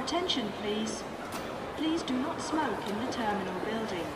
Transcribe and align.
attention, 0.00 0.50
please. 0.62 1.02
Please 1.76 2.02
do 2.02 2.14
not 2.14 2.40
smoke 2.40 2.80
in 2.88 2.98
the 3.04 3.12
terminal 3.12 3.54
building. 3.64 4.06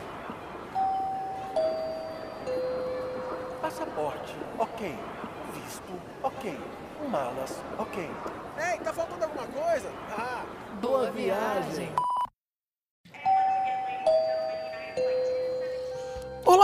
Passaporte, 3.63 4.35
ok. 4.59 4.95
Visto, 5.55 5.93
ok. 6.23 6.59
Malas, 7.11 7.61
ok. 7.79 8.11
Ei, 8.59 8.79
tá 8.81 8.93
faltando 8.93 9.25
alguma 9.25 9.47
coisa? 9.47 9.91
Ah, 10.11 10.45
Boa 10.81 11.11
viagem. 11.11 11.89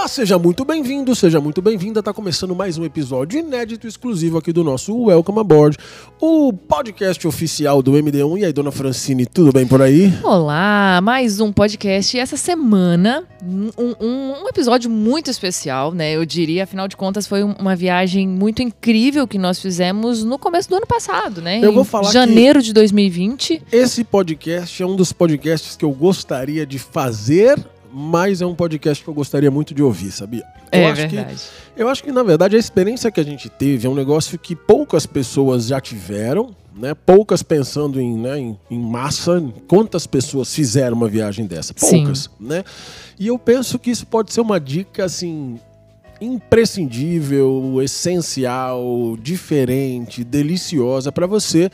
Olá, 0.01 0.09
seja 0.09 0.39
muito 0.39 0.65
bem-vindo, 0.65 1.15
seja 1.15 1.43
muito 1.43 1.61
bem-vinda. 1.61 2.03
Tá 2.03 2.11
começando 2.11 2.55
mais 2.57 2.79
um 2.79 2.87
episódio 2.87 3.39
inédito 3.39 3.87
exclusivo 3.87 4.39
aqui 4.39 4.51
do 4.51 4.65
nosso 4.65 4.97
Welcome 4.99 5.41
Aboard, 5.41 5.77
o 6.19 6.55
podcast 6.55 7.29
oficial 7.29 7.83
do 7.83 7.93
MD1. 7.93 8.39
E 8.39 8.45
aí, 8.47 8.53
dona 8.53 8.73
Francine, 8.73 9.27
tudo 9.27 9.53
bem 9.53 9.67
por 9.67 9.83
aí? 9.83 10.11
Olá, 10.25 11.01
mais 11.03 11.39
um 11.39 11.53
podcast. 11.53 12.17
E 12.17 12.21
essa 12.21 12.39
semana, 12.39 13.25
um, 13.45 13.69
um- 14.01 14.43
um 14.43 14.49
episódio 14.49 14.89
muito 14.91 15.31
especial, 15.31 15.93
né? 15.93 16.13
Eu 16.17 16.25
diria, 16.25 16.65
afinal 16.65 16.89
de 16.89 16.97
contas, 16.97 17.27
foi 17.27 17.45
um- 17.45 17.53
uma 17.59 17.77
viagem 17.77 18.27
muito 18.27 18.63
incrível 18.63 19.29
que 19.29 19.37
nós 19.37 19.61
fizemos 19.61 20.25
no 20.25 20.39
começo 20.39 20.71
do 20.71 20.77
ano 20.77 20.87
passado, 20.87 21.43
né? 21.43 21.61
Eu 21.63 21.75
vou 21.75 21.83
Em 21.83 21.87
falar 21.87 22.11
janeiro 22.11 22.63
de 22.63 22.73
2020. 22.73 23.61
Esse 23.71 24.03
podcast 24.03 24.83
é 24.83 24.87
um 24.87 24.97
dos 24.97 25.13
podcasts 25.13 25.77
que 25.77 25.85
eu 25.85 25.91
gostaria 25.93 26.65
de 26.65 26.79
fazer, 26.79 27.63
mas 27.93 28.41
é 28.41 28.47
um 28.47 28.55
podcast 28.55 29.03
que 29.03 29.09
eu 29.11 29.15
gostaria 29.15 29.51
muito 29.51 29.75
de 29.75 29.83
ouvir, 29.83 30.11
sabia? 30.13 30.45
Eu 30.73 30.81
É 30.81 30.87
acho 30.91 31.09
que- 31.09 31.17
verdade. 31.17 31.41
Eu 31.77 31.89
acho 31.89 32.03
que, 32.05 32.13
na 32.13 32.23
verdade, 32.23 32.57
a 32.57 32.59
experiência 32.59 33.11
que 33.11 33.21
a 33.21 33.25
gente 33.25 33.49
teve 33.49 33.87
é 33.87 33.91
um 33.91 33.95
negócio 33.95 34.39
que 34.39 34.55
poucas 34.55 35.07
pessoas 35.07 35.67
já 35.67 35.81
tiveram, 35.81 36.55
né? 36.77 36.95
Poucas 36.95 37.43
pensando 37.43 38.01
em, 38.01 38.17
né, 38.17 38.39
em, 38.39 38.59
em 38.71 38.79
massa. 38.79 39.43
Quantas 39.67 40.07
pessoas 40.07 40.55
fizeram 40.55 40.97
uma 40.97 41.09
viagem 41.09 41.47
dessa? 41.47 41.75
Sim. 41.77 42.05
Poucas, 42.05 42.31
né? 42.39 42.63
E 43.19 43.27
eu 43.27 43.39
penso 43.39 43.79
que 43.79 43.91
isso 43.91 44.07
pode 44.07 44.33
ser 44.33 44.41
uma 44.41 44.61
dica, 44.61 45.05
assim, 45.05 45.59
imprescindível, 46.21 47.81
essencial, 47.83 49.17
diferente, 49.21 50.23
deliciosa 50.23 51.11
para 51.11 51.27
você. 51.27 51.71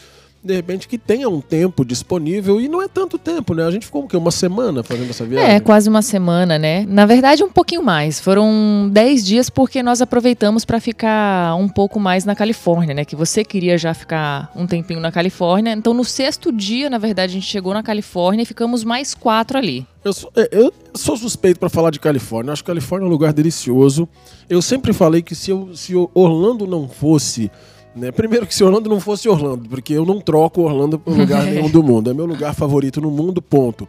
De 0.46 0.54
repente, 0.54 0.86
que 0.86 0.96
tenha 0.96 1.28
um 1.28 1.40
tempo 1.40 1.84
disponível, 1.84 2.60
e 2.60 2.68
não 2.68 2.80
é 2.80 2.86
tanto 2.86 3.18
tempo, 3.18 3.52
né? 3.52 3.64
A 3.64 3.70
gente 3.70 3.86
ficou 3.86 4.04
o 4.04 4.08
quê? 4.08 4.16
Uma 4.16 4.30
semana 4.30 4.82
fazendo 4.82 5.10
essa 5.10 5.24
viagem? 5.24 5.56
É, 5.56 5.60
quase 5.60 5.88
uma 5.88 6.02
semana, 6.02 6.58
né? 6.58 6.86
Na 6.88 7.04
verdade, 7.04 7.42
um 7.42 7.50
pouquinho 7.50 7.82
mais. 7.82 8.20
Foram 8.20 8.88
10 8.92 9.24
dias 9.24 9.50
porque 9.50 9.82
nós 9.82 10.00
aproveitamos 10.00 10.64
para 10.64 10.78
ficar 10.80 11.54
um 11.56 11.68
pouco 11.68 11.98
mais 11.98 12.24
na 12.24 12.34
Califórnia, 12.34 12.94
né? 12.94 13.04
Que 13.04 13.16
você 13.16 13.44
queria 13.44 13.76
já 13.76 13.92
ficar 13.92 14.52
um 14.54 14.66
tempinho 14.66 15.00
na 15.00 15.10
Califórnia. 15.10 15.72
Então, 15.72 15.92
no 15.92 16.04
sexto 16.04 16.52
dia, 16.52 16.88
na 16.88 16.98
verdade, 16.98 17.32
a 17.32 17.34
gente 17.34 17.46
chegou 17.46 17.74
na 17.74 17.82
Califórnia 17.82 18.44
e 18.44 18.46
ficamos 18.46 18.84
mais 18.84 19.14
quatro 19.14 19.58
ali. 19.58 19.84
Eu 20.04 20.12
sou, 20.12 20.30
é, 20.36 20.48
eu 20.52 20.72
sou 20.94 21.16
suspeito 21.16 21.58
pra 21.58 21.68
falar 21.68 21.90
de 21.90 21.98
Califórnia. 21.98 22.50
Eu 22.50 22.52
acho 22.52 22.62
que 22.62 22.68
Califórnia 22.68 23.06
é 23.06 23.08
um 23.08 23.10
lugar 23.10 23.32
delicioso. 23.32 24.08
Eu 24.48 24.62
sempre 24.62 24.92
falei 24.92 25.22
que 25.22 25.34
se, 25.34 25.50
eu, 25.50 25.74
se 25.74 25.92
Orlando 26.14 26.66
não 26.66 26.88
fosse. 26.88 27.50
Né, 27.96 28.12
primeiro 28.12 28.46
que 28.46 28.54
se 28.54 28.62
Orlando 28.62 28.90
não 28.90 29.00
fosse 29.00 29.26
Orlando, 29.26 29.68
porque 29.70 29.94
eu 29.94 30.04
não 30.04 30.20
troco 30.20 30.60
Orlando 30.60 30.98
por 30.98 31.16
lugar 31.16 31.44
nenhum 31.48 31.70
do 31.70 31.82
mundo. 31.82 32.10
É 32.10 32.14
meu 32.14 32.26
lugar 32.26 32.54
favorito 32.54 33.00
no 33.00 33.10
mundo, 33.10 33.40
ponto. 33.40 33.88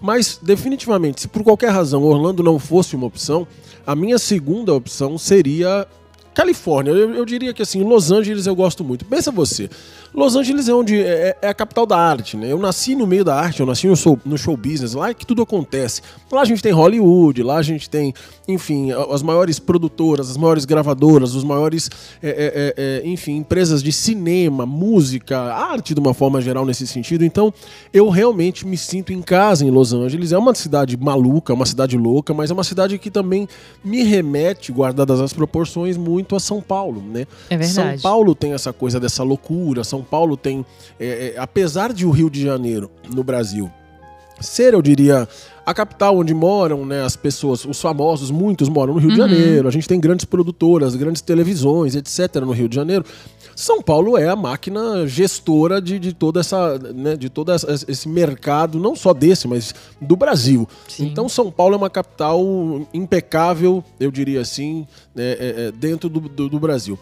Mas, 0.00 0.38
definitivamente, 0.40 1.22
se 1.22 1.28
por 1.28 1.42
qualquer 1.42 1.70
razão 1.70 2.04
Orlando 2.04 2.44
não 2.44 2.60
fosse 2.60 2.94
uma 2.94 3.06
opção, 3.06 3.46
a 3.84 3.96
minha 3.96 4.18
segunda 4.18 4.72
opção 4.72 5.18
seria 5.18 5.86
Califórnia. 6.32 6.92
Eu, 6.92 7.12
eu 7.12 7.24
diria 7.26 7.52
que 7.52 7.60
assim, 7.60 7.82
Los 7.82 8.10
Angeles 8.10 8.46
eu 8.46 8.54
gosto 8.54 8.84
muito. 8.84 9.04
Pensa 9.04 9.30
você. 9.30 9.68
Los 10.12 10.34
Angeles 10.34 10.68
é 10.68 10.74
onde 10.74 11.00
é, 11.00 11.36
é 11.40 11.48
a 11.48 11.54
capital 11.54 11.86
da 11.86 11.96
arte, 11.96 12.36
né? 12.36 12.50
Eu 12.50 12.58
nasci 12.58 12.96
no 12.96 13.06
meio 13.06 13.24
da 13.24 13.36
arte, 13.36 13.60
eu 13.60 13.66
nasci 13.66 13.86
no 13.86 13.96
show, 13.96 14.18
no 14.24 14.36
show 14.36 14.56
business, 14.56 14.94
lá 14.94 15.10
é 15.10 15.14
que 15.14 15.24
tudo 15.24 15.42
acontece. 15.42 16.02
Lá 16.30 16.42
a 16.42 16.44
gente 16.44 16.62
tem 16.62 16.72
Hollywood, 16.72 17.42
lá 17.42 17.56
a 17.56 17.62
gente 17.62 17.88
tem, 17.88 18.12
enfim, 18.48 18.90
as 18.92 19.22
maiores 19.22 19.58
produtoras, 19.58 20.30
as 20.30 20.36
maiores 20.36 20.64
gravadoras, 20.64 21.34
os 21.34 21.44
maiores, 21.44 21.90
é, 22.22 22.28
é, 22.28 22.34
é, 22.34 22.74
é, 22.76 23.08
enfim, 23.08 23.36
empresas 23.36 23.82
de 23.82 23.92
cinema, 23.92 24.66
música, 24.66 25.38
arte 25.38 25.94
de 25.94 26.00
uma 26.00 26.12
forma 26.12 26.40
geral 26.40 26.66
nesse 26.66 26.86
sentido. 26.86 27.24
Então, 27.24 27.52
eu 27.92 28.08
realmente 28.08 28.66
me 28.66 28.76
sinto 28.76 29.12
em 29.12 29.22
casa 29.22 29.64
em 29.64 29.70
Los 29.70 29.92
Angeles. 29.92 30.32
É 30.32 30.38
uma 30.38 30.54
cidade 30.54 30.96
maluca, 30.96 31.54
uma 31.54 31.66
cidade 31.66 31.96
louca, 31.96 32.34
mas 32.34 32.50
é 32.50 32.54
uma 32.54 32.64
cidade 32.64 32.98
que 32.98 33.10
também 33.10 33.48
me 33.84 34.02
remete, 34.02 34.72
guardadas 34.72 35.20
as 35.20 35.32
proporções, 35.32 35.96
muito 35.96 36.34
a 36.34 36.40
São 36.40 36.60
Paulo, 36.60 37.00
né? 37.00 37.26
É 37.48 37.56
verdade. 37.56 38.00
São 38.00 38.10
Paulo 38.10 38.34
tem 38.34 38.52
essa 38.52 38.72
coisa 38.72 38.98
dessa 38.98 39.22
loucura. 39.22 39.84
São 39.84 39.99
Paulo 40.02 40.36
tem, 40.36 40.64
é, 40.98 41.34
é, 41.36 41.38
apesar 41.38 41.92
de 41.92 42.04
o 42.06 42.10
Rio 42.10 42.28
de 42.30 42.42
Janeiro 42.42 42.90
no 43.14 43.22
Brasil 43.24 43.70
ser, 44.40 44.72
eu 44.72 44.80
diria, 44.80 45.28
a 45.66 45.74
capital 45.74 46.16
onde 46.16 46.32
moram 46.32 46.86
né, 46.86 47.02
as 47.04 47.14
pessoas, 47.14 47.62
os 47.66 47.78
famosos, 47.78 48.30
muitos 48.30 48.70
moram 48.70 48.94
no 48.94 48.98
Rio 48.98 49.10
de 49.12 49.20
Uhum. 49.20 49.28
Janeiro. 49.28 49.68
A 49.68 49.70
gente 49.70 49.86
tem 49.86 50.00
grandes 50.00 50.24
produtoras, 50.24 50.96
grandes 50.96 51.20
televisões, 51.20 51.94
etc. 51.94 52.36
no 52.36 52.50
Rio 52.52 52.66
de 52.66 52.74
Janeiro. 52.74 53.04
São 53.54 53.82
Paulo 53.82 54.16
é 54.16 54.26
a 54.30 54.34
máquina 54.34 55.06
gestora 55.06 55.78
de, 55.82 55.98
de 55.98 56.14
toda 56.14 56.40
essa, 56.40 56.78
né, 56.78 57.14
de 57.16 57.28
todo 57.28 57.52
esse 57.86 58.08
mercado, 58.08 58.78
não 58.78 58.96
só 58.96 59.12
desse, 59.12 59.46
mas 59.46 59.74
do 60.00 60.16
Brasil. 60.16 60.66
Sim. 60.88 61.04
Então 61.08 61.28
São 61.28 61.50
Paulo 61.50 61.74
é 61.74 61.76
uma 61.76 61.90
capital 61.90 62.40
impecável, 62.94 63.84
eu 63.98 64.10
diria 64.10 64.40
assim, 64.40 64.86
né, 65.14 65.32
é, 65.32 65.54
é, 65.68 65.72
dentro 65.72 66.08
do, 66.08 66.20
do- 66.20 66.48
do 66.48 66.58
Brasil. 66.58 66.98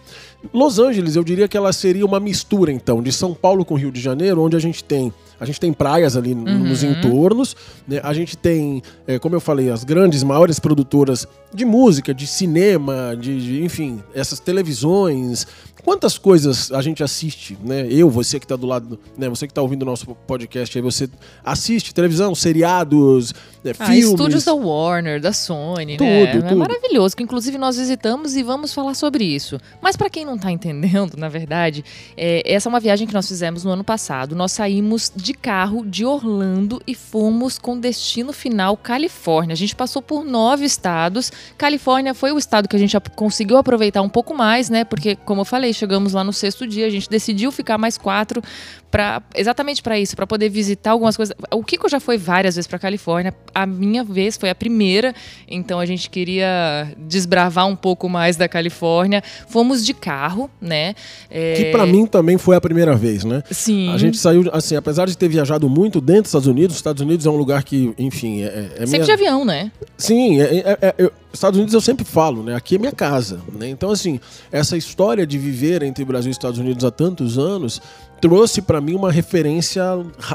Los 0.54 0.78
Angeles, 0.78 1.16
eu 1.16 1.24
diria 1.24 1.48
que 1.48 1.56
ela 1.56 1.72
seria 1.72 2.06
uma 2.06 2.20
mistura, 2.20 2.70
então, 2.72 3.02
de 3.02 3.12
São 3.12 3.34
Paulo 3.34 3.64
com 3.64 3.74
Rio 3.74 3.90
de 3.90 4.00
Janeiro, 4.00 4.40
onde 4.42 4.56
a 4.56 4.60
gente 4.60 4.84
tem. 4.84 5.12
A 5.40 5.44
gente 5.44 5.60
tem 5.60 5.72
praias 5.72 6.16
ali 6.16 6.30
n- 6.32 6.58
nos 6.68 6.82
entornos, 6.82 7.54
né? 7.86 8.00
a 8.02 8.12
gente 8.12 8.36
tem, 8.36 8.82
é, 9.06 9.18
como 9.18 9.34
eu 9.36 9.40
falei, 9.40 9.70
as 9.70 9.84
grandes, 9.84 10.22
maiores 10.22 10.58
produtoras 10.58 11.26
de 11.54 11.64
música, 11.64 12.12
de 12.14 12.26
cinema, 12.26 13.16
de, 13.18 13.40
de, 13.40 13.64
enfim, 13.64 14.02
essas 14.14 14.40
televisões. 14.40 15.46
Quantas 15.88 16.18
coisas 16.18 16.70
a 16.70 16.82
gente 16.82 17.02
assiste, 17.02 17.56
né? 17.64 17.86
Eu, 17.88 18.10
você 18.10 18.38
que 18.38 18.44
está 18.44 18.56
do 18.56 18.66
lado, 18.66 19.00
né? 19.16 19.26
Você 19.30 19.46
que 19.46 19.52
está 19.52 19.62
ouvindo 19.62 19.84
o 19.84 19.86
nosso 19.86 20.04
podcast 20.26 20.76
aí, 20.76 20.82
você 20.82 21.08
assiste 21.42 21.94
televisão, 21.94 22.34
seriados, 22.34 23.32
né? 23.64 23.72
Ah, 23.78 23.86
filmes. 23.86 24.04
estúdios 24.04 24.44
da 24.44 24.52
Warner, 24.52 25.18
da 25.18 25.32
Sony, 25.32 25.96
Tudo, 25.96 26.04
né? 26.04 26.24
É 26.24 26.42
tudo. 26.42 26.56
maravilhoso, 26.56 27.16
que 27.16 27.22
inclusive 27.22 27.56
nós 27.56 27.78
visitamos 27.78 28.36
e 28.36 28.42
vamos 28.42 28.74
falar 28.74 28.92
sobre 28.92 29.24
isso. 29.24 29.58
Mas 29.80 29.96
para 29.96 30.10
quem 30.10 30.26
não 30.26 30.36
tá 30.36 30.52
entendendo, 30.52 31.14
na 31.16 31.30
verdade, 31.30 31.82
é, 32.18 32.42
essa 32.44 32.68
é 32.68 32.70
uma 32.70 32.80
viagem 32.80 33.06
que 33.06 33.14
nós 33.14 33.26
fizemos 33.26 33.64
no 33.64 33.70
ano 33.70 33.82
passado. 33.82 34.36
Nós 34.36 34.52
saímos 34.52 35.10
de 35.16 35.32
carro 35.32 35.86
de 35.86 36.04
Orlando 36.04 36.82
e 36.86 36.94
fomos 36.94 37.58
com 37.58 37.80
destino 37.80 38.34
final 38.34 38.76
Califórnia. 38.76 39.54
A 39.54 39.56
gente 39.56 39.74
passou 39.74 40.02
por 40.02 40.22
nove 40.22 40.66
estados. 40.66 41.32
Califórnia 41.56 42.12
foi 42.12 42.30
o 42.30 42.36
estado 42.36 42.68
que 42.68 42.76
a 42.76 42.78
gente 42.78 42.94
conseguiu 43.16 43.56
aproveitar 43.56 44.02
um 44.02 44.08
pouco 44.10 44.34
mais, 44.34 44.68
né? 44.68 44.84
Porque, 44.84 45.16
como 45.16 45.40
eu 45.40 45.46
falei, 45.46 45.77
chegamos 45.78 46.12
lá 46.12 46.22
no 46.24 46.32
sexto 46.32 46.66
dia, 46.66 46.86
a 46.86 46.90
gente 46.90 47.08
decidiu 47.08 47.50
ficar 47.52 47.78
mais 47.78 47.96
quatro 47.96 48.42
para 48.90 49.22
exatamente 49.34 49.82
para 49.82 49.98
isso, 49.98 50.16
para 50.16 50.26
poder 50.26 50.48
visitar 50.48 50.92
algumas 50.92 51.16
coisas. 51.16 51.34
O 51.52 51.62
Kiko 51.62 51.88
já 51.88 52.00
foi 52.00 52.16
várias 52.16 52.56
vezes 52.56 52.66
para 52.66 52.78
Califórnia. 52.78 53.34
A 53.54 53.66
minha 53.66 54.02
vez 54.02 54.36
foi 54.36 54.48
a 54.50 54.54
primeira, 54.54 55.14
então 55.46 55.78
a 55.78 55.84
gente 55.86 56.08
queria 56.08 56.90
desbravar 57.06 57.66
um 57.66 57.76
pouco 57.76 58.08
mais 58.08 58.36
da 58.36 58.48
Califórnia. 58.48 59.22
Fomos 59.48 59.84
de 59.84 59.92
carro, 59.92 60.50
né? 60.60 60.94
É, 61.30 61.54
Que 61.54 61.64
pra 61.66 61.84
mim 61.86 62.06
também 62.06 62.38
foi 62.38 62.56
a 62.56 62.60
primeira 62.60 62.94
vez, 62.96 63.24
né? 63.24 63.42
sim. 63.50 63.92
A 63.92 63.98
gente 63.98 64.16
saiu, 64.16 64.48
assim, 64.52 64.74
apesar 64.76 65.06
de 65.06 65.16
ter 65.16 65.28
viajado 65.28 65.68
muito 65.68 66.00
dentro 66.00 66.22
dos 66.22 66.30
Estados 66.30 66.48
Unidos, 66.48 66.74
os 66.76 66.78
Estados 66.80 67.02
Unidos 67.02 67.26
é 67.26 67.30
um 67.30 67.36
lugar 67.36 67.62
que, 67.64 67.92
enfim, 67.98 68.42
é, 68.42 68.70
é 68.78 68.86
sempre 68.86 69.00
de 69.06 69.12
minha... 69.12 69.14
avião, 69.14 69.44
né? 69.44 69.70
Sim, 69.96 70.40
é, 70.40 70.44
é- 70.44 70.78
é- 70.82 70.94
eu- 70.98 71.12
Estados 71.38 71.56
Unidos 71.56 71.72
eu 71.72 71.80
sempre 71.80 72.04
falo, 72.04 72.42
né? 72.42 72.54
Aqui 72.54 72.74
é 72.74 72.78
minha 72.78 72.92
casa, 72.92 73.40
né? 73.52 73.68
Então, 73.68 73.90
assim, 73.90 74.18
essa 74.50 74.76
história 74.76 75.26
de 75.26 75.38
viver 75.38 75.82
entre 75.82 76.04
Brasil 76.04 76.30
e 76.30 76.32
Estados 76.32 76.58
Unidos 76.58 76.84
há 76.84 76.90
tantos 76.90 77.38
anos 77.38 77.80
trouxe 78.20 78.60
pra 78.60 78.80
mim 78.80 78.94
uma 78.94 79.10
referência 79.10 79.82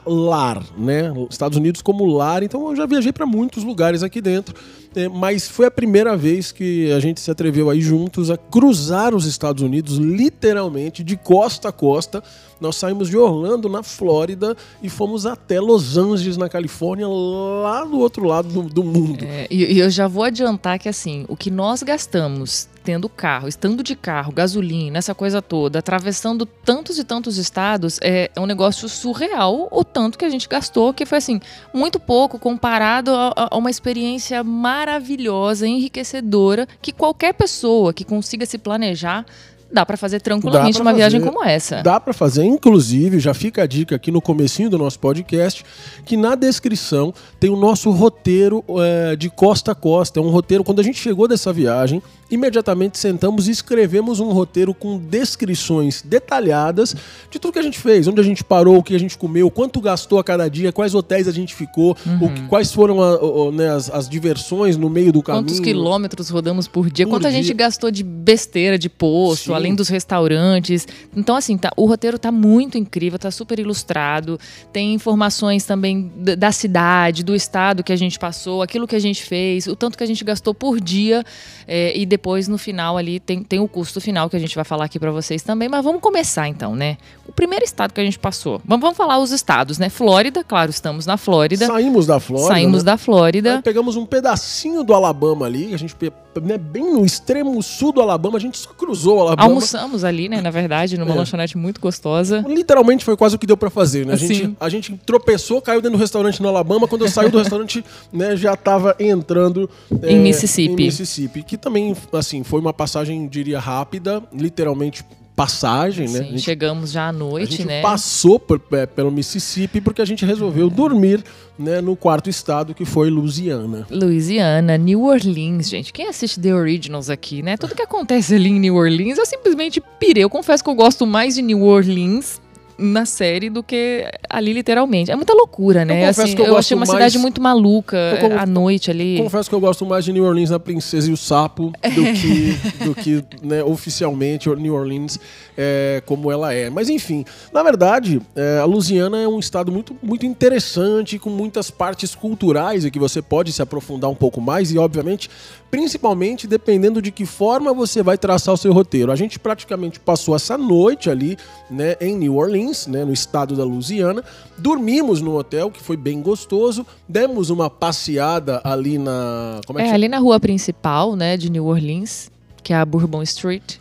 lar, 0.06 0.63
né? 0.77 1.13
Estados 1.30 1.57
Unidos 1.57 1.81
como 1.81 2.06
lar. 2.06 2.44
Então, 2.44 2.69
eu 2.69 2.75
já 2.75 2.85
viajei 2.85 3.12
pra 3.12 3.25
muitos 3.25 3.63
lugares 3.63 4.03
aqui 4.03 4.21
dentro, 4.21 4.56
né? 4.95 5.07
mas 5.07 5.47
foi 5.47 5.65
a 5.65 5.71
primeira 5.71 6.15
vez 6.15 6.51
que 6.51 6.91
a 6.91 7.00
gente 7.00 7.19
se 7.19 7.30
atreveu 7.30 7.69
aí 7.69 7.81
juntos 7.81 8.30
a 8.31 8.38
cruzar 8.38 9.13
os 9.13 9.25
Estados 9.25 9.63
Unidos, 9.63 9.97
literalmente 9.97 11.03
de 11.03 11.18
costa 11.18 11.69
a 11.69 11.71
costa. 11.71 12.24
Nós 12.59 12.77
saímos 12.77 13.09
de 13.09 13.18
Orlando, 13.18 13.68
na 13.68 13.83
Flórida, 13.83 14.56
e 14.81 14.89
fomos 14.89 15.25
até 15.25 15.59
Los 15.59 15.97
Angeles, 15.97 16.38
na 16.38 16.47
Califórnia, 16.47 17.07
lá 17.07 17.83
do 17.83 18.00
outro 18.00 18.25
lado 18.25 18.47
do, 18.47 18.62
do 18.63 18.83
mundo. 18.83 19.25
É, 19.25 19.47
e 19.51 19.80
eu 19.80 19.89
já 19.89 20.07
vou 20.07 20.24
adiantar 20.24 20.80
que 20.80 20.88
assim, 20.88 21.25
o 21.27 21.35
que 21.35 21.51
nós 21.51 21.83
gastamos 21.83 22.69
tendo 22.83 23.07
carro, 23.07 23.47
estando 23.47 23.81
de 23.81 23.95
carro, 23.95 24.31
gasolina, 24.31 24.97
essa 24.97 25.15
coisa 25.15 25.41
toda, 25.41 25.80
atravessando 25.80 26.45
tantos 26.45 27.00
e 27.00 27.03
tantos 27.03 27.38
estados, 27.38 28.00
é, 28.01 28.30
é 28.35 28.39
um 28.39 28.45
negócio 28.45 28.89
surreal 28.89 29.68
o 29.71 29.83
tanto 29.83 30.18
que 30.18 30.25
a 30.25 30.30
gente 30.30 30.47
gastou, 30.47 30.94
que 30.94 31.06
foi 31.06 31.18
assim, 31.18 31.39
muito 31.74 32.00
pouco 32.00 32.38
comparado 32.38 33.12
a, 33.15 33.33
a 33.51 33.57
uma 33.57 33.69
experiência 33.69 34.44
maravilhosa, 34.44 35.68
enriquecedora, 35.68 36.68
que 36.81 36.91
qualquer 36.91 37.33
pessoa 37.33 37.94
que 37.94 38.03
consiga 38.03 38.45
se 38.45 38.57
planejar 38.57 39.25
dá 39.74 39.85
pra 39.85 39.97
fazer 39.97 40.21
tranquilamente 40.21 40.75
pra 40.75 40.83
uma 40.83 40.94
viagem 40.94 41.19
fazer. 41.19 41.31
como 41.31 41.44
essa. 41.44 41.81
Dá 41.81 42.00
pra 42.00 42.13
fazer, 42.13 42.44
inclusive, 42.44 43.19
já 43.19 43.33
fica 43.33 43.63
a 43.63 43.65
dica 43.65 43.95
aqui 43.95 44.12
no 44.12 44.21
comecinho 44.21 44.69
do 44.69 44.77
nosso 44.77 45.00
podcast, 45.00 45.65
que 46.06 46.15
na 46.15 46.35
descrição 46.35 47.12
tem 47.39 47.50
o 47.50 47.57
nosso 47.57 47.89
roteiro 47.89 48.63
é, 48.80 49.15
de 49.15 49.30
costa 49.31 49.71
a 49.71 49.75
costa. 49.75 50.19
É 50.19 50.24
um 50.24 50.30
roteiro, 50.30 50.63
quando 50.63 50.80
a 50.80 50.83
gente 50.83 51.00
chegou 51.00 51.27
dessa 51.27 51.51
viagem, 51.51 52.03
imediatamente 52.33 52.97
sentamos 52.97 53.47
e 53.47 53.51
escrevemos 53.51 54.19
um 54.19 54.31
roteiro 54.31 54.74
com 54.74 54.97
descrições 54.97 56.01
detalhadas 56.01 56.95
de 57.30 57.39
tudo 57.39 57.53
que 57.53 57.59
a 57.59 57.63
gente 57.63 57.80
fez, 57.80 58.07
onde 58.07 58.19
a 58.19 58.24
gente 58.24 58.44
parou, 58.44 58.77
o 58.77 58.83
que 58.83 58.95
a 58.95 59.00
gente 59.00 59.18
comeu, 59.18 59.50
quanto 59.51 59.80
gastou 59.81 60.19
a 60.19 60.24
cada 60.24 60.50
dia, 60.50 60.71
quais 60.71 60.94
hotéis 60.95 61.27
a 61.27 61.31
gente 61.31 61.53
ficou, 61.56 61.95
o 62.21 62.30
que- 62.30 62.41
quais 62.47 62.71
foram 62.71 63.01
a- 63.01 63.51
né, 63.51 63.69
as, 63.69 63.89
as 63.89 64.09
diversões 64.09 64.77
no 64.77 64.89
meio 64.89 65.12
do 65.12 65.21
caminho. 65.21 65.44
Quantos 65.44 65.59
quilômetros 65.59 66.30
rodamos 66.30 66.68
por 66.68 66.89
dia? 66.89 67.06
Por 67.06 67.12
Quanto 67.12 67.27
a 67.27 67.31
gente 67.31 67.45
dia. 67.45 67.56
gastou 67.56 67.91
de 67.91 68.03
besteira, 68.03 68.77
de 68.77 68.89
posto, 68.89 69.45
Sim. 69.47 69.53
além 69.53 69.75
dos 69.75 69.88
restaurantes. 69.89 70.88
Então, 71.15 71.35
assim, 71.35 71.57
tá- 71.57 71.71
o 71.77 71.85
roteiro 71.85 72.18
tá 72.18 72.31
muito 72.31 72.77
incrível, 72.77 73.19
tá 73.19 73.31
super 73.31 73.59
ilustrado. 73.59 74.39
Tem 74.71 74.94
informações 74.94 75.65
também 75.65 76.12
da, 76.18 76.35
da 76.35 76.51
cidade, 76.51 77.24
do 77.24 77.35
estado 77.35 77.83
que 77.83 77.91
a 77.91 77.95
gente 77.95 78.18
passou, 78.18 78.62
aquilo 78.62 78.88
que 78.88 78.95
a 78.95 79.00
gente 79.00 79.24
fez, 79.24 79.68
o 79.68 79.75
tanto 79.75 79.97
que 79.97 80.03
a 80.03 80.07
gente 80.07 80.24
gastou 80.24 80.53
por 80.53 80.80
dia. 80.80 81.24
é, 81.65 81.97
e 81.97 82.06
depois, 82.06 82.23
no 82.48 82.58
final, 82.58 82.98
ali, 82.98 83.20
tem, 83.20 83.44
tem 83.44 83.60
o 83.60 83.68
custo 83.68 84.00
final 84.00 84.30
que 84.30 84.36
a 84.36 84.40
gente 84.40 84.56
vai 84.56 84.64
falar 84.64 84.86
aqui 84.86 84.98
pra 85.00 85.12
vocês 85.12 85.42
também. 85.44 85.68
Mas 85.70 85.84
vamos 85.84 86.02
começar, 86.02 86.48
então, 86.48 86.75
né? 86.75 86.98
O 87.28 87.31
primeiro 87.31 87.66
estado 87.66 87.94
que 87.94 88.00
a 88.02 88.04
gente 88.04 88.18
passou. 88.18 88.62
Vamos, 88.66 88.81
vamos 88.81 88.98
falar 88.98 89.20
os 89.20 89.31
estados, 89.31 89.78
né? 89.78 89.90
Flórida, 89.90 90.44
claro, 90.44 90.70
estamos 90.72 91.06
na 91.06 91.18
Flórida. 91.18 91.66
Saímos 91.68 92.06
da 92.08 92.20
Flórida. 92.20 92.48
Saímos 92.48 92.84
né? 92.84 92.92
da 92.92 92.98
Flórida. 92.98 93.56
Aí 93.58 93.62
pegamos 93.62 93.96
um 93.96 94.06
pedacinho 94.06 94.84
do 94.84 94.94
Alabama 94.94 95.46
ali, 95.46 95.74
a 95.74 95.78
gente, 95.78 95.96
né, 96.42 96.58
bem 96.58 96.94
no 96.94 97.06
extremo 97.06 97.62
sul 97.62 97.92
do 97.92 98.02
Alabama, 98.02 98.38
a 98.38 98.42
gente 98.42 98.58
só 98.58 98.69
cruzou 98.69 99.18
o 99.18 99.22
Alabama. 99.22 99.50
Almoçamos 99.50 100.04
ali, 100.04 100.28
né? 100.30 100.42
Na 100.42 100.50
verdade, 100.52 100.98
numa 100.98 101.14
É. 101.14 101.18
lanchonete 101.18 101.58
muito 101.58 101.80
gostosa. 101.81 102.44
Literalmente 102.48 103.04
foi 103.06 103.16
quase 103.18 103.36
o 103.36 103.40
que 103.40 103.46
deu 103.46 103.58
pra 103.58 103.69
fazer, 103.69 104.06
né? 104.06 104.14
A 104.14 104.18
gente, 104.18 104.36
Sim. 104.36 104.58
a 104.60 104.69
gente 104.69 105.00
tropeçou, 105.06 105.62
caiu 105.62 105.81
dentro 105.81 105.98
do 105.98 106.02
restaurante 106.02 106.42
no 106.42 106.48
Alabama. 106.48 106.88
Quando 106.88 107.04
eu 107.06 107.10
saí 107.10 107.30
do 107.30 107.38
restaurante, 107.38 107.84
né, 108.12 108.36
já 108.36 108.56
tava 108.56 108.96
entrando 109.00 109.69
é, 110.02 110.12
Em 110.14 110.19
Mississippi. 110.19 110.81
em 110.84 110.86
Mississippi. 110.86 111.44
Que 111.44 111.58
também, 111.58 111.96
assim, 112.18 112.44
foi 112.44 112.60
uma 112.60 112.74
passagem, 112.74 113.27
diria, 113.27 113.60
rápida, 113.60 114.24
literalmente 114.33 115.04
passagem, 115.36 116.06
né? 116.07 116.19
Sim, 116.19 116.19
A 116.19 116.24
gente, 116.25 116.42
chegamos 116.42 116.92
já 116.92 117.06
à 117.06 117.10
a 117.10 117.12
noite, 117.12 117.54
gente 117.57 117.65
né? 117.65 117.81
passou 117.81 118.39
por- 118.39 118.62
é, 118.71 118.86
pelo 118.86 119.12
Mississippi 119.12 119.81
porque 119.81 120.00
a 120.00 120.06
gente 120.06 120.24
resolveu 120.24 120.69
dormir 120.69 121.24
né, 121.57 121.81
no 121.81 121.95
quarto 121.95 122.30
estado 122.30 122.74
que 122.75 122.86
foi 122.86 123.10
Louisiana. 123.10 123.88
Louisiana, 123.89 124.77
New 124.77 125.06
Orleans, 125.06 125.68
gente. 125.69 125.92
Quem 125.92 126.07
assiste 126.07 126.39
The 126.39 126.54
Originals 126.54 127.10
aqui, 127.10 127.42
né? 127.42 127.57
Tudo 127.57 127.74
que 127.74 127.81
acontece 127.81 128.36
ali 128.36 128.50
em 128.50 128.59
New 128.59 128.75
Orleans, 128.75 129.18
eu 129.18 129.25
simplesmente 129.25 129.81
pirei. 130.00 130.24
Eu 130.24 130.30
confesso 130.30 130.63
que 130.63 130.69
eu 130.69 130.75
gosto 130.75 131.06
mais 131.07 131.33
de 131.33 131.42
New 131.42 131.63
Orleans 131.63 132.39
na 132.78 133.06
série 133.06 133.50
do 133.50 133.62
que 133.64 134.06
ali 134.30 134.54
literalmente. 134.54 135.12
É 135.12 135.16
muita 135.16 135.34
loucura, 135.34 135.86
né? 135.86 136.00
confesso 136.00 136.22
assim, 136.22 136.36
que 136.36 136.42
eu 136.42 136.46
eu 136.48 136.58
achei 136.58 136.75
uma 136.75 136.86
mais- 136.86 136.92
cidade 136.92 137.18
muito 137.18 137.42
maluca 137.42 137.98
Eu 138.22 138.40
à 138.40 138.46
noite 138.46 138.90
ali. 138.92 139.18
Confesso 139.18 139.50
que 139.50 139.56
eu 139.56 139.60
gosto 139.60 139.86
mais 139.86 140.06
de 140.06 140.12
New 140.14 140.24
Orleans 140.24 140.50
na 140.50 140.60
Princesa 140.60 141.10
e 141.10 141.14
o 141.14 141.18
Sapo 141.18 141.72
do 141.72 142.04
que, 142.14 142.86
do 142.86 142.96
que 142.96 143.24
né, 143.42 143.64
oficialmente 143.64 144.50
New 144.50 144.74
Orleans 144.74 145.20
é, 145.58 146.02
como 146.06 146.31
ela 146.31 146.54
é. 146.54 146.70
Mas 146.70 146.90
enfim, 146.90 147.25
na 147.52 147.64
verdade, 147.64 148.22
é, 148.36 148.60
a 148.60 148.66
Louisiana 148.66 149.18
é 149.22 149.28
um 149.28 149.40
estado 149.40 149.72
muito, 149.72 149.96
muito 150.02 150.26
interessante, 150.26 151.18
com 151.19 151.30
muitas 151.30 151.69
partes 151.72 152.16
culturais 152.16 152.86
e 152.86 152.92
que 152.92 153.00
você 153.00 153.22
pode 153.22 153.52
se 153.52 153.62
aprofundar 153.62 154.10
um 154.10 154.16
pouco 154.16 154.40
mais 154.42 154.72
e, 154.72 154.78
obviamente, 154.78 155.30
principalmente 155.74 156.46
dependendo 156.46 157.02
de 157.02 157.12
que 157.12 157.25
forma 157.25 157.74
você 157.74 158.04
vai 158.04 158.16
traçar 158.16 158.54
o 158.54 158.58
seu 158.58 158.72
roteiro. 158.72 159.12
A 159.12 159.16
gente 159.16 159.40
praticamente 159.40 160.00
passou 160.00 160.36
essa 160.36 160.56
noite 160.56 161.10
ali 161.10 161.36
né, 161.68 161.96
em 162.00 162.16
New 162.16 162.36
Orleans, 162.36 162.86
né, 162.86 163.04
no 163.04 163.12
estado 163.12 163.56
da 163.56 163.64
Louisiana. 163.64 164.24
Dormimos 164.56 165.20
no 165.20 165.36
hotel, 165.36 165.72
que 165.72 165.81
foi 165.81 165.98
bem 165.98 166.22
gostoso. 166.22 166.86
Demos 167.10 167.50
uma 167.50 167.72
passeada 167.72 168.62
ali 168.64 169.00
na. 169.00 169.62
Como 169.66 169.80
é 169.80 169.81
que 169.81 169.88
É, 169.88 169.90
chama? 169.90 169.96
ali 169.96 170.08
na 170.08 170.20
rua 170.20 170.40
principal, 170.40 171.16
né, 171.16 171.36
de 171.38 171.50
New 171.50 171.66
Orleans, 171.66 172.30
que 172.62 172.72
é 172.72 172.76
a 172.76 172.86
Bourbon 172.86 173.24
Street. 173.24 173.78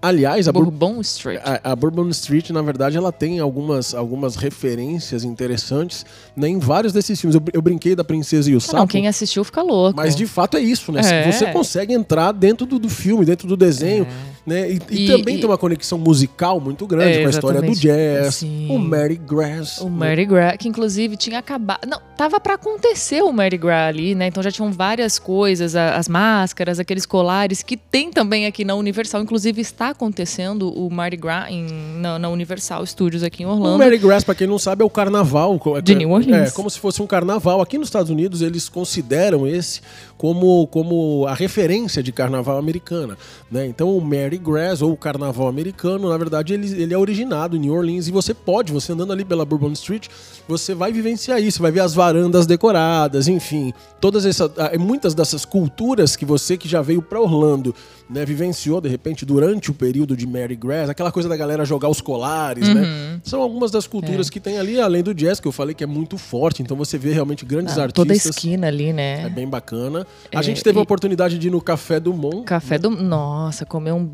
Aliás, 0.00 0.46
a, 0.48 0.52
Bur- 0.52 0.64
Bourbon 0.66 1.00
Street. 1.00 1.40
a, 1.44 1.72
a 1.72 1.76
Bourbon 1.76 2.08
Street, 2.10 2.50
na 2.50 2.62
verdade, 2.62 2.96
ela 2.96 3.10
tem 3.10 3.40
algumas, 3.40 3.94
algumas 3.94 4.36
referências 4.36 5.24
interessantes 5.24 6.06
né, 6.36 6.48
em 6.48 6.58
vários 6.58 6.92
desses 6.92 7.20
filmes. 7.20 7.34
Eu, 7.34 7.42
eu 7.52 7.60
brinquei 7.62 7.96
da 7.96 8.04
Princesa 8.04 8.50
e 8.50 8.54
o 8.54 8.58
Ah, 8.58 8.60
Sapo. 8.60 8.76
não, 8.78 8.86
quem 8.86 9.08
assistiu 9.08 9.42
fica 9.44 9.62
louco. 9.62 9.96
Mas 9.96 10.14
de 10.14 10.26
fato 10.26 10.56
é 10.56 10.60
isso, 10.60 10.92
né? 10.92 11.00
É. 11.04 11.30
Você 11.32 11.46
consegue 11.52 11.92
entrar 11.92 12.32
dentro 12.32 12.64
do, 12.66 12.78
do 12.78 12.88
filme, 12.88 13.24
dentro 13.24 13.48
do 13.48 13.56
desenho, 13.56 14.06
né? 14.48 14.70
E, 14.70 14.80
e 14.90 15.04
E- 15.04 15.06
também 15.06 15.36
e- 15.36 15.38
tem 15.40 15.46
uma 15.48 15.58
conexão 15.58 15.98
musical 15.98 16.58
muito 16.60 16.86
grande 16.86 17.18
É, 17.18 17.20
com 17.20 17.26
a 17.26 17.30
história 17.30 17.62
do 17.62 17.72
jazz, 17.72 18.34
Sim. 18.36 18.66
o 18.70 18.78
Mary 18.78 19.16
Grass. 19.16 19.78
O 19.80 19.84
né? 19.84 19.90
Mardi 19.90 20.24
Gras, 20.24 20.56
que 20.58 20.66
inclusive 20.68 21.16
tinha 21.16 21.38
acabado. 21.38 21.86
Não, 21.86 22.00
tava 22.16 22.40
pra 22.40 22.54
acontecer 22.54 23.22
o 23.22 23.32
Mardi 23.32 23.56
Gras 23.58 23.88
ali, 23.88 24.14
né? 24.14 24.26
Então 24.28 24.42
já 24.42 24.50
tinham 24.50 24.72
várias 24.72 25.18
coisas, 25.18 25.76
as 25.76 26.08
máscaras, 26.08 26.78
aqueles 26.80 27.04
colares, 27.06 27.62
que 27.62 27.76
tem 27.76 28.10
também 28.10 28.46
aqui 28.46 28.64
na 28.64 28.74
Universal. 28.74 29.22
Inclusive 29.22 29.60
está 29.60 29.90
acontecendo 29.90 30.68
o 30.72 30.90
Mardi 30.90 31.16
Gras 31.16 31.50
em- 31.50 31.66
na, 32.00 32.18
na 32.18 32.28
Universal 32.28 32.84
Studios 32.86 33.22
aqui 33.22 33.42
em 33.42 33.46
O 33.46 33.50
Orlando. 33.50 33.78
Mardi 33.78 33.98
Gras, 33.98 34.24
pra 34.24 34.34
quem 34.34 34.46
não 34.46 34.58
sabe, 34.58 34.82
é 34.82 34.84
o 34.86 34.90
carnaval. 34.90 35.58
co- 35.58 35.80
De 35.80 35.94
New 35.94 36.10
Orleans. 36.10 36.48
É, 36.48 36.50
como 36.52 36.70
se 36.70 36.78
fosse 36.78 37.02
um 37.02 37.06
carnaval. 37.06 37.60
Aqui 37.60 37.76
nos 37.78 37.88
Estados 37.88 38.10
Unidos, 38.10 38.40
eles 38.42 38.68
consideram 38.68 39.46
esse 39.46 39.80
como, 40.16 40.66
como 40.68 41.26
a 41.28 41.34
referência 41.34 42.02
de 42.02 42.10
carnaval 42.12 42.58
americana. 42.58 43.16
Né? 43.50 43.66
Então, 43.66 43.96
o 43.96 44.00
Mardi 44.38 44.50
Gras, 44.50 44.82
ou 44.82 44.92
o 44.92 44.96
carnaval 44.96 45.48
americano, 45.48 46.08
na 46.08 46.16
verdade, 46.16 46.54
ele, 46.54 46.82
ele 46.82 46.94
é 46.94 46.98
originado 46.98 47.56
em 47.56 47.60
New 47.60 47.74
Orleans. 47.74 48.08
E 48.08 48.10
você 48.12 48.32
pode, 48.32 48.72
você 48.72 48.92
andando 48.92 49.12
ali 49.12 49.24
pela 49.24 49.44
Bourbon 49.44 49.72
Street, 49.72 50.06
você 50.46 50.74
vai 50.74 50.92
vivenciar 50.92 51.42
isso. 51.42 51.60
Vai 51.60 51.70
ver 51.70 51.80
as 51.80 51.94
varandas 51.94 52.46
decoradas, 52.46 53.28
enfim. 53.28 53.72
Todas 54.00 54.24
essas, 54.24 54.50
muitas 54.78 55.14
dessas 55.14 55.44
culturas 55.44 56.14
que 56.16 56.24
você 56.24 56.56
que 56.56 56.68
já 56.68 56.80
veio 56.80 57.02
pra 57.02 57.20
Orlando 57.20 57.74
né, 58.08 58.24
vivenciou, 58.24 58.80
de 58.80 58.88
repente, 58.88 59.26
durante 59.26 59.70
o 59.70 59.74
período 59.74 60.16
de 60.16 60.26
Mardi 60.26 60.56
Gras, 60.56 60.88
aquela 60.88 61.12
coisa 61.12 61.28
da 61.28 61.36
galera 61.36 61.64
jogar 61.66 61.88
os 61.90 62.00
colares, 62.00 62.66
Uhum. 62.68 62.74
né? 62.74 63.20
São 63.22 63.42
algumas 63.42 63.70
das 63.70 63.84
É. 63.84 63.88
culturas 63.88 64.30
que 64.30 64.40
tem 64.40 64.56
ali, 64.58 64.80
além 64.80 65.02
do 65.02 65.12
jazz, 65.12 65.40
que 65.40 65.46
eu 65.48 65.52
falei 65.52 65.74
que 65.74 65.84
é 65.84 65.86
muito 65.86 66.16
forte. 66.16 66.62
Então 66.62 66.74
você 66.76 66.96
vê 66.96 67.12
realmente 67.12 67.44
grandes 67.44 67.76
Ah, 67.76 67.82
artistas. 67.82 67.92
toda 67.94 68.12
a 68.12 68.16
esquina 68.16 68.66
ali, 68.68 68.92
né? 68.94 69.24
É 69.24 69.28
bem 69.28 69.46
bacana. 69.46 70.06
A 70.34 70.40
É, 70.40 70.42
gente 70.42 70.62
teve 70.62 70.78
e- 70.78 70.80
a 70.80 70.82
oportunidade 70.82 71.36
de 71.38 71.48
ir 71.48 71.50
no 71.50 71.60
Café 71.60 72.00
do 72.00 72.14
Mon. 72.14 72.44
Café 72.44 72.78
do. 72.78 72.88
Nossa, 72.90 73.66
comer 73.66 73.92
um 73.92 74.04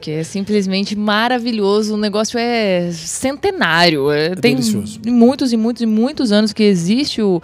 Que 0.00 0.12
é 0.12 0.24
simplesmente 0.24 0.96
maravilhoso. 0.96 1.94
O 1.94 1.96
negócio 1.96 2.38
é 2.38 2.90
centenário. 2.92 4.10
É, 4.10 4.34
tem 4.34 4.56
delicioso. 4.56 5.00
muitos 5.06 5.52
e 5.52 5.56
muitos 5.56 5.82
e 5.82 5.86
muitos 5.86 6.32
anos 6.32 6.52
que 6.52 6.62
existe 6.62 7.22
o. 7.22 7.40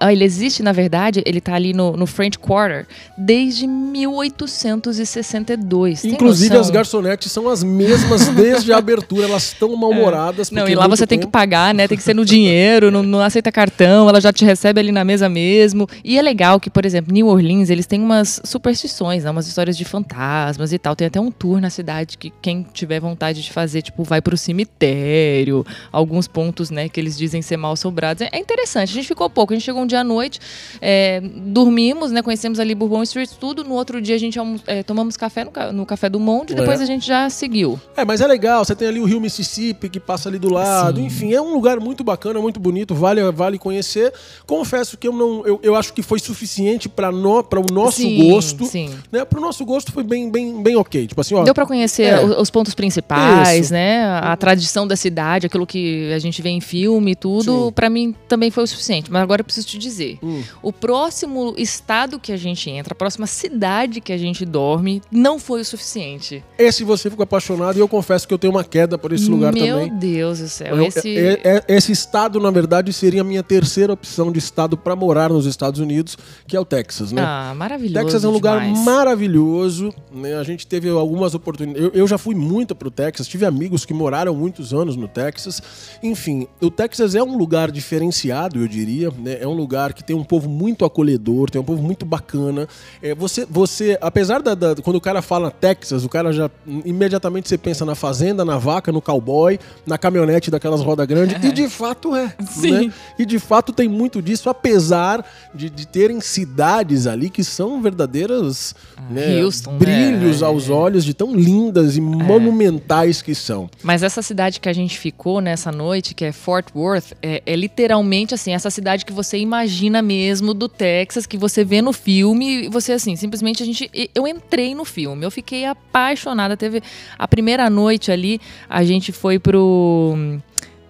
Ele 0.00 0.24
existe, 0.24 0.62
na 0.62 0.72
verdade, 0.72 1.22
ele 1.26 1.40
tá 1.40 1.54
ali 1.54 1.72
no, 1.72 1.96
no 1.96 2.06
French 2.06 2.38
Quarter 2.38 2.86
desde 3.16 3.66
1862. 3.66 6.02
Tem 6.02 6.12
Inclusive, 6.12 6.56
as 6.56 6.70
garçonetes 6.70 7.32
são 7.32 7.48
as 7.48 7.62
mesmas 7.62 8.26
desde 8.28 8.72
a 8.72 8.78
abertura. 8.78 9.26
Elas 9.26 9.44
estão 9.44 9.74
mal-humoradas. 9.76 10.50
Não, 10.50 10.68
e 10.68 10.74
lá 10.74 10.88
muito 10.88 10.98
você 10.98 11.06
tem 11.06 11.18
que 11.18 11.26
pagar, 11.26 11.74
né? 11.74 11.88
Tem 11.88 11.96
que 11.96 12.04
ser 12.04 12.14
no 12.14 12.24
dinheiro, 12.24 12.90
não, 12.90 13.02
não 13.02 13.20
aceita 13.20 13.52
cartão, 13.52 14.08
ela 14.08 14.20
já 14.20 14.32
te 14.32 14.44
recebe 14.44 14.80
ali 14.80 14.92
na 14.92 15.04
mesa 15.04 15.28
mesmo. 15.28 15.88
E 16.04 16.18
é 16.18 16.22
legal 16.22 16.58
que, 16.58 16.70
por 16.70 16.84
exemplo, 16.84 17.12
New 17.12 17.26
Orleans, 17.26 17.70
eles 17.70 17.86
têm 17.86 18.00
umas 18.00 18.40
superstições, 18.44 19.24
né? 19.24 19.30
umas 19.30 19.46
histórias 19.46 19.76
de 19.76 19.84
fantasmas 19.84 20.72
e 20.72 20.78
tal. 20.78 20.96
Tem 20.96 21.06
até 21.06 21.20
um 21.20 21.30
tour 21.42 21.60
na 21.60 21.70
cidade 21.70 22.16
que 22.16 22.32
quem 22.40 22.62
tiver 22.72 23.00
vontade 23.00 23.42
de 23.42 23.50
fazer, 23.50 23.82
tipo, 23.82 24.04
vai 24.04 24.22
pro 24.22 24.36
cemitério, 24.38 25.66
alguns 25.90 26.28
pontos, 26.28 26.70
né, 26.70 26.88
que 26.88 27.00
eles 27.00 27.18
dizem 27.18 27.42
ser 27.42 27.56
mal 27.56 27.72
assombrados. 27.72 28.22
É, 28.22 28.28
é 28.32 28.38
interessante. 28.38 28.90
A 28.90 28.94
gente 28.94 29.08
ficou 29.08 29.28
pouco, 29.28 29.52
a 29.52 29.56
gente 29.56 29.64
chegou 29.64 29.82
um 29.82 29.86
dia 29.86 30.00
à 30.00 30.04
noite, 30.04 30.38
é, 30.80 31.20
dormimos, 31.20 32.12
né? 32.12 32.22
Conhecemos 32.22 32.60
ali 32.60 32.76
Bourbon 32.76 33.02
Street, 33.02 33.28
tudo. 33.40 33.64
No 33.64 33.74
outro 33.74 34.00
dia 34.00 34.14
a 34.14 34.18
gente 34.18 34.38
é, 34.68 34.84
tomamos 34.84 35.16
café 35.16 35.44
no, 35.44 35.72
no 35.72 35.84
Café 35.84 36.08
do 36.08 36.20
Monte, 36.20 36.54
depois 36.54 36.78
É. 36.78 36.84
a 36.84 36.86
gente 36.86 37.04
já 37.04 37.28
seguiu. 37.28 37.80
É, 37.96 38.04
mas 38.04 38.20
é 38.20 38.26
legal. 38.28 38.64
Você 38.64 38.76
tem 38.76 38.86
ali 38.86 39.00
o 39.00 39.04
Rio 39.04 39.20
Mississippi 39.20 39.88
que 39.88 39.98
passa 39.98 40.28
ali 40.28 40.38
do 40.38 40.48
lado. 40.52 41.00
Sim. 41.00 41.06
Enfim, 41.06 41.32
é 41.32 41.42
um 41.42 41.52
lugar 41.52 41.80
muito 41.80 42.04
bacana, 42.04 42.40
muito 42.40 42.60
bonito. 42.60 42.94
Vale, 42.94 43.20
vale 43.32 43.58
conhecer. 43.58 44.12
Confesso 44.46 44.96
que 44.96 45.08
eu 45.08 45.12
não. 45.12 45.44
Eu, 45.44 45.58
eu 45.60 45.74
acho 45.74 45.92
que 45.92 46.02
foi 46.02 46.20
suficiente 46.20 46.88
para 46.88 47.10
no, 47.10 47.40
o 47.40 47.72
nosso 47.72 48.02
Sim, 48.02 48.30
gosto. 48.30 48.64
sim. 48.64 48.94
Né? 49.10 49.24
Pro 49.24 49.40
nosso 49.40 49.64
gosto 49.64 49.90
foi 49.90 50.04
bem, 50.04 50.30
bem, 50.30 50.62
bem 50.62 50.76
ok. 50.76 51.06
Tipo 51.08 51.20
assim, 51.22 51.34
ó. 51.34 51.42
Deu 51.42 51.54
pra 51.54 51.64
conhecer 51.66 52.04
É. 52.04 52.24
os 52.24 52.50
pontos 52.50 52.74
principais, 52.74 53.64
Isso. 53.66 53.72
né? 53.72 54.04
A 54.04 54.36
tradição 54.36 54.86
da 54.86 54.94
cidade, 54.96 55.46
aquilo 55.46 55.66
que 55.66 56.12
a 56.12 56.18
gente 56.18 56.40
vê 56.42 56.50
em 56.50 56.60
filme 56.60 57.12
e 57.12 57.16
tudo, 57.16 57.72
pra 57.72 57.88
mim 57.90 58.14
também 58.28 58.50
foi 58.50 58.64
o 58.64 58.66
suficiente. 58.66 59.10
Mas 59.10 59.22
agora 59.22 59.40
eu 59.40 59.44
preciso 59.44 59.66
te 59.66 59.78
dizer: 59.78 60.18
Hum. 60.22 60.42
o 60.62 60.72
próximo 60.72 61.54
estado 61.56 62.18
que 62.18 62.32
a 62.32 62.36
gente 62.36 62.68
entra, 62.70 62.92
a 62.92 62.96
próxima 62.96 63.26
cidade 63.26 64.00
que 64.00 64.12
a 64.12 64.18
gente 64.18 64.44
dorme, 64.44 65.00
não 65.10 65.38
foi 65.38 65.60
o 65.60 65.64
suficiente. 65.64 66.44
Esse 66.58 66.84
você 66.84 67.08
ficou 67.10 67.24
apaixonado 67.24 67.76
e 67.76 67.80
eu 67.80 67.88
confesso 67.88 68.26
que 68.28 68.34
eu 68.34 68.38
tenho 68.38 68.52
uma 68.52 68.64
queda 68.64 68.98
por 68.98 69.12
esse 69.12 69.28
lugar 69.28 69.52
Meu 69.52 69.78
também. 69.80 69.98
Deus 69.98 70.38
do 70.40 70.48
céu. 70.48 70.76
Eu- 70.76 70.82
esse... 70.86 71.16
é- 71.16 71.40
é- 71.44 71.64
esse 71.68 71.92
estado, 71.92 72.38
na 72.40 72.50
verdade, 72.50 72.92
seria 72.92 73.20
a 73.20 73.24
minha 73.24 73.42
terceira 73.42 73.92
opção 73.92 74.30
de 74.32 74.38
estado 74.38 74.76
para 74.76 74.94
morar 74.96 75.30
nos 75.30 75.46
Estados 75.46 75.80
Unidos, 75.80 76.16
que 76.46 76.56
é 76.56 76.60
o 76.60 76.64
Texas, 76.64 77.12
né? 77.12 77.22
Ah, 77.24 77.52
maravilhoso. 77.56 78.04
Texas 78.04 78.24
é 78.24 78.28
um 78.28 78.32
lugar 78.32 78.60
demais. 78.60 78.84
maravilhoso, 78.84 79.92
né? 80.12 80.36
A 80.36 80.42
gente 80.42 80.66
teve 80.66 80.88
algumas 81.12 81.34
oportunidades. 81.34 81.82
Eu, 81.82 81.92
eu 82.00 82.08
já 82.08 82.16
fui 82.16 82.34
muito 82.34 82.74
pro 82.74 82.90
Texas, 82.90 83.28
tive 83.28 83.44
amigos 83.44 83.84
que 83.84 83.92
moraram 83.92 84.34
muitos 84.34 84.72
anos 84.72 84.96
no 84.96 85.06
Texas. 85.06 85.62
Enfim, 86.02 86.46
o 86.60 86.70
Texas 86.70 87.14
é 87.14 87.22
um 87.22 87.36
lugar 87.36 87.70
diferenciado, 87.70 88.58
eu 88.58 88.66
diria. 88.66 89.10
Né? 89.18 89.38
É 89.40 89.46
um 89.46 89.52
lugar 89.52 89.92
que 89.92 90.02
tem 90.02 90.16
um 90.16 90.24
povo 90.24 90.48
muito 90.48 90.84
acolhedor, 90.84 91.50
tem 91.50 91.60
um 91.60 91.64
povo 91.64 91.82
muito 91.82 92.06
bacana. 92.06 92.66
É, 93.02 93.14
você, 93.14 93.44
você, 93.48 93.98
apesar 94.00 94.40
da, 94.42 94.54
da- 94.54 94.74
Quando 94.76 94.96
o 94.96 95.00
cara 95.00 95.20
fala 95.20 95.50
Texas, 95.50 96.04
o 96.04 96.08
cara 96.08 96.32
já. 96.32 96.50
Imediatamente 96.84 97.48
você 97.48 97.58
pensa 97.58 97.84
na 97.84 97.94
fazenda, 97.94 98.44
na 98.44 98.56
vaca, 98.58 98.90
no 98.90 99.02
cowboy, 99.02 99.58
na 99.86 99.98
caminhonete 99.98 100.50
daquelas 100.50 100.80
rodas 100.80 101.06
grandes. 101.06 101.36
e 101.44 101.52
de 101.52 101.68
fato 101.68 102.16
é. 102.16 102.34
Sim. 102.48 102.86
né? 102.88 102.92
E 103.18 103.26
de 103.26 103.38
fato 103.38 103.72
tem 103.72 103.88
muito 103.88 104.22
disso, 104.22 104.48
apesar 104.48 105.24
de, 105.54 105.68
de 105.68 105.86
terem 105.86 106.20
cidades 106.20 107.06
ali 107.06 107.28
que 107.28 107.44
são 107.44 107.82
verdadeiras 107.82 108.74
né, 109.10 109.42
Houston, 109.42 109.72
né? 109.72 109.78
brilhos 109.78 110.40
É. 110.42 110.44
aos 110.44 110.68
olhos 110.70 111.01
de 111.04 111.14
tão 111.14 111.34
lindas 111.34 111.96
e 111.96 112.00
monumentais 112.00 113.22
que 113.22 113.34
são. 113.34 113.68
Mas 113.82 114.02
essa 114.02 114.22
cidade 114.22 114.60
que 114.60 114.68
a 114.68 114.72
gente 114.72 114.98
ficou 114.98 115.40
nessa 115.40 115.70
noite, 115.70 116.14
que 116.14 116.24
é 116.24 116.32
Fort 116.32 116.68
Worth, 116.74 117.12
é, 117.22 117.42
é 117.44 117.56
literalmente 117.56 118.34
assim, 118.34 118.52
essa 118.52 118.70
cidade 118.70 119.04
que 119.04 119.12
você 119.12 119.38
imagina 119.38 120.02
mesmo 120.02 120.54
do 120.54 120.68
Texas, 120.68 121.26
que 121.26 121.36
você 121.36 121.64
vê 121.64 121.82
no 121.82 121.92
filme, 121.92 122.64
e 122.64 122.68
você 122.68 122.92
assim, 122.92 123.16
simplesmente 123.16 123.62
a 123.62 123.66
gente. 123.66 123.90
Eu 124.14 124.26
entrei 124.26 124.74
no 124.74 124.84
filme, 124.84 125.24
eu 125.24 125.30
fiquei 125.30 125.64
apaixonada. 125.64 126.56
Teve 126.56 126.82
a 127.18 127.28
primeira 127.28 127.68
noite 127.68 128.10
ali, 128.10 128.40
a 128.68 128.84
gente 128.84 129.12
foi 129.12 129.38
pro 129.38 130.16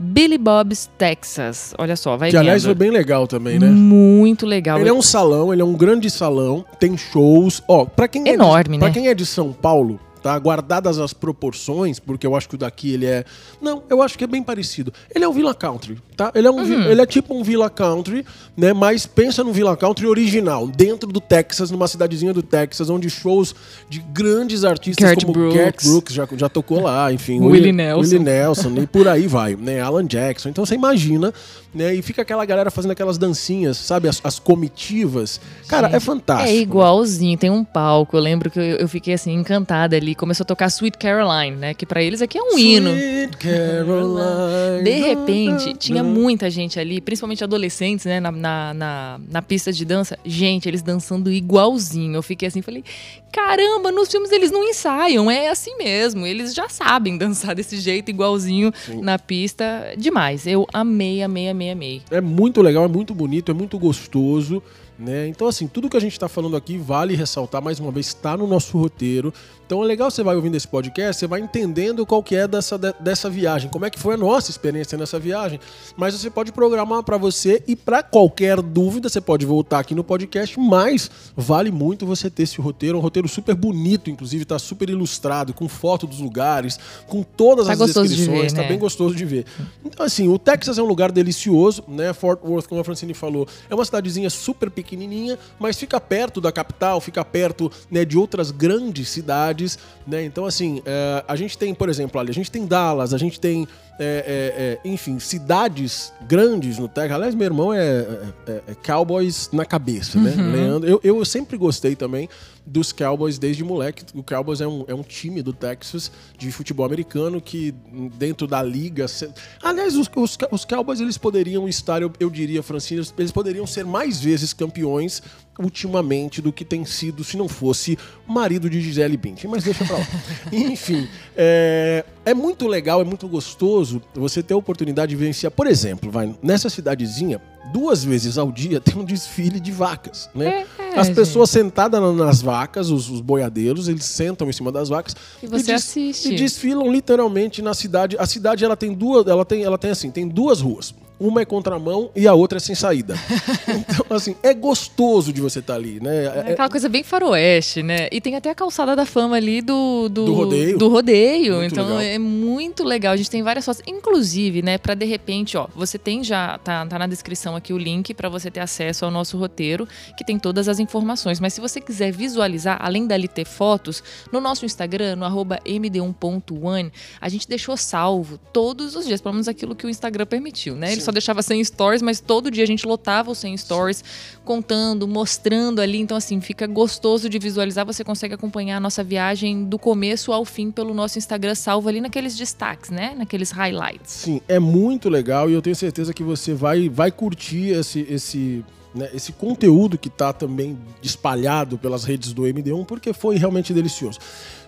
Billy 0.03 0.37
Bob's 0.39 0.91
Texas. 0.99 1.75
Olha 1.79 1.95
só, 1.97 2.17
vai 2.17 2.31
Que 2.31 2.37
aliás 2.37 2.63
foi 2.65 2.71
vendo. 2.75 2.79
bem 2.79 2.91
legal 2.91 3.27
também, 3.27 3.59
né? 3.59 3.69
Muito 3.69 4.45
legal. 4.45 4.79
Ele 4.81 4.89
é 4.89 4.93
um 4.93 5.01
salão, 5.03 5.53
ele 5.53 5.63
é 5.63 5.65
um 5.65 5.75
grande 5.75 6.11
salão, 6.11 6.65
tem 6.81 6.97
shows. 6.97 7.63
Ó, 7.69 7.85
para 7.85 8.09
quem 8.09 8.29
é 8.29 8.33
Enorme, 8.33 8.75
de, 8.77 8.79
pra 8.81 8.89
né? 8.89 8.95
quem 8.95 9.09
é 9.09 9.15
de 9.15 9.25
São 9.25 9.53
Paulo, 9.53 10.01
tá? 10.23 10.39
Guardadas 10.39 10.99
as 10.99 11.13
proporções, 11.13 11.99
porque 11.99 12.27
eu 12.27 12.37
acho 12.37 12.49
que 12.49 12.55
o 12.55 12.59
daqui 12.59 12.93
ele 12.95 13.07
é, 13.07 13.25
não, 13.61 13.83
eu 13.91 14.01
acho 14.03 14.17
que 14.17 14.25
é 14.25 14.27
bem 14.27 14.43
parecido. 14.43 14.93
Ele 15.15 15.25
é 15.25 15.29
um 15.29 15.33
Villa 15.33 15.55
Country, 15.55 15.99
tá? 16.17 16.31
Ele 16.35 16.47
é 16.47 16.51
um, 16.51 16.63
Uhum. 16.63 16.85
ele 16.85 17.01
é 17.01 17.07
tipo 17.07 17.35
um 17.35 17.43
Villa 17.43 17.69
Country, 17.69 18.25
né? 18.57 18.73
Mas 18.73 19.05
pensa 19.07 19.43
no 19.43 19.53
Villa 19.53 19.77
Country 19.77 20.07
original, 20.07 20.67
dentro 20.69 21.11
do 21.11 21.21
Texas, 21.21 21.71
numa 21.71 21.89
cidadezinha 21.89 22.33
do 22.33 22.43
Texas, 22.43 22.89
onde 22.89 23.11
shows 23.11 23.55
de 23.91 23.99
grandes 24.13 24.65
artistas 24.65 25.05
Garth 25.05 25.21
como 25.23 25.33
Brooks. 25.33 25.57
Garth 25.57 25.83
Brooks 25.85 26.15
já, 26.15 26.29
já 26.37 26.49
tocou 26.49 26.81
lá, 26.83 27.13
enfim, 27.13 27.41
Willie 27.45 27.73
Nelson. 27.73 28.01
Willie 28.03 28.19
Nelson 28.19 28.75
e 28.81 28.87
por 28.87 29.09
aí 29.09 29.27
vai, 29.27 29.57
né? 29.57 29.81
Alan 29.81 30.07
Jackson. 30.07 30.49
Então 30.51 30.65
você 30.65 30.75
imagina, 30.75 31.33
né? 31.75 31.95
E 31.95 32.03
fica 32.03 32.23
aquela 32.23 32.45
galera 32.45 32.71
fazendo 32.71 32.93
aquelas 32.93 33.19
dancinhas, 33.19 33.77
sabe? 33.79 34.09
As, 34.09 34.21
as 34.23 34.39
comitivas. 34.39 35.41
Cara, 35.69 35.89
é 35.95 35.99
fantástico. 36.01 36.49
É 36.51 36.55
igualzinho, 36.57 37.37
tem 37.37 37.51
um 37.51 37.65
palco. 37.65 38.17
Eu 38.17 38.21
lembro 38.21 38.51
que 38.51 38.59
eu, 38.59 38.63
eu 38.63 38.89
fiquei 38.89 39.15
assim, 39.15 39.33
encantada 39.33 39.97
ali. 39.97 40.12
Começou 40.15 40.45
a 40.45 40.47
tocar 40.47 40.67
Sweet 40.67 40.99
Caroline, 40.99 41.57
né? 41.57 41.75
Que 41.75 41.87
pra 41.87 42.03
eles 42.03 42.23
aqui 42.23 42.39
é 42.39 42.43
um 42.43 42.59
hino. 42.59 42.91
Sweet 42.91 43.37
Caroline. 43.37 44.85
De 44.85 44.99
repente, 44.99 45.75
tinha 45.75 46.03
muita 46.03 46.51
gente 46.51 46.79
ali, 46.79 47.01
principalmente 47.01 47.43
adolescentes, 47.43 48.07
né, 48.07 48.21
na, 48.21 48.33
na, 48.33 48.75
na, 48.75 49.21
na 49.31 49.43
pista 49.43 49.73
de 49.73 49.85
dança. 49.85 50.19
Gente, 50.25 50.69
eles 50.69 50.83
dançando 50.83 51.31
igualzinho. 51.31 52.17
Eu 52.17 52.23
fiquei 52.23 52.49
assim, 52.49 52.63
falei, 52.63 52.85
caramba, 53.33 53.91
nos 53.91 54.11
filmes 54.11 54.31
eles 54.31 54.51
não 54.51 54.63
ensaiam, 54.63 55.31
é 55.31 55.49
assim 55.49 55.77
mesmo. 55.77 56.27
Eles 56.27 56.55
já 56.55 56.69
sabem 56.69 57.17
dançar 57.17 57.55
desse 57.55 57.79
jeito, 57.79 58.11
igualzinho 58.11 58.73
na 59.01 59.19
pista. 59.19 59.95
Demais. 59.97 60.47
Eu 60.47 60.67
amei, 60.73 61.23
amei, 61.23 61.49
amei, 61.49 61.71
amei. 61.71 62.03
É 62.11 62.21
muito 62.21 62.61
legal, 62.61 62.85
é 62.85 62.89
muito 62.89 63.15
bonito, 63.15 63.51
é 63.51 63.55
muito 63.55 63.79
gostoso. 63.79 64.63
Né? 64.99 65.27
Então, 65.27 65.49
assim, 65.49 65.67
tudo 65.67 65.89
que 65.89 65.97
a 65.97 66.01
gente 66.01 66.13
está 66.13 66.29
falando 66.29 66.57
aqui 66.57 66.79
vale 66.79 67.17
ressaltar 67.17 67.61
mais 67.61 67.81
uma 67.81 67.91
vez, 67.91 68.07
está 68.09 68.37
no 68.37 68.47
nosso 68.47 68.79
roteiro. 68.79 69.33
Então 69.73 69.83
é 69.83 69.87
legal 69.87 70.11
você 70.11 70.23
vai 70.23 70.37
ouvindo 70.37 70.55
esse 70.55 70.69
podcast, 70.69 71.19
você 71.19 71.27
vai 71.27 71.41
entendendo 71.41 72.05
qual 72.05 72.23
que 72.23 72.37
é 72.37 72.47
dessa, 72.47 72.77
de- 72.77 72.93
dessa 73.01 73.31
viagem, 73.31 73.71
como 73.71 73.87
é 73.87 73.91
que 73.91 73.99
foi 73.99 74.13
a 74.13 74.19
nossa 74.19 74.51
experiência 74.51 74.99
nessa 74.99 75.19
viagem. 75.19 75.59
Mas 75.97 76.13
você 76.13 76.29
pode 76.29 76.53
programar 76.53 77.03
para 77.03 77.17
você 77.17 77.65
e 77.67 77.75
para 77.75 78.03
qualquer 78.03 78.61
dúvida 78.61 79.09
você 79.09 79.19
pode 79.19 79.47
voltar 79.47 79.79
aqui 79.79 79.95
no 79.95 80.05
podcast, 80.05 80.61
mas 80.61 81.11
vale 81.35 81.71
muito 81.71 82.05
você 82.05 82.29
ter 82.29 82.43
esse 82.43 82.61
roteiro, 82.61 82.99
um 82.99 83.01
roteiro 83.01 83.27
super 83.27 83.55
bonito, 83.55 84.11
inclusive 84.11 84.45
tá 84.45 84.59
super 84.59 84.91
ilustrado, 84.91 85.55
com 85.55 85.67
foto 85.67 86.07
dos 86.07 86.19
lugares, 86.21 86.79
com 87.07 87.23
todas 87.23 87.67
Tá 87.67 87.73
as 87.73 87.79
descrições, 87.79 88.53
ver, 88.53 88.53
tá 88.53 88.61
né? 88.61 88.69
bem 88.69 88.79
gostoso 88.79 89.15
de 89.15 89.25
ver. 89.25 89.47
Então, 89.83 90.05
assim, 90.05 90.29
o 90.29 90.39
Texas 90.39 90.77
é 90.77 90.83
um 90.83 90.87
lugar 90.87 91.11
delicioso, 91.11 91.83
né? 91.89 92.13
Fort 92.13 92.41
Worth, 92.45 92.67
como 92.67 92.83
a 92.83 92.85
Francine 92.85 93.15
falou, 93.15 93.49
é 93.71 93.75
uma 93.75 93.87
cidadezinha 93.87 94.29
super 94.29 94.71
pequenininha, 94.71 95.39
mas 95.59 95.79
fica 95.79 95.99
perto 95.99 96.43
da 96.43 96.53
capital, 96.53 97.01
fica 97.01 97.25
perto 97.25 97.73
né, 97.91 98.05
de 98.05 98.19
outras 98.19 98.51
grandes 98.51 99.09
cidades, 99.09 99.62
né? 100.07 100.25
Então, 100.25 100.47
assim, 100.47 100.83
é, 100.85 101.25
a 101.27 101.37
gente 101.37 101.57
tem, 101.57 101.75
por 101.75 101.89
exemplo, 101.89 102.21
ali, 102.21 102.31
a 102.31 102.35
gente 102.35 102.51
tem 102.51 102.67
Dallas, 102.67 103.13
a 103.15 103.19
gente 103.19 103.39
tem, 103.39 103.67
é, 103.99 104.79
é, 104.85 104.89
é, 104.89 104.89
enfim, 104.89 105.19
cidades 105.19 106.13
grandes 106.27 106.79
no 106.79 106.89
Texas. 106.89 107.13
Aliás, 107.13 107.35
meu 107.35 107.45
irmão 107.47 107.73
é, 107.73 108.07
é- 108.47 108.63
é 108.69 108.75
Cowboys 108.85 109.49
na 109.53 109.65
cabeça, 109.65 110.19
né? 110.19 110.31
Leandro, 110.37 110.89
eu, 110.89 111.01
eu 111.05 111.25
sempre 111.25 111.57
gostei 111.57 111.95
também 111.95 112.29
dos 112.65 112.93
Cowboys 112.93 113.39
desde 113.39 113.63
moleque. 113.65 114.05
O 114.15 114.23
Cowboys 114.23 114.61
é 114.61 114.67
um, 114.67 114.85
é 114.89 114.95
um 114.95 115.03
time 115.03 115.43
do 115.43 115.53
Texas 115.53 116.11
de 116.39 116.51
futebol 116.53 116.87
americano 116.87 117.41
que 117.41 117.75
dentro 118.17 118.47
da 118.47 118.63
liga... 118.63 119.07
se- 119.09 119.29
Aliás, 119.63 119.97
os, 119.97 120.09
os, 120.15 120.39
os 120.51 120.65
Cowboys 120.65 121.01
eles 121.01 121.19
poderiam 121.19 121.69
estar, 121.69 122.03
eu, 122.03 122.13
eu 122.21 122.31
diria, 122.31 122.63
Francine, 122.63 123.03
eles- 123.19 123.33
poderiam 123.33 123.67
ser 123.67 123.85
mais 123.85 124.21
vezes 124.21 124.53
campeões 124.53 125.23
ultimamente 125.59 126.41
do 126.41 126.53
que 126.53 126.65
tem 126.65 126.85
sido 126.85 127.23
se 127.25 127.37
não 127.37 127.47
fosse 127.49 127.99
o 128.27 128.33
marido 128.33 128.71
de 128.71 128.81
Gisele 128.81 129.17
Bündchen. 129.17 129.51
Mas 129.51 129.65
deixa 129.65 129.85
pra 129.85 129.99
lá. 129.99 130.07
Enfim, 130.53 131.09
é, 131.37 132.05
é 132.25 132.33
muito 132.35 132.67
legal, 132.69 133.01
é 133.01 133.05
muito 133.05 133.27
gostoso 133.29 134.01
você 134.15 134.43
ter 134.43 134.55
a 134.55 134.57
oportunidade 134.57 135.11
de 135.11 135.17
vivenciar. 135.17 135.51
Por 135.51 135.67
exemplo, 135.67 136.11
vai, 136.11 136.35
nessa 136.43 136.69
cidadezinha, 136.71 137.41
duas 137.73 138.05
vezes 138.05 138.39
ao 138.39 138.51
dia 138.53 138.79
tem 138.83 138.97
um 138.97 139.05
desfile 139.05 139.59
de 139.59 139.71
vacas, 139.73 140.29
né? 140.35 140.65
É, 140.79 140.99
As 140.99 141.07
gente. 141.09 141.17
pessoas 141.17 141.51
sentadas 141.51 142.01
na- 142.01 142.13
nas 142.13 142.41
vacas, 142.43 142.91
os, 142.91 143.09
os 143.11 143.21
boiadeiros, 143.21 143.89
eles 143.89 144.05
sentam 144.05 144.49
em 144.49 144.53
cima 144.53 144.71
das 144.71 144.89
vacas 144.89 145.17
E 145.43 145.47
você 145.47 145.73
des- 145.73 145.83
assiste. 145.85 146.33
e 146.33 146.37
desfilam 146.37 146.91
literalmente 146.93 147.61
na 147.63 147.75
cidade. 147.75 148.17
A 148.19 148.27
cidade 148.27 148.65
ela 148.65 148.77
tem 148.77 148.93
duas, 148.93 149.27
ela 149.27 149.45
tem, 149.45 149.65
ela 149.65 149.79
tem 149.79 149.91
assim, 149.91 150.11
tem 150.11 150.29
duas 150.29 150.61
ruas. 150.61 150.95
Uma 151.23 151.43
é 151.43 151.45
contramão 151.45 152.11
e 152.17 152.27
a 152.27 152.35
outra 152.35 152.59
é 152.59 152.61
sem 152.61 152.75
saída. 152.75 153.15
então, 153.69 154.17
assim, 154.17 154.35
é 154.43 154.53
gostoso 154.53 155.33
de 155.33 155.41
você 155.41 155.61
estar 155.61 155.75
ali, 155.75 156.01
né? 156.01 156.25
É 156.25 156.45
É- 156.49 156.53
aquela 156.53 156.69
coisa 156.69 156.89
bem 156.89 157.03
faroeste, 157.03 157.83
né? 157.83 158.09
E 158.11 158.21
tem 158.21 158.35
até 158.35 158.51
a 158.51 158.55
calçada 158.55 158.97
da 158.97 159.07
fama 159.07 159.37
ali 159.37 159.63
do... 159.63 160.09
Do, 160.09 160.25
Do 160.25 160.33
rodeio. 160.35 160.79
do 160.79 160.89
rodeio. 160.89 161.57
Muito 161.57 161.73
então 161.73 161.85
legal. 161.87 162.01
é 162.01 162.19
muito 162.19 162.83
legal. 162.85 163.13
A 163.13 163.17
gente 163.17 163.31
tem 163.31 163.43
várias 163.43 163.65
fotos. 163.65 163.83
Inclusive, 163.87 164.63
né, 164.63 164.79
pra 164.79 164.95
de 164.95 165.05
repente, 165.05 165.57
ó, 165.57 165.69
você 165.77 165.97
tem 165.99 166.25
já... 166.25 166.59
Tá, 166.59 166.85
tá 166.87 166.99
na 166.99 167.07
descrição 167.07 167.55
aqui 167.55 167.73
o 167.73 167.79
link 167.79 168.13
pra 168.15 168.29
você 168.29 168.51
ter 168.51 168.61
acesso 168.61 169.05
ao 169.05 169.11
nosso 169.11 169.39
roteiro, 169.39 169.87
que 170.17 170.25
tem 170.25 170.39
todas 170.39 170.69
as 170.69 170.79
informações. 170.81 171.39
Mas 171.39 171.55
se 171.55 171.61
você 171.61 171.81
quiser 171.81 172.11
visualizar, 172.13 172.79
além 172.81 173.07
dali 173.07 173.29
ter 173.29 173.45
fotos, 173.47 174.03
no 174.33 174.41
nosso 174.41 174.65
Instagram, 174.65 175.17
no 175.17 175.25
arroba 175.25 175.59
md1.one, 175.65 176.93
a 177.21 177.29
gente 177.29 177.49
deixou 177.49 177.77
salvo 177.77 178.39
todos 178.53 178.97
os 178.97 179.07
dias, 179.07 179.21
pelo 179.21 179.35
menos 179.35 179.49
aquilo 179.49 179.75
que 179.75 179.87
o 179.87 179.91
Instagram 179.91 180.27
permitiu, 180.27 180.75
né? 180.75 180.93
Ele 180.93 181.01
só 181.01 181.12
deixava 181.13 181.43
100 181.43 181.65
stories, 181.65 182.03
mas 182.03 182.21
todo 182.21 182.51
dia 182.51 182.65
a 182.65 182.67
gente 182.67 182.87
lotava 182.87 183.31
os 183.31 183.39
100 183.39 183.57
stories, 183.57 184.05
contando, 184.45 185.07
mostrando 185.07 185.81
ali. 185.81 185.99
Então, 185.99 186.17
assim, 186.17 186.41
fica 186.41 186.67
gostoso 186.67 187.29
de 187.29 187.39
visualizar. 187.39 187.87
Você 187.87 188.03
consegue 188.03 188.35
acompanhar 188.35 188.77
a 188.77 188.81
nossa 188.81 189.05
viagem 189.05 189.65
do 189.65 189.79
começo 189.79 190.33
ao 190.33 190.45
fim 190.45 190.71
pelo 190.71 190.95
nosso 190.95 191.19
Instagram, 191.19 191.55
salvo 191.55 191.89
ali 191.89 192.01
naqueles 192.01 192.37
destaques, 192.37 192.91
né? 192.91 193.15
Naqueles 193.17 193.51
highlights. 193.51 194.13
Sim, 194.13 194.41
é 194.49 194.59
muito 194.59 195.09
legal 195.09 195.49
e 195.49 195.53
eu 195.53 195.63
tenho 195.63 195.77
certeza 195.77 196.13
que 196.13 196.23
você 196.23 196.55
vai, 196.55 196.89
vai 196.89 197.11
curtir 197.11 197.71
esse, 197.71 198.01
esse, 198.09 198.65
né, 198.95 199.11
esse 199.15 199.33
conteúdo 199.33 199.97
que 199.97 200.09
está 200.09 200.33
também 200.33 200.79
espalhado 201.03 201.79
pelas 201.79 202.05
redes 202.05 202.33
do 202.33 202.43
MD1, 202.43 202.85
porque 202.85 203.13
foi 203.13 203.37
realmente 203.37 203.73
delicioso. 203.73 204.19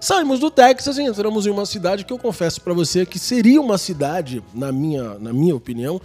Saímos 0.00 0.40
do 0.40 0.50
Texas 0.50 0.98
e 0.98 1.02
entramos 1.02 1.46
em 1.46 1.50
uma 1.50 1.66
cidade 1.66 2.04
que 2.04 2.12
eu 2.12 2.18
confesso 2.18 2.60
para 2.60 2.72
você 2.72 3.04
que 3.06 3.18
seria 3.18 3.60
uma 3.60 3.78
cidade, 3.78 4.42
na 4.52 4.72
minha, 4.72 5.18
na 5.18 5.32
minha 5.32 5.54
opinião, 5.54 6.00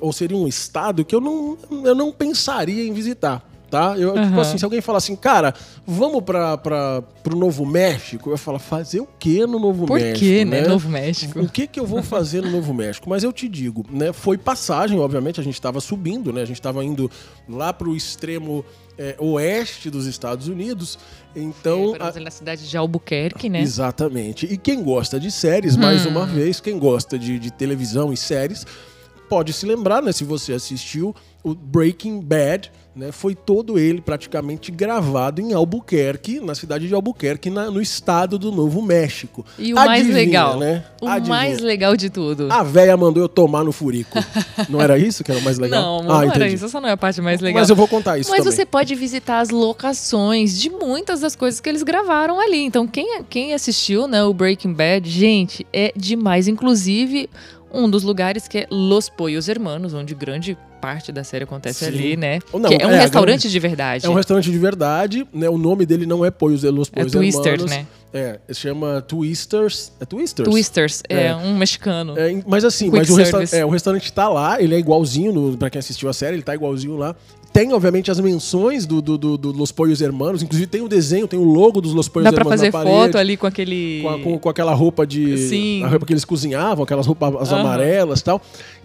ou 0.00 0.12
seria 0.12 0.36
um 0.36 0.46
estado 0.48 1.04
que 1.04 1.14
eu 1.14 1.20
não, 1.20 1.56
eu 1.84 1.94
não 1.94 2.12
pensaria 2.12 2.84
em 2.86 2.92
visitar. 2.92 3.48
Tá? 3.70 3.96
Eu, 3.96 4.10
tipo 4.12 4.18
Aham. 4.34 4.40
assim, 4.42 4.58
se 4.58 4.64
alguém 4.66 4.82
falar 4.82 4.98
assim, 4.98 5.16
cara, 5.16 5.54
vamos 5.86 6.22
para 6.22 6.58
pro 7.22 7.34
Novo 7.34 7.64
México, 7.64 8.28
eu 8.28 8.36
falar, 8.36 8.58
fazer 8.58 9.00
o 9.00 9.08
quê 9.18 9.46
no 9.46 9.58
Novo 9.58 9.86
Por 9.86 9.98
México? 9.98 10.18
quê, 10.18 10.44
né? 10.44 10.68
Novo 10.68 10.90
México. 10.90 11.40
O 11.40 11.48
que 11.48 11.66
que 11.66 11.80
eu 11.80 11.86
vou 11.86 12.02
fazer 12.02 12.42
no 12.42 12.50
Novo 12.50 12.74
México? 12.74 13.08
Mas 13.08 13.24
eu 13.24 13.32
te 13.32 13.48
digo, 13.48 13.82
né? 13.90 14.12
Foi 14.12 14.36
passagem, 14.36 15.00
obviamente, 15.00 15.40
a 15.40 15.42
gente 15.42 15.54
estava 15.54 15.80
subindo, 15.80 16.34
né? 16.34 16.42
A 16.42 16.44
gente 16.44 16.58
estava 16.60 16.84
indo 16.84 17.10
lá 17.48 17.72
pro 17.72 17.96
extremo 17.96 18.62
é, 18.98 19.16
oeste 19.18 19.88
dos 19.88 20.04
Estados 20.04 20.48
Unidos. 20.48 20.98
Então, 21.34 21.92
Paramos 21.92 22.14
a- 22.14 22.18
ali 22.18 22.24
na 22.26 22.30
cidade 22.30 22.68
de 22.68 22.76
Albuquerque, 22.76 23.48
né? 23.48 23.62
exatamente. 23.62 24.44
E 24.44 24.58
quem 24.58 24.82
gosta 24.82 25.18
de 25.18 25.30
séries, 25.30 25.78
mais 25.78 26.04
uma 26.04 26.26
vez, 26.26 26.60
quem 26.60 26.78
gosta 26.78 27.18
de, 27.18 27.38
de 27.38 27.50
televisão 27.50 28.12
e 28.12 28.18
séries, 28.18 28.66
pode 29.28 29.52
se 29.52 29.64
lembrar, 29.66 30.02
né? 30.02 30.12
Se 30.12 30.24
você 30.24 30.52
assistiu 30.52 31.14
o 31.44 31.54
Breaking 31.54 32.20
Bad, 32.20 32.70
né, 32.94 33.10
foi 33.10 33.34
todo 33.34 33.76
ele 33.78 34.00
praticamente 34.00 34.70
gravado 34.70 35.40
em 35.40 35.52
Albuquerque, 35.54 36.38
na 36.38 36.54
cidade 36.54 36.86
de 36.86 36.94
Albuquerque, 36.94 37.50
na- 37.50 37.68
no 37.68 37.80
estado 37.82 38.38
do 38.38 38.52
Novo 38.52 38.80
México. 38.80 39.44
E 39.58 39.72
o 39.72 39.76
mais 39.76 40.02
Adivinha, 40.02 40.14
legal, 40.14 40.58
né? 40.58 40.84
o 41.00 41.08
Adivinha. 41.08 41.36
mais 41.36 41.58
legal 41.60 41.96
de 41.96 42.10
tudo. 42.10 42.46
A 42.52 42.62
véia 42.62 42.96
mandou 42.96 43.20
eu 43.22 43.28
tomar 43.28 43.64
no 43.64 43.72
furico. 43.72 44.18
Não 44.68 44.80
era 44.80 44.96
isso 44.98 45.24
que 45.24 45.32
era 45.32 45.40
o 45.40 45.42
mais 45.42 45.58
legal? 45.58 46.02
Não, 46.02 46.10
ah, 46.12 46.24
não 46.26 46.32
era 46.32 46.46
isso, 46.48 46.64
essa 46.66 46.80
não 46.80 46.88
é 46.88 46.92
a 46.92 46.96
parte 46.96 47.20
mais 47.20 47.40
legal. 47.40 47.60
Mas 47.60 47.70
eu 47.70 47.74
vou 47.74 47.88
contar 47.88 48.18
isso 48.18 48.30
Mas 48.30 48.40
também. 48.44 48.52
você 48.56 48.64
pode 48.66 48.94
visitar 48.94 49.40
as 49.40 49.48
locações 49.50 50.56
de 50.58 50.70
muitas 50.70 51.20
das 51.20 51.34
coisas 51.34 51.60
que 51.60 51.68
eles 51.68 51.82
gravaram 51.82 52.38
ali. 52.38 52.58
Então, 52.62 52.86
quem, 52.86 53.22
quem 53.28 53.52
assistiu, 53.52 54.06
né, 54.06 54.22
o 54.22 54.32
Breaking 54.32 54.72
Bad, 54.74 55.08
gente, 55.10 55.66
é 55.72 55.92
demais. 55.96 56.46
Inclusive, 56.46 57.28
um 57.72 57.88
dos 57.88 58.02
lugares 58.02 58.46
que 58.46 58.58
é 58.58 58.66
Los 58.70 59.08
Pollos 59.08 59.48
Hermanos, 59.48 59.94
onde 59.94 60.14
grande 60.14 60.56
parte 60.80 61.12
da 61.12 61.22
série 61.22 61.44
acontece 61.44 61.84
Sim. 61.84 61.92
ali, 61.92 62.16
né? 62.16 62.40
Não, 62.52 62.68
que 62.68 62.74
é 62.82 62.86
um 62.86 62.90
é, 62.90 63.00
restaurante 63.00 63.48
de 63.48 63.58
verdade. 63.60 64.04
É 64.04 64.08
um 64.10 64.14
restaurante 64.14 64.50
de 64.50 64.58
verdade, 64.58 65.26
né? 65.32 65.48
O 65.48 65.56
nome 65.56 65.86
dele 65.86 66.04
não 66.04 66.24
é 66.24 66.30
Pollos 66.30 66.60
de 66.62 66.70
Los 66.70 66.88
É 66.92 66.96
Pollos 66.96 67.12
Twister, 67.12 67.52
Hermanos. 67.52 67.70
né? 67.70 67.86
É, 68.12 68.40
se 68.48 68.60
chama 68.60 69.00
Twisters. 69.00 69.92
É 70.00 70.04
Twisters? 70.04 70.48
Twisters, 70.48 71.02
é, 71.08 71.28
É. 71.28 71.36
um 71.36 71.56
mexicano. 71.56 72.18
É, 72.18 72.42
mas 72.46 72.64
assim, 72.64 72.86
Quick 72.90 72.98
mas 72.98 73.10
o, 73.10 73.14
resta 73.14 73.56
é, 73.56 73.64
o 73.64 73.70
restaurante 73.70 74.12
tá 74.12 74.28
lá, 74.28 74.60
ele 74.60 74.74
é 74.74 74.78
igualzinho, 74.78 75.32
no, 75.32 75.56
pra 75.56 75.70
quem 75.70 75.78
assistiu 75.78 76.08
a 76.08 76.12
série, 76.12 76.36
ele 76.36 76.42
tá 76.42 76.54
igualzinho 76.54 76.96
lá. 76.96 77.14
Tem, 77.52 77.70
obviamente, 77.74 78.10
as 78.10 78.18
menções 78.18 78.86
do, 78.86 79.02
do, 79.02 79.18
do- 79.18 79.36
do 79.36 79.52
Los 79.52 79.70
Pollos 79.70 80.00
Hermanos, 80.00 80.42
inclusive 80.42 80.66
tem 80.66 80.80
o 80.80 80.88
desenho, 80.88 81.28
tem 81.28 81.38
o 81.38 81.44
logo 81.44 81.82
dos 81.82 81.92
Los 81.92 82.08
Pollos 82.08 82.24
Dá 82.24 82.32
pra 82.32 82.40
Hermanos 82.42 82.60
fazer 82.60 82.72
na 82.72 82.72
parede. 82.72 82.96
foto 83.12 83.18
ali 83.18 83.36
com 83.36 83.46
aquele. 83.46 84.00
Com, 84.02 84.08
a- 84.08 84.18
com- 84.18 84.38
com 84.38 84.48
aquela 84.48 84.72
roupa 84.72 85.06
de. 85.06 85.36
Sim. 85.36 85.82
A 85.84 85.88
roupa 85.88 86.06
que 86.06 86.12
eles 86.14 86.24
cozinhavam, 86.24 86.82
aquelas 86.84 87.06
roupas 87.06 87.52
Aham. 87.52 87.60
amarelas 87.60 88.20
e 88.20 88.24
tal. 88.24 88.40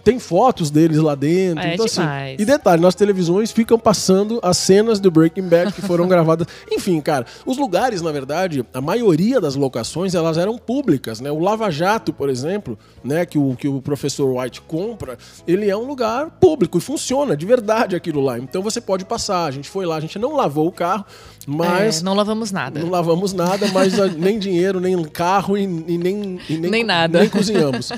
Tem 0.08 0.18
fotos 0.18 0.70
deles 0.70 0.96
lá 0.96 1.14
dentro. 1.14 1.62
É 1.62 1.74
então, 1.74 1.84
assim, 1.84 2.00
demais. 2.00 2.40
e 2.40 2.44
detalhe, 2.46 2.80
nas 2.80 2.94
televisões 2.94 3.52
ficam 3.52 3.78
passando 3.78 4.40
as 4.42 4.56
cenas 4.56 4.98
do 4.98 5.10
Breaking 5.10 5.42
Bad 5.42 5.70
que 5.70 5.82
foram 5.82 6.08
gravadas. 6.08 6.46
Enfim, 6.72 6.98
cara, 6.98 7.26
os 7.44 7.58
lugares, 7.58 8.00
na 8.00 8.10
verdade, 8.10 8.64
a 8.72 8.80
maioria 8.80 9.38
das 9.38 9.54
locações, 9.54 10.14
elas 10.14 10.38
eram 10.38 10.56
públicas, 10.56 11.20
né? 11.20 11.30
O 11.30 11.38
Lava 11.38 11.70
Jato, 11.70 12.10
por 12.10 12.30
exemplo, 12.30 12.78
né, 13.04 13.26
que 13.26 13.36
o, 13.36 13.54
que 13.54 13.68
o 13.68 13.82
professor 13.82 14.34
White 14.34 14.62
compra, 14.62 15.18
ele 15.46 15.68
é 15.68 15.76
um 15.76 15.86
lugar 15.86 16.30
público 16.40 16.78
e 16.78 16.80
funciona 16.80 17.36
de 17.36 17.44
verdade 17.44 17.94
aquilo 17.94 18.22
lá. 18.22 18.38
Então 18.38 18.62
você 18.62 18.80
pode 18.80 19.04
passar. 19.04 19.44
A 19.44 19.50
gente 19.50 19.68
foi 19.68 19.84
lá, 19.84 19.96
a 19.96 20.00
gente 20.00 20.18
não 20.18 20.34
lavou 20.34 20.68
o 20.68 20.72
carro, 20.72 21.04
mas 21.50 22.00
É, 22.00 22.04
não 22.04 22.12
lavamos 22.14 22.52
nada. 22.52 22.78
não 22.78 22.90
lavamos 22.90 23.32
nada, 23.32 23.66
mas 23.72 23.94
nem 24.16 24.38
dinheiro, 24.38 24.78
nem 24.80 25.02
carro 25.04 25.56
e, 25.56 25.62
e 25.62 25.96
nem, 25.96 26.38
e 26.48 26.58
Nem 26.58 26.84
nada. 26.84 27.20
Nem 27.20 27.28
cozinhamos. 27.30 27.90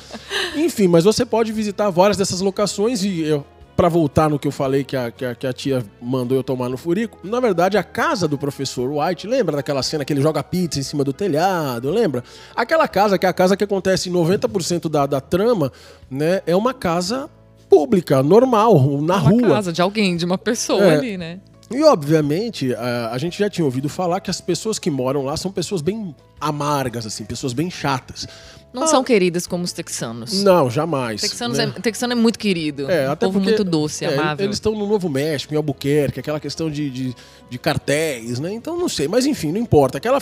Enfim, 0.54 0.86
mas 0.86 1.02
você 1.02 1.26
pode 1.26 1.52
visitar 1.52 1.90
várias 1.90 2.16
dessas 2.16 2.40
locações 2.40 3.02
e 3.02 3.20
eu. 3.22 3.44
Pra 3.76 3.88
voltar 3.88 4.28
no 4.28 4.38
que 4.38 4.46
eu 4.46 4.52
falei 4.52 4.84
que 4.84 4.94
a, 4.94 5.10
que, 5.10 5.24
a, 5.24 5.34
que 5.34 5.46
a 5.46 5.52
tia 5.54 5.82
mandou 6.02 6.36
eu 6.36 6.44
tomar 6.44 6.68
no 6.68 6.76
furico, 6.76 7.18
na 7.24 7.40
verdade, 7.40 7.78
a 7.78 7.82
casa 7.82 8.28
do 8.28 8.36
professor 8.36 8.90
White, 8.90 9.26
lembra 9.26 9.56
daquela 9.56 9.82
cena 9.82 10.04
que 10.04 10.12
ele 10.12 10.20
joga 10.20 10.42
pizza 10.42 10.78
em 10.78 10.82
cima 10.82 11.02
do 11.02 11.14
telhado, 11.14 11.90
lembra? 11.90 12.22
Aquela 12.54 12.86
casa, 12.86 13.18
que 13.18 13.24
é 13.24 13.28
a 13.30 13.32
casa 13.32 13.56
que 13.56 13.64
acontece 13.64 14.10
em 14.10 14.12
90% 14.12 14.86
da, 14.90 15.06
da 15.06 15.18
trama, 15.18 15.72
né? 16.10 16.42
É 16.46 16.54
uma 16.54 16.74
casa 16.74 17.30
pública, 17.70 18.22
normal, 18.22 18.74
na 19.00 19.16
uma 19.16 19.30
rua. 19.30 19.48
casa 19.48 19.72
de 19.72 19.80
alguém, 19.80 20.14
de 20.14 20.26
uma 20.26 20.36
pessoa 20.36 20.84
É. 20.84 20.96
ali, 20.98 21.16
né? 21.16 21.40
E 21.72 21.84
obviamente, 21.84 22.74
a, 22.74 23.16
gente 23.16 23.38
já 23.38 23.48
tinha 23.48 23.64
ouvido 23.64 23.88
falar 23.88 24.20
que 24.20 24.28
as 24.28 24.40
pessoas 24.40 24.76
que 24.76 24.90
moram 24.90 25.24
lá 25.24 25.36
são 25.36 25.52
pessoas 25.52 25.80
bem 25.80 26.14
amargas, 26.40 27.06
assim, 27.06 27.24
pessoas 27.24 27.52
bem 27.52 27.70
chatas. 27.70 28.26
Não 28.72 28.84
Ah. 28.84 28.86
são 28.86 29.02
queridas 29.02 29.46
como 29.46 29.64
os 29.64 29.72
texanos. 29.72 30.42
Não, 30.44 30.70
jamais. 30.70 31.20
Texanos 31.20 31.58
né? 31.58 31.72
é, 31.76 31.80
texano 31.80 32.12
é 32.12 32.16
muito 32.16 32.38
querido. 32.38 32.90
É, 32.90 33.08
um 33.08 33.12
até 33.12 33.26
povo 33.26 33.38
porque, 33.40 33.50
muito 33.56 33.64
doce, 33.64 34.04
é, 34.04 34.14
amável. 34.14 34.44
Eles 34.46 34.56
estão 34.56 34.72
no 34.76 34.86
Novo 34.86 35.08
México, 35.08 35.52
em 35.52 35.56
Albuquerque, 35.56 36.20
aquela 36.20 36.38
questão 36.38 36.70
de, 36.70 36.88
de, 36.88 37.14
de 37.50 37.58
cartéis, 37.58 38.38
né? 38.38 38.52
Então 38.52 38.78
não 38.78 38.88
sei, 38.88 39.08
mas 39.08 39.26
enfim, 39.26 39.50
não 39.52 39.58
importa. 39.60 39.98
Aquela 39.98 40.18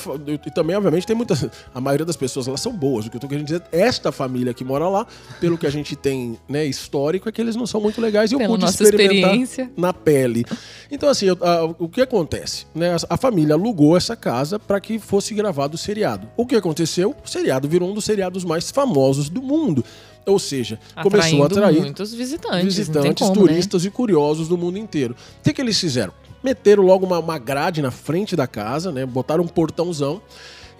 e 0.47 0.51
também, 0.51 0.75
obviamente, 0.77 1.07
tem 1.07 1.15
muitas. 1.15 1.45
A 1.75 1.81
maioria 1.81 2.07
das 2.07 2.17
pessoas 2.17 2.49
elas 2.49 2.61
são 2.61 2.73
boas. 2.73 3.07
O 3.07 3.11
que 3.11 3.17
eu 3.17 3.21
tô 3.21 3.29
querendo 3.29 3.45
dizer, 3.45 3.63
esta 3.71 4.11
família 4.11 4.55
que 4.55 4.65
mora 4.65 4.89
lá, 4.89 5.07
pelo 5.41 5.59
que 5.59 5.67
a 5.67 5.71
gente 5.71 5.95
tem, 5.95 6.39
né, 6.49 6.65
histórico, 6.65 7.29
é 7.29 7.33
que 7.33 7.41
eles 7.41 7.55
não 7.57 7.67
são 7.67 7.81
muito 7.81 8.01
legais 8.01 8.31
e 8.31 8.35
eu 8.35 8.39
Pela 8.39 8.51
pude 8.59 8.65
experimentar 8.65 9.69
na 9.77 9.93
pele. 9.93 10.45
Então, 10.91 11.09
assim, 11.09 11.27
eu- 11.27 11.39
a- 11.41 11.65
o 11.79 11.89
que 11.89 12.01
acontece? 12.01 12.67
Né? 12.75 12.95
A, 12.95 13.15
a 13.15 13.17
família 13.17 13.55
alugou 13.55 13.97
essa 13.97 14.17
casa 14.17 14.59
para 14.59 14.81
que 14.81 14.99
fosse 14.99 15.35
gravado 15.35 15.75
o 15.75 15.79
seriado. 15.79 16.29
O 16.37 16.47
que 16.47 16.57
aconteceu? 16.57 17.15
O 17.25 17.29
seriado 17.29 17.69
virou 17.69 17.91
um 17.91 17.95
dos 17.95 18.05
seriados 18.05 18.38
mais 18.45 18.71
famosos 18.71 19.29
do 19.29 19.43
mundo. 19.43 19.85
Ou 20.27 20.39
seja, 20.39 20.79
começou 21.03 21.43
a 21.43 21.47
Atraindo 21.47 21.67
atrair 21.67 21.81
muitos 21.81 22.13
visitantes. 22.13 22.77
visitantes, 22.77 23.27
como, 23.27 23.41
né? 23.41 23.49
turistas 23.49 23.85
e 23.85 23.91
curiosos 23.91 24.47
do 24.47 24.59
mundo 24.59 24.79
inteiro. 24.79 25.17
O 25.41 25.43
que, 25.43 25.53
que 25.55 25.61
eles 25.61 25.79
fizeram? 25.79 26.13
Meteram 26.43 26.83
logo 26.83 27.07
uma, 27.07 27.19
uma 27.19 27.39
grade 27.39 27.81
na 27.81 27.91
frente 27.91 28.37
da 28.37 28.47
casa, 28.47 28.93
né? 28.93 29.07
Botaram 29.07 29.43
um 29.43 29.49
portãozão. 29.49 30.21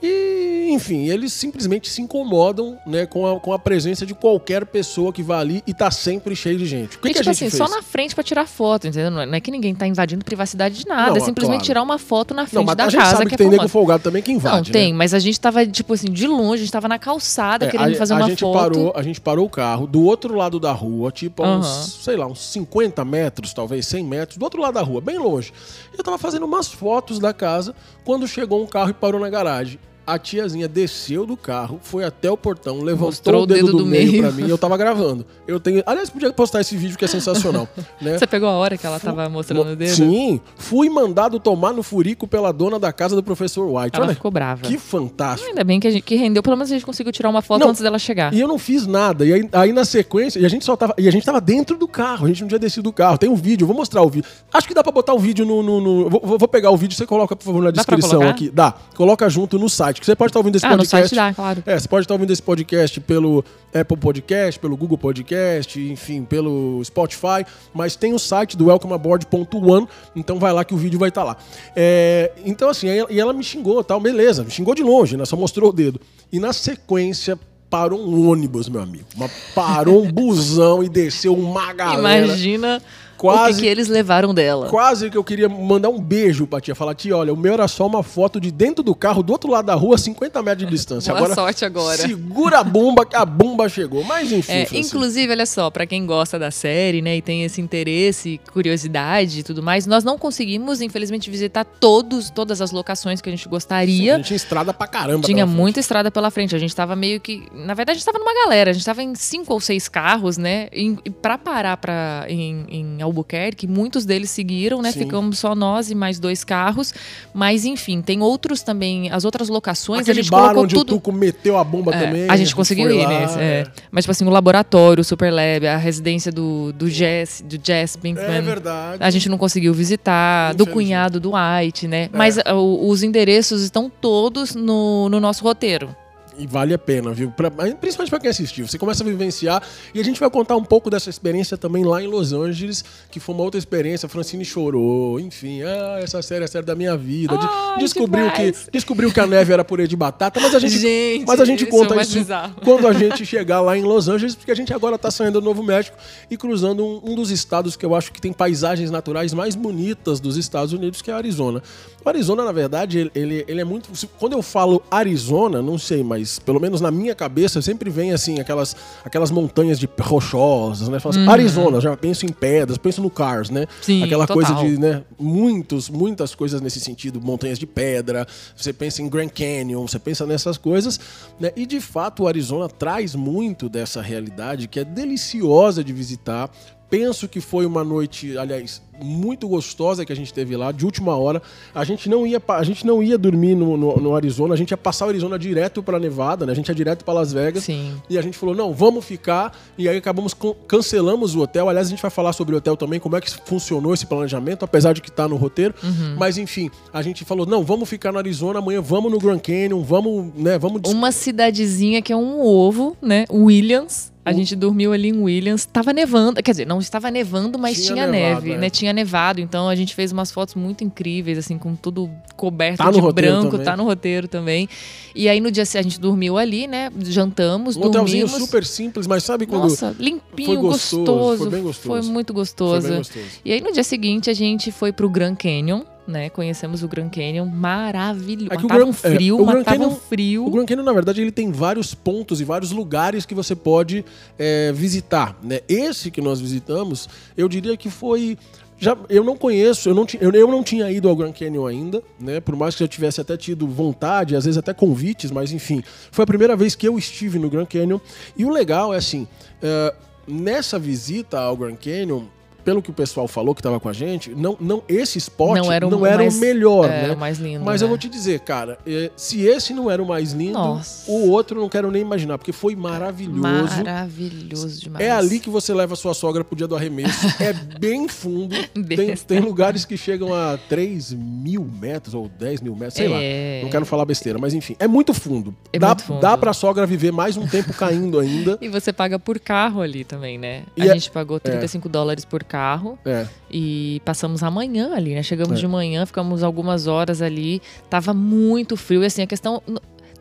E, 0.03 0.69
enfim, 0.71 1.09
eles 1.09 1.33
simplesmente 1.33 1.89
se 1.89 2.01
incomodam 2.01 2.79
né, 2.87 3.05
com, 3.05 3.27
a, 3.27 3.41
com 3.41 3.53
a 3.53 3.59
presença 3.59 4.07
de 4.07 4.15
qualquer 4.15 4.65
pessoa 4.67 5.13
que 5.13 5.23
vá 5.23 5.41
ali 5.41 5.63
e 5.67 5.75
tá 5.75 5.91
sempre 5.91 6.37
cheio 6.37 6.57
de 6.57 6.67
gente. 6.67 6.97
O 6.97 7.01
que, 7.01 7.09
e, 7.09 7.13
que 7.13 7.19
a 7.19 7.23
tipo 7.23 7.35
gente 7.35 7.45
assim, 7.49 7.57
fez? 7.57 7.71
só 7.71 7.75
na 7.75 7.83
frente 7.83 8.15
pra 8.15 8.23
tirar 8.23 8.47
foto, 8.47 8.87
entendeu? 8.87 9.11
Não 9.11 9.21
é, 9.23 9.27
não 9.27 9.35
é 9.35 9.41
que 9.41 9.51
ninguém 9.51 9.75
tá 9.75 9.87
invadindo 9.87 10.25
privacidade 10.25 10.79
de 10.79 10.87
nada. 10.87 11.11
Não, 11.11 11.17
é 11.17 11.21
simplesmente 11.21 11.59
claro. 11.61 11.65
tirar 11.67 11.83
uma 11.83 11.99
foto 11.99 12.33
na 12.33 12.43
Não, 12.43 12.49
frente 12.49 12.67
mas 12.67 12.77
da 12.77 12.85
a 12.85 12.89
gente 12.89 13.01
casa, 13.01 13.13
sabe 13.17 13.25
que 13.25 13.37
que, 13.37 13.43
é 13.43 13.47
tem 13.47 13.49
nego 13.51 13.69
folgado 13.69 14.03
também 14.03 14.23
que 14.23 14.31
invade, 14.31 14.69
Não, 14.69 14.73
tem, 14.73 14.93
né? 14.93 14.99
mas 14.99 15.15
a 15.15 15.19
gente 15.19 15.41
tava, 15.41 15.67
tipo 15.67 15.93
assim, 15.95 16.11
de 16.13 16.27
longe, 16.29 16.63
a 16.63 16.65
gente 16.65 16.73
tava 16.73 16.87
na 16.89 16.99
calçada 16.99 17.67
É, 17.67 17.71
querendo 17.71 17.95
a, 17.95 17.99
fazer 17.99 18.13
a 18.15 18.17
uma 18.17 18.29
gente 18.29 18.41
foto. 18.41 18.55
parou, 18.59 18.93
a 18.95 19.03
gente 19.03 19.21
parou 19.21 19.47
o 19.47 19.51
carro 19.51 19.87
do 19.87 20.03
outro 20.05 20.35
lado 20.35 20.61
da 20.61 20.71
rua, 20.73 21.11
tipo 21.11 21.43
a 21.43 21.57
uns, 21.59 21.99
sei 22.05 22.17
lá, 22.17 22.27
uns 22.27 22.41
50 22.53 23.05
metros, 23.05 23.53
talvez 23.53 23.87
100 23.87 24.05
metros, 24.05 24.39
do 24.39 24.45
outro 24.45 24.61
lado 24.63 24.75
da 24.75 24.83
rua, 24.83 25.01
bem 25.01 25.19
longe. 25.19 25.53
Eu 25.97 26.05
tava 26.05 26.19
fazendo 26.19 26.45
umas 26.45 26.69
fotos 26.69 27.19
da 27.19 27.33
casa 27.33 27.75
quando 28.05 28.29
chegou 28.29 28.63
um 28.63 28.67
carro 28.67 28.91
e 28.91 28.95
parou 28.95 29.21
na 29.21 29.29
garagem. 29.29 29.79
A 30.11 30.19
tiazinha 30.19 30.67
desceu 30.67 31.27
do 31.27 31.37
carro, 31.37 31.79
foi 31.83 32.03
até 32.03 32.31
o 32.31 32.37
portão, 32.37 32.81
levantou 32.81 33.09
Mostrou 33.09 33.43
o 33.43 33.47
dedo, 33.47 33.73
do, 33.73 33.85
meio, 33.85 34.11
meio. 34.11 34.23
pra 34.23 34.33
mim 34.33 34.47
e 34.47 34.51
eu 34.51 34.57
tava 34.57 34.75
gravando. 34.79 35.27
Eu 35.47 35.61
tenho, 35.61 35.83
aliás, 35.85 36.09
podia 36.09 36.33
postar 36.33 36.63
esse 36.63 36.75
vídeo 36.79 36.97
que 36.97 37.05
é 37.05 37.09
sensacional, 37.09 37.69
né? 38.01 38.17
Você 38.19 38.27
pegou 38.27 38.49
a 38.49 38.53
hora 38.53 38.79
que 38.79 38.87
ela 38.87 38.99
tava 38.99 39.29
mostrando 39.29 39.71
o 39.73 39.77
dedo? 39.77 39.91
Sim, 39.95 40.41
fui 40.57 40.89
mandado 40.89 41.39
tomar 41.39 41.75
no 41.75 41.83
furico 41.83 42.27
pela 42.27 42.51
dona 42.53 42.79
da 42.79 42.91
casa 42.91 43.15
do 43.15 43.23
professor 43.23 43.67
White. 43.67 43.97
Ela 43.97 44.07
Olha, 44.07 44.15
ficou 44.15 44.31
brava. 44.31 44.63
que 44.63 44.79
fantástico. 44.79 45.47
Ainda 45.47 45.63
bem 45.63 45.79
que, 45.79 45.87
a 45.87 45.91
gente, 45.91 46.03
que 46.03 46.17
rendeu, 46.17 46.43
pelo 46.43 46.57
menos 46.57 46.71
a 46.71 46.75
gente 46.75 46.87
conseguiu 46.87 47.13
tirar 47.13 47.29
uma 47.29 47.43
foto 47.43 47.61
Não, 47.61 47.69
antes 47.69 47.83
dela 47.83 47.99
chegar. 47.99 48.33
E 48.33 48.41
eu 48.41 48.49
não 48.49 48.59
fiz 48.59 48.87
nada. 48.87 49.27
E 49.27 49.33
aí, 49.35 49.49
aí 49.53 49.73
na 49.75 49.85
sequência, 49.85 50.41
e 50.41 50.47
a 50.47 50.49
gente 50.49 50.65
só 50.65 50.75
tava. 50.75 50.95
E 50.97 51.07
a 51.07 51.11
gente 51.13 51.27
tava 51.27 51.39
dentro 51.39 51.77
do 51.77 51.87
carro, 51.87 52.25
a 52.25 52.29
gente 52.29 52.41
não 52.41 52.49
tinha 52.49 52.59
descido 52.59 52.85
do 52.85 52.93
carro. 52.95 53.19
Tem 53.19 53.29
um 53.29 53.35
vídeo, 53.37 53.65
eu 53.65 53.69
vou 53.69 53.77
mostrar 53.77 54.01
o 54.01 54.09
vídeo. 54.09 54.27
Acho 54.55 54.67
que 54.67 54.73
dá 54.73 54.83
pra 54.83 54.91
botar 54.91 55.13
o 55.13 55.19
vídeo 55.19 55.45
no. 55.45 55.63
no- 55.63 55.81
no- 55.83 56.09
vou, 56.09 56.39
vou 56.39 56.49
pegar 56.49 56.71
o 56.71 56.77
vídeo, 56.79 56.97
você 56.97 57.05
coloca, 57.07 57.37
por 57.37 57.45
favor, 57.45 57.63
na 57.63 57.71
descrição 57.71 58.23
aqui. 58.23 58.49
Dá. 58.49 58.73
Coloca 58.97 59.29
junto 59.29 59.59
no 59.59 59.69
site. 59.69 59.98
Que 60.01 60.07
você 60.07 60.17
pode 60.17 60.31
estar 60.31 60.41
ouvindo 60.41 60.57
esse 60.57 60.67
ah, 60.67 60.71
no 60.71 60.79
podcast. 60.79 61.09
site 61.09 61.15
dá, 61.15 61.35
claro. 61.35 61.63
É, 61.67 61.79
você 61.79 61.89
pode 61.89 62.05
estar 62.05 62.15
ouvindo 62.15 62.33
esse 62.33 62.43
podcast 62.43 63.01
pelo 63.01 63.45
Apple 63.75 63.97
Podcast, 63.97 64.59
pelo 64.61 64.77
Google 64.77 64.99
Podcast, 64.99 65.81
enfim, 65.81 66.25
pelo 66.25 66.83
Spotify, 66.85 67.45
mas 67.75 67.97
tem 67.97 68.15
o 68.15 68.19
site 68.19 68.57
do 68.57 68.67
welcomeaboard.one, 68.67 69.89
então 70.15 70.39
vai 70.39 70.53
lá 70.53 70.65
que 70.65 70.75
o 70.75 70.77
vídeo 70.77 70.99
vai 70.99 71.09
estar 71.09 71.25
lá. 71.25 71.37
É, 71.75 72.33
então, 72.45 72.69
assim, 72.71 72.89
aí 72.89 73.05
e 73.11 73.21
ela 73.21 73.33
me 73.33 73.43
xingou 73.43 73.83
tal, 73.85 74.01
beleza, 74.01 74.45
me 74.45 74.51
xingou 74.51 74.75
de 74.75 74.83
longe, 74.83 75.17
né? 75.17 75.25
Só 75.25 75.37
mostrou 75.37 75.71
o 75.71 75.73
dedo. 75.73 76.01
E 76.33 76.39
na 76.39 76.53
sequência 76.53 77.39
parou 77.71 78.01
um 78.01 78.29
ônibus, 78.29 78.69
meu 78.69 78.81
amigo. 78.81 79.05
Uma- 79.17 79.31
parou 79.55 80.03
um 80.05 80.11
busão 80.11 80.83
e 80.83 80.89
desceu 80.89 81.35
uma 81.35 81.73
galera. 81.73 82.27
Imagina 82.27 82.83
o 83.27 83.33
Quase- 83.33 83.55
que, 83.55 83.61
que 83.63 83.67
eles 83.67 83.89
levaram 83.89 84.33
dela. 84.33 84.69
Quase 84.69 85.11
que 85.11 85.17
eu 85.17 85.25
queria 85.25 85.49
mandar 85.49 85.89
um 85.89 86.01
beijo 86.01 86.47
pra 86.47 86.61
tia. 86.61 86.75
Falar, 86.75 86.95
tia, 86.95 87.17
olha, 87.17 87.33
o 87.33 87.37
meu 87.37 87.53
era 87.55 87.67
só 87.69 87.87
uma 87.87 88.03
foto 88.03 88.41
de 88.41 88.51
dentro 88.51 88.83
do 88.83 88.95
carro, 88.95 89.23
do 89.23 89.33
outro 89.33 89.51
lado 89.51 89.67
da 89.67 89.75
rua, 89.75 89.97
50 89.99 90.43
metros 90.43 90.67
de 90.67 90.73
distância. 90.73 91.13
Boa 91.19 91.35
sorte 91.35 91.65
agora. 91.65 91.97
Segura 91.99 92.59
a 92.61 92.65
bomba, 92.65 93.05
que 93.05 93.17
a 93.17 93.25
bomba 93.25 93.69
chegou. 93.69 94.05
Mas 94.05 94.31
enfim. 94.31 94.53
É, 94.53 94.69
inclusive, 94.73 95.33
olha 95.33 95.47
só, 95.47 95.71
pra 95.71 95.87
quem 95.87 96.07
gosta 96.07 96.39
da 96.39 96.51
série, 96.51 97.03
né, 97.03 97.17
e 97.17 97.23
tem 97.23 97.45
esse 97.45 97.61
interesse, 97.61 98.41
curiosidade 98.53 99.41
e 99.41 99.43
tudo 99.43 99.63
mais, 99.63 99.87
nós 99.87 100.05
não 100.05 100.19
conseguimos, 100.19 100.81
infelizmente, 100.81 101.31
visitar 101.31 101.65
todos, 101.65 102.31
todas 102.31 102.61
as 102.61 102.71
locações 102.71 103.21
que 103.21 103.29
a 103.29 103.33
gente 103.33 103.45
Sim, 103.45 103.51
gostaria. 103.51 104.15
a 104.15 104.17
gente 104.19 104.27
tinha 104.27 104.37
estrada 104.37 104.73
pra 104.73 104.87
caramba. 104.87 105.25
Tinha 105.27 105.47
frente. 105.47 105.57
muita 105.57 105.81
estrada 105.81 106.11
pela 106.11 106.31
frente. 106.31 106.55
A 106.55 106.59
gente 106.59 106.75
tava 106.75 106.95
meio 106.95 107.21
que. 107.21 107.47
Na 107.53 107.75
verdade, 107.75 107.97
a 107.97 107.99
gente 107.99 108.05
tava 108.07 108.19
numa 108.19 108.35
galera. 108.45 108.71
A 108.71 108.73
gente 108.73 108.85
tava 108.85 109.03
em 109.03 109.15
cinco 109.15 109.53
ou 109.53 109.61
seis 109.61 109.89
carros, 109.89 110.37
né? 110.37 110.69
E, 110.73 110.97
e 111.05 111.11
pra 111.11 111.37
parar 111.39 111.77
pra, 111.77 112.25
em, 112.29 112.65
em 112.69 113.03
Albuquerque, 113.09 113.67
muitos 113.67 114.05
deles 114.05 114.31
seguiram, 114.31 114.81
né? 114.81 114.93
Sim. 114.93 115.01
Ficamos 115.01 115.39
só 115.39 115.55
nós 115.55 115.91
e 115.91 115.95
mais 115.95 116.19
dois 116.19 116.45
carros. 116.45 116.95
Mas, 117.35 117.65
enfim, 117.65 118.01
tem 118.01 118.23
outros 118.23 118.63
também. 118.63 119.11
As 119.11 119.25
outras 119.25 119.49
locações, 119.49 120.03
Aquele 120.03 120.21
a 120.21 120.23
gente 120.23 120.31
bar 120.31 120.41
colocou 120.43 120.63
onde 120.65 120.75
tudo. 120.75 120.91
o 120.91 120.95
Tuco 120.97 121.13
meteu 121.13 121.59
a 121.59 121.65
bomba 121.65 121.95
É, 121.95 122.07
também. 122.07 122.27
a 122.31 122.37
gente 122.37 122.55
conseguiu 122.55 122.91
ir 122.91 123.03
lá, 123.05 123.09
nesse. 123.21 123.39
é. 123.39 123.43
é. 123.43 123.67
Mas, 123.91 124.05
tipo 124.05 124.13
assim, 124.13 124.25
o 124.25 124.31
laboratório, 124.31 125.01
o 125.01 125.05
Super 125.05 125.33
Lab, 125.33 125.67
a 125.67 125.77
residência 125.77 126.31
do, 126.33 126.73
do 126.73 126.89
Jess, 126.89 127.43
do 127.47 127.59
Jess 127.63 127.97
Pinkman. 127.97 128.25
É 128.37 128.41
verdade. 128.41 129.03
A 129.03 129.11
gente 129.11 129.29
não 129.29 129.39
conseguiu 129.39 129.73
visitar, 129.75 130.55
do 130.55 130.67
cunhado 130.67 131.19
do 131.21 131.33
White, 131.35 131.89
né? 131.89 132.09
Mas 132.13 132.39
ah, 132.39 132.55
o- 132.55 132.89
os 132.89 133.03
endereços 133.03 133.63
estão 133.63 133.91
todos 133.91 134.55
no, 134.55 135.09
no 135.09 135.19
nosso 135.21 135.43
roteiro. 135.43 135.95
E 136.39 136.47
vale 136.47 136.73
a 136.73 136.79
pena, 136.79 137.13
viu? 137.13 137.33
Pra- 137.33 137.51
principalmente 137.51 138.11
pra 138.11 138.21
quem 138.21 138.31
assistiu. 138.31 138.67
Você 138.69 138.79
começa 138.79 139.03
a 139.03 139.07
vivenciar 139.07 139.61
e 139.93 140.01
a 140.01 140.05
gente 140.05 140.21
vai 140.21 140.31
contar 140.31 140.55
um 140.57 140.63
pouco 140.63 140.89
dessa 140.89 141.11
experiência 141.11 141.57
também 141.59 141.85
lá 141.85 142.01
em 142.01 142.07
Los 142.07 142.33
Angeles, 142.33 142.85
que 143.11 143.19
foi 143.19 143.35
uma 143.35 143.43
outra 143.45 143.59
experiência. 143.59 144.07
A 144.07 144.09
Francine 144.09 144.45
chorou, 144.45 145.19
enfim. 145.19 145.63
Ah, 145.63 145.99
essa 146.01 146.23
série 146.23 146.43
é 146.43 146.45
a 146.45 146.49
série 146.49 146.65
da 146.65 146.77
minha 146.77 146.97
vida. 146.97 147.37
Ai, 147.41 147.79
descobriu, 147.81 148.31
que, 148.31 148.53
descobriu 148.71 149.13
que 149.13 149.19
a 149.19 149.27
neve 149.27 149.53
era 149.53 149.65
purê 149.65 149.89
de 149.89 149.97
batata, 149.97 150.39
mas 150.41 150.55
a 150.55 150.59
gente, 150.61 150.79
Gente, 150.79 151.27
mas 151.27 151.41
a 151.41 151.45
gente 151.45 151.65
esse 151.65 151.73
é 151.73 151.77
o 151.77 151.81
conta 151.81 151.95
mais 151.97 152.09
isso 152.09 152.19
bizarro. 152.19 152.55
quando 152.63 152.87
a 152.87 152.93
gente 152.93 153.27
chegar 153.27 153.61
lá 153.61 153.77
em 153.77 153.83
Los 153.83 154.09
Angeles, 154.09 154.37
porque 154.37 154.53
a 154.53 154.55
gente 154.55 154.73
agora 154.73 154.97
tá 154.97 155.11
saindo 155.11 155.41
do 155.41 155.45
Novo 155.45 155.63
México 155.65 155.97
e 156.31 156.37
cruzando 156.37 156.85
um, 156.85 157.01
um 157.03 157.15
dos 157.17 157.31
estados 157.33 157.75
que 157.77 157.85
eu 157.85 157.97
acho 157.97 158.13
que 158.13 158.21
tem 158.21 158.33
paisagens 158.33 158.91
naturais 158.93 159.35
mais 159.35 159.57
bonitas 159.57 160.21
dos 160.21 160.37
Estados 160.37 160.73
Unidos, 160.73 161.03
que 161.03 161.11
é 161.11 161.15
a 161.15 161.17
Arizona. 161.17 161.61
O 162.05 162.09
Arizona, 162.09 162.45
na 162.45 162.53
verdade, 162.53 162.99
ele, 163.01 163.11
ele, 163.15 163.45
ele 163.49 163.61
é 163.61 163.65
muito. 163.65 163.91
Quando 164.21 164.35
eu 164.35 164.43
falo 164.43 164.81
Arizona, 164.89 165.61
não 165.61 165.77
sei, 165.77 166.03
mas 166.05 166.28
pelo 166.45 166.61
menos 166.61 166.81
na 166.81 166.91
minha 166.91 167.15
cabeça 167.15 167.63
sempre 167.63 167.89
vem 167.89 168.13
assim, 168.13 168.41
aquelas, 168.41 168.75
aquelas 169.05 169.31
montanhas 169.31 169.79
de 169.79 169.89
rochosas, 170.01 170.89
né? 170.89 170.99
Assim, 171.03 171.29
Arizona, 171.29 171.77
eu 171.77 171.81
já 171.81 171.97
penso 171.97 172.27
em 172.27 172.33
pedras, 172.33 172.77
penso 172.77 173.01
no 173.01 173.09
Cars, 173.09 173.51
né? 173.51 173.61
Uhum. 173.61 173.67
Sim, 173.81 174.03
Aquela 174.03 174.27
total. 174.27 174.45
coisa 174.45 174.67
de, 174.67 174.79
né? 174.79 175.03
Muitos, 175.19 175.89
muitas 175.89 176.35
coisas 176.35 176.61
nesse 176.61 176.81
sentido, 176.81 177.21
montanhas 177.21 177.59
de 177.59 177.67
pedra, 177.67 178.27
você 178.57 178.73
pensa 178.73 179.01
em 179.01 179.09
Grand 179.09 179.29
Canyon, 179.29 179.87
você 179.87 179.99
pensa 179.99 180.27
nessas 180.27 180.59
coisas, 180.59 180.99
né? 181.39 181.53
E 181.57 181.65
de 181.65 181.81
fato 181.81 182.25
o 182.25 182.29
Arizona 182.29 182.69
traz 182.69 183.15
muito 183.15 183.69
dessa 183.69 184.03
realidade 184.03 184.67
que 184.67 184.81
é 184.81 184.85
deliciosa 184.85 185.85
de 185.85 185.93
visitar. 185.93 186.51
Penso 186.91 187.29
que 187.29 187.41
foi 187.41 187.67
uma 187.67 187.85
noite, 187.85 188.39
aliás, 188.39 188.81
muito 189.03 189.49
gostosa 189.49 190.05
que 190.05 190.13
a 190.13 190.17
gente 190.17 190.33
teve 190.33 190.57
lá, 190.57 190.73
de 190.73 190.85
última 190.85 191.17
hora. 191.17 191.43
A 191.75 191.85
gente 191.85 192.09
não 192.09 192.27
ia, 192.27 192.41
a 192.49 192.63
gente 192.65 192.87
não 192.87 193.03
ia 193.03 193.19
dormir 193.19 193.55
no, 193.55 193.77
no, 193.77 193.97
no 193.97 194.17
Arizona, 194.17 194.55
a 194.55 194.57
gente 194.57 194.71
ia 194.71 194.77
passar 194.77 195.07
o 195.07 195.09
Arizona 195.09 195.39
direto 195.39 195.83
para 195.83 195.99
Nevada, 195.99 196.47
né? 196.47 196.53
A 196.53 196.55
gente 196.55 196.69
ia 196.69 196.75
direto 196.75 197.05
para 197.05 197.15
Las 197.15 197.33
Vegas. 197.33 197.65
Sim. 197.65 197.95
E 198.09 198.19
a 198.19 198.23
gente 198.23 198.37
falou, 198.37 198.55
não, 198.55 198.73
vamos 198.73 199.05
ficar. 199.05 199.57
E 199.77 199.89
aí 199.89 199.97
acabamos 199.97 200.35
can- 200.35 200.55
cancelamos 200.67 201.35
o 201.35 201.41
hotel. 201.41 201.69
Aliás, 201.69 201.87
a 201.87 201.91
gente 201.91 202.03
vai 202.03 202.11
falar 202.11 202.33
sobre 202.33 202.55
o 202.55 202.59
hotel 202.59 202.77
também, 202.77 203.01
como 203.01 203.17
é 203.17 203.21
que 203.21 203.31
funcionou 203.45 203.95
esse 203.95 204.07
planejamento, 204.07 204.65
apesar 204.65 204.93
de 204.93 205.01
que 205.01 205.11
tá 205.11 205.29
no 205.29 205.37
roteiro. 205.37 205.75
Uhum. 205.83 206.17
Mas 206.19 206.39
enfim, 206.39 206.71
a 206.93 207.03
gente 207.03 207.25
falou, 207.25 207.47
não, 207.47 207.65
vamos 207.65 207.89
ficar 207.89 208.13
no 208.13 208.19
Arizona 208.19 208.59
amanhã, 208.59 208.81
vamos 208.81 209.11
no 209.11 209.19
Grand 209.19 209.39
Canyon, 209.39 209.83
vamos, 209.83 210.33
né, 210.35 210.59
vamos... 210.59 210.83
Uma 210.87 211.13
cidadezinha 211.13 212.03
que 212.03 212.13
é 212.13 212.17
um 212.17 212.41
ovo, 212.41 212.97
né? 213.01 213.25
Williams. 213.31 214.13
A 214.25 214.33
gente 214.33 214.55
dormiu 214.55 214.93
ali 214.93 215.09
em 215.09 215.23
Williams. 215.23 215.65
Tava 215.65 215.91
nevando. 215.91 216.43
Quer 216.43 216.51
dizer, 216.51 216.67
não 216.67 216.81
estava 216.81 217.11
nevando, 217.11 217.59
mas 217.59 217.77
Tinha 217.77 217.95
tinha, 217.95 218.07
nevado, 218.07 218.45
neve, 218.45 218.53
é. 218.53 218.59
né? 218.59 218.69
Tinha 218.69 218.88
nevado. 218.93 219.41
Então 219.41 219.69
a 219.69 219.75
gente 219.75 219.95
fez 219.95 220.13
umas 220.13 220.31
fotos 220.31 220.55
muito 220.55 220.85
incríveis, 220.85 221.39
assim, 221.39 221.57
com 221.59 221.75
tudo 221.75 222.11
coberto 222.37 222.79
Tá 222.79 222.91
de 222.91 223.01
branco. 223.13 223.51
também. 223.53 223.65
Tá 223.65 223.77
no 223.77 223.85
roteiro 223.85 224.29
também. 224.29 224.69
E 225.15 225.29
aí 225.29 225.41
no 225.41 225.51
dia 225.51 225.65
seguinte 225.65 225.79
a 225.79 225.83
gente 225.91 226.01
dormiu 226.01 226.37
ali, 226.39 226.67
né? 226.67 226.91
Jantamos, 227.05 227.77
Um 227.77 227.81
hotelzinho 227.85 228.27
dormimos. 228.27 228.47
super 228.49 228.65
simples, 228.65 229.07
mas 229.07 229.25
sabe 229.25 229.47
quando... 229.47 229.63
Nossa, 229.63 229.95
limpinho, 229.99 230.55
Foi 230.55 230.57
gostoso, 230.57 231.05
gostoso. 231.05 231.39
foi 231.39 231.51
bem 231.51 231.63
gostoso. 231.63 231.89
Foi 231.89 232.03
muito 232.13 232.33
Foi 232.33 232.41
gostoso. 232.43 232.89
bem 232.89 232.97
gostoso. 232.99 233.25
E 233.45 233.53
aí 233.53 233.61
no 233.61 233.73
dia 233.73 233.85
seguinte 233.85 234.31
a 234.31 234.35
gente 234.35 234.71
foi 234.73 234.93
pro 234.93 235.09
Grand 235.09 235.35
Canyon, 235.35 235.83
né? 236.07 236.31
Conhecemos 236.31 236.83
o 236.83 236.89
Grand 236.89 237.11
Canyon, 237.11 237.45
maravilhoso. 237.47 238.49
É 238.53 238.57
que 238.57 238.65
o 238.65 238.69
Grand- 238.69 238.87
um 238.87 238.93
frio, 238.93 239.39
é, 239.39 239.43
o 239.43 239.45
Grand 239.47 239.61
um 239.61 239.65
Canyon- 239.65 239.91
frio. 239.97 240.47
O 240.47 240.51
Grand 240.51 240.65
Canyon, 240.67 240.85
na 240.85 240.93
verdade, 240.93 241.21
ele 241.21 241.31
tem 241.33 241.51
vários 241.53 241.95
pontos 241.95 242.41
e 242.41 242.45
vários 242.45 242.71
lugares 242.71 243.27
que 243.27 243.35
você 243.35 243.55
pode 243.55 244.05
é, 244.39 244.73
visitar. 244.73 245.37
Né? 245.43 245.61
Esse 245.69 246.11
que 246.11 246.21
nós 246.21 246.41
visitamos, 246.41 247.09
eu 247.37 247.49
diria 247.49 247.77
que 247.77 247.91
foi. 247.91 248.39
Já, 248.81 248.97
eu 249.09 249.25
não 249.25 249.37
conheço, 249.37 249.89
eu 249.89 249.95
não, 249.95 250.07
eu, 250.21 250.31
eu 250.31 250.49
não 250.49 250.63
tinha 250.63 250.91
ido 250.91 251.09
ao 251.09 251.17
Grand 251.17 251.33
Canyon 251.33 251.67
ainda, 251.67 252.03
né? 252.19 252.41
Por 252.41 252.55
mais 252.55 252.77
que 252.77 252.83
eu 252.83 252.87
tivesse 252.87 253.21
até 253.21 253.37
tido 253.37 253.67
vontade, 253.67 254.37
às 254.37 254.45
vezes 254.45 254.57
até 254.57 254.73
convites, 254.73 255.33
mas 255.33 255.53
enfim, 255.53 255.83
foi 256.13 256.23
a 256.23 256.27
primeira 256.27 256.55
vez 256.55 256.77
que 256.77 256.87
eu 256.87 256.97
estive 256.97 257.41
no 257.41 257.51
Grand 257.51 257.67
Canyon. 257.67 257.99
E 258.37 258.45
o 258.45 258.51
legal 258.51 258.95
é 258.95 258.99
assim, 258.99 259.27
é, 259.61 259.95
nessa 260.29 260.79
visita 260.79 261.41
ao 261.41 261.57
Grand 261.57 261.75
Canyon, 261.75 262.27
pelo 262.69 262.83
que 262.83 262.91
o 262.91 262.93
pessoal 262.93 263.27
falou 263.27 263.55
que 263.55 263.61
estava 263.61 263.81
com 263.81 263.89
a 263.89 263.95
gente, 263.95 264.35
não, 264.35 264.55
não, 264.61 264.83
esse 264.87 265.17
spot 265.17 265.57
Não 265.57 265.73
era 265.73 265.87
o 265.87 265.91
não 265.91 266.05
era 266.05 266.19
mais- 266.19 266.37
o 266.37 266.39
melhor, 266.41 266.85
é, 266.91 267.09
né? 267.09 267.15
mais 267.15 267.39
lindo, 267.39 267.65
Mas 267.65 267.81
eu 267.81 267.87
né? 267.87 267.89
vou 267.89 267.97
te 267.97 268.11
dizer, 268.11 268.41
cara, 268.41 268.79
é, 268.87 269.11
se 269.17 269.41
esse 269.41 269.73
não 269.73 269.91
era 269.91 270.03
o 270.03 270.07
mais 270.07 270.33
lindo, 270.33 270.53
Nossa. 270.53 271.11
o 271.11 271.31
outro 271.31 271.57
eu 271.57 271.63
não 271.63 271.69
quero 271.71 271.91
nem 271.91 272.03
imaginar, 272.03 272.37
porque 272.37 272.53
foi 272.53 272.77
maravilhoso. 272.77 273.41
Maravilhoso 273.83 274.81
demais. 274.83 275.03
É 275.07 275.11
ali 275.11 275.41
que 275.41 275.49
você 275.49 275.73
leva 275.73 275.95
a 275.95 275.97
sua 275.97 276.13
sogra 276.13 276.45
pro 276.45 276.55
dia 276.55 276.67
do 276.67 276.77
arremesso. 276.77 277.27
é 277.43 277.55
bem 277.55 278.07
fundo. 278.07 278.55
Tem, 278.87 279.17
tem 279.17 279.41
lugares 279.41 279.87
que 279.87 279.97
chegam 279.97 280.35
a 280.35 280.59
3 280.69 281.15
mil 281.15 281.65
metros 281.65 282.13
ou 282.15 282.29
10 282.29 282.61
mil 282.61 282.75
metros, 282.75 282.95
sei 282.95 283.07
É. 283.07 283.61
lá. 283.61 283.65
Não 283.65 283.71
quero 283.71 283.87
falar 283.87 284.05
besteira, 284.05 284.39
mas 284.39 284.53
enfim, 284.53 284.77
é 284.79 284.87
muito 284.87 285.15
fundo. 285.15 285.55
É 285.73 285.79
dá, 285.79 285.89
muito 285.89 286.03
fundo. 286.05 286.21
dá 286.21 286.37
pra 286.37 286.53
sogra 286.53 286.85
viver 286.87 287.13
mais 287.13 287.35
um 287.39 287.47
tempo 287.47 287.73
caindo 287.73 288.19
ainda. 288.19 288.59
E 288.69 288.69
você 288.69 288.93
paga 288.93 289.19
por 289.19 289.39
carro 289.39 289.81
ali 289.81 290.05
também, 290.05 290.37
né? 290.37 290.65
A 290.79 290.85
é- 290.85 290.93
gente 290.93 291.11
pagou 291.11 291.41
35 291.41 291.89
dólares 291.89 292.25
por 292.27 292.45
carro 292.45 292.58
É. 293.05 293.27
e 293.51 294.01
passamos 294.05 294.43
a 294.43 294.51
manhã 294.51 294.95
ali, 294.95 295.15
né? 295.15 295.23
Chegamos 295.23 295.59
É. 295.59 295.61
de 295.61 295.69
manhã, 295.69 296.05
ficamos 296.07 296.43
algumas 296.43 296.87
horas 296.87 297.23
ali. 297.23 297.63
Tava 297.89 298.13
muito 298.15 298.77
frio. 298.77 299.03
E 299.03 299.07
assim, 299.07 299.23
a 299.23 299.27
questão. 299.27 299.63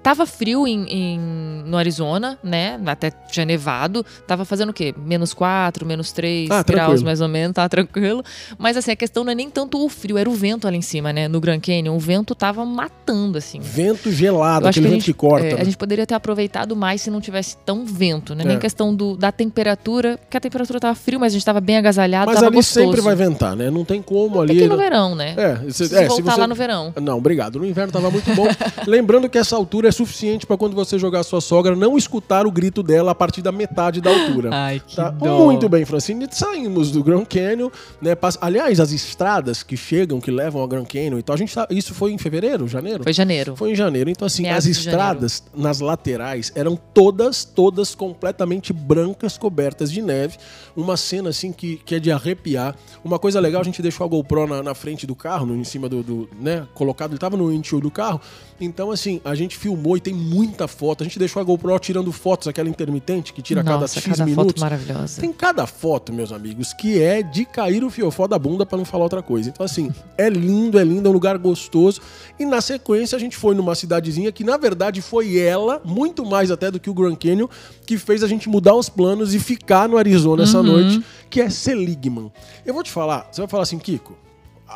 Tava 0.07 0.25
frio 0.25 0.65
em, 0.65 0.85
em- 0.89 1.19
no 1.65 1.75
Arizona, 1.75 2.39
né? 2.41 2.79
Até 2.85 3.11
tinha 3.29 3.45
nevado. 3.45 4.05
Tava 4.25 4.45
fazendo 4.45 4.69
o 4.69 4.73
quê? 4.73 4.95
Menos 4.97 5.33
4, 5.33 5.85
menos 5.85 6.13
3 6.13 6.49
Ah, 6.49 6.63
graus, 6.63 6.65
tranquilo. 6.65 7.03
mais 7.03 7.19
ou 7.19 7.27
menos. 7.27 7.53
Tava 7.53 7.67
tranquilo. 7.67 8.23
Mas 8.57 8.77
assim, 8.77 8.91
a 8.91 8.95
questão 8.95 9.25
não 9.25 9.33
é 9.33 9.35
nem 9.35 9.49
tanto 9.49 9.83
o 9.83 9.89
frio, 9.89 10.17
era 10.17 10.29
o 10.29 10.33
vento 10.33 10.65
ali 10.65 10.77
em 10.77 10.81
cima, 10.81 11.11
né? 11.11 11.27
No 11.27 11.41
Grand 11.41 11.59
Canyon. 11.59 11.93
O 11.93 11.99
vento 11.99 12.33
tava 12.33 12.63
matando, 12.63 13.37
assim. 13.37 13.59
Vento 13.59 14.09
gelado, 14.09 14.65
aquele 14.65 14.85
que 14.85 14.89
vento 14.91 15.01
gente, 15.01 15.13
que 15.13 15.13
corta. 15.13 15.45
é, 15.45 15.55
né? 15.55 15.61
a 15.61 15.63
gente 15.65 15.75
poderia 15.75 16.07
ter 16.07 16.15
aproveitado 16.15 16.73
mais 16.73 17.01
se 17.01 17.09
não 17.11 17.19
tivesse 17.19 17.57
tão 17.65 17.85
vento, 17.85 18.33
né? 18.33 18.45
É. 18.45 18.47
Nem 18.47 18.59
questão 18.59 18.95
do, 18.95 19.17
da 19.17 19.29
temperatura, 19.29 20.17
porque 20.19 20.37
a 20.37 20.39
temperatura 20.39 20.79
tava 20.79 20.95
frio, 20.95 21.19
mas 21.19 21.33
a 21.33 21.35
gente 21.35 21.45
tava 21.45 21.59
bem 21.59 21.75
agasalhado, 21.75 22.31
Mas 22.31 22.41
ali 22.41 22.55
gostoso. 22.55 22.85
sempre 22.85 23.01
vai 23.01 23.13
ventar, 23.13 23.57
né? 23.57 23.69
Não 23.69 23.83
tem 23.83 24.01
como 24.01 24.39
ali. 24.39 24.47
Tem 24.53 24.57
que 24.59 24.63
ir 24.63 24.69
no 24.69 24.77
verão, 24.77 25.15
né? 25.15 25.33
É, 25.35 25.69
se, 25.69 25.85
Se 25.89 25.93
é, 25.97 26.03
se 26.03 26.07
voltar 26.07 26.31
você- 26.35 26.39
lá 26.39 26.47
no 26.47 26.55
verão. 26.55 26.93
Não, 27.01 27.17
obrigado. 27.17 27.59
No 27.59 27.65
inverno 27.65 27.91
tava 27.91 28.09
muito 28.09 28.33
bom. 28.33 28.47
Lembrando 28.87 29.27
que 29.27 29.37
essa 29.37 29.53
altura 29.57 29.89
é 29.89 29.96
suficiente 29.97 30.45
para 30.45 30.57
quando 30.57 30.75
você 30.75 30.97
jogar 30.97 31.23
sua 31.23 31.41
sogra 31.41 31.75
não 31.75 31.97
escutar 31.97 32.45
o 32.47 32.51
grito 32.51 32.81
dela 32.81 33.11
a 33.11 33.15
partir 33.15 33.41
da 33.41 33.51
metade 33.51 33.99
da 34.01 34.09
altura. 34.09 34.49
Ai, 34.53 34.81
que 34.85 34.95
Tá? 34.95 35.09
dó. 35.09 35.45
Muito 35.45 35.67
bem, 35.67 35.83
Francine. 35.85 36.27
Saímos 36.31 36.91
do 36.91 37.03
Grand 37.03 37.25
Canyon, 37.25 37.69
né? 38.01 38.15
Pass- 38.15 38.37
Aliás, 38.41 38.79
as 38.79 38.91
estradas 38.91 39.63
que 39.63 39.75
chegam, 39.77 40.19
que 40.21 40.31
levam 40.31 40.61
ao 40.61 40.67
Grand 40.67 40.85
Canyon, 40.85 41.17
então 41.19 41.33
a 41.33 41.37
gente 41.37 41.53
tá... 41.53 41.67
isso 41.69 41.93
foi 41.93 42.11
em 42.11 42.17
fevereiro, 42.17 42.67
janeiro? 42.67 43.03
Foi 43.03 43.13
janeiro. 43.13 43.55
Foi 43.55 43.71
em 43.71 43.75
janeiro. 43.75 44.09
Então, 44.09 44.25
assim, 44.25 44.43
Meados 44.43 44.65
as 44.65 44.77
estradas 44.77 45.43
nas 45.55 45.79
laterais 45.79 46.51
eram 46.55 46.75
todas, 46.93 47.43
todas 47.45 47.93
completamente 47.95 48.71
brancas, 48.73 49.37
cobertas 49.37 49.91
de 49.91 50.01
neve. 50.01 50.37
Uma 50.75 50.97
cena, 50.97 51.29
assim, 51.29 51.51
que, 51.51 51.77
que 51.77 51.95
é 51.95 51.99
de 51.99 52.11
arrepiar. 52.11 52.75
Uma 53.03 53.17
coisa 53.19 53.39
legal, 53.39 53.61
a 53.61 53.65
gente 53.65 53.81
deixou 53.81 54.05
a 54.05 54.09
GoPro 54.09 54.47
na, 54.47 54.61
na 54.63 54.73
frente 54.75 55.07
do 55.07 55.15
carro, 55.15 55.45
no, 55.45 55.55
em 55.55 55.63
cima 55.63 55.87
do, 55.87 56.03
do, 56.03 56.29
né, 56.39 56.67
colocado, 56.73 57.11
ele 57.11 57.19
tava 57.19 57.37
no 57.37 57.47
windshield 57.49 57.81
do 57.83 57.91
carro. 57.91 58.19
Então, 58.59 58.89
assim, 58.91 59.21
a 59.23 59.35
gente 59.35 59.55
filmou 59.55 59.86
e 59.95 60.01
tem 60.01 60.13
muita 60.13 60.67
foto. 60.67 61.03
A 61.03 61.05
gente 61.05 61.19
deixou 61.19 61.41
a 61.41 61.45
GoPro 61.45 61.77
tirando 61.79 62.11
fotos, 62.11 62.47
aquela 62.47 62.67
intermitente 62.67 63.31
que 63.31 63.41
tira 63.41 63.61
a 63.61 63.63
cada 63.63 63.79
Nossa, 63.81 63.99
X 63.99 64.11
cada 64.11 64.25
minutos. 64.25 64.53
foto 64.53 64.61
maravilhosa. 64.61 65.21
Tem 65.21 65.31
cada 65.31 65.67
foto, 65.67 66.11
meus 66.11 66.31
amigos, 66.31 66.73
que 66.73 67.01
é 67.01 67.21
de 67.21 67.45
cair 67.45 67.83
o 67.83 67.89
fiofó 67.89 68.27
da 68.27 68.39
bunda 68.39 68.65
pra 68.65 68.77
não 68.77 68.85
falar 68.85 69.03
outra 69.03 69.21
coisa. 69.21 69.49
Então, 69.49 69.65
assim, 69.65 69.91
é 70.17 70.29
lindo, 70.29 70.79
é 70.79 70.83
lindo, 70.83 71.07
é 71.07 71.09
um 71.09 71.13
lugar 71.13 71.37
gostoso. 71.37 72.01
E 72.39 72.45
na 72.45 72.59
sequência 72.59 73.15
a 73.15 73.19
gente 73.19 73.37
foi 73.37 73.53
numa 73.55 73.75
cidadezinha 73.75 74.31
que, 74.31 74.43
na 74.43 74.57
verdade, 74.57 75.01
foi 75.01 75.37
ela, 75.37 75.81
muito 75.85 76.25
mais 76.25 76.49
até 76.49 76.71
do 76.71 76.79
que 76.79 76.89
o 76.89 76.93
Grand 76.93 77.15
Canyon, 77.15 77.47
que 77.85 77.97
fez 77.97 78.23
a 78.23 78.27
gente 78.27 78.49
mudar 78.49 78.75
os 78.75 78.89
planos 78.89 79.33
e 79.33 79.39
ficar 79.39 79.87
no 79.87 79.97
Arizona 79.97 80.43
essa 80.43 80.63
noite, 80.63 81.03
que 81.29 81.39
é 81.39 81.49
Seligman. 81.49 82.31
Eu 82.65 82.73
vou 82.73 82.83
te 82.83 82.91
falar, 82.91 83.27
você 83.31 83.41
vai 83.41 83.47
falar 83.47 83.63
assim, 83.63 83.77
Kiko. 83.77 84.26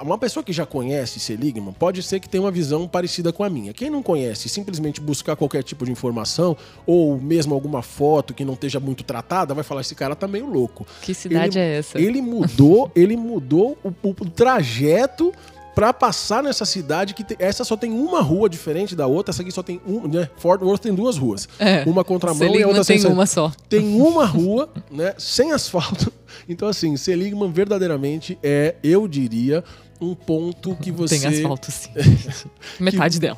Uma 0.02 0.18
pessoa 0.18 0.44
que 0.44 0.54
já 0.54 0.66
conhece 0.66 1.20
Seligman 1.20 1.74
pode 1.74 2.02
ser 2.02 2.20
que 2.20 2.30
tenha 2.30 2.42
uma 2.44 2.50
visão 2.52 2.88
parecida 2.88 3.34
com 3.34 3.44
a 3.44 3.50
minha. 3.50 3.74
Quem 3.74 3.90
não 3.90 4.02
conhece, 4.02 4.48
simplesmente 4.48 5.02
buscar 5.02 5.36
qualquer 5.36 5.64
tipo 5.64 5.84
de 5.86 5.92
informação 5.92 6.56
ou 6.86 7.20
mesmo 7.20 7.54
alguma 7.54 7.82
foto 7.82 8.34
que 8.34 8.46
não 8.46 8.54
esteja 8.54 8.80
muito 8.80 9.04
tratada, 9.04 9.54
vai 9.54 9.64
falar 9.64 9.82
esse 9.82 9.94
cara 9.94 10.16
tá 10.16 10.28
meio 10.28 10.46
louco. 10.50 10.88
Que 11.02 11.14
cidade 11.14 11.60
Ele- 11.60 11.68
é 11.68 11.78
essa? 11.80 12.00
Ele 12.00 12.22
mudou, 12.22 12.90
ele 12.96 13.18
mudou 13.18 13.78
o, 13.84 13.90
o- 14.02 14.16
o 14.22 14.30
trajeto 14.30 15.34
pra 15.76 15.94
passar 15.94 16.44
nessa 16.44 16.66
cidade 16.66 17.14
que 17.14 17.24
tem- 17.24 17.38
essa 17.40 17.64
só 17.64 17.76
tem 17.78 17.92
uma 17.92 18.22
rua 18.22 18.50
diferente 18.50 18.96
da 18.96 19.08
outra, 19.08 19.32
essa 19.32 19.42
aqui 19.42 19.52
só 19.52 19.64
tem 19.64 19.80
um, 19.88 20.08
né? 20.08 20.30
Fort 20.38 20.62
Worth 20.62 20.82
tem 20.82 20.94
duas 20.94 21.18
ruas. 21.18 21.48
É. 21.60 21.84
Uma 21.86 22.04
contramão 22.04 22.42
e 22.42 22.46
a 22.46 22.48
Seligman 22.50 22.68
outra 22.68 22.84
sem 22.84 22.96
tem 22.96 23.02
saída 23.04 23.16
uma 23.16 23.26
só. 23.26 23.52
tem 23.70 23.96
uma 24.02 24.26
rua, 24.26 24.70
né, 24.92 25.14
sem 25.18 25.52
asfalto. 25.52 26.12
Então, 26.48 26.68
assim, 26.68 26.96
Seligman 26.98 27.52
verdadeiramente 27.52 28.38
é, 28.42 28.76
eu 28.84 29.06
diria, 29.08 29.64
um 30.00 30.16
ponto 30.16 30.76
que 30.76 30.90
você. 30.92 31.20
Tem 31.20 31.28
asfalto, 31.28 31.70
sim. 31.72 31.90
Metade 32.80 33.20
dela. 33.20 33.38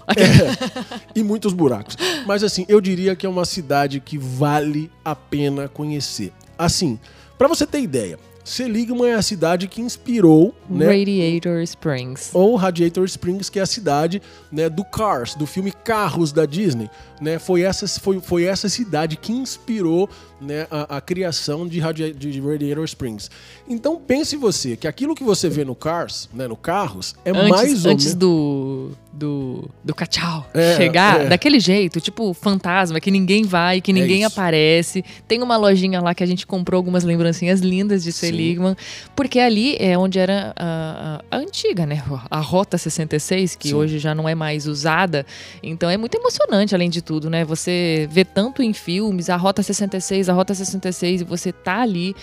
e 1.15 1.23
muitos 1.23 1.53
buracos. 1.53 1.97
Mas, 2.25 2.43
assim, 2.43 2.65
eu 2.69 2.79
diria 2.79 3.15
que 3.15 3.25
é 3.25 3.29
uma 3.29 3.45
cidade 3.45 3.99
que 3.99 4.17
vale 4.17 4.89
a 5.03 5.15
pena 5.15 5.67
conhecer. 5.67 6.31
Assim, 6.57 6.99
pra 7.37 7.47
você 7.47 7.65
ter 7.67 7.81
ideia, 7.81 8.17
Seligman 8.43 9.11
é 9.11 9.13
a 9.15 9.21
cidade 9.21 9.67
que 9.67 9.81
inspirou, 9.81 10.53
né? 10.69 10.85
Radiator 10.87 11.61
Springs. 11.61 12.31
Ou 12.33 12.55
Radiator 12.55 13.05
Springs, 13.05 13.49
que 13.49 13.59
é 13.59 13.61
a 13.61 13.65
cidade 13.65 14.21
né, 14.51 14.69
do 14.69 14.83
Cars, 14.83 15.33
do 15.35 15.45
filme 15.45 15.71
Carros 15.71 16.31
da 16.33 16.45
Disney. 16.45 16.89
Né? 17.21 17.39
Foi, 17.39 17.61
essa, 17.61 17.87
foi, 17.99 18.19
foi 18.19 18.43
essa 18.43 18.67
cidade 18.67 19.15
que 19.15 19.31
inspirou 19.31 20.09
né, 20.43 20.67
a, 20.69 20.97
a 20.97 21.01
criação 21.01 21.67
de, 21.67 21.79
Radi 21.79 22.13
de 22.13 22.39
Radiator 22.41 22.83
Springs. 22.85 23.29
Então 23.67 23.95
pense 23.97 24.35
você 24.35 24.75
que 24.75 24.87
aquilo 24.87 25.15
que 25.15 25.23
você 25.23 25.49
vê 25.49 25.63
no 25.65 25.75
Cars, 25.75 26.29
né, 26.33 26.47
no 26.47 26.55
Carros, 26.55 27.15
é 27.25 27.31
antes, 27.31 27.49
mais 27.49 27.85
ou 27.85 27.91
Antes 27.91 28.13
do, 28.15 28.91
do, 29.13 29.69
do 29.83 29.93
cachau 29.95 30.45
É, 30.53 30.75
chegar, 30.77 31.21
é. 31.21 31.27
daquele 31.29 31.59
jeito, 31.59 31.99
tipo 32.01 32.33
fantasma, 32.33 32.99
que 32.99 33.09
ninguém 33.11 33.43
vai, 33.43 33.79
que 33.81 33.93
ninguém 33.93 34.19
isso. 34.23 34.27
aparece. 34.27 35.03
Tem 35.27 35.41
uma 35.41 35.55
lojinha 35.57 36.01
lá 36.01 36.13
que 36.13 36.23
a 36.23 36.27
gente 36.27 36.45
comprou 36.45 36.77
algumas 36.77 37.03
lembrancinhas 37.03 37.61
lindas 37.61 38.03
de 38.03 38.11
Seligman, 38.11 38.75
porque 39.15 39.39
ali 39.39 39.75
é 39.79 39.97
onde 39.97 40.19
era 40.19 40.53
a, 40.55 41.21
a- 41.31 41.37
a 41.37 41.39
antiga, 41.39 41.85
né? 41.85 42.03
A 42.29 42.39
Rota 42.39 42.77
66, 42.77 43.55
que 43.55 43.69
Sim. 43.69 43.73
hoje 43.75 43.99
já 43.99 44.13
não 44.13 44.27
é 44.27 44.35
mais 44.35 44.67
usada. 44.67 45.25
Então 45.61 45.89
é 45.89 45.97
muito 45.97 46.15
emocionante, 46.15 46.75
além 46.75 46.89
de 46.89 47.01
tudo, 47.01 47.29
né? 47.29 47.45
Você 47.45 48.07
vê 48.11 48.25
tanto 48.25 48.61
em 48.61 48.73
filmes, 48.73 49.29
a 49.29 49.35
Rota 49.35 49.61
66, 49.63 50.29
a 50.29 50.32
Rota 50.33 50.53
66, 50.53 51.21
e 51.21 51.23
você 51.23 51.51
tá 51.51 51.81
ali, 51.81 52.15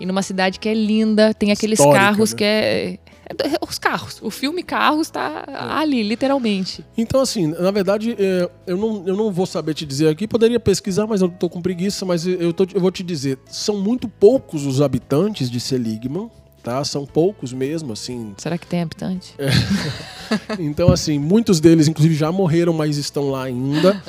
e 0.00 0.06
numa 0.06 0.22
cidade 0.22 0.58
que 0.60 0.68
é 0.68 0.74
linda, 0.74 1.32
tem 1.34 1.50
aqueles 1.52 1.78
Histórica, 1.78 2.04
carros 2.04 2.30
né? 2.32 2.36
que 2.38 2.44
é. 2.44 2.98
é- 3.28 3.58
Os 3.68 3.78
carros. 3.78 4.20
O 4.22 4.30
filme 4.30 4.62
Carros 4.62 5.10
tá 5.10 5.44
ali, 5.78 6.02
literalmente. 6.02 6.84
Então, 6.96 7.20
assim, 7.20 7.48
na 7.48 7.70
verdade, 7.70 8.14
é, 8.18 8.48
eu, 8.66 8.76
não, 8.76 9.02
eu 9.06 9.16
não 9.16 9.32
vou 9.32 9.46
saber 9.46 9.74
te 9.74 9.84
dizer 9.84 10.08
aqui, 10.08 10.28
poderia 10.28 10.60
pesquisar, 10.60 11.06
mas 11.06 11.20
eu 11.20 11.28
tô 11.28 11.48
com 11.48 11.60
preguiça, 11.60 12.04
mas 12.06 12.26
eu, 12.26 12.52
tô- 12.52 12.66
eu 12.72 12.80
vou 12.80 12.90
te 12.90 13.02
dizer, 13.02 13.38
são 13.46 13.78
muito 13.80 14.08
poucos 14.08 14.64
os 14.64 14.80
habitantes 14.80 15.50
de 15.50 15.58
Seligman, 15.58 16.30
tá? 16.66 16.82
São 16.84 17.06
poucos 17.06 17.52
mesmo, 17.52 17.92
assim. 17.92 18.34
Será 18.36 18.58
que 18.58 18.66
tem 18.66 18.82
habitante? 18.82 19.34
Então, 20.58 20.90
assim, 20.90 21.20
muitos 21.20 21.60
deles, 21.60 21.86
inclusive, 21.86 22.12
já 22.16 22.32
morreram, 22.32 22.72
mas 22.72 22.96
estão 22.96 23.30
lá 23.30 23.44
ainda. 23.44 24.02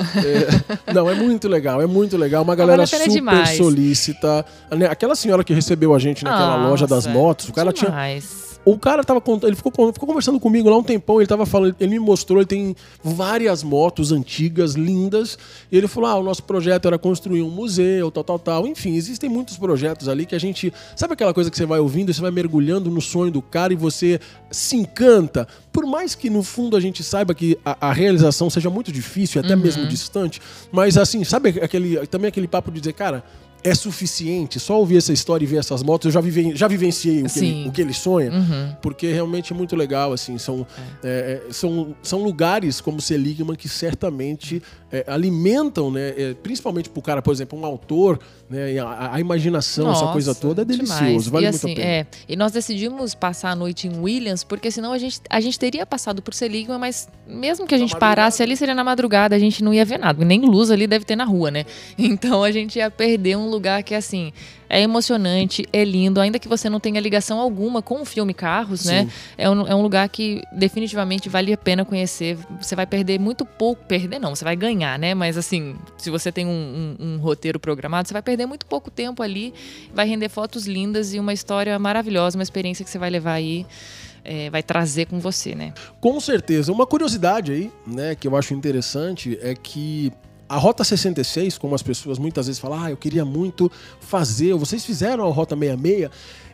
É, 0.88 0.92
não, 0.92 1.08
é 1.08 1.14
muito 1.14 1.48
legal, 1.48 1.80
é 1.80 1.86
muito 1.86 2.18
legal. 2.18 2.42
Uma 2.42 2.56
galera 2.56 2.88
super 2.88 3.08
demais. 3.08 3.56
solícita. 3.56 4.44
Né, 4.72 4.88
Aquela 4.88 5.16
senhora 5.16 5.44
que 5.44 5.54
recebeu 5.54 5.94
a 5.94 6.00
gente 6.00 6.24
naquela 6.24 6.58
Nossa, 6.58 6.70
loja 6.70 6.88
das 6.88 7.06
motos, 7.06 7.50
o 7.50 7.54
cara 7.54 7.72
tinha 7.72 7.92
demais. 7.92 8.47
O 8.72 8.78
cara 8.78 9.02
tava 9.02 9.22
contando, 9.22 9.50
ele 9.50 9.56
ficou, 9.56 9.72
ficou 9.94 10.08
conversando 10.08 10.40
comigo 10.42 10.70
lá 10.70 10.78
um 10.78 10.84
tempão, 10.84 11.22
ele 11.22 11.28
tava 11.28 11.46
falando, 11.46 11.76
ele 11.80 11.92
me 11.92 12.00
mostrou, 12.00 12.40
ele 12.40 12.46
tem 12.46 12.76
várias 13.02 13.64
motos 13.64 14.12
antigas, 14.12 14.74
lindas, 14.74 15.38
e 15.72 15.78
ele 15.78 15.88
falou: 15.88 16.10
"Ah, 16.10 16.16
o 16.16 16.24
nosso 16.24 16.44
projeto 16.44 16.86
era 16.86 17.00
construir 17.00 17.44
um 17.44 17.50
museu, 17.50 18.12
tal, 18.12 18.26
tal, 18.26 18.38
tal". 18.38 18.68
Enfim, 18.68 18.96
existem 18.96 19.30
muitos 19.30 19.58
projetos 19.58 20.10
ali 20.10 20.26
que 20.26 20.36
a 20.36 20.40
gente, 20.40 20.74
sabe 20.98 21.14
aquela 21.14 21.34
coisa 21.34 21.50
que 21.50 21.56
você 21.56 21.66
vai 21.66 21.80
ouvindo, 21.80 22.12
e 22.12 22.14
você 22.14 22.22
vai 22.22 22.32
mergulhando 22.32 22.92
no 22.92 23.00
sonho 23.00 23.32
do 23.32 23.42
cara 23.42 23.72
e 23.72 23.76
você 23.78 24.20
se 24.52 24.76
encanta. 24.76 25.48
Por 25.72 25.86
mais 25.86 26.14
que 26.14 26.30
no 26.30 26.44
fundo 26.44 26.76
a 26.76 26.80
gente 26.82 27.04
saiba 27.04 27.34
que 27.34 27.58
a, 27.64 27.90
a 27.90 27.94
realização 27.94 28.50
seja 28.50 28.70
muito 28.70 28.92
difícil, 28.92 29.40
até 29.40 29.56
mesmo 29.56 29.88
distante, 29.88 30.42
mas 30.74 30.98
assim, 30.98 31.24
sabe 31.24 31.58
aquele 31.62 32.06
também 32.08 32.28
aquele 32.28 32.50
papo 32.50 32.70
de 32.70 32.82
dizer, 32.82 32.94
cara, 32.94 33.24
é 33.64 33.74
suficiente 33.76 34.60
só 34.60 34.80
ouvir 34.80 34.98
essa 34.98 35.12
história 35.12 35.44
e 35.44 35.48
ver 35.48 35.58
essas 35.58 35.84
motos, 35.84 36.06
eu 36.06 36.12
já, 36.12 36.22
viven, 36.22 36.56
já 36.56 36.68
vivenciei 36.68 37.24
o 37.24 37.30
que, 37.30 37.40
ele, 37.40 37.68
o 37.68 37.72
que 37.72 37.82
ele 37.82 37.94
sonha 37.94 38.32
Uhum. 38.32 38.76
porque 38.82 39.12
realmente 39.12 39.52
é 39.52 39.56
muito 39.56 39.76
legal, 39.76 40.14
assim, 40.14 40.38
são, 40.38 40.66
é, 41.04 41.42
é, 41.48 41.52
são, 41.52 41.96
são 42.02 42.24
lugares 42.24 42.80
como 42.82 43.02
Seligman 43.02 43.56
que 43.56 43.68
certamente 43.68 44.62
é, 44.92 45.04
alimentam, 45.08 45.92
né, 45.92 46.14
é, 46.18 46.34
principalmente 46.34 46.90
pro 46.90 47.02
cara, 47.02 47.22
por 47.22 47.34
exemplo, 47.34 47.60
um 47.60 47.66
autor, 47.66 48.20
né, 48.50 48.80
a, 48.80 49.16
a 49.16 49.20
imaginação, 49.20 49.92
essa 49.92 50.02
Nossa, 50.02 50.14
coisa 50.14 50.36
toda 50.36 50.62
é 50.62 50.66
delicioso, 50.66 51.04
demais. 51.04 51.28
vale 51.28 51.46
e 51.46 51.50
muito 51.50 51.56
assim, 51.56 51.72
a 51.74 51.76
pena. 51.76 51.88
É, 51.88 52.08
e 52.30 52.36
nós 52.36 52.52
decidimos 52.52 53.14
passar 53.14 53.52
a 53.52 53.56
noite 53.56 53.88
em 53.88 54.00
Williams, 54.00 54.44
porque 54.44 54.72
senão 54.72 54.94
a 54.94 54.98
gente, 54.98 55.20
a 55.30 55.42
gente 55.42 55.60
teria 55.60 55.86
passado 55.86 56.22
por 56.22 56.34
Seligman, 56.34 56.80
mas 56.80 57.10
mesmo 57.28 57.68
que 57.68 57.76
a 57.76 57.78
gente 57.78 57.96
parasse 57.98 58.42
ali, 58.42 58.56
seria 58.56 58.74
na 58.74 58.84
madrugada, 58.84 59.36
a 59.36 59.40
gente 59.40 59.64
não 59.64 59.74
ia 59.74 59.84
ver 59.84 60.00
nada. 60.00 60.24
Nem 60.24 60.42
luz 60.42 60.72
ali 60.72 60.88
deve 60.88 61.04
ter 61.04 61.16
na 61.16 61.26
rua, 61.26 61.52
né? 61.52 61.66
Então 61.98 62.44
a 62.44 62.52
gente 62.52 62.78
ia 62.78 62.90
perder 62.90 63.36
um 63.38 63.50
lugar 63.50 63.84
que, 63.84 63.94
assim, 63.94 64.32
é 64.70 64.82
emocionante, 64.82 65.66
é 65.72 65.84
lindo, 65.84 66.20
ainda 66.20 66.38
que 66.40 66.48
você 66.48 66.70
não 66.70 66.80
tenha 66.80 67.00
ligação 67.00 67.40
alguma 67.40 67.82
com 67.82 68.02
o 68.02 68.06
filme 68.06 68.34
Carros, 68.34 68.86
né? 68.86 69.04
Sim. 69.04 69.10
É 69.38 69.50
um, 69.50 69.68
é 69.68 69.74
um 69.76 69.82
lugar 69.82 70.08
que 70.10 70.42
definitivamente 70.52 71.30
vale 71.30 71.54
a 71.54 71.58
pena 71.58 71.86
conhecer. 71.86 72.38
Você 72.62 72.76
vai 72.76 72.86
perder 72.86 73.20
muito 73.20 73.46
pouco. 73.46 73.84
Perder 73.86 74.20
não, 74.20 74.36
você 74.36 74.44
vai 74.44 74.56
ganhar, 74.56 74.98
né? 75.00 75.14
Mas 75.14 75.38
assim, 75.38 75.76
se 75.98 76.10
você 76.10 76.32
tem 76.32 76.46
um, 76.46 76.96
um- 77.00 77.06
um 77.14 77.18
roteiro 77.18 77.60
programado, 77.60 78.08
você 78.08 78.14
vai 78.14 78.22
perder 78.22 78.46
muito 78.46 78.66
pouco 78.66 78.92
tempo 78.92 79.24
ali. 79.24 79.54
Vai 79.94 80.08
render 80.08 80.30
fotos 80.30 80.68
lindas 80.68 81.14
e 81.14 81.20
uma 81.20 81.34
história 81.34 81.78
maravilhosa, 81.80 82.38
uma 82.38 82.44
experiência 82.44 82.84
que 82.84 82.92
você 82.92 82.98
vai 83.00 83.10
levar 83.10 83.34
aí. 83.34 83.66
é, 84.30 84.50
vai 84.50 84.62
trazer 84.62 85.06
com 85.06 85.20
você, 85.20 85.56
né? 85.56 85.74
Com 86.02 86.20
certeza. 86.20 86.70
Uma 86.70 86.86
curiosidade 86.86 87.50
aí, 87.54 87.72
né, 87.88 88.14
que 88.14 88.28
eu 88.28 88.36
acho 88.36 88.54
interessante 88.54 89.40
é 89.42 89.56
que 89.56 90.12
a 90.50 90.58
Rota 90.58 90.84
66, 90.84 91.58
como 91.58 91.76
as 91.76 91.84
pessoas 91.84 92.18
muitas 92.18 92.48
vezes 92.48 92.60
falam, 92.60 92.84
ah, 92.84 92.92
eu 92.92 92.98
queria 92.98 93.26
muito 93.26 93.72
fazer, 94.00 94.54
vocês 94.54 94.86
fizeram 94.86 95.26
a 95.26 95.32
Rota 95.32 95.56
66. 95.56 96.10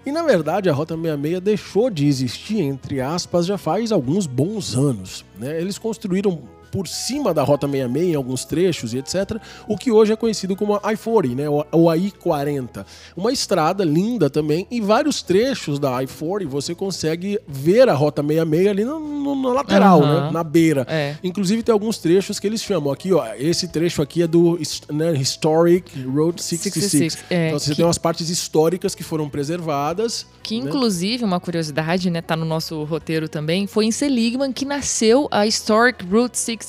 E 0.06 0.12
na 0.12 0.22
verdade 0.22 0.70
a 0.70 0.74
Rota 0.74 0.96
66 0.96 1.40
deixou 1.40 1.90
de 1.90 2.08
existir, 2.08 2.60
entre 2.60 3.00
aspas, 3.00 3.46
já 3.46 3.58
faz 3.58 3.92
alguns 3.92 4.28
bons 4.28 4.76
anos. 4.76 5.24
Né? 5.38 5.62
Eles 5.62 5.78
construíram 5.78 6.42
por 6.74 6.88
cima 6.88 7.36
da 7.36 7.44
Rota 7.44 7.68
66 7.68 8.10
em 8.10 8.16
alguns 8.16 8.44
trechos 8.46 8.96
e 8.96 8.98
etc. 8.98 9.38
O 9.68 9.78
que 9.78 9.92
hoje 9.92 10.12
é 10.12 10.16
conhecido 10.16 10.56
como 10.56 10.74
a 10.82 10.92
I-40, 10.92 11.36
né? 11.36 11.46
ou 11.72 11.88
a 11.88 11.96
I-40. 11.96 12.84
Uma 13.16 13.32
estrada 13.32 13.84
linda 13.86 14.28
também 14.28 14.66
e 14.72 14.82
vários 14.82 15.22
trechos 15.22 15.78
da 15.78 16.02
I-40 16.02 16.48
você 16.48 16.74
consegue 16.74 17.40
ver 17.48 17.88
a 17.88 17.94
Rota 17.94 18.24
66 18.24 18.68
ali 18.68 18.84
no, 18.84 19.00
no- 19.00 19.36
na 19.44 19.50
lateral, 19.54 20.02
Aham. 20.02 20.26
né? 20.26 20.32
na 20.32 20.44
beira. 20.44 20.84
É. 20.90 21.16
Inclusive 21.24 21.62
tem 21.62 21.72
alguns 21.72 22.00
trechos 22.00 22.40
que 22.40 22.48
eles 22.48 22.64
chamam 22.64 22.92
aqui, 22.92 23.14
ó, 23.14 23.24
esse 23.38 23.68
trecho 23.68 24.02
aqui 24.02 24.24
é 24.24 24.28
do 24.28 24.58
né, 24.92 25.14
Historic 25.14 26.02
Road 26.04 26.42
66. 26.42 27.14
66, 27.14 27.18
é, 27.30 27.48
então 27.50 27.60
você 27.60 27.70
que- 27.70 27.76
tem 27.76 27.86
umas 27.86 28.00
partes 28.00 28.30
históricas 28.32 28.96
que 28.96 29.04
foram 29.04 29.30
preservadas. 29.30 30.26
Que 30.42 30.60
né? 30.60 30.68
inclusive, 30.68 31.24
uma 31.24 31.40
curiosidade, 31.40 32.10
né, 32.10 32.22
tá 32.22 32.36
no 32.36 32.46
nosso 32.46 32.84
roteiro 32.84 33.30
também, 33.30 33.66
foi 33.68 33.86
em 33.86 33.92
Seligman 33.92 34.52
que 34.52 34.66
nasceu 34.66 35.28
a 35.32 35.46
Historic 35.48 36.04
Route 36.06 36.38
66, 36.38 36.63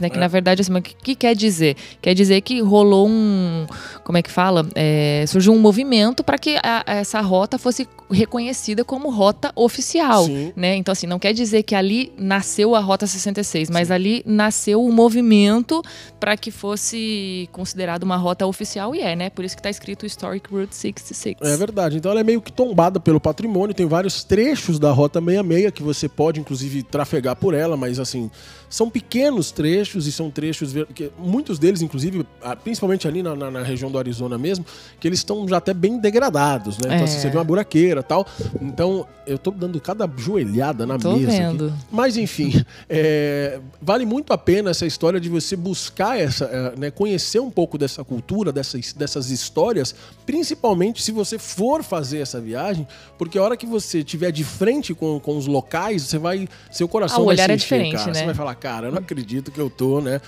né, 0.00 0.08
que 0.10 0.16
É. 0.16 0.20
na 0.20 0.28
verdade, 0.28 0.60
assim, 0.62 0.72
o 0.76 0.82
que, 0.82 0.94
que 0.94 1.14
quer 1.14 1.34
dizer? 1.34 1.76
Quer 2.00 2.14
dizer 2.14 2.40
que 2.42 2.60
rolou 2.60 3.08
um, 3.08 3.66
como 4.04 4.18
é 4.18 4.22
que 4.22 4.30
fala? 4.30 4.66
É, 4.74 5.24
surgiu 5.28 5.52
um 5.52 5.58
movimento 5.58 6.22
para 6.24 6.38
que 6.38 6.56
a- 6.62 6.84
essa 6.86 7.20
rota 7.20 7.58
fosse 7.58 7.88
reconhecida 8.10 8.84
como 8.84 9.10
rota 9.10 9.52
oficial, 9.54 10.24
Sim. 10.24 10.52
né? 10.56 10.74
Então, 10.76 10.92
assim, 10.92 11.06
não 11.06 11.18
quer 11.18 11.32
dizer 11.32 11.62
que 11.62 11.74
ali 11.74 12.12
nasceu 12.18 12.74
a 12.74 12.80
Rota 12.80 13.06
66, 13.06 13.68
mas 13.70 13.90
ali 13.90 14.22
nasceu 14.26 14.82
o 14.82 14.90
movimento 14.92 15.82
para 16.18 16.36
que 16.36 16.50
fosse 16.50 17.48
considerado 17.52 18.02
uma 18.04 18.16
rota 18.16 18.46
oficial 18.46 18.94
e 18.94 19.00
é, 19.00 19.14
né? 19.14 19.30
Por 19.30 19.44
isso 19.44 19.54
que 19.56 19.62
tá 19.62 19.70
escrito 19.70 20.06
Historic 20.06 20.50
Route 20.50 20.74
66. 20.74 21.36
É 21.42 21.56
verdade. 21.56 21.96
Então 21.98 22.10
ela 22.10 22.20
é 22.20 22.24
meio 22.24 22.40
que 22.40 22.50
tombada 22.52 22.98
pelo 22.98 23.20
patrimônio. 23.20 23.74
Tem 23.74 23.86
vários 23.86 24.24
trechos 24.24 24.78
da 24.78 24.90
Rota 24.90 25.20
66 25.20 25.70
que 25.72 25.82
você 25.82 26.08
pode, 26.08 26.40
inclusive, 26.40 26.82
trafegar 26.82 27.36
por 27.36 27.52
ela, 27.54 27.76
mas 27.76 27.98
assim, 28.00 28.30
são 28.70 28.88
pequenos 28.88 29.37
trechos 29.50 30.06
e 30.06 30.12
são 30.12 30.30
trechos, 30.30 30.72
que 30.94 31.10
muitos 31.18 31.58
deles, 31.58 31.80
inclusive, 31.82 32.26
principalmente 32.62 33.06
ali 33.08 33.22
na, 33.22 33.34
na- 33.34 33.50
na 33.50 33.62
região 33.62 33.90
do 33.90 33.98
Arizona 33.98 34.36
mesmo, 34.36 34.64
que 35.00 35.06
eles 35.08 35.20
estão 35.20 35.46
já 35.48 35.56
até 35.58 35.72
bem 35.72 35.98
degradados, 35.98 36.76
né? 36.78 36.86
Então, 36.86 36.98
É. 36.98 37.02
assim, 37.04 37.18
você 37.18 37.30
vê 37.30 37.36
uma 37.38 37.44
buraqueira 37.44 38.00
e 38.00 38.04
tal. 38.04 38.26
Então, 38.60 39.06
eu 39.26 39.38
tô 39.38 39.50
dando 39.50 39.80
cada 39.80 40.08
joelhada 40.16 40.86
na 40.86 40.98
Tô 40.98 41.12
mesa. 41.16 41.28
aqui. 41.30 41.38
vendo. 41.38 41.72
Mas 41.90 42.16
enfim, 42.16 42.52
é, 42.88 43.60
vale 43.80 44.04
muito 44.06 44.32
a 44.32 44.38
pena 44.38 44.70
essa 44.70 44.86
história 44.86 45.20
de 45.20 45.28
você 45.28 45.54
buscar 45.56 46.18
essa, 46.18 46.44
é, 46.46 46.76
né, 46.78 46.90
conhecer 46.90 47.38
um 47.40 47.50
pouco 47.50 47.76
dessa 47.78 48.02
cultura, 48.04 48.50
dessas, 48.52 48.92
dessas 48.92 49.30
histórias, 49.30 49.94
principalmente 50.26 51.02
se 51.02 51.10
você 51.12 51.38
for 51.38 51.82
fazer 51.82 52.18
essa 52.18 52.40
viagem, 52.40 52.86
porque 53.18 53.38
a 53.38 53.42
hora 53.42 53.56
que 53.56 53.66
você 53.66 53.98
estiver 53.98 54.30
de 54.30 54.44
frente 54.44 54.94
com, 54.94 55.18
com 55.20 55.36
os 55.36 55.46
locais, 55.46 56.02
você 56.02 56.18
vai, 56.18 56.48
seu 56.70 56.86
coração 56.88 57.18
Ah, 57.18 57.22
o 57.22 57.24
vai 57.26 57.34
olhar 57.34 57.44
se 57.46 57.50
é 57.50 57.54
encher, 57.54 57.64
diferente, 57.64 57.96
cara. 57.96 58.06
né? 58.12 58.14
Você 58.20 58.24
vai 58.26 58.34
falar, 58.34 58.54
cara, 58.54 58.86
eu 58.88 58.92
não 58.92 58.98
acredito 58.98 59.27
que 59.28 59.60
eu 59.60 59.68
tô, 59.68 60.00
né? 60.00 60.20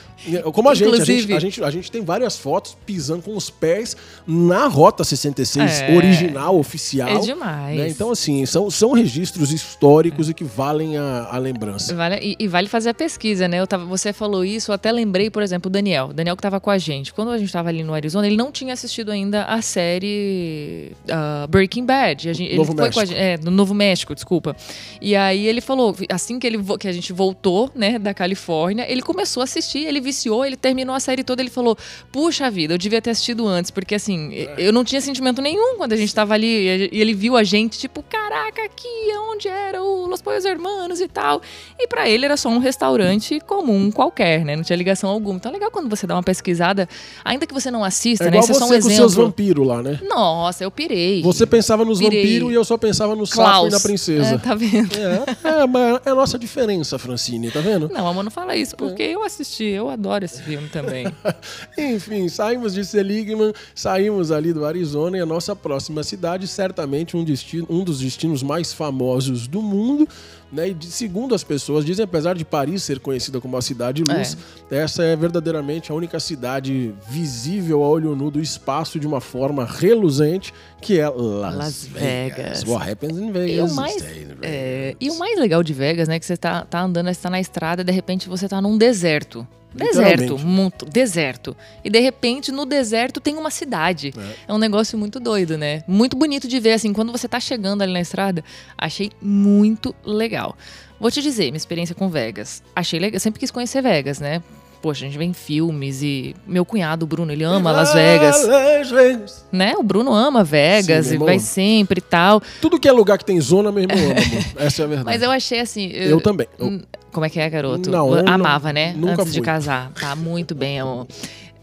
Como 0.53 0.69
a 0.69 0.75
gente, 0.75 1.01
a 1.01 1.05
gente, 1.05 1.33
a 1.33 1.39
gente, 1.41 1.65
a 1.65 1.71
gente 1.71 1.91
tem 1.91 2.05
várias 2.05 2.37
fotos 2.37 2.77
pisando 2.85 3.23
com 3.23 3.37
os 3.37 3.49
pés 3.51 3.97
na 4.27 4.67
Rota 4.67 5.03
66 5.03 5.81
É. 5.81 5.97
original, 5.97 6.59
oficial. 6.59 7.09
É 7.09 7.19
demais. 7.21 7.77
né? 7.79 7.89
Então, 7.89 8.11
assim, 8.11 8.45
são, 8.47 8.71
são 8.71 8.93
registros 8.93 9.53
históricos 9.53 10.29
e 10.29 10.35
que 10.35 10.45
valem 10.45 10.97
a, 10.99 11.29
a 11.33 11.39
lembrança. 11.39 11.95
Vale- 11.95 12.19
e, 12.23 12.37
e 12.39 12.47
vale 12.49 12.69
fazer 12.69 12.91
a 12.91 12.95
pesquisa, 12.95 13.49
né? 13.49 13.59
Eu 13.59 13.67
tava, 13.67 13.85
você 13.85 14.13
falou 14.13 14.45
isso, 14.45 14.71
eu 14.71 14.75
até 14.75 14.93
lembrei, 14.93 15.31
por 15.31 15.43
exemplo, 15.43 15.69
o 15.69 15.73
Daniel. 15.73 16.09
O 16.09 16.13
Daniel 16.13 16.37
que 16.37 16.41
estava 16.41 16.61
com 16.61 16.71
a 16.71 16.79
gente. 16.79 17.13
Quando 17.13 17.31
a 17.31 17.39
gente 17.39 17.47
estava 17.49 17.69
ali 17.69 17.83
no 17.83 17.95
Arizona, 17.95 18.27
ele 18.27 18.37
não 18.37 18.53
tinha 18.53 18.73
assistido 18.75 19.11
ainda 19.11 19.45
a 19.45 19.63
série 19.63 20.93
ah, 21.11 21.47
Breaking 21.49 21.85
Bad. 21.85 22.29
A 22.29 22.33
gente, 22.33 22.55
Novo 22.57 22.73
ele 22.73 22.77
foi 22.77 22.85
México. 22.85 22.95
com 22.95 23.01
a 23.01 23.05
gente, 23.05 23.19
é, 23.19 23.39
no 23.39 23.51
Novo 23.51 23.75
México, 23.75 24.15
desculpa. 24.15 24.57
E 25.01 25.17
aí 25.17 25.47
ele 25.47 25.61
falou, 25.61 25.97
assim 26.11 26.39
que, 26.39 26.47
ele, 26.47 26.59
que 26.79 26.89
a 26.89 26.93
gente 26.93 27.13
voltou, 27.13 27.71
né, 27.75 27.99
da 27.99 28.13
Califórnia, 28.15 28.80
Califórnia. 28.81 28.93
Ele 28.93 29.03
começou 29.03 29.41
a 29.41 29.45
assistir, 29.45 29.81
ele 29.87 30.01
viciou, 30.01 30.45
ele 30.45 30.57
terminou 30.57 30.95
a 30.95 31.01
série 31.01 31.23
toda. 31.23 31.43
Ele 31.43 31.51
falou: 31.51 31.77
Puxa 32.13 32.51
vida, 32.51 32.75
eu 32.75 32.79
devia 32.79 33.01
ter 33.01 33.11
assistido 33.11 33.47
antes, 33.47 33.71
porque 33.71 33.95
assim, 33.95 34.31
eu 34.59 34.73
não 34.73 34.85
tinha 34.85 35.01
sentimento 35.01 35.41
nenhum 35.43 35.77
quando 35.77 35.93
a 35.93 35.97
gente 35.97 36.15
tava 36.15 36.35
ali. 36.35 36.89
E 36.93 37.01
ele 37.01 37.15
viu 37.15 37.37
a 37.37 37.45
gente, 37.45 37.79
tipo, 37.79 38.03
caraca, 38.03 38.63
aqui 38.65 39.11
é 39.11 39.19
onde 39.21 39.49
era 39.49 39.83
o 39.83 40.07
Los 40.07 40.21
Pollos 40.23 40.45
Hermanos 40.45 41.01
e 41.01 41.09
tal. 41.09 41.41
E 41.79 41.87
pra 41.87 42.09
ele 42.09 42.25
era 42.25 42.37
só 42.37 42.49
um 42.49 42.59
restaurante 42.59 43.41
comum 43.41 43.91
qualquer, 43.91 44.45
né? 44.45 44.57
Não 44.57 44.63
tinha 44.63 44.77
ligação 44.77 45.11
alguma. 45.11 45.37
Então 45.37 45.51
é 45.51 45.55
legal 45.55 45.71
quando 45.71 45.89
você 45.89 46.07
dá 46.07 46.15
uma 46.15 46.23
pesquisada, 46.23 46.89
ainda 47.25 47.47
que 47.47 47.55
você 47.55 47.71
não 47.71 47.85
assista, 47.85 48.25
É 48.25 48.31
né? 48.31 48.39
Isso 48.39 48.51
é 48.51 48.55
você 48.55 48.59
só 48.59 48.65
um 48.67 48.69
com 48.69 48.81
seus 48.81 48.87
exemplo. 49.13 49.25
vampiros 49.27 49.67
lá, 49.67 49.83
né? 49.83 49.99
Nossa, 50.03 50.65
eu 50.65 50.71
pirei. 50.71 51.23
Você 51.23 51.47
pensava 51.47 51.85
nos 51.85 51.99
Pirei. 51.99 52.23
vampiros 52.23 52.51
e 52.51 52.55
eu 52.55 52.65
só 52.65 52.77
pensava 52.77 53.15
no 53.17 53.27
sapo 53.27 53.41
Klaus. 53.43 53.69
e 53.69 53.71
na 53.71 53.81
princesa. 53.81 54.35
É, 54.35 54.39
tá 54.39 54.55
vendo? 54.55 54.91
É, 54.97 55.61
é, 55.63 55.67
mas 55.67 56.01
é 56.05 56.11
a 56.11 56.15
nossa 56.15 56.39
diferença, 56.39 56.99
Francine, 56.99 57.51
tá 57.51 57.61
vendo? 57.61 57.89
Não, 57.93 58.07
amor, 58.07 58.23
não 58.23 58.31
fala 58.31 58.57
isso, 58.57 58.70
porque 58.77 59.03
eu 59.03 59.23
assisti, 59.23 59.65
eu 59.65 59.89
adoro 59.89 60.25
esse 60.25 60.43
filme 60.43 60.69
também. 60.69 61.07
Enfim, 61.77 62.29
saímos 62.29 62.75
de 62.75 62.85
Seligman, 62.85 63.53
saímos 63.75 64.31
ali 64.31 64.53
do 64.53 64.65
Arizona 64.65 65.17
e 65.17 65.21
a 65.21 65.27
nossa 65.27 65.55
próxima 65.55 66.03
cidade, 66.03 66.47
certamente 66.47 67.17
um, 67.17 67.25
destino, 67.25 67.67
um 67.69 67.85
dos 67.85 68.01
destinos 68.01 68.43
mais 68.43 68.73
famosos 68.73 69.47
do 69.47 69.63
mundo. 69.63 70.09
Né? 70.53 70.71
E 70.71 70.75
de- 70.75 70.87
segundo 70.87 71.33
as 71.35 71.45
pessoas 71.45 71.85
dizem, 71.85 72.05
apesar 72.05 72.35
de 72.35 72.45
Paris 72.45 72.83
ser 72.83 72.99
conhecida 72.99 73.41
como 73.41 73.57
a 73.57 73.63
cidade 73.63 74.03
luz, 74.03 74.37
essa 74.71 75.05
é 75.05 75.15
verdadeiramente 75.15 75.93
a 75.93 75.95
única 75.95 76.19
cidade 76.19 76.93
visível 77.09 77.85
a 77.85 77.89
olho 77.89 78.17
nu 78.17 78.31
do 78.33 78.41
espaço 78.41 78.99
de 78.99 79.07
uma 79.07 79.21
forma 79.21 79.65
reluzente, 79.65 80.53
que 80.81 80.99
é 80.99 81.09
Las, 81.09 81.55
Las 81.57 81.85
Vegas. 81.87 82.37
Vegas. 82.37 82.65
What 82.65 82.91
happens 82.91 83.19
in 83.19 83.29
E 83.29 83.33
Vegas? 83.33 83.71
o, 83.73 83.75
mais, 83.77 83.97
é, 84.43 84.97
e 85.01 85.09
o 85.11 85.19
mais 85.19 85.39
legal 85.39 85.63
de 85.63 85.73
Vegas, 85.73 86.09
né, 86.09 86.19
que 86.19 86.27
você 86.27 86.37
tá, 86.37 86.65
tá 86.65 86.81
andando, 86.83 87.07
você 87.15 87.21
tá 87.21 87.31
na 87.31 87.41
estrada 87.41 87.83
e 87.83 87.85
de 87.85 87.93
repente 87.93 88.29
você 88.29 88.49
tá 88.49 88.61
num 88.61 88.77
deserto. 88.77 89.47
Deserto, 89.73 90.39
muito, 90.39 90.85
deserto. 90.85 91.57
E 91.85 91.91
de 91.91 92.01
repente 92.01 92.51
no 92.51 92.67
deserto 92.67 93.21
tem 93.21 93.37
uma 93.37 93.51
cidade. 93.51 94.13
É. 94.49 94.53
um 94.53 94.59
negócio 94.59 94.99
muito 94.99 95.21
doido, 95.21 95.57
né? 95.57 95.83
Muito 95.87 96.17
bonito 96.17 96.49
de 96.49 96.59
ver, 96.59 96.73
assim, 96.73 96.93
quando 96.93 97.13
você 97.13 97.29
tá 97.29 97.39
chegando 97.39 97.83
ali 97.83 97.93
na 97.93 98.01
estrada, 98.01 98.45
achei 98.77 99.13
muito 99.21 99.95
legal. 100.05 100.57
Vou 100.99 101.11
te 101.11 101.23
dizer, 101.23 101.47
minha 101.47 101.57
experiência 101.57 101.95
com 101.95 102.09
Vegas. 102.09 102.63
Achei 102.75 102.99
legal, 102.99 103.19
sempre 103.21 103.41
quis 103.41 103.51
conhecer 103.51 103.81
Vegas, 103.81 104.19
né? 104.21 104.43
Poxa, 104.83 105.05
a 105.05 105.09
gente 105.09 105.19
vê 105.19 105.25
em 105.25 105.33
filmes 105.35 106.03
e 106.03 106.35
meu 106.47 106.65
cunhado, 106.65 107.05
o 107.05 107.07
Bruno, 107.07 107.31
ele 107.31 107.45
ama 107.45 107.71
Las 107.71 107.93
Vegas, 107.93 108.47
Las 108.47 108.91
Vegas. 108.91 109.45
né? 109.53 109.75
O 109.77 109.83
Bruno 109.83 110.15
ama 110.15 110.43
Vegas 110.43 111.07
Sim, 111.09 111.17
e 111.17 111.19
vai 111.19 111.39
sempre 111.39 111.99
e 111.99 112.03
tal. 112.03 112.41
Tudo 112.63 112.81
que 112.81 112.89
é 112.89 112.93
lugar 112.93 113.19
que 113.19 113.25
tem 113.27 113.39
zona, 113.41 113.71
meu 113.71 113.83
irmão 113.83 113.99
ama. 113.99 114.15
Essa 114.65 114.83
é 114.83 114.85
a 114.87 114.89
verdade. 114.89 115.05
Mas 115.05 115.23
eu 115.23 115.31
achei 115.31 115.61
assim. 115.61 115.89
Eu 115.93 116.19
também. 116.21 116.47
Eu- 116.59 116.81
Como 117.13 117.27
é 117.27 117.29
que 117.29 117.39
é, 117.39 117.51
garoto? 117.51 117.91
Não, 117.91 118.17
eu 118.17 118.23
não- 118.23 118.33
Amava, 118.33 118.73
né? 118.73 118.95
nunca 118.97 119.21
Antes 119.23 119.33
de 119.35 119.41
fui. 119.41 119.45
casar. 119.47 119.91
Tá 120.01 120.17
muito 120.17 120.55
bem, 120.55 120.81
amor. 120.81 121.07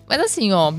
Mas 0.08 0.21
assim, 0.21 0.51
ó, 0.53 0.71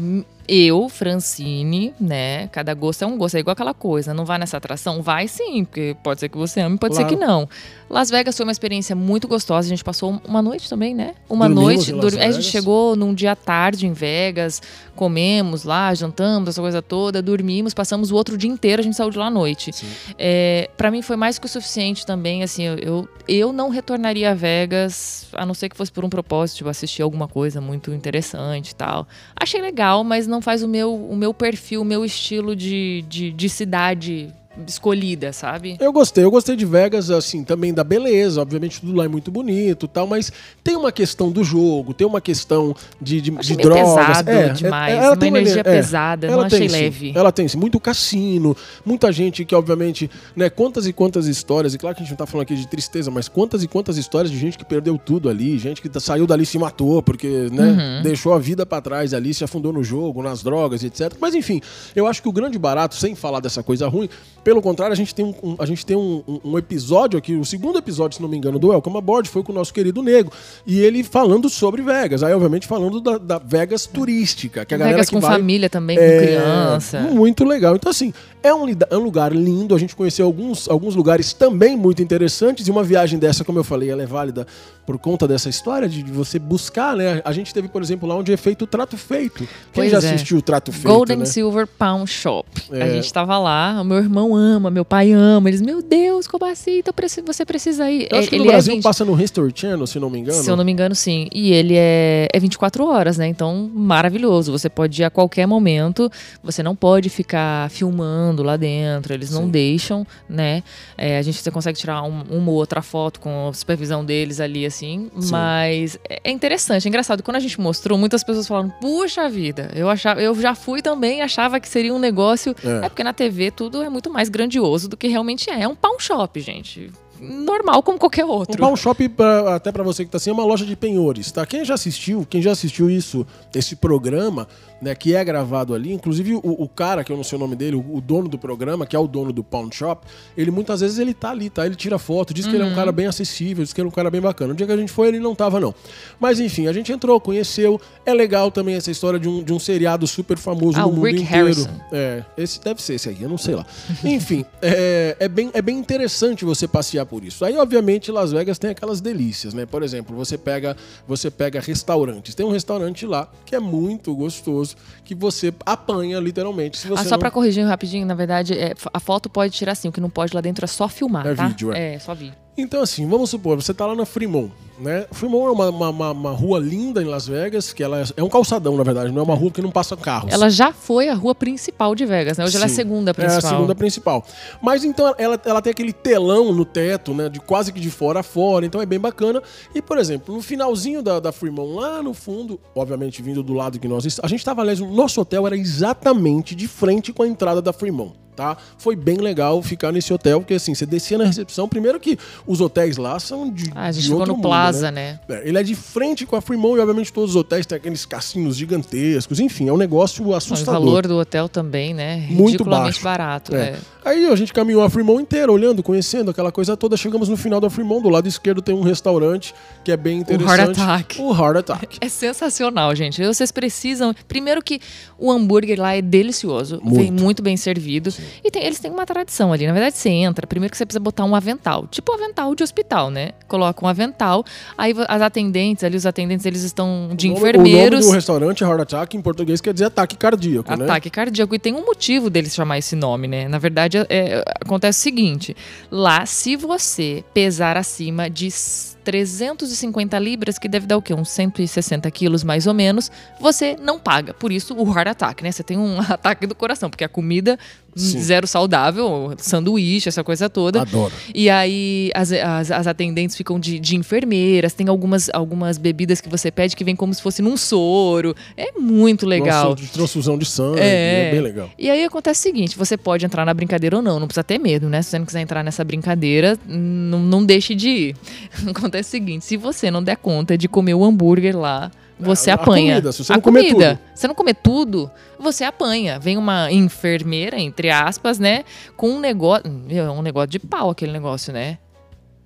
eu, 0.49 0.89
Francine, 0.89 1.93
né? 2.01 2.47
Cada 2.49 2.73
gosto 2.73 3.03
é 3.03 3.07
um 3.07 3.19
gosto. 3.19 3.35
É 3.37 3.41
igual 3.41 3.53
aquela 3.53 3.75
coisa. 3.75 4.15
Não 4.15 4.25
vai 4.25 4.39
nessa 4.39 4.57
atração? 4.57 5.03
Vai 5.03 5.29
sim, 5.29 5.65
porque 5.65 5.95
pode 6.03 6.21
ser 6.21 6.29
que 6.29 6.39
você 6.39 6.61
ame, 6.61 6.79
pode 6.79 6.95
Claro. 6.95 7.09
ser 7.11 7.15
que 7.17 7.21
não. 7.23 7.49
Las 7.91 8.11
Vegas 8.11 8.37
foi 8.37 8.45
uma 8.45 8.53
experiência 8.53 8.97
muito 8.97 9.29
gostosa. 9.29 9.67
A 9.67 9.69
gente 9.69 9.85
passou 9.85 10.21
uma 10.27 10.41
noite 10.43 10.69
também, 10.69 10.95
né? 10.95 11.15
Uma 11.29 11.49
Dormimos 11.49 11.89
noite. 11.89 11.93
dormi- 11.93 12.21
A 12.23 12.31
gente 12.31 12.47
chegou 12.47 12.97
num 12.97 13.13
dia 13.15 13.37
tarde 13.37 13.87
em 13.87 13.93
Vegas, 13.93 14.63
comemos 14.99 15.63
lá, 15.63 15.95
jantamos, 15.95 16.49
essa 16.49 16.61
coisa 16.61 16.83
toda, 16.83 17.23
dormimos, 17.23 17.73
passamos 17.73 18.11
o 18.11 18.17
outro 18.17 18.37
dia 18.37 18.51
inteiro, 18.51 18.81
a 18.81 18.83
gente 18.83 18.97
saiu 18.97 19.11
de 19.11 19.17
lá 19.17 19.27
à 19.27 19.31
noite. 19.31 19.71
É, 20.19 20.69
para 20.77 20.91
mim 20.91 21.03
foi 21.03 21.15
mais 21.15 21.39
que 21.39 21.47
o 21.47 21.49
suficiente 21.49 22.05
também, 22.05 22.43
assim, 22.43 22.65
eu, 22.65 22.79
eu, 22.79 23.09
eu 23.29 23.53
não 23.53 23.69
retornaria 23.69 24.33
a 24.33 24.35
Vegas, 24.35 25.29
a 25.35 25.47
não 25.47 25.55
ser 25.55 25.69
que 25.69 25.77
fosse 25.77 25.93
por 25.93 26.05
um 26.05 26.09
propósito, 26.09 26.57
tipo, 26.57 26.69
assistir 26.69 27.01
alguma 27.03 27.29
coisa 27.29 27.61
muito 27.61 27.95
interessante 27.95 28.71
e 28.71 28.75
tal. 28.75 29.07
Achei 29.41 29.63
legal, 29.63 30.03
mas 30.03 30.27
não 30.27 30.43
faz 30.43 30.65
o 30.65 30.69
meu, 30.69 30.93
o 30.93 31.15
meu 31.15 31.33
perfil, 31.33 31.83
o 31.83 31.85
meu 31.85 32.05
estilo 32.05 32.57
de, 32.57 33.05
de, 33.09 33.31
de 33.31 33.49
cidade 33.49 34.35
escolhida, 34.67 35.33
sabe? 35.33 35.77
Eu 35.81 35.93
gostei, 35.93 36.25
eu 36.25 36.31
gostei 36.31 36.57
de 36.57 36.65
Vegas, 36.65 37.11
assim, 37.11 37.45
também 37.45 37.73
da 37.73 37.85
beleza, 37.85 38.41
obviamente 38.41 38.81
tudo 38.81 38.95
lá 38.95 39.05
é 39.05 39.09
muito 39.09 39.31
bonito 39.31 39.87
e 39.87 39.89
tal, 39.89 40.07
mas 40.07 40.33
tem 40.63 40.77
uma 40.77 40.91
questão 40.93 41.31
do 41.31 41.43
jogo, 41.45 41.95
tem 41.95 42.07
uma 42.07 42.21
questão 42.21 42.75
de, 43.01 43.21
de, 43.21 43.31
de 43.31 43.57
drogas. 43.57 44.07
pesado 44.07 44.31
é, 44.31 44.49
demais, 44.51 44.95
ela 44.95 45.09
uma 45.11 45.17
tem 45.17 45.29
energia 45.29 45.61
é, 45.61 45.63
pesada, 45.63 46.27
ela 46.27 46.37
não 46.37 46.45
achei 46.45 46.61
tem, 46.61 46.69
sim. 46.69 46.75
leve. 46.77 47.13
Ela 47.15 47.33
tem, 47.33 47.49
sim, 47.49 47.59
muito 47.59 47.79
cassino, 47.81 48.57
muita 48.85 49.11
gente 49.13 49.45
que, 49.45 49.55
obviamente, 49.55 50.11
né, 50.37 50.49
quantas 50.51 50.87
e 50.87 50.93
quantas 50.93 51.27
histórias, 51.27 51.75
e 51.75 51.79
claro 51.79 51.95
que 51.97 52.03
a 52.03 52.05
gente 52.05 52.11
não 52.13 52.19
tá 52.19 52.27
falando 52.27 52.43
aqui 52.43 52.55
de 52.57 52.67
tristeza, 52.67 53.11
mas 53.11 53.29
quantas 53.29 53.63
e 53.63 53.69
quantas 53.69 53.97
histórias 53.97 54.31
de 54.31 54.39
gente 54.39 54.59
que 54.59 54.65
perdeu 54.65 54.99
tudo 54.99 55.29
ali, 55.29 55.59
gente 55.59 55.81
que 55.83 55.89
tá- 55.89 56.01
saiu 56.01 56.27
dali 56.27 56.43
e 56.43 56.47
se 56.47 56.59
matou, 56.59 57.03
porque, 57.03 57.49
né, 57.53 57.69
Uhum. 57.99 58.03
deixou 58.03 58.33
a 58.33 58.39
vida 58.39 58.65
pra 58.67 58.81
trás 58.81 59.13
ali, 59.15 59.33
se 59.35 59.45
afundou 59.45 59.73
no 59.73 59.83
jogo, 59.85 60.23
nas 60.23 60.43
drogas, 60.43 60.83
etc. 60.85 61.13
Mas 61.21 61.35
enfim, 61.35 61.61
eu 61.95 62.07
acho 62.07 62.23
que 62.23 62.29
o 62.29 62.33
grande 62.33 62.59
barato, 62.59 62.95
sem 62.95 63.15
falar 63.15 63.41
dessa 63.41 63.63
coisa 63.63 63.89
ruim, 63.89 64.09
pelo 64.49 64.63
contrário, 64.63 64.95
a 64.95 64.97
gente 64.97 65.15
tem 65.15 65.27
um, 65.27 65.35
um- 65.43 65.57
a 65.59 65.67
gente 65.67 65.85
tem 65.85 65.95
um, 65.95 66.23
um- 66.43 66.57
episódio 66.57 67.19
aqui, 67.19 67.35
o 67.35 67.45
segundo 67.45 67.77
episódio, 67.79 68.17
se 68.17 68.23
não 68.23 68.31
me 68.31 68.35
engano, 68.39 68.59
do 68.59 68.69
Welcome 68.69 68.97
Aboard, 68.97 69.29
foi 69.29 69.43
com 69.43 69.53
o 69.53 69.55
nosso 69.55 69.75
querido 69.75 70.03
Nego, 70.03 70.33
e 70.67 70.81
ele 70.81 71.05
falando 71.05 71.51
sobre 71.51 71.83
Vegas, 71.83 72.23
aí 72.23 72.33
obviamente 72.33 72.67
falando 72.67 72.99
da, 72.99 73.19
da 73.19 73.39
Vegas 73.39 73.85
turística, 73.85 74.65
que 74.65 74.75
a 74.75 74.79
galera 74.79 74.97
Vegas 74.97 75.11
que 75.11 75.15
com 75.17 75.21
vai... 75.21 75.33
família 75.37 75.69
também, 75.69 75.99
com 75.99 76.03
É, 76.03 76.19
criança. 76.27 77.01
Muito 77.01 77.45
legal. 77.45 77.77
Então, 77.77 77.91
assim, 77.91 78.11
é 78.43 78.55
um, 78.55 78.65
é 78.89 78.97
um 78.97 79.03
lugar 79.03 79.33
lindo. 79.35 79.75
A 79.75 79.79
gente 79.79 79.95
conheceu 79.95 80.25
alguns, 80.25 80.67
alguns 80.67 80.95
lugares 80.95 81.35
também 81.35 81.77
muito 81.77 82.01
interessantes. 82.03 82.67
E 82.67 82.71
uma 82.71 82.83
viagem 82.85 83.19
dessa, 83.19 83.45
como 83.45 83.59
eu 83.59 83.65
falei, 83.65 83.91
ela 83.91 84.03
é 84.03 84.07
válida 84.07 84.47
por 84.87 84.97
conta 84.99 85.29
dessa 85.29 85.51
história 85.51 85.87
de 85.89 86.03
você 86.05 86.39
buscar, 86.39 86.97
né? 86.97 87.21
A 87.25 87.33
gente 87.33 87.53
teve, 87.53 87.69
por 87.69 87.83
exemplo, 87.83 88.09
lá 88.09 88.15
onde 88.17 88.33
é 88.33 88.37
feito 88.39 88.63
o 88.63 88.67
trato 88.67 88.97
feito. 88.97 89.39
Quem 89.39 89.49
Pois 89.75 89.91
já 89.91 89.99
é. 89.99 90.01
assistiu 90.01 90.39
o 90.39 90.43
trato 90.43 90.73
feito? 90.73 90.87
Golden 90.87 91.19
né? 91.19 91.25
Silver 91.27 91.67
Pound 91.67 92.09
Shop. 92.11 92.49
A 92.71 92.77
É. 92.79 92.91
gente 92.95 93.13
tava 93.13 93.37
lá, 93.39 93.81
o 93.83 93.85
meu 93.85 93.99
irmão 93.99 94.28
ama, 94.35 94.71
meu 94.71 94.85
pai 94.85 95.13
ama. 95.13 95.49
Eles, 95.49 95.61
meu 95.61 95.83
Deus, 95.83 96.27
como 96.27 96.45
assim? 96.45 96.79
Então 96.79 96.95
você 97.27 97.45
precisa 97.45 97.91
ir. 97.91 98.09
Eu 98.11 98.19
acho 98.19 98.29
que 98.29 98.35
Ele 98.37 98.45
no 98.45 98.51
é 98.51 98.53
Brasil 98.53 98.75
20 98.75 98.83
passa 98.83 99.05
no 99.05 99.21
History 99.21 99.53
Channel, 99.55 99.87
se 99.87 99.99
não 99.99 100.11
me 100.11 100.19
engano. 100.19 100.43
Se 100.43 100.51
eu 100.51 100.57
não 100.57 100.65
me 100.65 100.73
engano, 100.73 100.95
sim. 100.95 101.29
E 101.33 101.53
ele 101.53 101.75
é, 101.77 102.29
é 102.33 102.39
24 102.39 102.85
horas, 102.87 103.17
né? 103.19 103.27
Então, 103.27 103.71
maravilhoso. 103.75 104.53
Você 104.53 104.69
pode 104.69 105.01
ir 105.01 105.05
a 105.05 105.11
qualquer 105.11 105.47
momento. 105.47 106.11
Você 106.43 106.63
não 106.63 106.77
pode 106.77 107.09
ficar 107.09 107.71
filmando 107.71 108.43
lá 108.43 108.57
dentro. 108.57 109.13
Eles 109.15 109.31
não 109.31 109.45
Sim. 109.45 109.51
deixam, 109.51 110.07
né? 110.29 110.63
É, 110.97 111.19
a 111.19 111.23
gente 111.23 111.41
você 111.43 111.51
consegue 111.51 111.79
tirar 111.79 112.03
um- 112.03 112.23
uma 112.31 112.51
ou 112.51 112.57
outra 112.57 112.83
foto 112.83 113.21
com 113.21 113.49
a 113.49 113.53
supervisão 113.53 114.05
deles 114.05 114.41
ali, 114.41 114.65
assim. 114.67 115.11
Mas 115.31 115.99
é 116.09 116.19
é 116.25 116.31
interessante, 116.31 116.87
é 116.87 116.89
engraçado. 116.89 117.23
Quando 117.23 117.37
a 117.37 117.41
gente 117.41 117.59
mostrou, 117.61 117.97
muitas 117.97 118.23
pessoas 118.25 118.47
falaram: 118.47 118.69
Puxa 118.81 119.29
vida, 119.29 119.71
eu, 119.75 119.89
achava, 119.89 120.21
eu 120.21 120.35
já 120.41 120.55
fui 120.55 120.83
também, 120.83 121.23
achava 121.23 121.59
que 121.61 121.69
seria 121.69 121.95
um 121.95 121.99
negócio. 121.99 122.55
É. 122.65 122.87
É. 122.87 122.89
porque 122.89 123.03
na 123.05 123.13
TV 123.13 123.51
tudo 123.51 123.83
é 123.83 123.89
muito 123.89 124.11
mais 124.11 124.18
grandioso 124.29 124.89
do 124.89 124.97
que 124.97 125.07
realmente 125.07 125.51
é. 125.51 125.63
É 125.63 125.69
um 125.69 125.75
pawn 125.77 125.99
shop, 126.01 126.41
gente. 126.41 126.91
Normal 127.21 127.83
como 127.83 127.99
qualquer 127.99 128.25
Um 128.25 128.29
outro. 128.31 128.57
pawn 128.59 128.77
shop, 128.77 129.09
pra- 129.09 129.57
até 129.57 129.71
pra 129.73 129.83
você 129.83 130.05
que 130.05 130.11
tá 130.11 130.17
assim, 130.19 130.31
é 130.31 130.33
uma 130.33 130.45
loja 130.45 130.65
de 130.65 130.75
penhores, 130.77 131.31
tá? 131.33 131.45
Quem 131.45 131.65
já 131.65 131.75
assistiu, 131.75 132.25
quem 132.31 132.41
já 132.41 132.53
assistiu 132.53 132.89
isso, 132.89 133.27
esse 133.55 133.75
programa, 133.77 134.47
né, 134.81 134.95
que 134.95 135.15
é 135.15 135.25
gravado 135.25 135.75
ali, 135.75 135.93
inclusive 135.93 136.35
o, 136.35 136.41
o 136.43 136.69
cara, 136.69 137.03
que 137.03 137.13
eu 137.13 137.17
não 137.17 137.25
sei 137.25 137.37
o 137.37 137.41
nome 137.41 137.57
dele, 137.57 137.77
o, 137.77 137.97
o 137.97 138.01
dono 138.01 138.29
do 138.29 138.39
programa, 138.39 138.87
que 138.87 138.95
é 138.95 138.99
o 138.99 139.07
dono 139.07 139.33
do 139.33 139.43
pawn 139.43 139.71
shop, 139.73 140.07
ele 140.37 140.51
muitas 140.51 140.81
vezes 140.81 140.99
ele 140.99 141.13
tá 141.15 141.31
ali, 141.31 141.51
tá? 141.51 141.67
Ele 141.67 141.75
tira 141.75 141.99
foto, 141.99 142.33
diz 142.33 142.47
que 142.47 142.55
ele 142.55 142.63
é 142.63 142.67
um 142.67 142.75
cara 142.75 142.93
bem 142.93 143.07
acessível, 143.07 143.65
diz 143.65 143.73
que 143.73 143.81
ele 143.81 143.89
é 143.89 143.91
um 143.91 143.95
cara 143.95 144.11
bem 144.11 144.21
bacana. 144.21 144.51
No 144.51 144.57
dia 144.57 144.67
que 144.67 144.73
a 144.73 144.77
gente 144.77 144.93
foi, 144.93 145.09
ele 145.09 145.19
não 145.21 145.35
tava, 145.35 145.59
não. 145.61 145.75
Mas 146.21 146.41
enfim, 146.41 146.67
a 146.67 146.73
gente 146.73 146.93
entrou, 146.93 147.21
conheceu. 147.21 147.81
É 148.07 148.15
legal 148.15 148.51
também 148.51 148.75
essa 148.75 148.91
história 148.91 149.19
de 149.19 149.29
um, 149.29 149.43
de 149.43 149.53
um 149.53 149.59
seriado 149.59 150.07
super 150.07 150.39
famoso 150.39 150.79
Ah, 150.79 150.83
no 150.83 150.93
mundo 150.93 151.05
Rick 151.05 151.23
inteiro. 151.23 151.45
Harrison. 151.47 151.71
É, 151.93 152.25
esse 152.37 152.61
deve 152.61 152.81
ser 152.83 152.95
esse 152.95 153.09
aí, 153.09 153.19
eu 153.21 153.29
não 153.29 153.39
sei 153.39 153.55
lá. 153.55 153.67
Enfim, 154.05 154.45
é, 154.63 155.17
é, 155.19 155.29
bem, 155.29 155.51
é 155.53 155.61
bem 155.63 155.79
interessante 155.79 156.45
você 156.45 156.67
passear 156.69 157.05
por 157.07 157.25
isso. 157.25 157.45
Aí, 157.45 157.57
obviamente, 157.57 158.11
Las 158.11 158.33
Vegas 158.33 158.59
tem 158.59 158.71
aquelas 158.71 159.01
delícias, 159.01 159.55
né? 159.55 159.67
Por 159.67 159.83
exemplo, 159.83 160.17
você 160.17 160.39
pega, 160.39 160.77
você 161.07 161.31
pega 161.31 161.61
restaurantes. 161.61 162.35
Tem 162.35 162.45
um 162.47 162.51
restaurante 162.51 163.07
lá 163.07 163.29
que 163.45 163.55
é 163.55 163.61
muito 163.61 164.15
gostoso, 164.15 164.68
que 165.05 165.15
você 165.15 165.53
apanha 165.65 166.19
literalmente. 166.21 166.77
Se 166.79 166.89
você 166.89 167.01
Ah, 167.03 167.05
só 167.05 167.11
não... 167.13 167.19
pra 167.19 167.31
corrigir 167.31 167.65
rapidinho, 167.67 168.07
na 168.07 168.15
verdade, 168.15 168.55
é, 168.59 168.75
a 168.93 169.01
foto 169.01 169.29
pode 169.31 169.53
tirar 169.55 169.73
assim, 169.73 169.89
o 169.89 169.93
que 169.93 170.01
não 170.01 170.11
pode 170.11 170.35
lá 170.35 170.41
dentro 170.41 170.65
é 170.65 170.69
só 170.69 170.89
filmar, 170.89 171.27
É 171.27 171.35
tá? 171.35 171.47
vídeo, 171.49 171.73
é. 171.73 171.95
É, 171.95 171.99
só 171.99 172.15
vídeo. 172.15 172.35
Então, 172.61 172.83
assim, 172.83 173.07
vamos 173.09 173.31
supor, 173.31 173.55
você 173.63 173.73
tá 173.73 173.87
lá 173.87 173.95
na 173.95 174.05
Fremont, 174.05 174.51
né? 174.81 175.07
Fremont 175.13 175.47
é 175.47 175.51
uma, 175.53 175.69
uma, 175.91 176.11
uma- 176.11 176.33
rua 176.33 176.59
linda 176.59 177.01
em 177.01 177.05
Las 177.05 177.29
Vegas, 177.29 177.73
que 177.73 177.85
ela 177.85 178.01
é, 178.01 178.05
é 178.17 178.23
um 178.25 178.29
calçadão, 178.29 178.77
na 178.77 178.83
verdade, 178.83 179.13
não 179.13 179.21
é 179.21 179.25
uma 179.25 179.35
rua 179.37 179.53
que 179.53 179.63
não 179.63 179.71
passa 179.71 179.97
carros. 179.97 180.33
Ela 180.33 180.51
já 180.51 180.73
foi 180.73 181.09
a 181.09 181.15
rua 181.15 181.37
principal 181.37 181.95
de 181.95 182.05
Vegas, 182.05 182.37
né? 182.37 182.45
Hoje 182.45 182.57
ela 182.57 182.65
é 182.65 182.67
a 182.67 182.69
Sim. 182.69 182.75
segunda 182.75 183.11
É 183.13 183.15
principal. 183.15 183.39
a 183.47 183.55
segunda 183.55 183.75
principal. 183.77 184.27
Mas 184.61 184.83
então 184.85 185.15
ela, 185.17 185.41
ela 185.45 185.63
tem 185.63 185.71
aquele 185.71 185.93
telão 185.93 186.53
no 186.53 186.65
teto, 186.65 187.15
né? 187.15 187.29
De 187.29 187.39
quase 187.39 187.73
que 187.73 187.79
de 187.79 187.91
fora 187.93 188.21
a 188.21 188.23
fora, 188.25 188.67
então 188.67 188.83
é 188.83 188.87
bem 188.87 188.99
bacana. 188.99 189.41
E, 189.73 189.81
por 189.81 189.97
exemplo, 189.97 190.35
no 190.35 190.43
finalzinho 190.43 191.01
da, 191.01 191.21
da 191.21 191.31
Fremont, 191.31 191.73
lá 191.77 192.03
no 192.03 192.13
fundo, 192.13 192.59
obviamente 192.75 193.23
vindo 193.23 193.41
do 193.41 193.53
lado 193.55 193.79
que 193.79 193.87
nós. 193.87 194.05
A 194.21 194.27
gente 194.27 194.45
tava, 194.45 194.63
aliás, 194.63 194.81
o 194.81 194.87
nosso 194.89 195.21
hotel 195.21 195.47
era 195.47 195.57
exatamente 195.57 196.57
de 196.57 196.67
frente 196.67 197.13
com 197.13 197.23
a 197.23 197.29
entrada 197.29 197.63
da 197.63 197.73
Fremont. 197.73 198.15
Tá? 198.39 198.57
Foi 198.79 198.95
bem 198.95 199.17
legal 199.17 199.61
ficar 199.61 199.91
nesse 199.91 200.15
hotel, 200.15 200.39
porque 200.41 200.55
assim, 200.55 200.73
você 200.73 200.87
descia 200.87 201.19
na 201.19 201.25
recepção, 201.25 201.69
primeiro 201.69 201.99
que 201.99 202.17
os 202.47 202.61
hotéis 202.61 202.97
lá 202.97 203.19
são 203.19 203.51
de, 203.51 203.69
Ah, 203.75 203.87
a 203.87 203.93
gente 203.93 204.05
de 204.05 204.09
ficou 204.11 204.25
no 204.25 204.35
mundo, 204.35 204.43
Plaza, 204.43 204.93
né? 204.93 205.19
É, 205.29 205.49
ele 205.49 205.59
é 205.59 205.63
de 205.65 205.75
frente 205.75 206.25
com 206.25 206.37
a 206.37 206.41
Fremont 206.41 206.77
e 206.79 206.81
obviamente 206.81 207.13
todos 207.13 207.31
os 207.31 207.37
hotéis 207.37 207.67
têm 207.67 207.75
aqueles 207.77 208.07
cassinos 208.07 208.57
gigantescos, 208.57 209.41
enfim, 209.41 209.69
é 209.69 209.73
um 209.73 209.77
negócio 209.77 210.25
O 210.25 210.35
assustador. 210.37 210.81
valor 210.81 211.07
do 211.09 211.19
hotel 211.19 211.49
também, 211.49 211.93
né? 211.93 212.29
Muito 212.31 212.65
baixo. 212.65 213.03
barato. 213.03 213.57
É. 213.57 213.71
é. 213.71 213.79
Aí 214.05 214.27
a 214.27 214.37
gente 214.37 214.53
caminhou 214.53 214.83
a 214.83 214.89
Fremont 214.89 215.21
inteira, 215.21 215.51
olhando, 215.53 215.83
conhecendo 215.83 216.31
aquela 216.31 216.53
coisa 216.53 216.77
toda. 216.77 216.97
Chegamos 216.97 217.29
no 217.29 217.37
final 217.37 217.61
da 217.61 217.69
Fremont, 217.69 218.03
do 218.03 218.09
lado 218.09 218.27
esquerdo 218.29 218.63
tem 218.63 218.75
um 218.75 218.81
restaurante 218.83 219.53
que 219.85 219.91
é 219.93 219.97
bem 219.97 220.21
interessante. 220.21 220.59
Heart 220.59 220.71
Attack. 220.79 221.21
O 221.21 221.35
Heart 221.35 221.57
Attack. 221.59 221.99
É 222.01 222.09
sensacional, 222.09 222.95
gente. 222.95 223.23
Vocês 223.27 223.51
precisam. 223.53 224.15
Primeiro 224.27 224.63
que 224.63 224.81
o 225.19 225.31
hambúrguer 225.31 225.79
lá 225.79 225.95
é 225.95 226.01
delicioso, 226.01 226.81
Muito. 226.83 226.97
vem 226.97 227.11
muito 227.11 227.43
bem 227.43 227.57
servido. 227.57 228.11
E 228.45 228.51
tem- 228.51 228.63
eles 228.65 228.79
têm 228.79 228.91
uma 228.91 229.05
tradição 229.07 229.53
ali. 229.53 229.67
Na 229.67 229.73
verdade, 229.73 229.97
você 229.97 230.09
entra, 230.11 230.47
primeiro 230.47 230.71
que 230.71 230.77
você 230.79 230.85
precisa 230.87 231.01
botar 231.01 231.25
um 231.25 231.35
avental. 231.35 231.87
Tipo 231.87 232.13
avental 232.13 232.55
de 232.55 232.63
hospital, 232.63 233.11
né? 233.11 233.31
Coloca 233.47 233.85
um 233.85 233.89
avental. 233.89 234.45
Aí 234.77 234.95
as 235.09 235.23
atendentes 235.23 235.85
ali, 235.85 235.97
os 235.97 236.07
atendentes, 236.07 236.45
eles 236.47 236.63
estão 236.63 237.11
de 237.15 237.29
O 237.29 237.31
nome- 237.35 237.41
enfermeiros. 237.41 237.99
O 237.99 238.03
nome 238.03 238.13
do 238.13 238.15
restaurante 238.15 238.63
Heart 238.65 238.81
Attack 238.81 239.17
em 239.17 239.21
português 239.23 239.61
quer 239.61 239.73
dizer 239.73 239.87
ataque 239.87 240.17
cardíaco, 240.17 240.75
né? 240.77 240.85
Ataque 240.85 241.11
cardíaco. 241.11 241.55
E 241.55 241.59
tem 241.59 241.75
um 241.75 241.85
motivo 241.85 242.29
deles 242.31 242.55
chamar 242.55 242.79
esse 242.79 242.95
nome, 242.97 243.27
né? 243.29 243.49
Na 243.49 243.59
verdade, 243.59 243.99
é- 244.09 244.43
acontece 244.65 245.01
o 245.01 245.03
seguinte: 245.03 245.57
lá, 245.91 246.25
se 246.27 246.57
você 246.57 247.25
pesar 247.33 247.77
acima 247.77 248.29
de 248.31 248.47
s- 248.49 248.97
350 249.05 250.19
libras, 250.19 250.59
que 250.59 250.69
deve 250.69 250.87
dar 250.87 250.97
o 250.97 251.03
quê? 251.03 251.15
Uns 251.15 251.31
160 251.31 252.11
quilos 252.11 252.45
mais 252.45 252.67
ou 252.67 252.75
menos, 252.75 253.11
você 253.41 253.77
não 253.81 253.99
paga. 253.99 254.35
Por 254.35 254.53
isso, 254.53 254.75
o 254.75 254.87
heart 254.93 255.09
attack, 255.09 255.43
né? 255.43 255.51
Você 255.51 255.63
tem 255.63 255.79
um 255.79 255.99
ataque 256.13 256.47
do 256.47 256.55
coração, 256.55 256.91
porque 256.91 257.05
a 257.05 257.09
comida 257.09 257.59
Sim. 258.01 258.21
zero 258.21 258.47
saudável, 258.47 259.35
sanduíche, 259.39 260.09
essa 260.09 260.23
coisa 260.25 260.49
toda. 260.49 260.83
Adoro. 260.83 261.13
E 261.35 261.51
aí 261.51 262.11
as, 262.15 262.33
as, 262.33 262.71
as 262.71 262.87
atendentes 262.87 263.37
ficam 263.37 263.59
de, 263.59 263.79
de 263.79 263.97
enfermeiras, 263.97 264.73
tem 264.73 264.89
algumas, 264.89 265.29
algumas 265.33 265.79
bebidas 265.79 266.21
que 266.21 266.29
você 266.29 266.51
pede 266.51 266.77
que 266.77 266.85
vem 266.85 266.95
como 266.97 267.13
se 267.13 267.21
fosse 267.23 267.43
num 267.43 267.57
soro. 267.57 268.35
É 268.57 268.73
muito 268.79 269.27
legal. 269.27 269.71
Nossa, 269.71 269.83
de 269.83 269.89
transfusão 269.89 270.39
de 270.39 270.45
sangue, 270.47 270.81
É. 270.81 271.29
é 271.29 271.31
bem 271.33 271.41
legal. 271.41 271.71
E 271.79 271.91
aí 271.91 272.05
acontece 272.05 272.41
o 272.41 272.43
seguinte: 272.43 272.77
você 272.79 272.97
pode 272.97 273.25
entrar 273.27 273.45
na 273.45 273.53
brincadeira 273.55 273.97
ou 273.97 274.03
não, 274.03 274.19
não 274.21 274.27
precisa 274.27 274.45
ter 274.45 274.59
medo, 274.59 274.89
né? 274.89 275.03
Se 275.03 275.11
você 275.11 275.19
não 275.19 275.27
quiser 275.27 275.41
entrar 275.41 275.63
nessa 275.65 275.85
brincadeira, 275.85 276.59
não, 276.67 277.19
não 277.19 277.45
deixe 277.45 277.75
de 277.75 277.89
ir. 277.89 278.17
Acontece 278.69 279.09
o 279.09 279.11
seguinte: 279.11 279.45
se 279.45 279.57
você 279.57 279.91
não 279.91 280.03
der 280.03 280.17
conta 280.17 280.57
de 280.57 280.69
comer 280.69 280.95
o 280.95 281.05
hambúrguer 281.05 281.57
lá, 281.57 281.91
você 282.19 282.51
A- 282.51 282.55
a 282.55 282.57
apanha. 282.57 282.93
comida, 282.95 283.13
se 283.13 283.25
você 283.25 283.33
a 283.33 283.37
não 283.37 283.41
comer 283.43 283.61
comida. 283.69 283.95
tudo. 283.97 284.09
Se 284.15 284.21
você 284.21 284.29
não 284.29 284.35
comer 284.35 284.55
tudo, 284.55 285.11
você 285.39 285.65
apanha. 285.65 286.19
Vem 286.19 286.37
uma 286.37 286.71
enfermeira, 286.73 287.59
entre 287.61 287.91
aspas, 287.91 288.39
né? 288.39 288.65
Com 288.97 289.11
um 289.11 289.21
negócio. 289.21 289.65
É 289.89 290.03
um 290.11 290.23
negócio 290.23 290.49
de 290.49 290.59
pau 290.59 290.91
aquele 290.91 291.13
negócio, 291.13 291.53
né? 291.53 291.79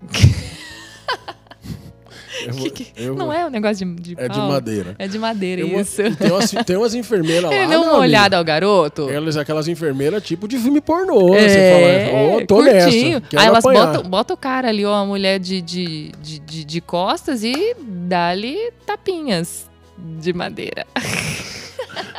Vou- 2.51 2.71
Que- 2.71 2.87
não 3.01 3.17
vou- 3.27 3.33
é 3.33 3.47
um 3.47 3.51
negócio 3.51 3.87
de, 3.95 4.15
de 4.15 4.21
É 4.21 4.29
de 4.29 4.39
madeira. 4.39 4.95
É 4.99 5.07
de 5.09 5.19
madeira, 5.19 5.61
Eu 5.63 5.69
vou- 5.69 5.81
isso. 5.81 6.03
Tem 6.17 6.31
umas, 6.31 6.51
tem 6.51 6.77
umas 6.77 6.95
enfermeiras 6.95 7.45
lá. 7.51 7.55
Ele 7.55 7.67
deu 7.67 7.83
uma 7.83 7.99
olhada 7.99 8.37
ao 8.39 8.45
garoto. 8.45 9.09
Elas, 9.11 9.37
aquelas 9.37 9.69
enfermeiras 9.69 10.23
tipo 10.23 10.49
de 10.49 10.59
filme 10.59 10.81
pornô. 10.81 11.35
É, 11.35 11.49
você 11.49 12.11
fala, 12.11 12.37
ô, 12.37 12.47
tô 12.47 12.57
curtinho. 12.57 13.21
nessa. 13.21 13.41
Aí 13.41 13.47
elas 13.47 13.63
botam, 13.65 14.03
botam 14.03 14.35
o 14.35 14.37
cara 14.39 14.69
ali, 14.69 14.85
ó, 14.85 14.95
a 14.95 15.05
mulher 15.05 15.39
de, 15.39 15.61
de, 15.61 16.13
de, 16.21 16.39
de, 16.41 16.65
de 16.65 16.81
costas 16.81 17.45
e 17.45 17.75
dá-lhe 17.81 18.73
tapinhas 18.87 19.71
de 19.99 20.33
madeira. 20.33 20.87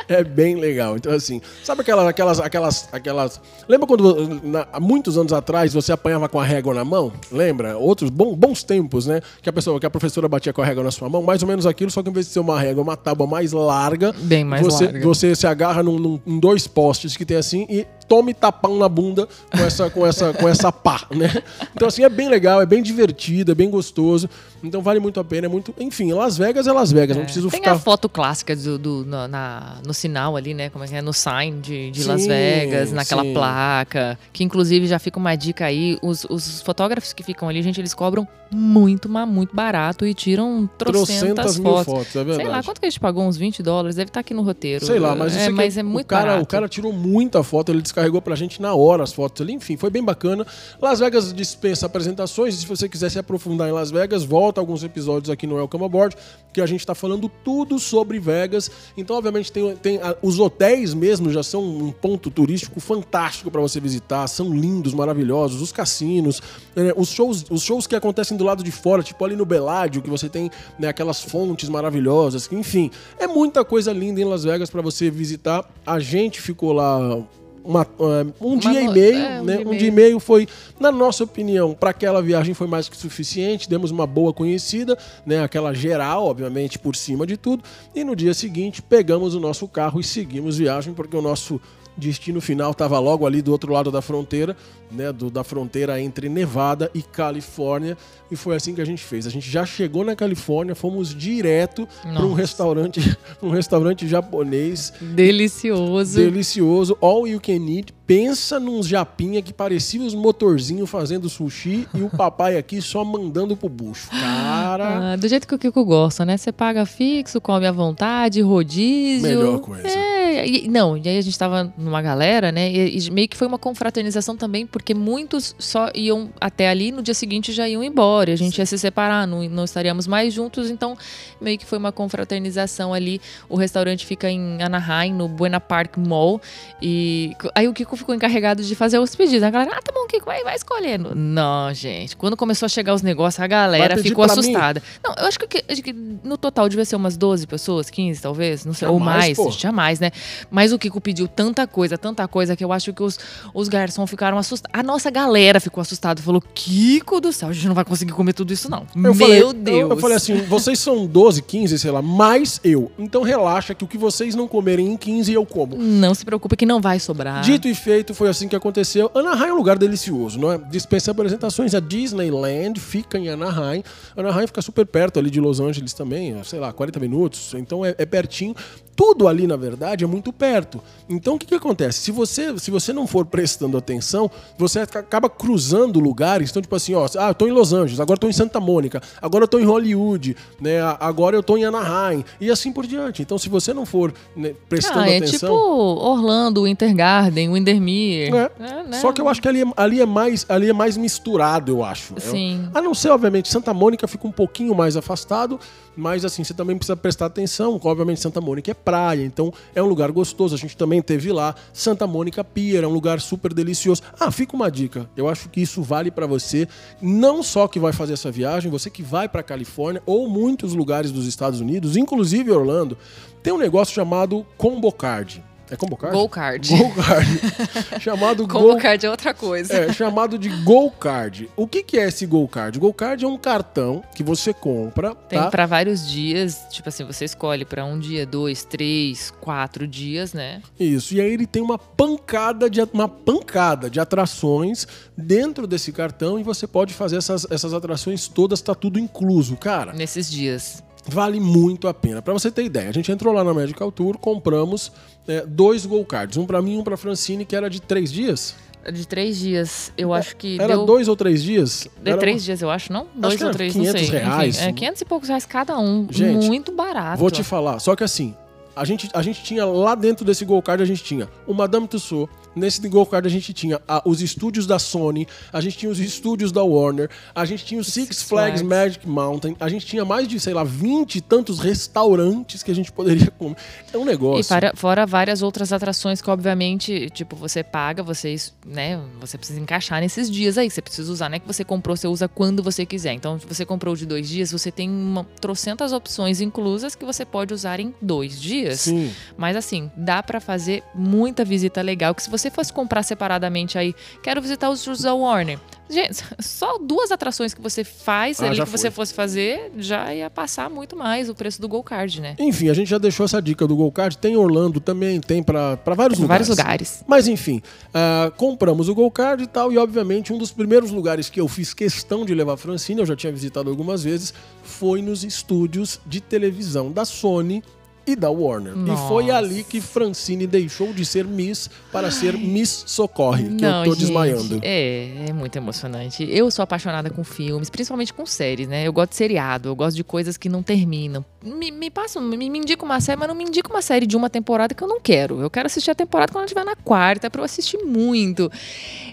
É 0.08 0.22
bem 0.24 0.56
legal. 0.56 0.96
Então, 0.96 1.12
assim, 1.12 1.40
sabe 1.62 1.80
aquelas, 1.82 2.06
aquelas, 2.06 2.40
aquelas, 2.40 2.88
aquelas. 2.92 3.40
Lembra 3.68 3.86
quando 3.86 4.40
na- 4.42 4.66
há 4.72 4.80
muitos 4.80 5.16
anos 5.18 5.32
atrás 5.32 5.72
você 5.72 5.92
apanhava 5.92 6.28
com 6.28 6.38
a 6.38 6.44
régua 6.44 6.74
na 6.74 6.84
mão? 6.84 7.12
Lembra? 7.32 7.76
Outros 7.78 8.10
bom- 8.10 8.34
bons 8.34 8.62
tempos, 8.62 9.06
né? 9.06 9.20
Que 9.42 9.48
a 9.48 9.52
pessoa, 9.52 9.78
que 9.80 9.86
a 9.86 9.90
professora 9.90 10.28
batia 10.28 10.52
com 10.52 10.62
a 10.62 10.64
régua 10.64 10.84
na 10.84 10.90
sua 10.90 11.08
mão, 11.08 11.22
mais 11.22 11.42
ou 11.42 11.48
menos 11.48 11.66
aquilo, 11.66 11.90
só 11.90 12.02
que 12.02 12.10
em 12.10 12.12
vez 12.12 12.26
de 12.26 12.32
ser 12.32 12.40
uma 12.40 12.58
régua, 12.60 12.82
uma 12.82 12.96
tábua 12.96 13.26
mais 13.26 13.52
larga. 13.52 14.12
Bem 14.18 14.44
mais 14.44 14.62
você, 14.62 14.84
larga. 14.84 15.00
Você 15.00 15.34
se 15.34 15.46
agarra 15.46 15.82
num, 15.82 15.98
num- 15.98 16.20
em 16.26 16.38
dois 16.38 16.66
postes 16.66 17.16
que 17.16 17.24
tem 17.24 17.36
assim 17.36 17.66
e 17.68 17.86
tome 18.08 18.34
tapão 18.34 18.76
na 18.78 18.88
bunda 18.88 19.26
com 19.50 19.58
essa, 19.58 19.90
com 19.90 20.06
essa, 20.06 20.32
com 20.32 20.48
essa 20.48 20.70
pá, 20.72 21.06
né? 21.10 21.30
Então, 21.74 21.88
assim, 21.88 22.02
é 22.04 22.08
bem 22.08 22.28
legal, 22.28 22.60
é 22.60 22.66
bem 22.66 22.82
divertido, 22.82 23.52
é 23.52 23.54
bem 23.54 23.70
gostoso. 23.70 24.28
Então 24.62 24.80
vale 24.80 24.98
muito 24.98 25.20
a 25.20 25.24
pena, 25.24 25.46
é 25.46 25.48
muito. 25.48 25.74
Enfim, 25.78 26.12
Las 26.12 26.38
Vegas 26.38 26.66
é 26.66 26.72
Las 26.72 26.90
Vegas, 26.90 27.16
não 27.16 27.24
preciso 27.24 27.50
Tem 27.50 27.60
ficar. 27.60 27.72
a 27.72 27.78
foto 27.78 28.08
clássica 28.08 28.56
do, 28.56 28.78
do- 28.78 29.04
no, 29.04 29.28
na- 29.28 29.76
no 29.86 29.92
sinal 29.92 30.36
ali, 30.36 30.54
né? 30.54 30.70
Como 30.70 30.84
é 30.84 30.88
que 30.88 30.94
é? 30.94 31.02
No 31.02 31.12
sign 31.12 31.60
de, 31.60 31.90
de 31.90 32.04
Las 32.04 32.22
Sim, 32.22 32.28
Vegas, 32.28 32.90
naquela 32.92 33.22
sim. 33.22 33.34
placa. 33.34 34.18
Que 34.32 34.42
inclusive 34.42 34.86
já 34.86 34.98
fica 34.98 35.18
uma 35.18 35.34
dica 35.36 35.66
aí. 35.66 35.98
Os, 36.02 36.24
os 36.30 36.62
fotógrafos 36.62 37.12
que 37.12 37.22
ficam 37.22 37.46
ali, 37.48 37.62
gente, 37.62 37.78
eles 37.78 37.92
cobram 37.92 38.26
muito, 38.50 39.06
mas 39.08 39.28
muito 39.28 39.54
barato 39.54 40.06
e 40.06 40.14
tiram 40.14 40.68
trocentas, 40.78 41.08
Trocentas 41.08 41.58
mil 41.58 41.70
fotos. 41.72 41.84
fotos, 41.92 42.06
é 42.08 42.12
Sei 42.12 42.22
lá, 42.24 42.36
verdade. 42.36 42.66
quanto 42.66 42.80
que 42.80 42.86
a 42.86 42.90
gente 42.90 43.00
pagou? 43.00 43.24
Uns 43.24 43.36
20 43.36 43.62
dólares? 43.62 43.96
Deve 43.96 44.08
estar 44.08 44.20
aqui 44.20 44.32
no 44.32 44.42
roteiro. 44.42 44.84
Sei 44.86 44.98
lá, 44.98 45.14
mas, 45.14 45.36
é, 45.36 45.50
mas 45.50 45.76
é 45.76 45.82
o 45.82 45.84
muito 45.84 46.06
cara, 46.06 46.24
barato. 46.26 46.42
O 46.44 46.46
cara 46.46 46.68
tirou 46.68 46.92
muita 46.92 47.42
foto, 47.42 47.70
ele 47.70 47.82
descarregou 47.94 48.20
pra 48.20 48.34
gente 48.34 48.60
na 48.60 48.74
hora 48.74 49.04
as 49.04 49.12
fotos 49.12 49.40
ali, 49.40 49.52
enfim, 49.52 49.76
foi 49.76 49.88
bem 49.88 50.02
bacana. 50.02 50.44
Las 50.82 50.98
Vegas 50.98 51.32
dispensa 51.32 51.86
apresentações, 51.86 52.56
se 52.56 52.66
você 52.66 52.88
quiser 52.88 53.08
se 53.08 53.18
aprofundar 53.20 53.68
em 53.68 53.72
Las 53.72 53.90
Vegas, 53.92 54.24
volta 54.24 54.60
alguns 54.60 54.82
episódios 54.82 55.30
aqui 55.30 55.46
no 55.46 55.54
Welcome 55.54 55.84
Aboard, 55.84 56.16
que 56.52 56.60
a 56.60 56.66
gente 56.66 56.84
tá 56.84 56.94
falando 56.94 57.28
tudo 57.44 57.78
sobre 57.78 58.18
Vegas. 58.18 58.68
Então, 58.96 59.16
obviamente, 59.16 59.52
tem, 59.52 59.76
tem 59.76 59.96
a- 59.98 60.16
os 60.22 60.40
hotéis 60.40 60.92
mesmo 60.92 61.30
já 61.30 61.42
são 61.44 61.62
um 61.62 61.92
ponto 61.92 62.30
turístico 62.30 62.80
fantástico 62.80 63.48
pra 63.50 63.60
você 63.60 63.78
visitar, 63.78 64.26
são 64.26 64.52
lindos, 64.52 64.92
maravilhosos, 64.92 65.62
os 65.62 65.70
cassinos, 65.70 66.42
né, 66.74 66.92
os, 66.96 67.08
shows, 67.10 67.44
os 67.48 67.62
shows 67.62 67.86
que 67.86 67.94
acontecem 67.94 68.36
do 68.36 68.42
lado 68.44 68.64
de 68.64 68.72
fora, 68.72 69.02
tipo 69.04 69.24
ali 69.24 69.36
no 69.36 69.44
Beládio, 69.44 70.02
que 70.02 70.10
você 70.10 70.28
tem 70.28 70.50
né, 70.78 70.88
aquelas 70.88 71.20
fontes 71.20 71.68
maravilhosas, 71.68 72.48
enfim, 72.50 72.90
é 73.18 73.26
muita 73.28 73.64
coisa 73.64 73.92
linda 73.92 74.20
em 74.20 74.24
Las 74.24 74.42
Vegas 74.42 74.68
pra 74.68 74.82
você 74.82 75.10
visitar. 75.10 75.68
A 75.86 76.00
gente 76.00 76.40
ficou 76.40 76.72
lá 76.72 77.22
uma- 77.64 77.82
é, 77.82 78.26
um 78.40 78.58
dia 78.58 78.82
e 78.82 78.88
meio, 78.92 79.16
é, 79.16 79.40
um 79.40 79.44
né? 79.44 79.52
dia 79.56 79.62
e 79.62 79.64
Um 79.64 79.68
meio. 79.70 79.78
dia 79.78 79.88
e 79.88 79.90
meio 79.90 80.20
foi, 80.20 80.46
na 80.78 80.92
nossa 80.92 81.24
opinião, 81.24 81.72
para 81.74 81.90
aquela 81.90 82.20
viagem 82.22 82.52
foi 82.54 82.66
mais 82.66 82.88
que 82.88 82.96
suficiente. 82.96 83.68
Demos 83.68 83.90
uma 83.90 84.06
boa 84.06 84.32
conhecida, 84.32 84.96
né? 85.24 85.42
Aquela 85.42 85.72
geral, 85.72 86.26
obviamente, 86.26 86.78
por 86.78 86.94
cima 86.94 87.26
de 87.26 87.36
tudo. 87.36 87.64
E 87.94 88.04
no 88.04 88.14
dia 88.14 88.34
seguinte 88.34 88.82
pegamos 88.82 89.34
o 89.34 89.40
nosso 89.40 89.66
carro 89.66 89.98
e 89.98 90.04
seguimos 90.04 90.58
viagem 90.58 90.92
porque 90.92 91.16
o 91.16 91.22
nosso 91.22 91.60
destino 91.96 92.40
final 92.40 92.72
estava 92.72 92.98
logo 92.98 93.24
ali 93.24 93.40
do 93.40 93.52
outro 93.52 93.72
lado 93.72 93.88
da 93.90 94.02
fronteira, 94.02 94.56
né? 94.94 95.12
Do, 95.12 95.30
da 95.30 95.42
fronteira 95.44 96.00
entre 96.00 96.28
Nevada 96.28 96.90
e 96.94 97.02
Califórnia. 97.02 97.96
E 98.30 98.36
foi 98.36 98.56
assim 98.56 98.74
que 98.74 98.80
a 98.80 98.84
gente 98.86 99.02
fez. 99.02 99.26
A 99.26 99.30
gente 99.30 99.48
já 99.50 99.64
chegou 99.66 100.04
na 100.04 100.16
Califórnia, 100.16 100.74
fomos 100.74 101.14
direto 101.14 101.86
para 102.02 102.24
um 102.24 102.32
restaurante, 102.32 103.00
um 103.42 103.50
restaurante 103.50 104.08
japonês 104.08 104.92
Delicioso. 105.00 106.16
Delicioso, 106.18 106.96
all 107.00 107.26
you 107.26 107.40
can 107.40 107.52
eat. 107.68 107.92
Pensa 108.06 108.60
num 108.60 108.82
japinha 108.82 109.40
que 109.40 109.52
parecia 109.52 110.02
os 110.02 110.14
motorzinhos 110.14 110.90
fazendo 110.90 111.26
sushi 111.30 111.88
e 111.94 112.02
o 112.02 112.10
papai 112.10 112.58
aqui 112.58 112.82
só 112.82 113.02
mandando 113.02 113.56
pro 113.56 113.66
bucho. 113.68 114.10
Cara, 114.10 115.12
Ah, 115.12 115.16
do 115.16 115.26
jeito 115.26 115.48
que 115.48 115.54
o 115.54 115.58
Kiko 115.58 115.82
gosta, 115.84 116.22
né? 116.24 116.36
Você 116.36 116.52
paga 116.52 116.84
fixo, 116.84 117.40
come 117.40 117.66
à 117.66 117.72
vontade, 117.72 118.42
rodízio. 118.42 119.22
Melhor 119.26 119.58
coisa. 119.60 119.88
É, 119.88 120.46
e- 120.46 120.68
não, 120.68 120.98
e 120.98 121.08
aí 121.08 121.16
a 121.16 121.22
gente 121.22 121.38
tava 121.38 121.72
numa 121.78 122.02
galera, 122.02 122.52
né? 122.52 122.70
E, 122.70 122.98
e 123.06 123.10
meio 123.10 123.26
que 123.28 123.36
foi 123.38 123.46
uma 123.48 123.58
confraternização 123.58 124.36
também, 124.36 124.66
porque 124.66 124.83
muitos 124.92 125.54
só 125.58 125.88
iam 125.94 126.30
até 126.40 126.68
ali 126.68 126.90
no 126.90 127.02
dia 127.02 127.14
seguinte 127.14 127.52
já 127.52 127.68
iam 127.68 127.82
embora. 127.82 128.32
A 128.32 128.36
gente 128.36 128.58
ia 128.58 128.66
se 128.66 128.76
separar, 128.78 129.26
não, 129.26 129.48
não 129.48 129.64
estaríamos 129.64 130.06
mais 130.06 130.34
juntos, 130.34 130.68
então 130.68 130.98
meio 131.40 131.56
que 131.56 131.64
foi 131.64 131.78
uma 131.78 131.92
confraternização 131.92 132.92
ali. 132.92 133.20
O 133.48 133.56
restaurante 133.56 134.04
fica 134.04 134.28
em 134.28 134.62
Anaheim, 134.62 135.12
no 135.14 135.28
Buena 135.28 135.60
Park 135.60 135.96
Mall. 135.96 136.40
E 136.82 137.32
aí 137.54 137.68
o 137.68 137.72
Kiko 137.72 137.96
ficou 137.96 138.14
encarregado 138.14 138.62
de 138.62 138.74
fazer 138.74 138.98
os 138.98 139.14
pedidos. 139.14 139.42
A 139.42 139.50
galera, 139.50 139.76
ah, 139.76 139.82
tá 139.82 139.92
bom, 139.92 140.06
Kiko, 140.06 140.26
vai, 140.26 140.42
vai 140.42 140.56
escolhendo. 140.56 141.14
Não, 141.14 141.72
gente. 141.72 142.16
Quando 142.16 142.36
começou 142.36 142.66
a 142.66 142.68
chegar 142.68 142.94
os 142.94 143.02
negócios, 143.02 143.40
a 143.40 143.46
galera 143.46 143.96
ficou 143.96 144.26
pra 144.26 144.34
mim? 144.34 144.40
assustada. 144.40 144.82
Não, 145.02 145.14
eu 145.16 145.26
acho 145.26 145.38
que, 145.38 145.46
que 145.62 145.92
no 145.92 146.36
total 146.36 146.68
devia 146.68 146.84
ser 146.84 146.96
umas 146.96 147.16
12 147.16 147.46
pessoas, 147.46 147.90
15 147.90 148.20
talvez, 148.20 148.64
não 148.64 148.74
sei, 148.74 148.88
ou 148.88 148.98
Jamais, 148.98 149.18
mais, 149.18 149.36
pô. 149.36 149.50
jamais, 149.50 150.00
né? 150.00 150.10
Mas 150.50 150.72
o 150.72 150.78
Kiko 150.78 151.00
pediu 151.00 151.28
tanta 151.28 151.66
coisa, 151.66 151.96
tanta 151.96 152.26
coisa, 152.26 152.56
que 152.56 152.64
eu 152.64 152.72
acho 152.72 152.92
que 152.92 153.02
os, 153.02 153.18
os 153.52 153.68
garçons 153.68 154.08
ficaram 154.08 154.38
assustados. 154.38 154.73
A 154.74 154.82
nossa 154.82 155.08
galera 155.08 155.60
ficou 155.60 155.80
assustada, 155.80 156.20
falou, 156.20 156.42
Kiko 156.52 157.20
do 157.20 157.32
céu, 157.32 157.48
a 157.48 157.52
gente 157.52 157.68
não 157.68 157.76
vai 157.76 157.84
conseguir 157.84 158.10
comer 158.10 158.32
tudo 158.32 158.52
isso 158.52 158.68
não. 158.68 158.80
eu 158.92 159.00
Meu 159.00 159.14
falei, 159.14 159.38
Deus. 159.54 159.78
Eu, 159.78 159.90
eu 159.90 159.96
falei 159.96 160.16
assim: 160.16 160.34
vocês 160.48 160.80
são 160.80 161.06
12, 161.06 161.42
15, 161.42 161.78
sei 161.78 161.92
lá, 161.92 162.02
mais 162.02 162.60
eu. 162.64 162.90
Então 162.98 163.22
relaxa 163.22 163.72
que 163.72 163.84
o 163.84 163.86
que 163.86 163.96
vocês 163.96 164.34
não 164.34 164.48
comerem 164.48 164.88
em 164.88 164.96
15 164.96 165.32
eu 165.32 165.46
como. 165.46 165.76
Não 165.76 166.12
se 166.12 166.24
preocupe 166.24 166.56
que 166.56 166.66
não 166.66 166.80
vai 166.80 166.98
sobrar. 166.98 167.40
Dito 167.42 167.68
e 167.68 167.74
feito, 167.74 168.14
foi 168.14 168.28
assim 168.28 168.48
que 168.48 168.56
aconteceu. 168.56 169.08
Anaheim 169.14 169.50
é 169.50 169.52
um 169.52 169.56
lugar 169.56 169.78
delicioso, 169.78 170.40
não 170.40 170.50
é? 170.50 170.58
Dispensa 170.58 171.12
apresentações. 171.12 171.72
A 171.72 171.78
Disneyland 171.78 172.80
fica 172.80 173.16
em 173.16 173.28
Anaheim. 173.28 173.84
Anaheim 174.16 174.48
fica 174.48 174.60
super 174.60 174.84
perto 174.84 175.20
ali 175.20 175.30
de 175.30 175.40
Los 175.40 175.60
Angeles 175.60 175.92
também, 175.92 176.42
sei 176.42 176.58
lá, 176.58 176.72
40 176.72 176.98
minutos. 176.98 177.54
Então 177.54 177.84
é, 177.84 177.94
é 177.96 178.04
pertinho. 178.04 178.56
Tudo 178.96 179.26
ali, 179.28 179.46
na 179.46 179.56
verdade, 179.56 180.04
é 180.04 180.06
muito 180.06 180.32
perto. 180.32 180.80
Então, 181.08 181.34
o 181.34 181.38
que, 181.38 181.46
que 181.46 181.54
acontece? 181.54 182.00
Se 182.00 182.10
você, 182.12 182.56
se 182.58 182.70
você 182.70 182.92
não 182.92 183.06
for 183.06 183.24
prestando 183.26 183.76
atenção, 183.76 184.30
você 184.56 184.80
acaba 184.80 185.28
cruzando 185.28 185.98
lugares. 186.00 186.50
Então, 186.50 186.62
tipo 186.62 186.74
assim, 186.76 186.94
ó, 186.94 187.06
ah, 187.18 187.28
eu 187.28 187.34
tô 187.34 187.46
em 187.46 187.50
Los 187.50 187.72
Angeles, 187.72 188.00
agora 188.00 188.16
eu 188.16 188.20
tô 188.20 188.28
em 188.28 188.32
Santa 188.32 188.60
Mônica, 188.60 189.02
agora 189.20 189.44
eu 189.44 189.48
tô 189.48 189.58
em 189.58 189.64
Hollywood, 189.64 190.36
né? 190.60 190.80
Agora 191.00 191.36
eu 191.36 191.42
tô 191.42 191.56
em 191.56 191.64
Anaheim, 191.64 192.24
e 192.40 192.50
assim 192.50 192.72
por 192.72 192.86
diante. 192.86 193.22
Então, 193.22 193.36
se 193.38 193.48
você 193.48 193.74
não 193.74 193.84
for 193.84 194.12
né, 194.36 194.54
prestando 194.68 195.00
Ah, 195.00 195.10
é 195.10 195.16
atenção. 195.18 195.50
tipo 195.50 195.54
Orlando, 195.54 196.62
Winter 196.64 196.94
Garden, 196.94 197.50
Windermere. 197.52 198.30
É. 198.34 198.50
É, 198.60 198.82
né? 198.84 199.00
Só 199.00 199.12
que 199.12 199.20
eu 199.20 199.28
acho 199.28 199.40
que 199.42 199.48
ali, 199.48 199.62
é- 199.62 199.72
ali, 199.76 200.00
é 200.00 200.06
mais, 200.06 200.46
ali 200.48 200.68
é 200.68 200.72
mais 200.72 200.96
misturado, 200.96 201.72
eu 201.72 201.84
acho. 201.84 202.14
Sim. 202.18 202.68
A 202.74 202.80
não 202.80 202.94
ser, 202.94 203.10
obviamente, 203.10 203.48
Santa 203.48 203.74
Mônica 203.74 204.06
fica 204.06 204.26
um 204.26 204.32
pouquinho 204.32 204.74
mais 204.74 204.96
afastado, 204.96 205.58
mas 205.96 206.24
assim, 206.24 206.42
você 206.42 206.54
também 206.54 206.76
precisa 206.76 206.96
prestar 206.96 207.26
atenção. 207.26 207.80
Obviamente, 207.82 208.20
Santa 208.20 208.40
Mônica 208.40 208.70
é 208.70 208.74
praia, 208.74 209.24
então 209.24 209.52
é 209.74 209.82
um 209.82 209.86
lugar 209.86 210.10
gostoso. 210.12 210.54
A 210.54 210.58
gente 210.58 210.76
também 210.76 211.02
teve 211.02 211.32
lá. 211.32 211.54
Santa 211.72 212.06
Mônica 212.06 212.42
Pier 212.44 212.84
é 212.84 212.86
um 212.86 212.92
lugar 212.92 213.20
super 213.20 213.52
delicioso. 213.52 214.02
Ah, 214.18 214.30
fica 214.30 214.56
uma 214.56 214.70
dica. 214.70 215.08
Eu 215.16 215.28
acho 215.28 215.48
que 215.48 215.60
isso 215.60 215.82
vale 215.82 216.10
pra 216.10 216.26
você, 216.26 216.68
não 217.00 217.42
só 217.42 217.68
que 217.68 217.78
vai 217.78 217.92
fazer 217.92 218.14
essa 218.14 218.30
viagem, 218.30 218.70
você 218.70 218.90
que 218.90 219.02
vai 219.02 219.28
pra 219.28 219.42
Califórnia 219.42 220.02
ou 220.06 220.28
muitos 220.28 220.74
lugares 220.74 221.12
dos 221.12 221.26
Estados 221.26 221.60
Unidos, 221.60 221.96
inclusive 221.96 222.50
Orlando, 222.50 222.96
tem 223.42 223.52
um 223.52 223.58
negócio 223.58 223.94
chamado 223.94 224.46
Combo 224.56 224.90
Card. 224.90 225.42
É 225.74 225.76
Combo 225.76 225.96
Card? 225.96 226.16
Go 226.16 226.28
Card. 226.28 226.68
Go 226.76 226.94
Card. 226.94 228.00
chamado 228.00 228.46
Combo 228.46 228.74
Go 228.74 228.78
Card 228.80 229.04
é 229.04 229.10
outra 229.10 229.34
coisa. 229.34 229.74
é, 229.74 229.92
chamado 229.92 230.38
de 230.38 230.48
Go 230.48 230.90
Card. 230.90 231.50
O 231.56 231.66
que, 231.66 231.82
que 231.82 231.98
é 231.98 232.06
esse 232.06 232.24
Go 232.26 232.46
Card? 232.46 232.78
Go 232.78 232.92
Card 232.94 233.24
é 233.24 233.28
um 233.28 233.36
cartão 233.36 234.02
que 234.14 234.22
você 234.22 234.54
compra, 234.54 235.14
Tem 235.28 235.38
tá? 235.38 235.50
pra 235.50 235.66
vários 235.66 236.08
dias, 236.08 236.62
tipo 236.70 236.88
assim, 236.88 237.04
você 237.04 237.24
escolhe 237.24 237.64
pra 237.64 237.84
um 237.84 237.98
dia, 237.98 238.24
dois, 238.24 238.62
três, 238.64 239.32
quatro 239.40 239.86
dias, 239.86 240.32
né? 240.32 240.62
Isso. 240.78 241.14
E 241.14 241.20
aí 241.20 241.32
ele 241.32 241.46
tem 241.46 241.60
uma 241.62 241.78
pancada 241.78 242.70
de 242.70 242.80
uma 242.92 243.08
pancada 243.08 243.90
de 243.90 243.98
atrações 243.98 244.86
dentro 245.16 245.66
desse 245.66 245.90
cartão 245.92 246.38
e 246.38 246.42
você 246.42 246.66
pode 246.66 246.94
fazer 246.94 247.16
essas, 247.16 247.46
essas 247.50 247.74
atrações 247.74 248.28
todas, 248.28 248.60
tá 248.60 248.74
tudo 248.74 248.98
incluso, 248.98 249.56
cara. 249.56 249.92
Nesses 249.92 250.30
dias. 250.30 250.82
Vale 251.06 251.38
muito 251.38 251.86
a 251.86 251.92
pena. 251.92 252.22
Pra 252.22 252.32
você 252.32 252.50
ter 252.50 252.64
ideia, 252.64 252.88
a 252.88 252.92
gente 252.92 253.12
entrou 253.12 253.32
lá 253.34 253.44
na 253.44 253.52
Medical 253.52 253.92
Tour, 253.92 254.16
compramos 254.16 254.90
é, 255.26 255.44
dois 255.46 255.86
Go 255.86 256.04
Cards, 256.04 256.36
um 256.36 256.46
pra 256.46 256.60
mim 256.60 256.74
e 256.74 256.78
um 256.78 256.84
pra 256.84 256.96
Francine, 256.96 257.44
que 257.44 257.54
era 257.54 257.68
de 257.68 257.80
três 257.80 258.12
dias. 258.12 258.54
De 258.92 259.06
três 259.08 259.38
dias, 259.38 259.90
eu 259.96 260.12
acho 260.12 260.36
que 260.36 260.60
Era 260.60 260.76
deu... 260.76 260.84
dois 260.84 261.08
ou 261.08 261.16
três 261.16 261.42
dias? 261.42 261.88
De 262.02 262.10
Era 262.10 262.20
três 262.20 262.44
dias, 262.44 262.60
eu 262.60 262.70
acho, 262.70 262.92
não? 262.92 263.06
Dois 263.14 263.36
que 263.36 263.44
ou 263.44 263.50
três, 263.50 263.72
500 263.72 263.94
não 263.94 264.08
sei. 264.08 264.18
reais. 264.18 264.56
Enfim, 264.58 264.68
é 264.68 264.72
500 264.72 265.00
e 265.00 265.04
poucos 265.06 265.28
reais 265.30 265.46
cada 265.46 265.78
um. 265.78 266.06
Gente, 266.10 266.46
Muito 266.46 266.70
barato. 266.70 267.18
Vou 267.18 267.30
te 267.30 267.42
falar, 267.42 267.78
só 267.78 267.96
que 267.96 268.04
assim, 268.04 268.34
a 268.76 268.84
gente, 268.84 269.08
a 269.14 269.22
gente 269.22 269.42
tinha 269.42 269.64
lá 269.64 269.94
dentro 269.94 270.22
desse 270.22 270.44
Go 270.44 270.60
Card, 270.60 270.82
a 270.82 270.86
gente 270.86 271.02
tinha 271.02 271.28
o 271.46 271.54
Madame 271.54 271.88
Tussauds, 271.88 272.34
nesse 272.54 272.86
Go 272.88 273.04
Card 273.06 273.26
a 273.26 273.30
gente 273.30 273.52
tinha 273.52 273.80
ah, 273.88 274.02
os 274.04 274.20
estúdios 274.20 274.66
da 274.66 274.78
Sony, 274.78 275.26
a 275.52 275.60
gente 275.60 275.78
tinha 275.78 275.90
os 275.90 275.98
estúdios 275.98 276.52
da 276.52 276.62
Warner, 276.62 277.08
a 277.34 277.44
gente 277.44 277.64
tinha 277.64 277.80
o 277.80 277.84
Six, 277.84 278.08
Six 278.08 278.22
Flags, 278.22 278.60
Flags. 278.60 278.62
Magic 278.62 279.08
Mountain, 279.08 279.56
a 279.58 279.68
gente 279.68 279.86
tinha 279.86 280.04
mais 280.04 280.26
de, 280.28 280.38
sei 280.40 280.54
lá, 280.54 280.64
20 280.64 281.16
e 281.16 281.20
tantos 281.20 281.58
restaurantes 281.60 282.62
que 282.62 282.70
a 282.70 282.74
gente 282.74 282.90
poderia 282.92 283.30
comer. 283.38 283.56
É 283.92 283.98
um 283.98 284.04
negócio. 284.04 284.40
E 284.40 284.44
para- 284.48 284.72
fora 284.74 285.06
várias 285.06 285.42
outras 285.42 285.72
atrações 285.72 286.20
que, 286.20 286.30
obviamente, 286.30 287.08
tipo, 287.10 287.36
você 287.36 287.62
paga, 287.62 288.02
vocês, 288.02 288.52
né? 288.66 289.00
Você 289.20 289.38
precisa 289.38 289.60
encaixar 289.60 290.00
nesses 290.00 290.30
dias 290.30 290.58
aí. 290.58 290.70
Você 290.70 290.82
precisa 290.82 291.10
usar, 291.10 291.28
não 291.28 291.36
é 291.36 291.38
que 291.38 291.46
você 291.46 291.64
comprou, 291.64 291.96
você 291.96 292.06
usa 292.08 292.28
quando 292.28 292.62
você 292.62 292.84
quiser. 292.84 293.12
Então, 293.12 293.38
se 293.38 293.46
você 293.46 293.64
comprou 293.64 293.94
de 293.94 294.06
dois 294.06 294.28
dias, 294.28 294.50
você 294.52 294.70
tem 294.70 294.88
uma, 294.90 295.24
trocentas 295.40 295.92
opções 295.92 296.40
inclusas 296.40 296.94
que 296.94 297.04
você 297.04 297.24
pode 297.24 297.54
usar 297.54 297.80
em 297.80 297.94
dois 298.00 298.40
dias. 298.40 298.80
Sim. 298.80 299.12
Mas 299.36 299.56
assim, 299.56 299.90
dá 299.96 300.22
pra 300.22 300.40
fazer 300.40 300.82
muita 300.94 301.44
visita 301.44 301.80
legal. 301.82 302.14
Que 302.14 302.22
se 302.22 302.30
você 302.30 302.43
fosse 302.50 302.72
comprar 302.72 303.02
separadamente 303.02 303.78
aí, 303.78 303.94
quero 304.22 304.40
visitar 304.40 304.70
os 304.70 304.84
da 305.02 305.14
Warner. 305.14 305.58
Gente, 305.88 306.24
só 306.40 306.78
duas 306.78 307.12
atrações 307.12 307.52
que 307.52 307.60
você 307.60 307.84
faz 307.84 308.40
Ah, 308.40 308.46
ali 308.46 308.56
que 308.58 308.70
você 308.70 308.90
foi. 308.90 308.90
fosse 308.90 309.12
fazer, 309.14 309.70
já 309.76 310.14
ia 310.14 310.30
passar 310.30 310.70
muito 310.70 310.96
mais 310.96 311.28
o 311.28 311.34
preço 311.34 311.60
do 311.60 311.68
Gold 311.68 311.84
Card, 311.84 312.20
né? 312.22 312.34
Enfim, 312.38 312.70
a 312.70 312.74
gente 312.74 312.88
já 312.88 312.96
deixou 312.96 313.24
essa 313.24 313.40
dica 313.42 313.66
do 313.66 313.76
Go 313.76 313.92
Card, 313.92 314.16
tem 314.16 314.32
em 314.32 314.36
Orlando 314.36 314.80
também, 314.80 315.20
tem 315.20 315.42
pra 315.42 315.76
vários 315.94 316.18
lugares. 316.18 316.48
vários 316.48 316.48
lugares. 316.48 317.04
Mas 317.06 317.28
enfim, 317.28 317.60
ah, 317.92 318.32
compramos 318.36 318.88
o 318.88 318.94
Go 318.94 319.10
Card 319.10 319.42
e 319.42 319.46
tal, 319.46 319.70
e 319.72 319.76
obviamente 319.78 320.32
um 320.32 320.38
dos 320.38 320.50
primeiros 320.50 320.90
lugares 320.90 321.28
que 321.28 321.38
eu 321.40 321.46
fiz 321.46 321.74
questão 321.74 322.24
de 322.24 322.34
levar 322.34 322.54
a 322.54 322.56
Francine, 322.56 323.00
eu 323.00 323.06
já 323.06 323.14
tinha 323.14 323.32
visitado 323.32 323.68
algumas 323.68 324.02
vezes, 324.02 324.32
foi 324.62 325.02
nos 325.02 325.22
estúdios 325.22 326.00
de 326.06 326.20
televisão 326.20 326.90
da 326.90 327.04
Sony 327.04 327.62
e 328.06 328.14
da 328.14 328.30
Warner. 328.30 328.72
E 328.72 329.08
foi 329.08 329.24
Nossa. 329.24 329.38
ali 329.38 329.64
que 329.64 329.80
Francine 329.80 330.46
deixou 330.46 330.92
de 330.92 331.04
ser 331.04 331.24
Miss 331.24 331.70
para 331.90 332.10
ser 332.10 332.36
Miss 332.36 332.84
Socorre, 332.86 333.54
que 333.56 333.64
eu 333.64 333.84
tô 333.84 333.90
gente, 333.90 333.98
desmaiando. 333.98 334.60
É, 334.62 335.26
é 335.28 335.32
muito 335.32 335.56
emocionante. 335.56 336.26
Eu 336.28 336.50
sou 336.50 336.62
apaixonada 336.62 337.10
com 337.10 337.24
filmes, 337.24 337.70
principalmente 337.70 338.12
com 338.12 338.26
séries, 338.26 338.68
né? 338.68 338.86
Eu 338.86 338.92
gosto 338.92 339.10
de 339.10 339.16
seriado, 339.16 339.68
eu 339.68 339.76
gosto 339.76 339.96
de 339.96 340.04
coisas 340.04 340.36
que 340.36 340.48
não 340.48 340.62
terminam. 340.62 341.24
Me, 341.42 341.70
me 341.70 341.90
passa, 341.90 342.20
me, 342.20 342.36
me 342.36 342.58
indica 342.58 342.84
uma 342.84 343.00
série, 343.00 343.18
mas 343.18 343.28
não 343.28 343.34
me 343.34 343.44
indica 343.44 343.70
uma 343.70 343.82
série 343.82 344.06
de 344.06 344.16
uma 344.16 344.30
temporada 344.30 344.74
que 344.74 344.82
eu 344.82 344.88
não 344.88 345.00
quero. 345.00 345.40
Eu 345.40 345.50
quero 345.50 345.66
assistir 345.66 345.90
a 345.90 345.94
temporada 345.94 346.32
quando 346.32 346.42
ela 346.42 346.46
estiver 346.46 346.64
na 346.64 346.76
quarta, 346.76 347.30
pra 347.30 347.40
eu 347.40 347.44
assistir 347.44 347.78
muito. 347.78 348.50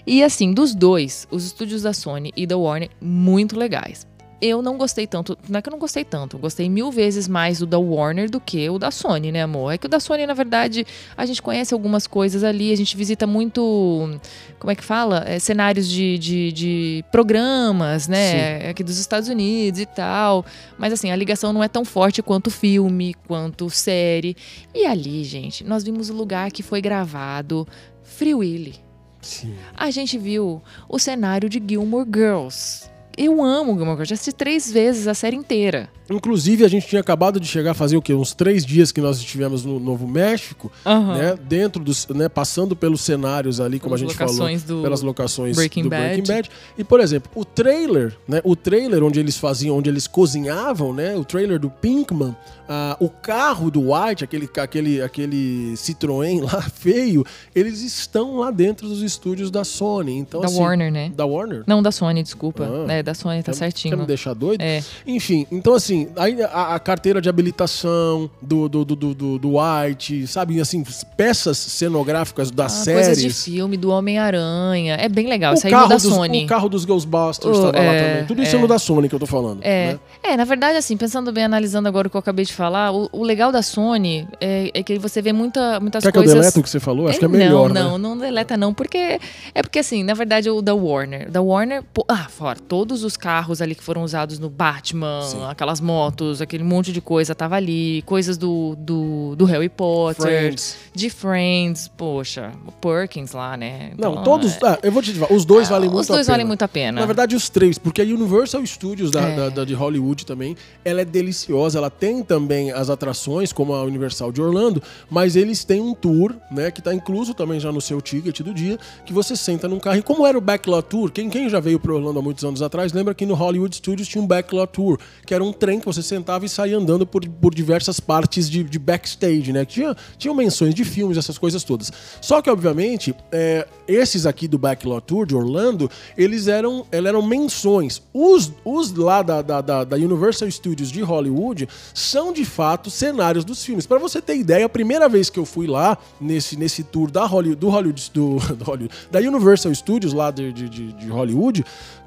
E 0.06 0.22
assim, 0.22 0.52
dos 0.52 0.74
dois, 0.74 1.26
os 1.30 1.44
estúdios 1.44 1.82
da 1.82 1.92
Sony 1.92 2.32
e 2.36 2.46
da 2.46 2.56
Warner, 2.56 2.90
muito 3.00 3.58
legais. 3.58 4.06
Eu 4.44 4.60
não 4.60 4.76
gostei 4.76 5.06
tanto, 5.06 5.38
não 5.48 5.60
é 5.60 5.62
que 5.62 5.68
eu 5.68 5.70
não 5.70 5.78
gostei 5.78 6.04
tanto, 6.04 6.36
gostei 6.36 6.68
mil 6.68 6.90
vezes 6.90 7.28
mais 7.28 7.60
do 7.60 7.66
da 7.66 7.78
Warner 7.78 8.28
do 8.28 8.40
que 8.40 8.68
o 8.68 8.76
da 8.76 8.90
Sony, 8.90 9.30
né, 9.30 9.40
amor? 9.40 9.72
É 9.72 9.78
que 9.78 9.86
o 9.86 9.88
da 9.88 10.00
Sony, 10.00 10.26
na 10.26 10.34
verdade, 10.34 10.84
a 11.16 11.24
gente 11.24 11.40
conhece 11.40 11.72
algumas 11.72 12.08
coisas 12.08 12.42
ali, 12.42 12.72
a 12.72 12.76
gente 12.76 12.96
visita 12.96 13.24
muito, 13.24 14.18
como 14.58 14.72
é 14.72 14.74
que 14.74 14.82
fala? 14.82 15.22
É, 15.28 15.38
cenários 15.38 15.88
de, 15.88 16.18
de, 16.18 16.50
de 16.50 17.04
programas, 17.12 18.08
né? 18.08 18.68
Aqui 18.68 18.82
dos 18.82 18.98
Estados 18.98 19.28
Unidos 19.28 19.78
e 19.78 19.86
tal. 19.86 20.44
Mas 20.76 20.92
assim, 20.92 21.12
a 21.12 21.14
ligação 21.14 21.52
não 21.52 21.62
é 21.62 21.68
tão 21.68 21.84
forte 21.84 22.20
quanto 22.20 22.50
filme, 22.50 23.14
quanto 23.28 23.70
série. 23.70 24.36
E 24.74 24.84
ali, 24.84 25.22
gente, 25.22 25.62
nós 25.62 25.84
vimos 25.84 26.10
o 26.10 26.14
lugar 26.14 26.50
que 26.50 26.64
foi 26.64 26.80
gravado 26.80 27.64
Free 28.02 28.34
Willy. 28.34 28.74
Sim. 29.20 29.54
A 29.76 29.88
gente 29.92 30.18
viu 30.18 30.60
o 30.88 30.98
cenário 30.98 31.48
de 31.48 31.62
Gilmore 31.64 32.08
Girls. 32.12 32.90
Eu 33.16 33.42
amo 33.42 33.74
Gilmore 33.74 33.96
Girls, 33.96 34.10
já 34.10 34.14
assisti 34.14 34.32
três 34.32 34.70
vezes 34.70 35.06
a 35.06 35.14
série 35.14 35.36
inteira. 35.36 35.88
Inclusive, 36.10 36.64
a 36.64 36.68
gente 36.68 36.86
tinha 36.86 37.00
acabado 37.00 37.38
de 37.40 37.46
chegar 37.46 37.70
a 37.70 37.74
fazer 37.74 37.96
o 37.96 38.02
quê? 38.02 38.12
Uns 38.12 38.34
três 38.34 38.66
dias 38.66 38.92
que 38.92 39.00
nós 39.00 39.18
estivemos 39.18 39.64
no 39.64 39.78
Novo 39.78 40.06
México, 40.06 40.70
Aham. 40.84 41.16
né? 41.16 41.38
Dentro 41.48 41.82
dos, 41.82 42.06
né? 42.08 42.28
Passando 42.28 42.76
pelos 42.76 43.00
cenários 43.00 43.60
ali, 43.60 43.78
como 43.78 43.94
Pelas 43.94 44.10
a 44.10 44.12
gente 44.12 44.36
falou, 44.36 44.58
do 44.58 44.82
pelas 44.82 45.02
locações 45.02 45.56
Breaking 45.56 45.84
do 45.84 45.90
Bad. 45.90 46.02
Breaking 46.02 46.32
Bad. 46.32 46.50
E 46.76 46.84
por 46.84 47.00
exemplo, 47.00 47.30
o 47.34 47.44
trailer, 47.44 48.16
né? 48.28 48.40
O 48.44 48.54
trailer 48.54 49.02
onde 49.02 49.20
eles 49.20 49.36
faziam, 49.38 49.76
onde 49.76 49.88
eles 49.88 50.06
cozinhavam, 50.06 50.92
né? 50.92 51.14
O 51.16 51.24
trailer 51.24 51.58
do 51.58 51.70
Pinkman, 51.70 52.36
ah, 52.68 52.96
o 53.00 53.08
carro 53.08 53.70
do 53.70 53.92
White, 53.92 54.24
aquele, 54.24 54.48
aquele, 54.56 55.02
aquele 55.02 55.74
Citroën 55.76 56.42
lá 56.42 56.62
feio, 56.74 57.24
eles 57.54 57.80
estão 57.80 58.36
lá 58.36 58.50
dentro 58.50 58.88
dos 58.88 59.02
estúdios 59.02 59.50
da 59.50 59.64
Sony. 59.64 60.18
Então, 60.18 60.40
da 60.40 60.46
assim, 60.46 60.60
Warner, 60.60 60.92
né? 60.92 61.12
Da 61.14 61.24
Warner? 61.24 61.62
Não, 61.66 61.82
da 61.82 61.92
Sony, 61.92 62.22
desculpa. 62.22 62.64
Ah. 62.64 63.01
É, 63.02 63.04
da 63.04 63.14
Sony, 63.14 63.42
tá 63.42 63.52
Quer- 63.52 63.58
certinho. 63.58 63.94
Quer 63.94 64.00
me 64.00 64.06
deixar 64.06 64.32
doido? 64.34 64.60
É. 64.62 64.82
Enfim, 65.06 65.46
então 65.50 65.74
assim, 65.74 66.08
a, 66.50 66.74
a 66.74 66.78
carteira 66.78 67.20
de 67.20 67.28
habilitação 67.28 68.30
do, 68.40 68.68
do, 68.68 68.84
do, 68.84 68.96
do, 68.96 69.38
do- 69.38 69.52
White, 69.52 70.26
sabe, 70.26 70.58
assim, 70.60 70.82
peças 71.16 71.58
cenográficas 71.58 72.50
das 72.50 72.72
Ah, 72.80 72.84
séries. 72.84 73.06
coisas 73.06 73.22
de 73.22 73.30
filme, 73.30 73.76
do 73.76 73.90
Homem-Aranha. 73.90 74.94
É 74.98 75.08
bem 75.08 75.26
legal. 75.28 75.52
o, 75.52 75.56
Isso 75.56 75.66
aí 75.66 75.72
da 75.72 75.86
dos, 75.86 76.02
Sony. 76.04 76.44
o 76.44 76.46
carro 76.46 76.68
dos 76.68 76.84
Ghostbusters 76.84 77.56
estava 77.56 77.76
lá 77.78 77.84
é, 77.84 78.10
também. 78.12 78.26
Tudo 78.26 78.42
isso 78.42 78.56
é. 78.56 78.62
é. 78.62 78.66
da 78.66 78.78
Sony 78.78 79.08
que 79.08 79.14
eu 79.14 79.18
tô 79.18 79.26
falando. 79.26 79.60
É, 79.62 79.92
né? 79.94 79.98
é, 80.22 80.36
na 80.36 80.44
verdade, 80.44 80.78
assim, 80.78 80.96
pensando 80.96 81.30
bem, 81.32 81.44
analisando 81.44 81.88
agora 81.88 82.06
o 82.08 82.10
que 82.10 82.16
eu 82.16 82.20
acabei 82.20 82.44
de 82.44 82.52
falar, 82.52 82.92
o, 82.92 83.08
o 83.12 83.22
legal 83.22 83.50
da 83.52 83.62
Sony 83.62 84.26
é, 84.40 84.70
é 84.72 84.82
que 84.82 84.98
você 84.98 85.20
vê 85.20 85.32
muita, 85.32 85.78
muitas 85.80 86.02
Quer 86.02 86.12
que 86.12 86.18
eu 86.18 86.22
coisas. 86.22 86.38
deleto 86.40 86.60
o 86.60 86.62
que 86.62 86.70
você 86.70 86.80
falou? 86.80 87.08
Acho 87.08 87.18
que 87.18 87.24
é 87.24 87.28
melhor, 87.28 87.68
não, 87.68 87.74
né? 87.74 87.80
não, 87.82 87.98
não 87.98 88.18
deleta 88.18 88.56
não, 88.56 88.72
porque 88.72 89.18
é 89.54 89.62
porque 89.62 89.80
assim, 89.80 90.02
na 90.02 90.14
verdade 90.14 90.48
o 90.48 90.62
da 90.62 90.74
Warner, 90.74 91.30
da 91.30 91.42
Warner, 91.42 91.82
pô, 91.92 92.04
ah, 92.08 92.26
fora 92.28 92.58
todos 92.92 93.04
os 93.04 93.16
carros 93.16 93.62
ali 93.62 93.74
que 93.74 93.82
foram 93.82 94.02
usados 94.02 94.38
no 94.38 94.50
Batman, 94.50 95.22
Sim. 95.22 95.38
aquelas 95.48 95.80
motos, 95.80 96.42
aquele 96.42 96.62
monte 96.62 96.92
de 96.92 97.00
coisa 97.00 97.34
tava 97.34 97.56
ali, 97.56 98.02
coisas 98.02 98.36
do, 98.36 98.76
do, 98.78 99.34
do 99.34 99.46
Harry 99.46 99.70
Potter, 99.70 100.22
Friends. 100.26 100.76
de 100.94 101.08
Friends, 101.08 101.88
poxa, 101.88 102.52
o 102.66 102.72
Perkins 102.72 103.32
lá, 103.32 103.56
né? 103.56 103.92
Não, 103.96 104.12
Então, 104.12 104.22
todos. 104.24 104.52
é- 104.56 104.58
ah, 104.64 104.78
eu 104.82 104.92
vou 104.92 105.02
te 105.02 105.10
dizer, 105.12 105.26
os 105.32 105.44
dois 105.46 105.70
valem 105.70 105.88
os 105.88 105.94
muito 105.94 106.08
dois 106.08 106.20
a 106.20 106.22
pena. 106.24 106.32
valem 106.34 106.46
muito 106.46 106.62
a 106.62 106.68
pena. 106.68 107.00
Na 107.00 107.06
verdade, 107.06 107.34
os 107.34 107.48
três, 107.48 107.78
porque 107.78 108.02
a 108.02 108.04
Universal 108.04 108.64
Studios 108.66 109.10
da, 109.10 109.22
É. 109.22 109.36
da- 109.36 109.48
da 109.48 109.64
de 109.64 109.72
Hollywood 109.72 110.26
também, 110.26 110.54
ela 110.84 111.00
é 111.00 111.04
deliciosa. 111.04 111.78
Ela 111.78 111.88
tem 111.90 112.22
também 112.22 112.72
as 112.72 112.90
atrações, 112.90 113.52
como 113.54 113.72
a 113.72 113.82
Universal 113.84 114.30
de 114.32 114.42
Orlando, 114.42 114.82
mas 115.08 115.34
eles 115.34 115.64
têm 115.64 115.80
um 115.80 115.94
tour, 115.94 116.34
né, 116.50 116.70
que 116.70 116.82
tá 116.82 116.92
incluso 116.94 117.32
também 117.32 117.58
já 117.58 117.72
no 117.72 117.80
seu 117.80 118.02
ticket 118.02 118.40
do 118.42 118.52
dia, 118.52 118.78
que 119.06 119.12
você 119.14 119.34
senta 119.34 119.66
num 119.66 119.78
carro. 119.78 119.96
E 119.98 120.02
como 120.02 120.26
era 120.26 120.36
o 120.36 120.40
Backlot 120.42 120.82
Tour, 120.88 121.10
quem, 121.10 121.30
quem 121.30 121.48
já 121.48 121.58
veio 121.60 121.78
para 121.80 121.92
Orlando 121.94 122.18
há 122.18 122.22
muitos 122.22 122.44
anos 122.44 122.60
atrás, 122.60 122.81
atrás, 122.82 122.92
lembra 122.92 123.14
que 123.14 123.24
no 123.24 123.34
Hollywood 123.34 123.74
Studios 123.76 124.08
tinha 124.08 124.22
um 124.22 124.26
backlot 124.26 124.72
tour, 124.72 124.98
que 125.24 125.32
era 125.32 125.42
um 125.42 125.52
trem 125.52 125.78
que 125.78 125.86
você 125.86 126.02
sentava 126.02 126.44
e 126.44 126.48
saía 126.48 126.76
andando 126.76 127.06
por, 127.06 127.26
por 127.26 127.54
diversas 127.54 128.00
partes 128.00 128.50
de, 128.50 128.64
de 128.64 128.78
backstage, 128.78 129.52
né? 129.52 129.64
Tinha, 129.64 129.96
tinham 130.18 130.34
menções 130.34 130.74
de 130.74 130.84
filmes, 130.84 131.16
essas 131.16 131.38
coisas 131.38 131.62
todas. 131.64 131.92
Só 132.20 132.42
que, 132.42 132.50
obviamente, 132.50 133.14
é, 133.30 133.66
esses 133.86 134.26
aqui 134.26 134.48
do 134.48 134.58
backlot 134.58 135.04
tour 135.06 135.26
de 135.26 135.34
Orlando, 135.34 135.90
eles 136.16 136.48
eram, 136.48 136.84
eles 136.90 137.06
eram 137.06 137.22
menções. 137.22 138.02
Os, 138.12 138.52
os 138.64 138.92
lá 138.92 139.22
da, 139.22 139.40
da, 139.42 139.60
da, 139.60 139.84
da 139.84 139.96
Universal 139.96 140.50
Studios 140.50 140.90
de 140.90 141.02
Hollywood 141.02 141.68
são, 141.94 142.32
de 142.32 142.44
fato, 142.44 142.90
cenários 142.90 143.44
dos 143.44 143.64
filmes. 143.64 143.86
Para 143.86 143.98
você 143.98 144.20
ter 144.20 144.36
ideia, 144.36 144.66
a 144.66 144.68
primeira 144.68 145.08
vez 145.08 145.30
que 145.30 145.38
eu 145.38 145.44
fui 145.44 145.66
lá, 145.66 145.96
nesse, 146.20 146.56
nesse 146.56 146.82
tour 146.82 147.10
da 147.10 147.24
Hollywood, 147.24 147.60
do 147.60 147.68
Hollywood, 147.68 148.10
do, 148.12 148.36
do 148.56 148.64
Hollywood, 148.64 148.94
da 149.10 149.20
Universal 149.20 149.74
Studios 149.74 150.12
lá 150.12 150.30
de, 150.30 150.52
de- 150.52 150.92
de 150.92 151.08
Hollywood, 151.08 151.64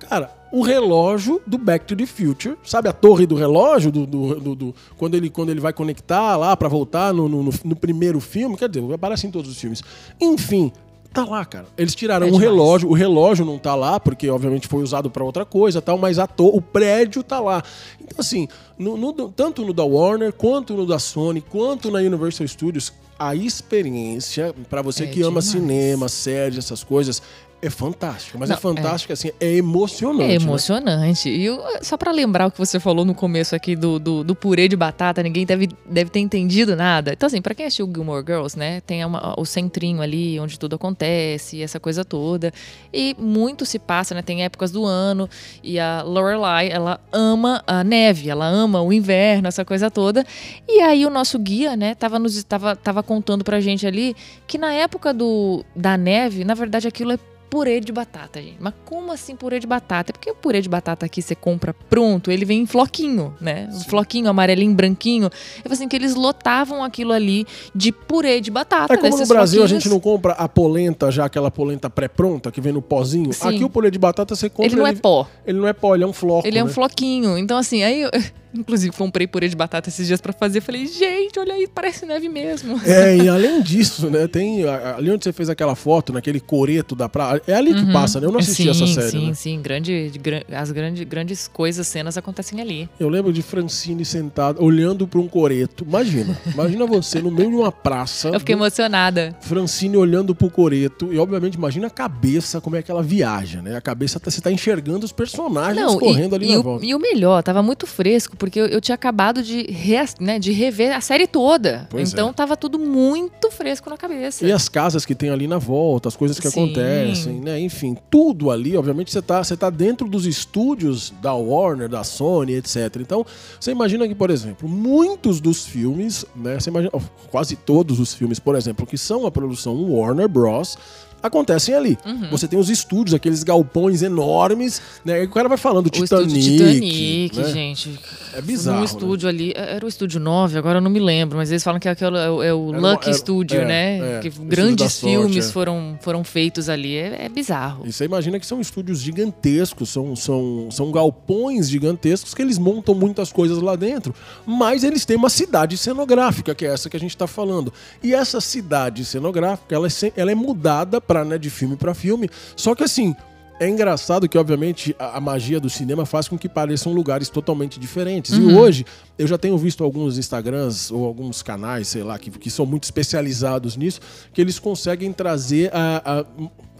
cara, 0.09 0.31
o 0.57 0.61
relógio 0.61 1.41
do 1.45 1.57
Back 1.57 1.85
to 1.85 1.95
the 1.95 2.05
Future, 2.05 2.55
sabe 2.63 2.87
a 2.87 2.93
torre 2.93 3.25
do 3.25 3.35
relógio 3.35 3.91
do, 3.91 4.05
do- 4.05 4.35
do- 4.39 4.55
do- 4.55 4.75
quando 4.97 5.15
ele 5.15 5.29
quando 5.29 5.49
ele 5.49 5.59
vai 5.59 5.73
conectar 5.73 6.37
lá 6.37 6.55
pra 6.55 6.69
voltar 6.69 7.13
no, 7.13 7.27
no- 7.27 7.51
no- 7.63 7.75
primeiro 7.75 8.19
filme, 8.21 8.55
quer 8.55 8.69
dizer, 8.69 8.93
aparece 8.93 9.27
em 9.27 9.31
todos 9.31 9.51
os 9.51 9.59
filmes. 9.59 9.83
Enfim, 10.21 10.71
tá 11.13 11.25
lá, 11.25 11.43
cara. 11.43 11.65
Eles 11.77 11.93
tiraram 11.93 12.27
É 12.27 12.31
o 12.31 12.37
relógio, 12.37 12.89
o 12.89 12.93
relógio 12.93 13.43
não 13.45 13.57
tá 13.57 13.75
lá 13.75 13.99
porque 13.99 14.29
obviamente 14.29 14.67
foi 14.67 14.81
usado 14.81 15.09
pra 15.09 15.23
outra 15.23 15.43
coisa, 15.45 15.81
tal, 15.81 15.97
mas 15.97 16.19
a 16.19 16.27
o 16.37 16.61
prédio 16.61 17.21
tá 17.21 17.39
lá. 17.39 17.61
Então 17.99 18.15
assim, 18.19 18.47
no- 18.77 18.95
no- 18.95 19.13
tanto 19.29 19.65
no 19.65 19.73
da 19.73 19.83
Warner 19.83 20.31
quanto 20.31 20.73
no 20.73 20.85
da 20.85 20.99
Sony, 20.99 21.41
quanto 21.41 21.91
na 21.91 21.99
Universal 21.99 22.47
Studios, 22.47 22.93
a 23.17 23.33
experiência 23.33 24.53
pra 24.69 24.81
você 24.81 25.03
É 25.03 25.07
que 25.07 25.21
ama 25.21 25.29
demais. 25.41 25.45
cinema, 25.45 26.09
séries, 26.09 26.57
essas 26.57 26.83
coisas 26.83 27.21
é 27.67 27.69
fantástica, 27.69 28.37
mas 28.37 28.49
é 28.49 28.53
Não, 28.53 28.59
fantástica 28.59 29.13
assim, 29.13 29.31
é 29.39 29.53
emocionante. 29.55 30.23
É 30.23 30.27
né? 30.27 30.33
emocionante. 30.35 31.29
E 31.29 31.45
eu- 31.45 31.61
só 31.81 31.97
pra 31.97 32.11
lembrar 32.11 32.47
o 32.47 32.51
que 32.51 32.57
você 32.57 32.79
falou 32.79 33.05
no 33.05 33.13
começo 33.15 33.55
aqui 33.55 33.75
do, 33.75 33.99
do, 33.99 34.23
do 34.23 34.35
purê 34.35 34.67
de 34.67 34.75
batata, 34.75 35.21
ninguém 35.23 35.45
deve, 35.45 35.69
deve 35.89 36.09
ter 36.09 36.19
entendido 36.19 36.75
nada. 36.75 37.13
Então, 37.13 37.27
assim, 37.27 37.41
pra 37.41 37.53
quem 37.55 37.65
assistiu 37.65 37.89
Gilmore 37.93 38.23
Girls, 38.25 38.57
né, 38.57 38.81
tem 38.81 39.03
uma- 39.05 39.33
o 39.39 39.45
centrinho 39.45 40.01
ali 40.01 40.39
onde 40.39 40.57
tudo 40.59 40.75
acontece, 40.75 41.61
essa 41.61 41.79
coisa 41.79 42.03
toda. 42.05 42.51
E 42.93 43.15
muito 43.19 43.65
se 43.65 43.79
passa, 43.79 44.13
né? 44.15 44.21
Tem 44.21 44.43
épocas 44.43 44.71
do 44.71 44.85
ano. 44.85 45.29
E 45.63 45.79
a 45.79 46.01
Lorelai, 46.03 46.69
ela 46.71 46.99
ama 47.11 47.63
a 47.67 47.83
neve, 47.83 48.29
ela 48.29 48.45
ama 48.47 48.81
o 48.81 48.91
inverno, 48.93 49.47
essa 49.47 49.63
coisa 49.65 49.89
toda. 49.91 50.25
E 50.67 50.79
aí 50.81 51.05
o 51.05 51.09
nosso 51.09 51.37
guia, 51.39 51.75
né, 51.75 51.95
tava, 51.95 52.19
nos, 52.19 52.43
tava, 52.43 52.75
tava 52.75 53.01
contando 53.03 53.43
pra 53.43 53.59
gente 53.59 53.85
ali 53.85 54.15
que 54.47 54.57
na 54.57 54.73
época 54.73 55.13
do, 55.13 55.63
da 55.75 55.97
neve, 55.97 56.43
na 56.43 56.53
verdade 56.53 56.87
aquilo 56.87 57.11
é 57.13 57.19
purê 57.49 57.79
de 57.79 57.91
batata, 57.91 58.41
gente. 58.41 58.57
Mas 58.59 58.73
como 58.83 59.11
assim 59.11 59.35
purê 59.35 59.59
de 59.59 59.67
batata? 59.67 60.11
É 60.11 60.13
porque 60.13 60.29
o 60.29 60.35
purê 60.35 60.61
de 60.61 60.69
batata 60.69 61.05
aqui 61.05 61.21
você 61.21 61.35
compra 61.35 61.73
pronto, 61.73 62.31
ele 62.31 62.45
vem 62.45 62.61
em 62.61 62.65
floquinho, 62.65 63.33
né? 63.39 63.69
Um 63.71 63.79
floquinho 63.81 64.29
amarelinho, 64.29 64.73
branquinho. 64.73 65.25
Eu 65.25 65.63
falei 65.63 65.73
assim, 65.73 65.87
que 65.87 65.95
eles 65.95 66.15
lotavam 66.15 66.83
aquilo 66.83 67.11
ali 67.13 67.45
de 67.73 67.91
purê 67.91 68.41
de 68.41 68.51
batata. 68.51 68.93
É 68.93 68.97
como 68.97 69.17
no 69.17 69.27
Brasil 69.27 69.63
a 69.63 69.67
floquinhos. 69.67 69.83
gente 69.83 69.89
não 69.89 69.99
compra 69.99 70.33
a 70.33 70.47
polenta 70.47 71.11
já, 71.11 71.25
aquela 71.25 71.51
polenta 71.51 71.89
pré-pronta 71.89 72.51
que 72.51 72.59
vem 72.59 72.73
no 72.73 72.81
pozinho. 72.81 73.31
Sim. 73.33 73.47
Aqui 73.47 73.63
o 73.63 73.69
purê 73.69 73.89
de 73.91 73.99
batata 73.99 74.35
você 74.35 74.49
compra. 74.49 74.65
Ele 74.65 74.75
não 74.75 74.87
é 74.87 74.93
pó, 74.93 75.27
Ele 75.45 75.59
não 75.59 75.67
é 75.67 75.73
pó, 75.73 75.95
ele 75.95 76.03
é 76.03 76.07
um 76.07 76.13
floco. 76.13 76.47
ele 76.47 76.57
é 76.57 76.63
um 76.63 76.67
né? 76.67 76.73
floquinho. 76.73 77.37
Então 77.37 77.57
assim, 77.57 77.83
aí 77.83 78.01
eu... 78.01 78.11
Inclusive, 78.57 78.95
comprei 78.95 79.27
purê 79.27 79.47
de 79.47 79.55
batata 79.55 79.89
esses 79.89 80.07
dias 80.07 80.21
pra 80.21 80.33
fazer. 80.33 80.61
Falei, 80.61 80.85
gente, 80.87 81.37
olha 81.39 81.53
aí, 81.53 81.67
parece 81.67 82.05
neve 82.05 82.29
mesmo. 82.29 82.79
É, 82.85 83.17
e 83.17 83.27
além 83.29 83.61
disso, 83.61 84.09
né, 84.09 84.27
tem 84.27 84.63
ali 84.67 85.11
onde 85.11 85.23
você 85.23 85.33
fez 85.33 85.49
aquela 85.49 85.75
foto, 85.75 86.13
naquele 86.13 86.39
coreto 86.39 86.95
da 86.95 87.09
praia, 87.09 87.41
é 87.47 87.53
ali 87.53 87.73
que 87.73 87.91
passa, 87.91 88.19
né? 88.19 88.27
Eu 88.27 88.31
não 88.31 88.39
assisti 88.39 88.63
sim, 88.63 88.69
essa 88.69 88.87
série, 88.87 89.11
Sim, 89.11 89.27
né? 89.27 89.33
sim, 89.33 89.61
grande, 89.61 90.09
de 90.09 90.19
gran- 90.19 90.41
as 90.51 90.71
grande, 90.71 91.03
grandes 91.05 91.47
coisas, 91.47 91.87
cenas 91.87 92.17
acontecem 92.17 92.61
ali. 92.61 92.89
Eu 92.99 93.09
lembro 93.09 93.31
de 93.33 93.41
Francine 93.41 94.03
sentada, 94.05 94.61
olhando 94.61 95.07
para 95.07 95.19
um 95.19 95.27
coreto. 95.27 95.83
Imagina, 95.87 96.37
imagina 96.53 96.85
você 96.85 97.21
no 97.21 97.31
meio 97.31 97.49
de 97.49 97.55
uma 97.55 97.71
praça. 97.71 98.29
Eu 98.29 98.39
fiquei 98.39 98.55
emocionada. 98.55 99.35
Francine 99.41 99.97
olhando 99.97 100.33
pro 100.35 100.49
coreto 100.49 101.11
e 101.13 101.17
obviamente 101.19 101.55
imagina 101.55 101.87
a 101.87 101.89
cabeça 101.89 102.59
como 102.61 102.75
é 102.75 102.81
que 102.81 102.91
ela 102.91 103.03
viaja, 103.03 103.61
né? 103.61 103.75
A 103.75 103.81
cabeça 103.81 104.19
tá- 104.19 104.29
você 104.31 104.41
tá 104.41 104.51
enxergando 104.51 105.05
os 105.05 105.11
personagens 105.11 105.95
correndo 105.95 106.33
e, 106.33 106.35
ali 106.35 106.49
e 106.49 106.53
na 106.53 106.59
o, 106.59 106.63
volta. 106.63 106.85
e 106.85 106.93
o 106.95 106.99
melhor, 106.99 107.41
tava 107.43 107.61
muito 107.63 107.85
fresco, 107.87 108.35
porque 108.45 108.59
eu, 108.59 108.67
eu 108.67 108.79
tinha 108.79 108.93
acabado 108.93 109.41
de, 109.41 109.63
rea- 109.63 110.05
né, 110.19 110.37
de 110.37 110.51
rever 110.51 110.95
a 110.95 111.01
série 111.01 111.25
toda. 111.25 111.87
Pois 111.89 112.13
então 112.13 112.29
é. 112.29 112.33
tava 112.33 112.55
tudo 112.55 112.77
muito 112.77 113.49
fresco 113.49 113.89
na 113.89 113.97
cabeça. 113.97 114.45
E 114.45 114.51
as 114.51 114.69
casas 114.69 115.03
que 115.03 115.15
tem 115.15 115.31
ali 115.31 115.47
na 115.47 115.57
volta, 115.57 116.07
as 116.07 116.15
coisas 116.15 116.39
que 116.39 116.47
Sim. 116.47 116.63
acontecem, 116.65 117.41
né? 117.41 117.59
Enfim, 117.59 117.97
tudo 118.09 118.51
ali, 118.51 118.77
obviamente, 118.77 119.11
você 119.11 119.21
tá, 119.21 119.43
você 119.43 119.57
tá 119.57 119.71
dentro 119.71 120.07
dos 120.07 120.27
estúdios 120.27 121.11
da 121.21 121.33
Warner, 121.33 121.89
da 121.89 122.03
Sony, 122.03 122.53
etc. 122.53 122.97
Então, 122.99 123.25
você 123.59 123.71
imagina 123.71 124.07
que, 124.07 124.13
por 124.13 124.29
exemplo, 124.29 124.69
muitos 124.69 125.41
dos 125.41 125.65
filmes, 125.65 126.23
né? 126.35 126.59
Você 126.59 126.69
imagina, 126.69 126.91
quase 127.31 127.55
todos 127.55 127.99
os 127.99 128.13
filmes, 128.13 128.37
por 128.37 128.55
exemplo, 128.55 128.85
que 128.85 128.97
são 128.97 129.25
a 129.25 129.31
produção 129.31 129.73
Warner 129.91 130.27
Bros. 130.29 130.77
Acontecem 131.25 131.75
ali. 131.75 131.97
Uhum. 132.05 132.29
Você 132.31 132.47
tem 132.47 132.57
os 132.59 132.69
estúdios, 132.69 133.13
aqueles 133.13 133.43
galpões 133.43 134.01
enormes, 134.01 134.81
né? 135.03 135.23
E 135.23 135.25
o 135.25 135.29
cara 135.29 135.47
vai 135.49 135.57
falando 135.57 135.87
o 135.87 135.89
Titanic. 135.89 136.37
estúdio 136.37 136.57
Titanic, 136.57 137.37
né? 137.39 137.49
gente. 137.53 137.99
É 138.33 138.41
bizarro, 138.41 138.75
Num 138.77 138.81
né? 138.81 138.85
estúdio 138.85 139.29
ali, 139.29 139.53
era 139.55 139.85
o 139.85 139.87
estúdio 139.87 140.19
9, 140.19 140.57
agora 140.57 140.77
eu 140.79 140.81
não 140.81 140.91
me 140.91 140.99
lembro, 140.99 141.37
mas 141.37 141.51
eles 141.51 141.63
falam 141.63 141.79
que 141.79 141.87
aquele 141.87 142.17
é 142.17 142.29
o, 142.29 142.43
é 142.43 142.53
o 142.53 142.69
Era 142.69 142.79
uma- 142.79 142.91
Lucky 142.93 143.13
Studio, 143.13 143.61
é, 143.61 143.65
né? 143.65 144.17
é, 144.17 144.19
que 144.19 144.27
o 144.27 144.43
grandes 144.43 144.93
sorte, 144.93 145.15
filmes 145.15 145.47
é. 145.47 145.51
foram, 145.51 145.97
foram 146.01 146.23
feitos 146.23 146.67
ali. 146.69 146.95
É, 146.97 147.25
é 147.25 147.29
bizarro. 147.29 147.85
E 147.85 147.93
você 147.93 148.05
imagina 148.05 148.39
que 148.39 148.45
são 148.45 148.59
estúdios 148.59 148.99
gigantescos, 148.99 149.89
são, 149.89 150.15
são, 150.15 150.67
são 150.71 150.91
galpões 150.91 151.69
gigantescos 151.69 152.33
que 152.33 152.41
eles 152.41 152.57
montam 152.57 152.93
muitas 152.93 153.31
coisas 153.31 153.59
lá 153.61 153.75
dentro, 153.75 154.13
mas 154.45 154.83
eles 154.83 155.05
têm 155.05 155.15
uma 155.15 155.29
cidade 155.29 155.77
cenográfica, 155.77 156.53
que 156.53 156.65
é 156.65 156.73
essa 156.73 156.89
que 156.89 156.97
a 156.97 156.99
gente 156.99 157.11
está 157.15 157.27
falando. 157.27 157.71
E 158.03 158.13
essa 158.13 158.41
cidade 158.41 159.05
cenográfica, 159.05 159.73
ela 159.75 159.87
é, 159.87 160.11
ela 160.15 160.31
é 160.31 160.35
mudada 160.35 160.99
pra, 161.15 161.23
né, 161.23 161.37
de 161.37 161.49
filme 161.49 161.77
para 161.77 161.93
filme, 161.93 162.29
só 162.55 162.75
que 162.75 162.83
assim. 162.83 163.15
É 163.57 163.69
engraçado 163.69 164.27
que, 164.27 164.37
obviamente, 164.37 164.93
a, 164.99 165.21
magia 165.21 165.61
do 165.61 165.69
cinema 165.69 166.05
faz 166.05 166.27
com 166.27 166.37
que 166.37 166.49
pareçam 166.49 166.91
lugares 166.91 167.29
totalmente 167.29 167.79
diferentes. 167.79 168.37
E 168.37 168.41
hoje, 168.41 168.85
eu 169.17 169.25
já 169.25 169.37
tenho 169.37 169.57
visto 169.57 169.81
alguns 169.81 170.17
Instagrams 170.17 170.91
ou 170.91 171.05
alguns 171.05 171.41
canais, 171.41 171.87
sei 171.87 172.03
lá, 172.03 172.19
que, 172.19 172.29
que 172.31 172.51
são 172.51 172.65
muito 172.65 172.83
especializados 172.83 173.77
nisso, 173.77 174.01
que 174.33 174.41
eles 174.41 174.59
conseguem 174.59 175.13
trazer 175.13 175.71
a- 175.73 176.01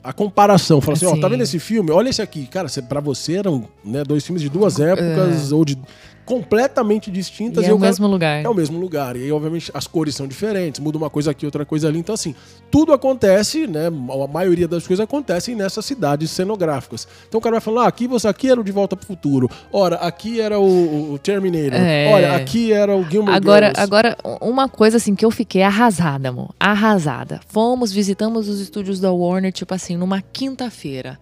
a, 0.04 0.10
a 0.10 0.12
comparação. 0.12 0.82
Fala 0.82 0.98
assim, 0.98 1.06
ó, 1.06 1.12
tá 1.12 1.28
Sim. 1.28 1.30
vendo 1.30 1.44
esse 1.44 1.60
filme? 1.60 1.92
Olha 1.92 2.10
esse 2.10 2.22
aqui. 2.22 2.46
Cara, 2.46 2.68
pra 2.90 3.00
você 3.00 3.36
eram 3.38 3.70
né, 3.82 4.04
dois 4.04 4.26
filmes 4.26 4.42
de 4.42 4.50
duas 4.50 4.78
épocas 4.78 5.54
ou 5.54 5.64
de 5.64 5.78
completamente 6.26 7.12
distintas. 7.12 7.64
E 7.64 7.70
é 7.70 7.74
o 7.74 7.76
quero- 7.78 7.86
mesmo 7.88 8.08
lugar. 8.08 8.44
É 8.44 8.50
o 8.50 8.54
mesmo 8.54 8.80
lugar. 8.80 9.16
E 9.16 9.24
aí, 9.24 9.32
obviamente, 9.32 9.72
as 9.74 9.88
cores 9.88 10.16
são 10.16 10.28
diferentes, 10.28 10.80
muda 10.80 10.98
uma 10.98 11.10
coisa 11.10 11.32
aqui, 11.32 11.46
outra 11.46 11.66
coisa 11.66 11.88
ali. 11.88 12.00
Então, 12.00 12.16
assim, 12.16 12.34
tudo 12.72 12.92
acontece, 12.94 13.68
né? 13.68 13.88
A 13.88 14.28
maioria 14.28 14.68
das 14.68 14.86
coisas 14.88 15.04
acontecem 15.04 15.56
nessas 15.56 15.86
cidades 15.86 16.32
cenográficas. 16.32 17.08
Então 17.28 17.38
o 17.38 17.42
cara 17.42 17.54
vai 17.56 17.62
falar, 17.62 17.84
ah, 17.84 17.88
aqui 17.88 18.08
você 18.08 18.28
aqui 18.28 18.50
era 18.50 18.60
o 18.60 18.64
De 18.64 18.72
Volta 18.72 18.96
pro 18.96 19.06
Futuro. 19.06 19.50
Ora, 19.72 19.98
aqui 19.98 20.42
era 20.42 20.60
o, 20.60 21.14
o 21.14 21.20
Terminator. 21.20 21.80
É. 21.80 22.12
Olha, 22.12 22.36
aqui 22.36 22.74
era 22.74 22.96
o 22.96 23.04
Gilmore 23.10 23.36
Agora, 23.36 23.68
Girls. 23.68 23.82
agora, 23.82 24.18
uma 24.42 24.68
coisa 24.68 24.98
assim 24.98 25.16
que 25.16 25.24
eu 25.26 25.32
fiquei 25.32 25.62
arrasada, 25.62 26.30
amor. 26.30 26.54
Arrasada. 26.60 27.40
Fomos, 27.48 27.92
visitamos 27.92 28.48
os 28.50 28.60
estúdios 28.60 29.00
da 29.00 29.12
Warner, 29.12 29.52
tipo 29.52 29.74
assim, 29.74 29.96
numa 29.96 30.22
quinta-feira. 30.22 31.20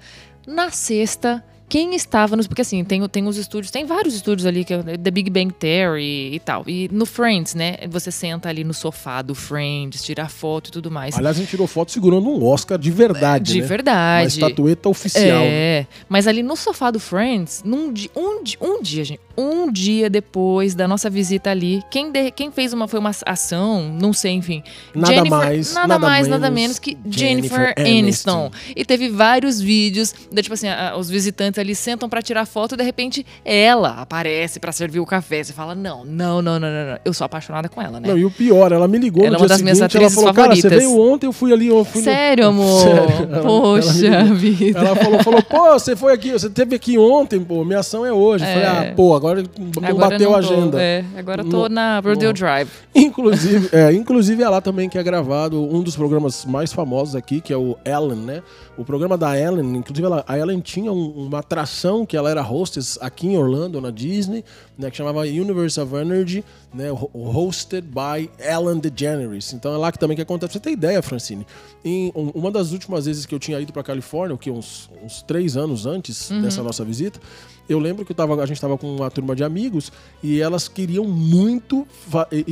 Na 0.47 0.69
sexta, 0.71 1.43
quem 1.73 1.95
estava 1.95 2.35
nos. 2.35 2.45
Porque 2.45 2.61
assim, 2.61 2.83
tem, 2.83 3.07
tem 3.09 3.27
os 3.27 3.35
estúdios, 3.35 3.71
tem 3.71 3.83
vários 3.83 4.13
estúdios 4.13 4.45
ali, 4.45 4.63
que 4.63 4.75
é 4.75 4.95
The 4.95 5.09
Big 5.09 5.27
Bang 5.31 5.51
Theory 5.51 6.35
e 6.35 6.39
tal. 6.39 6.63
E 6.67 6.87
no 6.91 7.03
Friends, 7.03 7.55
né? 7.55 7.77
Você 7.89 8.11
senta 8.11 8.47
ali 8.47 8.63
no 8.63 8.75
sofá 8.75 9.23
do 9.23 9.33
Friends, 9.33 10.03
tira 10.03 10.29
foto 10.29 10.67
e 10.67 10.71
tudo 10.71 10.91
mais. 10.91 11.17
Aliás, 11.17 11.35
a 11.35 11.39
gente 11.39 11.49
tirou 11.49 11.65
foto 11.65 11.91
segurando 11.91 12.29
um 12.29 12.45
Oscar 12.45 12.77
de 12.77 12.91
verdade, 12.91 13.53
de 13.53 13.61
né? 13.61 13.65
verdade. 13.65 14.39
Uma 14.39 14.45
estatueta 14.45 14.87
oficial. 14.87 15.39
né? 15.39 15.47
É, 15.47 15.87
mas 16.07 16.27
ali 16.27 16.43
no 16.43 16.55
sofá 16.55 16.91
do 16.91 16.99
Friends, 16.99 17.63
num 17.65 17.91
um, 18.15 18.43
um 18.61 18.81
dia, 18.83 19.03
gente, 19.03 19.19
um 19.37 19.71
dia 19.71 20.09
depois 20.09 20.75
da 20.75 20.87
nossa 20.87 21.09
visita 21.09 21.49
ali, 21.49 21.81
quem, 21.89 22.11
de- 22.11 22.31
quem 22.31 22.51
fez 22.51 22.73
uma 22.73 22.87
foi 22.87 22.99
uma 22.99 23.11
ação, 23.25 23.83
não 23.99 24.13
sei, 24.13 24.31
enfim. 24.33 24.63
Nada 24.93 25.25
mais, 25.25 25.73
nada, 25.73 25.87
nada 25.87 25.99
mais, 25.99 26.27
nada 26.27 26.49
menos 26.49 26.63
menos 26.63 26.79
que 26.79 26.97
Jennifer 27.09 27.73
Jennifer, 27.73 27.73
Aniston. 27.77 28.45
Aniston. 28.45 28.51
E 28.75 28.85
teve 28.85 29.09
vários 29.09 29.59
vídeos, 29.59 30.13
da, 30.31 30.41
tipo 30.41 30.53
assim, 30.53 30.67
a- 30.69 30.95
os 30.97 31.09
visitantes 31.09 31.59
ali 31.59 31.73
sentam 31.75 32.07
pra 32.07 32.21
tirar 32.21 32.45
foto 32.45 32.75
e 32.75 32.77
de 32.77 32.83
repente 32.83 33.25
ela 33.43 33.89
aparece 34.01 34.59
pra 34.59 34.71
servir 34.71 34.99
o 34.99 35.05
café. 35.05 35.43
Você 35.43 35.51
fala: 35.53 35.73
"Não, 35.75 36.05
não, 36.05 36.41
não, 36.41 36.59
não, 36.59 36.71
não, 36.71 36.85
não. 36.91 36.99
Eu 37.03 37.13
sou 37.13 37.25
apaixonada 37.25 37.67
com 37.69 37.81
ela, 37.81 37.99
né?" 37.99 38.07
Não, 38.07 38.17
e 38.17 38.23
o 38.25 38.31
pior, 38.31 38.71
ela 38.71 38.87
me 38.87 38.97
ligou 38.97 39.25
Ela 39.25 39.35
é 39.35 39.37
no 39.37 39.37
uma 39.39 39.47
dia 39.47 39.55
das 39.55 39.61
minhas 39.61 39.77
seguinte, 39.79 39.97
ela 39.97 40.05
atrizes 40.05 40.15
falou, 40.15 40.33
cara, 40.33 40.55
você 40.55 40.61
favoritas. 40.61 40.89
veio 40.93 40.99
ontem, 41.13 41.25
eu 41.27 41.33
fui 41.33 41.51
ali, 41.53 41.67
eu 41.67 41.83
fui 41.83 42.01
no- 42.01 42.05
Sério, 42.05 42.47
amor? 42.47 42.81
Sério, 42.83 43.29
ela- 43.33 43.41
Poxa 43.43 44.07
ela 44.07 44.33
vida. 44.33 44.79
Ela 44.79 44.95
falou, 44.95 45.23
falou, 45.23 45.43
pô, 45.43 45.73
você 45.73 45.95
foi 45.95 46.13
aqui, 46.13 46.31
você 46.31 46.49
teve 46.49 46.75
aqui 46.75 46.97
ontem, 46.97 47.39
pô, 47.43 47.63
minha 47.65 47.79
ação 47.79 48.05
é 48.05 48.13
hoje. 48.13 48.43
Eu 48.45 48.49
Falei, 48.53 48.63
É. 48.63 48.67
ah, 48.91 48.93
pô, 48.95 49.15
agora 49.27 49.43
Agora 49.77 50.09
bater 50.09 50.19
não 50.25 50.35
a 50.35 50.41
tô, 50.41 50.53
agenda. 50.53 50.81
é, 50.81 51.05
agora 51.15 51.41
eu 51.41 51.49
tô 51.49 51.63
No- 51.63 51.69
na 51.69 51.99
Rodeo 51.99 52.29
no- 52.29 52.33
Drive. 52.33 52.69
Inclusive, 52.93 53.69
é, 53.71 53.91
inclusive 53.93 54.43
é 54.43 54.49
lá 54.49 54.59
também 54.59 54.89
que 54.89 54.97
é 54.97 55.03
gravado 55.03 55.61
um 55.61 55.81
dos 55.81 55.95
programas 55.95 56.45
mais 56.45 56.73
famosos 56.73 57.15
aqui, 57.15 57.39
que 57.39 57.53
é 57.53 57.57
o 57.57 57.77
Ellen, 57.85 58.19
né? 58.19 58.43
O 58.77 58.83
programa 58.83 59.17
da 59.17 59.37
Ellen, 59.39 59.77
inclusive 59.77 60.05
ela- 60.05 60.23
a 60.27 60.37
Ellen 60.37 60.59
tinha 60.59 60.91
um- 60.91 61.27
uma 61.27 61.39
atração 61.39 62.05
que 62.05 62.17
ela 62.17 62.29
era 62.29 62.41
hostess 62.41 62.97
aqui 63.01 63.27
em 63.27 63.37
Orlando, 63.37 63.79
na 63.79 63.91
Disney, 63.91 64.43
né? 64.77 64.89
Que 64.89 64.97
chamava 64.97 65.21
Universe 65.21 65.79
of 65.79 65.95
Energy, 65.95 66.43
né? 66.73 66.91
ho- 66.91 67.09
Hosted 67.13 67.87
by 67.87 68.29
Ellen 68.39 68.79
DeGeneres. 68.79 69.53
Então 69.53 69.73
é 69.73 69.77
lá 69.77 69.91
que 69.91 69.99
também 69.99 70.15
que 70.15 70.21
acontece. 70.23 70.51
Pra 70.51 70.53
você 70.53 70.59
ter 70.59 70.71
ideia, 70.71 71.01
Francine, 71.01 71.45
em 71.85 72.11
um- 72.15 72.31
uma 72.35 72.51
das 72.51 72.71
últimas 72.71 73.05
vezes 73.05 73.25
que 73.25 73.33
eu 73.33 73.39
tinha 73.39 73.59
ido 73.59 73.71
pra 73.71 73.83
Califórnia, 73.83 74.35
o 74.35 74.37
que 74.37 74.49
uns, 74.51 74.89
uns 75.03 75.21
três 75.21 75.55
anos 75.55 75.85
antes 75.85 76.29
dessa 76.41 76.61
nossa 76.63 76.83
visita, 76.83 77.19
eu 77.67 77.79
lembro 77.79 78.03
que 78.05 78.13
tava, 78.13 78.33
a 78.41 78.45
gente 78.45 78.57
estava 78.57 78.77
com 78.77 78.95
uma 78.95 79.09
turma 79.09 79.35
de 79.35 79.43
amigos 79.43 79.91
e 80.21 80.41
elas 80.41 80.67
queriam 80.67 81.05
muito 81.05 81.87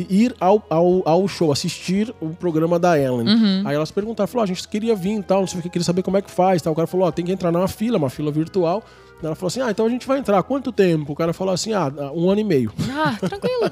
ir 0.09 0.35
ao, 0.39 0.65
ao, 0.69 1.07
ao 1.07 1.27
show, 1.27 1.51
assistir 1.51 2.13
o 2.21 2.29
programa 2.29 2.79
da 2.79 2.97
Ellen. 2.97 3.27
Aí 3.65 3.75
elas 3.75 3.91
perguntaram, 3.91 4.27
falou, 4.27 4.41
"Ah, 4.41 4.45
a 4.45 4.47
gente 4.47 4.67
queria 4.67 4.95
vir 4.95 5.19
e 5.19 5.23
tal, 5.23 5.41
não 5.41 5.47
sei 5.47 5.59
o 5.59 5.63
que, 5.63 5.69
queria 5.69 5.83
saber 5.85 6.01
como 6.03 6.17
é 6.17 6.21
que 6.21 6.31
faz. 6.31 6.61
Tal. 6.61 6.73
O 6.73 6.75
cara 6.75 6.87
falou, 6.87 7.07
ó, 7.07 7.11
tem 7.11 7.25
que 7.25 7.31
entrar 7.31 7.51
numa 7.51 7.67
fila, 7.67 7.97
uma 7.97 8.09
fila 8.09 8.31
virtual. 8.31 8.83
Ela 9.23 9.35
falou 9.35 9.47
assim, 9.47 9.61
ah, 9.61 9.69
então 9.71 9.85
a 9.85 9.89
gente 9.89 10.07
vai 10.07 10.19
entrar. 10.19 10.41
Quanto 10.43 10.71
tempo? 10.71 11.13
O 11.13 11.15
cara 11.15 11.31
falou 11.33 11.53
assim, 11.53 11.73
ah, 11.73 11.91
um 12.15 12.29
ano 12.29 12.41
e 12.41 12.43
meio. 12.43 12.71
Ah, 12.91 13.15
tranquilo. 13.19 13.71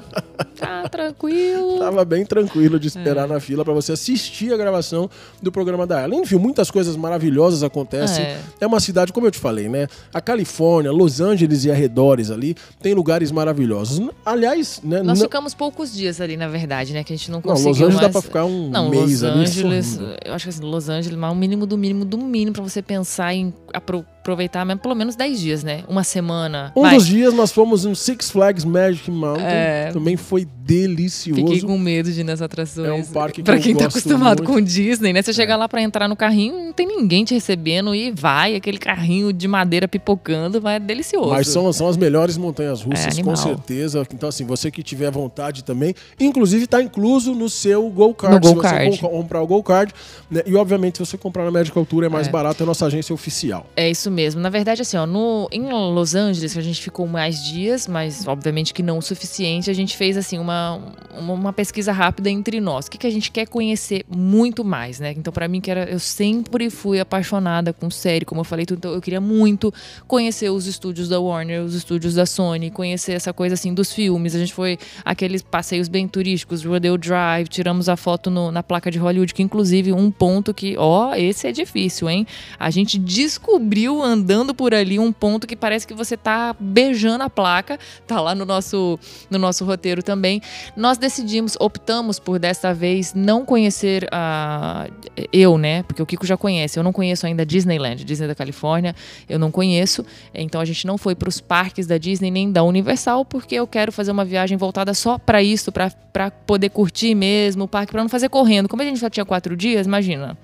Tá 0.56 0.88
tranquilo. 0.90 1.78
Tava 1.78 2.04
bem 2.04 2.24
tranquilo 2.24 2.78
de 2.78 2.86
É. 2.86 2.88
esperar 2.88 3.26
na 3.26 3.40
fila 3.40 3.64
pra 3.64 3.74
você 3.74 3.92
assistir 3.92 4.52
a 4.52 4.56
gravação 4.56 5.10
do 5.42 5.50
programa 5.50 5.86
da 5.86 6.04
Ellen. 6.04 6.20
Enfim, 6.22 6.36
muitas 6.36 6.70
coisas 6.70 6.96
maravilhosas 6.96 7.62
acontecem. 7.62 8.24
É. 8.24 8.40
É. 8.60 8.66
uma 8.66 8.78
cidade, 8.80 9.12
como 9.12 9.26
eu 9.26 9.30
te 9.30 9.38
falei, 9.38 9.68
né? 9.68 9.86
A 10.14 10.20
Califórnia, 10.20 10.92
Los 10.92 11.20
Angeles 11.20 11.64
e 11.64 11.70
arredores 11.70 12.30
ali, 12.30 12.54
tem 12.80 12.94
lugares 12.94 13.32
maravilhosos. 13.32 14.00
Aliás, 14.24 14.80
né? 14.84 15.02
Nós 15.02 15.18
não- 15.18 15.26
ficamos 15.26 15.54
poucos 15.54 15.92
dias 15.92 16.20
ali, 16.20 16.36
na 16.36 16.46
verdade, 16.48 16.92
né? 16.92 17.02
Que 17.02 17.12
a 17.12 17.16
gente 17.16 17.30
não 17.30 17.38
Não, 17.38 17.42
conseguiu 17.42 17.70
Los 17.70 17.78
Angeles 17.80 17.94
dá 17.96 18.02
mais- 18.02 18.12
pra 18.12 18.22
ficar 18.22 18.44
um 18.44 18.70
Não, 18.70 18.88
mês 18.90 19.10
Los 19.10 19.24
ali 19.24 19.40
Angeles, 19.40 19.86
sorrindo. 19.86 20.16
eu 20.24 20.34
acho 20.34 20.44
que 20.44 20.50
assim, 20.50 20.62
Los 20.62 20.88
Angeles, 20.88 21.18
mas 21.18 21.32
o 21.32 21.34
mínimo 21.34 21.66
do 21.66 21.76
mínimo 21.76 22.04
do 22.04 22.18
mínimo 22.18 22.52
pra 22.54 22.62
você 22.62 22.80
pensar 22.82 23.34
em 23.34 23.52
apro- 23.72 24.04
aproveitar 24.30 24.64
mesmo 24.64 24.80
pelo 24.80 24.94
menos 24.94 25.16
10 25.16 25.40
dias, 25.40 25.64
né? 25.64 25.82
Uma 25.88 26.04
semana. 26.04 26.72
Um 26.76 26.82
Vai. 26.82 26.94
dos 26.94 27.06
dias 27.06 27.34
nós 27.34 27.50
fomos 27.52 27.84
no 27.84 27.94
Six 27.96 28.30
Flags 28.30 28.64
Magic 28.64 29.10
Mountain. 29.10 29.44
É. 29.44 29.90
Também 29.92 30.16
foi 30.16 30.44
delicioso. 30.44 31.40
Fiquei 31.40 31.60
com 31.62 31.76
medo 31.76 32.12
de 32.12 32.20
ir 32.20 32.24
nas 32.24 32.40
atrações. 32.40 32.86
É 32.88 32.92
um 32.92 33.04
parque 33.04 33.36
que 33.36 33.42
pra 33.42 33.56
eu 33.56 33.60
quem 33.60 33.74
tá 33.74 33.84
gosto 33.84 33.98
acostumado 33.98 34.42
muito. 34.44 34.52
com 34.52 34.60
Disney, 34.60 35.12
né? 35.12 35.20
Você 35.22 35.32
chega 35.32 35.56
lá 35.56 35.68
pra 35.68 35.82
entrar 35.82 36.06
no 36.08 36.14
carrinho, 36.14 36.66
não 36.66 36.72
tem 36.72 36.86
ninguém 36.86 37.24
te 37.24 37.34
recebendo 37.34 37.92
e 37.94 38.12
vai, 38.12 38.54
aquele 38.54 38.78
carrinho 38.78 39.32
de 39.32 39.48
madeira 39.48 39.88
pipocando, 39.88 40.60
vai 40.60 40.76
é 40.76 40.78
delicioso. 40.78 41.30
Mas 41.30 41.48
são, 41.48 41.72
são 41.72 41.88
as 41.88 41.96
melhores 41.96 42.36
montanhas 42.36 42.82
russas, 42.82 43.18
É, 43.18 43.22
com 43.22 43.34
certeza. 43.34 44.06
Então, 44.14 44.28
assim, 44.28 44.44
você 44.44 44.70
que 44.70 44.82
tiver 44.82 45.10
vontade 45.10 45.64
também, 45.64 45.92
inclusive 46.20 46.66
tá 46.68 46.80
incluso 46.80 47.34
no 47.34 47.48
seu 47.48 47.88
Go 47.90 48.08
No 48.08 48.14
Card. 48.14 48.40
Go 48.40 48.62
se 48.62 48.90
você 48.92 48.98
comprar 48.98 49.42
o 49.42 49.46
Go 49.46 49.62
Card. 49.62 49.92
né? 50.30 50.42
E, 50.46 50.54
obviamente, 50.54 50.98
se 50.98 51.04
você 51.06 51.18
comprar 51.18 51.44
na 51.44 51.50
Medical 51.50 51.84
Tour 51.84 52.04
é 52.04 52.08
mais 52.08 52.28
É. 52.28 52.30
barato, 52.30 52.62
é 52.62 52.64
a 52.64 52.66
nossa 52.66 52.86
agência 52.86 53.12
oficial. 53.12 53.66
É 53.76 53.90
isso 53.90 54.08
mesmo. 54.10 54.19
Na 54.34 54.48
verdade, 54.50 54.82
assim, 54.82 54.96
ó, 54.96 55.06
no, 55.06 55.48
em 55.52 55.62
Los 55.70 56.14
Angeles, 56.14 56.56
a 56.56 56.60
gente 56.60 56.80
ficou 56.80 57.06
mais 57.06 57.42
dias, 57.42 57.86
mas 57.86 58.26
obviamente 58.26 58.74
que 58.74 58.82
não 58.82 58.98
o 58.98 59.02
suficiente, 59.02 59.70
a 59.70 59.74
gente 59.74 59.96
fez 59.96 60.16
assim 60.16 60.38
uma, 60.38 60.80
uma, 61.18 61.32
uma 61.34 61.52
pesquisa 61.52 61.92
rápida 61.92 62.28
entre 62.30 62.60
nós. 62.60 62.86
O 62.86 62.90
que, 62.90 62.98
que 62.98 63.06
a 63.06 63.10
gente 63.10 63.30
quer 63.30 63.46
conhecer 63.46 64.04
muito 64.08 64.64
mais, 64.64 65.00
né? 65.00 65.14
Então, 65.16 65.32
pra 65.32 65.48
mim, 65.48 65.60
que 65.60 65.70
era, 65.70 65.84
eu 65.90 65.98
sempre 65.98 66.70
fui 66.70 67.00
apaixonada 67.00 67.72
com 67.72 67.90
série, 67.90 68.24
como 68.24 68.40
eu 68.40 68.44
falei, 68.44 68.66
então 68.70 68.92
eu 68.92 69.00
queria 69.00 69.20
muito 69.20 69.72
conhecer 70.06 70.50
os 70.50 70.66
estúdios 70.66 71.08
da 71.08 71.18
Warner, 71.20 71.62
os 71.62 71.74
estúdios 71.74 72.14
da 72.14 72.26
Sony, 72.26 72.70
conhecer 72.70 73.12
essa 73.12 73.32
coisa 73.32 73.54
assim 73.54 73.72
dos 73.74 73.92
filmes. 73.92 74.34
A 74.34 74.38
gente 74.38 74.52
foi 74.54 74.78
aqueles 75.04 75.42
passeios 75.42 75.88
bem 75.88 76.06
turísticos, 76.08 76.64
Rodeo 76.64 76.96
Drive, 76.98 77.48
tiramos 77.48 77.88
a 77.88 77.96
foto 77.96 78.30
no- 78.30 78.50
na 78.52 78.62
placa 78.62 78.90
de 78.90 78.98
Hollywood, 78.98 79.32
que 79.34 79.42
inclusive 79.42 79.92
um 79.92 80.10
ponto 80.10 80.52
que, 80.54 80.76
ó, 80.76 81.14
esse 81.14 81.46
é 81.46 81.52
difícil, 81.52 82.08
hein? 82.08 82.26
A 82.58 82.70
gente 82.70 82.98
descobriu 82.98 83.99
andando 84.02 84.54
por 84.54 84.74
ali 84.74 84.98
um 84.98 85.12
ponto 85.12 85.46
que 85.46 85.56
parece 85.56 85.86
que 85.86 85.94
você 85.94 86.16
tá 86.16 86.54
beijando 86.58 87.24
a 87.24 87.30
placa, 87.30 87.78
tá 88.06 88.20
lá 88.20 88.34
no 88.34 88.44
nosso 88.44 88.98
no 89.30 89.38
nosso 89.38 89.64
roteiro 89.64 90.02
também. 90.02 90.40
Nós 90.76 90.98
decidimos, 90.98 91.56
optamos 91.58 92.18
por 92.18 92.38
desta 92.38 92.74
vez 92.74 93.14
não 93.14 93.44
conhecer 93.44 94.08
a 94.12 94.88
eu, 95.32 95.58
né? 95.58 95.82
Porque 95.82 96.02
o 96.02 96.06
Kiko 96.06 96.26
já 96.26 96.36
conhece. 96.36 96.78
Eu 96.78 96.82
não 96.82 96.92
conheço 96.92 97.26
ainda 97.26 97.44
Disneyland, 97.44 98.04
Disney 98.04 98.28
da 98.28 98.34
Califórnia, 98.34 98.94
eu 99.28 99.38
não 99.38 99.50
conheço. 99.50 100.04
Então 100.34 100.60
a 100.60 100.64
gente 100.64 100.86
não 100.86 100.96
foi 100.98 101.14
para 101.14 101.28
os 101.28 101.40
parques 101.40 101.86
da 101.86 101.98
Disney 101.98 102.30
nem 102.30 102.50
da 102.50 102.62
Universal, 102.62 103.24
porque 103.24 103.54
eu 103.54 103.66
quero 103.66 103.92
fazer 103.92 104.10
uma 104.10 104.24
viagem 104.24 104.56
voltada 104.56 104.94
só 104.94 105.18
para 105.18 105.42
isso, 105.42 105.72
para 105.72 106.30
poder 106.46 106.70
curtir 106.70 107.14
mesmo 107.14 107.64
o 107.64 107.68
parque, 107.68 107.92
para 107.92 108.02
não 108.02 108.08
fazer 108.08 108.28
correndo. 108.28 108.68
Como 108.68 108.82
a 108.82 108.84
gente 108.84 109.00
já 109.00 109.10
tinha 109.10 109.24
quatro 109.24 109.56
dias, 109.56 109.86
imagina, 109.86 110.36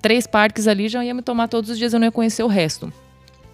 três 0.00 0.26
parques 0.26 0.66
ali 0.66 0.88
já 0.88 1.04
ia 1.04 1.14
me 1.14 1.22
tomar 1.22 1.48
todos 1.48 1.70
os 1.70 1.78
dias, 1.78 1.92
eu 1.92 1.98
não 1.98 2.06
ia 2.06 2.12
conhecer 2.12 2.42
o 2.42 2.48
resto. 2.48 2.92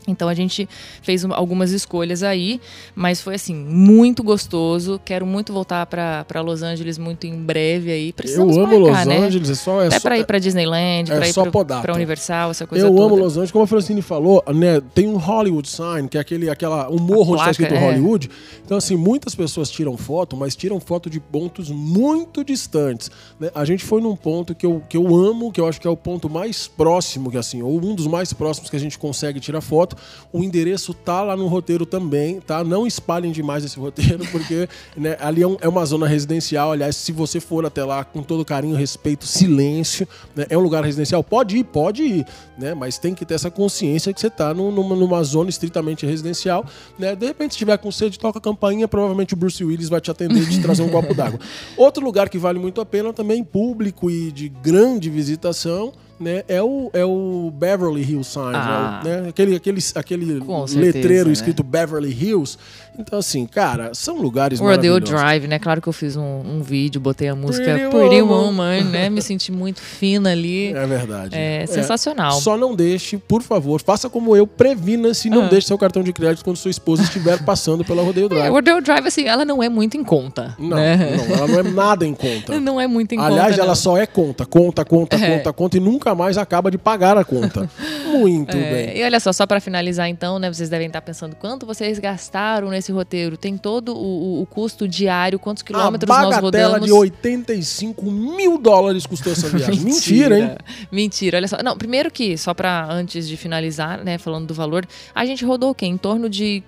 Então 0.07 0.29
a 0.29 0.35
gente 0.35 0.69
fez 1.03 1.25
um- 1.25 1.33
algumas 1.33 1.71
escolhas 1.71 2.23
aí, 2.23 2.61
mas 2.95 3.21
foi 3.21 3.35
assim, 3.37 3.55
muito 3.55 4.23
gostoso. 4.23 5.01
Quero 5.05 5.25
muito 5.27 5.53
voltar 5.53 5.87
para 5.87 6.41
Los 6.43 6.63
Angeles 6.63 6.99
muito 6.99 7.27
em 7.27 7.35
breve 7.37 7.91
aí. 7.91 8.09
Eu 8.09 8.15
Precisamos 8.15 8.57
amo 8.57 8.81
marcar, 8.81 9.07
Los 9.07 9.07
né? 9.07 9.27
Angeles, 9.27 9.51
é 9.51 9.55
só. 9.55 9.83
É 9.83 9.87
Até 9.87 9.97
só 9.99 10.03
para 10.03 10.19
ir 10.19 10.27
para 10.27 10.39
Disneyland, 10.39 11.11
é 11.11 11.17
para 11.17 11.29
ir 11.29 11.35
pra- 11.35 11.81
pra 11.83 11.95
Universal, 11.95 12.51
essa 12.51 12.67
coisa 12.67 12.87
eu 12.87 12.91
toda. 12.95 13.03
amo 13.07 13.17
Los 13.17 13.33
Angeles, 13.33 13.51
como 13.51 13.65
a 13.65 13.67
Francine 13.67 14.03
falou, 14.03 14.43
né? 14.55 14.81
Tem 14.95 15.09
um 15.09 15.17
Hollywood 15.17 15.69
sign, 15.69 16.09
que 16.09 16.17
é 16.19 16.21
aquele, 16.21 16.51
aquela, 16.51 16.89
um 16.91 16.99
morro 16.99 17.33
onde 17.33 17.43
está 17.43 17.45
placa, 17.45 17.51
escrito 17.53 17.75
é. 17.75 17.79
Hollywood. 17.81 18.31
Então, 18.65 18.77
assim, 18.79 18.97
muitas 18.97 19.35
pessoas 19.35 19.71
tiram 19.71 19.97
foto, 19.97 20.37
mas 20.37 20.55
tiram 20.55 20.79
foto 20.81 21.09
de 21.09 21.19
pontos 21.21 21.71
muito 21.71 22.45
distantes. 22.45 23.11
né? 23.41 23.51
A 23.55 23.65
gente 23.65 23.85
foi 23.85 24.01
num 24.01 24.17
ponto 24.17 24.55
que 24.55 24.67
eu, 24.67 24.83
que 24.89 24.97
eu 24.97 25.15
amo, 25.15 25.51
que 25.53 25.61
eu 25.61 25.67
acho 25.67 25.81
que 25.81 25.87
é 25.87 25.91
o 25.91 25.97
ponto 25.97 26.29
mais 26.29 26.67
próximo, 26.69 27.31
que 27.31 27.37
assim, 27.37 27.63
ou 27.63 27.77
um 27.83 27.95
dos 27.95 28.07
mais 28.07 28.33
próximos 28.33 28.69
que 28.71 28.77
a 28.77 28.81
gente 28.81 28.99
consegue 28.99 29.41
tirar 29.41 29.61
foto. 29.61 29.94
O 30.33 30.43
endereço 30.43 30.93
tá 30.95 31.23
lá 31.23 31.37
no 31.37 31.47
roteiro 31.47 31.85
também, 31.87 32.41
tá? 32.41 32.63
Não 32.65 32.87
espalhem 32.87 33.31
demais 33.33 33.65
esse 33.65 33.79
roteiro, 33.79 34.25
porque 34.33 34.69
né, 34.97 35.17
ali 35.21 35.43
é, 35.43 35.47
um- 35.47 35.57
é 35.61 35.69
uma 35.69 35.85
zona 35.85 36.07
residencial. 36.07 36.73
Aliás, 36.73 36.97
se 36.97 37.13
você 37.13 37.41
for 37.41 37.65
até 37.67 37.85
lá 37.85 38.05
com 38.05 38.23
todo 38.23 38.45
carinho, 38.45 38.77
respeito, 38.77 39.27
silêncio, 39.27 40.07
né? 40.35 40.47
É 40.49 40.57
um 40.59 40.61
lugar 40.61 40.85
residencial. 40.85 41.23
Pode 41.23 41.57
ir, 41.59 41.65
pode 41.65 42.03
ir, 42.03 42.27
né? 42.59 42.75
Mas 42.75 42.99
tem 42.99 43.15
que 43.15 43.25
ter 43.25 43.35
essa 43.35 43.51
consciência 43.51 44.13
que 44.13 44.21
você 44.21 44.31
tá 44.31 44.53
num- 44.55 44.71
numa, 44.71 44.95
numa 44.97 45.23
zona 45.25 45.51
estritamente 45.51 46.05
residencial, 46.07 46.65
né? 46.99 47.15
De 47.15 47.27
repente, 47.27 47.53
se 47.55 47.59
tiver 47.59 47.77
com 47.79 47.91
sede, 47.93 48.19
toca 48.19 48.39
a 48.39 48.43
campainha, 48.43 48.89
provavelmente 48.89 49.35
o 49.35 49.37
Bruce 49.37 49.63
Willis 49.65 49.89
vai 49.89 50.01
te 50.01 50.11
atender 50.11 50.43
e 50.43 50.47
te 50.49 50.61
trazer 50.61 50.83
um 50.83 50.89
copo 50.89 51.15
d'água. 51.15 51.39
Outro 51.77 52.05
lugar 52.05 52.29
que 52.29 52.39
vale 52.39 52.59
muito 52.59 52.81
a 52.81 52.87
pena 52.87 53.13
também, 53.13 53.43
público 53.45 54.11
e 54.11 54.31
de 54.33 54.49
grande 54.49 55.09
visitação, 55.11 55.93
né, 56.19 56.45
é 56.49 56.63
o, 56.63 56.91
é 56.93 57.05
o 57.05 57.51
Beverly 57.55 58.03
Hills 58.03 58.31
Sign, 58.31 58.55
Ah. 58.55 59.01
né, 59.05 59.21
né? 59.23 59.29
Aquele, 59.29 59.57
aquele, 59.57 59.81
aquele 59.95 60.39
Com 60.41 60.67
certeza, 60.67 60.97
letreiro 60.99 61.27
né? 61.27 61.33
escrito 61.33 61.63
Beverly 61.63 62.11
Hills. 62.13 62.59
Então, 62.99 63.19
assim, 63.19 63.47
cara, 63.47 63.91
são 63.95 64.17
lugares 64.19 64.61
Rodeo. 64.61 65.01
Drive, 65.01 65.47
né? 65.49 65.59
Claro 65.59 65.81
que 65.83 65.89
eu 65.89 65.93
fiz 65.93 66.17
um, 66.17 66.23
um 66.23 66.63
vídeo, 66.63 67.01
botei 67.01 67.29
a 67.29 67.35
música 67.35 67.65
Pretty 67.65 67.91
Pretty, 67.91 68.23
Woman. 68.23 68.47
Woman, 68.47 68.85
né? 68.85 69.11
Me 69.11 69.21
senti 69.21 69.51
muito 69.51 69.81
fina 69.81 70.31
ali. 70.31 70.73
É 70.73 70.87
verdade. 70.87 71.35
É, 71.37 71.67
sensacional. 71.67 72.33
Só 72.41 72.57
não 72.57 72.75
deixe, 72.75 73.17
por 73.19 73.43
favor, 73.43 73.81
faça 73.83 74.09
como 74.09 74.37
eu, 74.37 74.47
previna-se, 74.47 75.29
não 75.29 75.45
Ah. 75.45 75.49
deixe 75.49 75.67
seu 75.67 75.77
cartão 75.79 76.03
de 76.03 76.13
crédito 76.13 76.45
quando 76.45 76.57
sua 76.57 76.71
esposa 76.71 77.03
estiver 77.03 77.43
passando 77.45 77.85
pela 77.85 78.03
Rodeio 78.03 78.27
É, 78.27 78.29
Drive. 78.29 78.51
Rodeo 78.53 78.81
Drive, 78.81 79.07
assim, 79.07 79.25
ela 79.27 79.45
não 79.45 79.63
é 79.63 79.69
muito 79.69 79.97
em 79.97 80.05
conta. 80.05 80.55
Não, 80.59 80.77
né? 80.77 81.17
não, 81.29 81.37
ela 81.37 81.47
não 81.49 81.59
é 81.59 81.63
nada 81.71 82.07
em 82.07 82.15
conta. 82.15 82.61
Não 82.61 82.81
é 82.81 82.87
muito 82.87 83.13
em 83.15 83.19
Aliás, 83.19 83.51
conta. 83.51 83.61
ela 83.61 83.67
não. 83.69 83.75
só 83.75 83.99
é 83.99 84.07
conta, 84.07 84.47
conta, 84.47 84.85
conta, 84.85 85.17
É. 85.17 85.37
conta, 85.37 85.53
conta 85.53 85.77
e 85.77 85.81
nunca 85.81 86.15
mais 86.15 86.39
acaba 86.39 86.71
de 86.71 86.79
pagar 86.79 87.17
a 87.19 87.25
conta. 87.25 87.69
Muito 88.07 88.57
É, 88.57 88.71
bem. 88.87 88.99
E 88.99 89.05
olha 89.05 89.19
só, 89.19 89.33
só 89.33 89.47
pra 89.47 89.61
finalizar 89.61 90.09
então, 90.09 90.39
né? 90.39 90.53
Vocês 90.53 90.69
devem 90.69 90.87
estar 90.87 91.01
pensando 91.03 91.35
quanto 91.35 91.67
vocês 91.67 91.99
gastaram 91.99 92.71
nesse 92.71 92.84
roteiro. 92.93 93.37
Tem 93.37 93.57
todo 93.57 93.95
o, 93.95 94.43
o- 94.43 94.47
custo 94.47 94.87
diário, 94.89 95.39
quantos 95.39 95.63
quilômetros 95.63 96.11
a 96.11 96.23
nós 96.23 96.35
bagatela 96.37 96.67
rodamos. 96.79 96.87
de 96.87 96.93
85 96.93 98.11
mil 98.11 98.59
dólares 98.59 99.07
custou 99.07 99.33
essa 99.33 99.49
viagem. 99.49 99.81
Mentira, 99.85 100.39
hein? 100.39 100.57
Mentira, 100.91 101.39
olha 101.39 101.49
só. 101.49 101.59
Não, 101.63 101.77
primeiro 101.77 102.11
que, 102.11 102.37
só 102.39 102.53
pra 102.55 102.87
antes 102.91 103.27
de 103.29 103.37
finalizar, 103.37 104.05
né, 104.05 104.19
falando 104.19 104.47
do 104.47 104.55
valor, 104.55 104.87
a 105.15 105.25
gente 105.27 105.45
rodou 105.45 105.71
o 105.71 105.75
quê? 105.75 105.87
Em 105.87 105.97
torno 105.97 106.29
de 106.29 106.63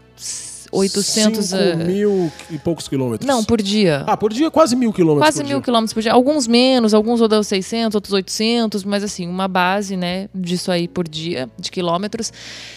800... 0.73 1.47
5 1.47 1.63
eh, 1.63 1.75
mil 1.77 2.33
e 2.51 2.59
poucos 2.59 2.89
quilômetros. 2.89 3.27
Não, 3.27 3.45
por 3.45 3.61
dia. 3.61 4.05
Ah, 4.07 4.17
por 4.17 4.33
dia 4.33 4.51
quase 4.51 4.75
mil 4.77 4.93
quilômetros 4.93 5.27
Quase 5.27 5.43
mil 5.43 5.59
dia. 5.59 5.65
quilômetros 5.65 5.93
por 5.93 6.03
dia. 6.03 6.13
Alguns 6.13 6.47
menos, 6.47 6.95
alguns 6.95 7.21
rodam 7.21 7.43
600, 7.43 7.95
outros 7.95 8.13
800, 8.13 8.85
mas 8.85 9.03
assim, 9.05 9.27
uma 9.29 9.49
base, 9.49 9.97
né, 9.97 10.29
disso 10.35 10.71
aí 10.71 10.89
por 10.89 11.09
dia, 11.09 11.49
de 11.59 11.71
quilômetros. 11.71 12.33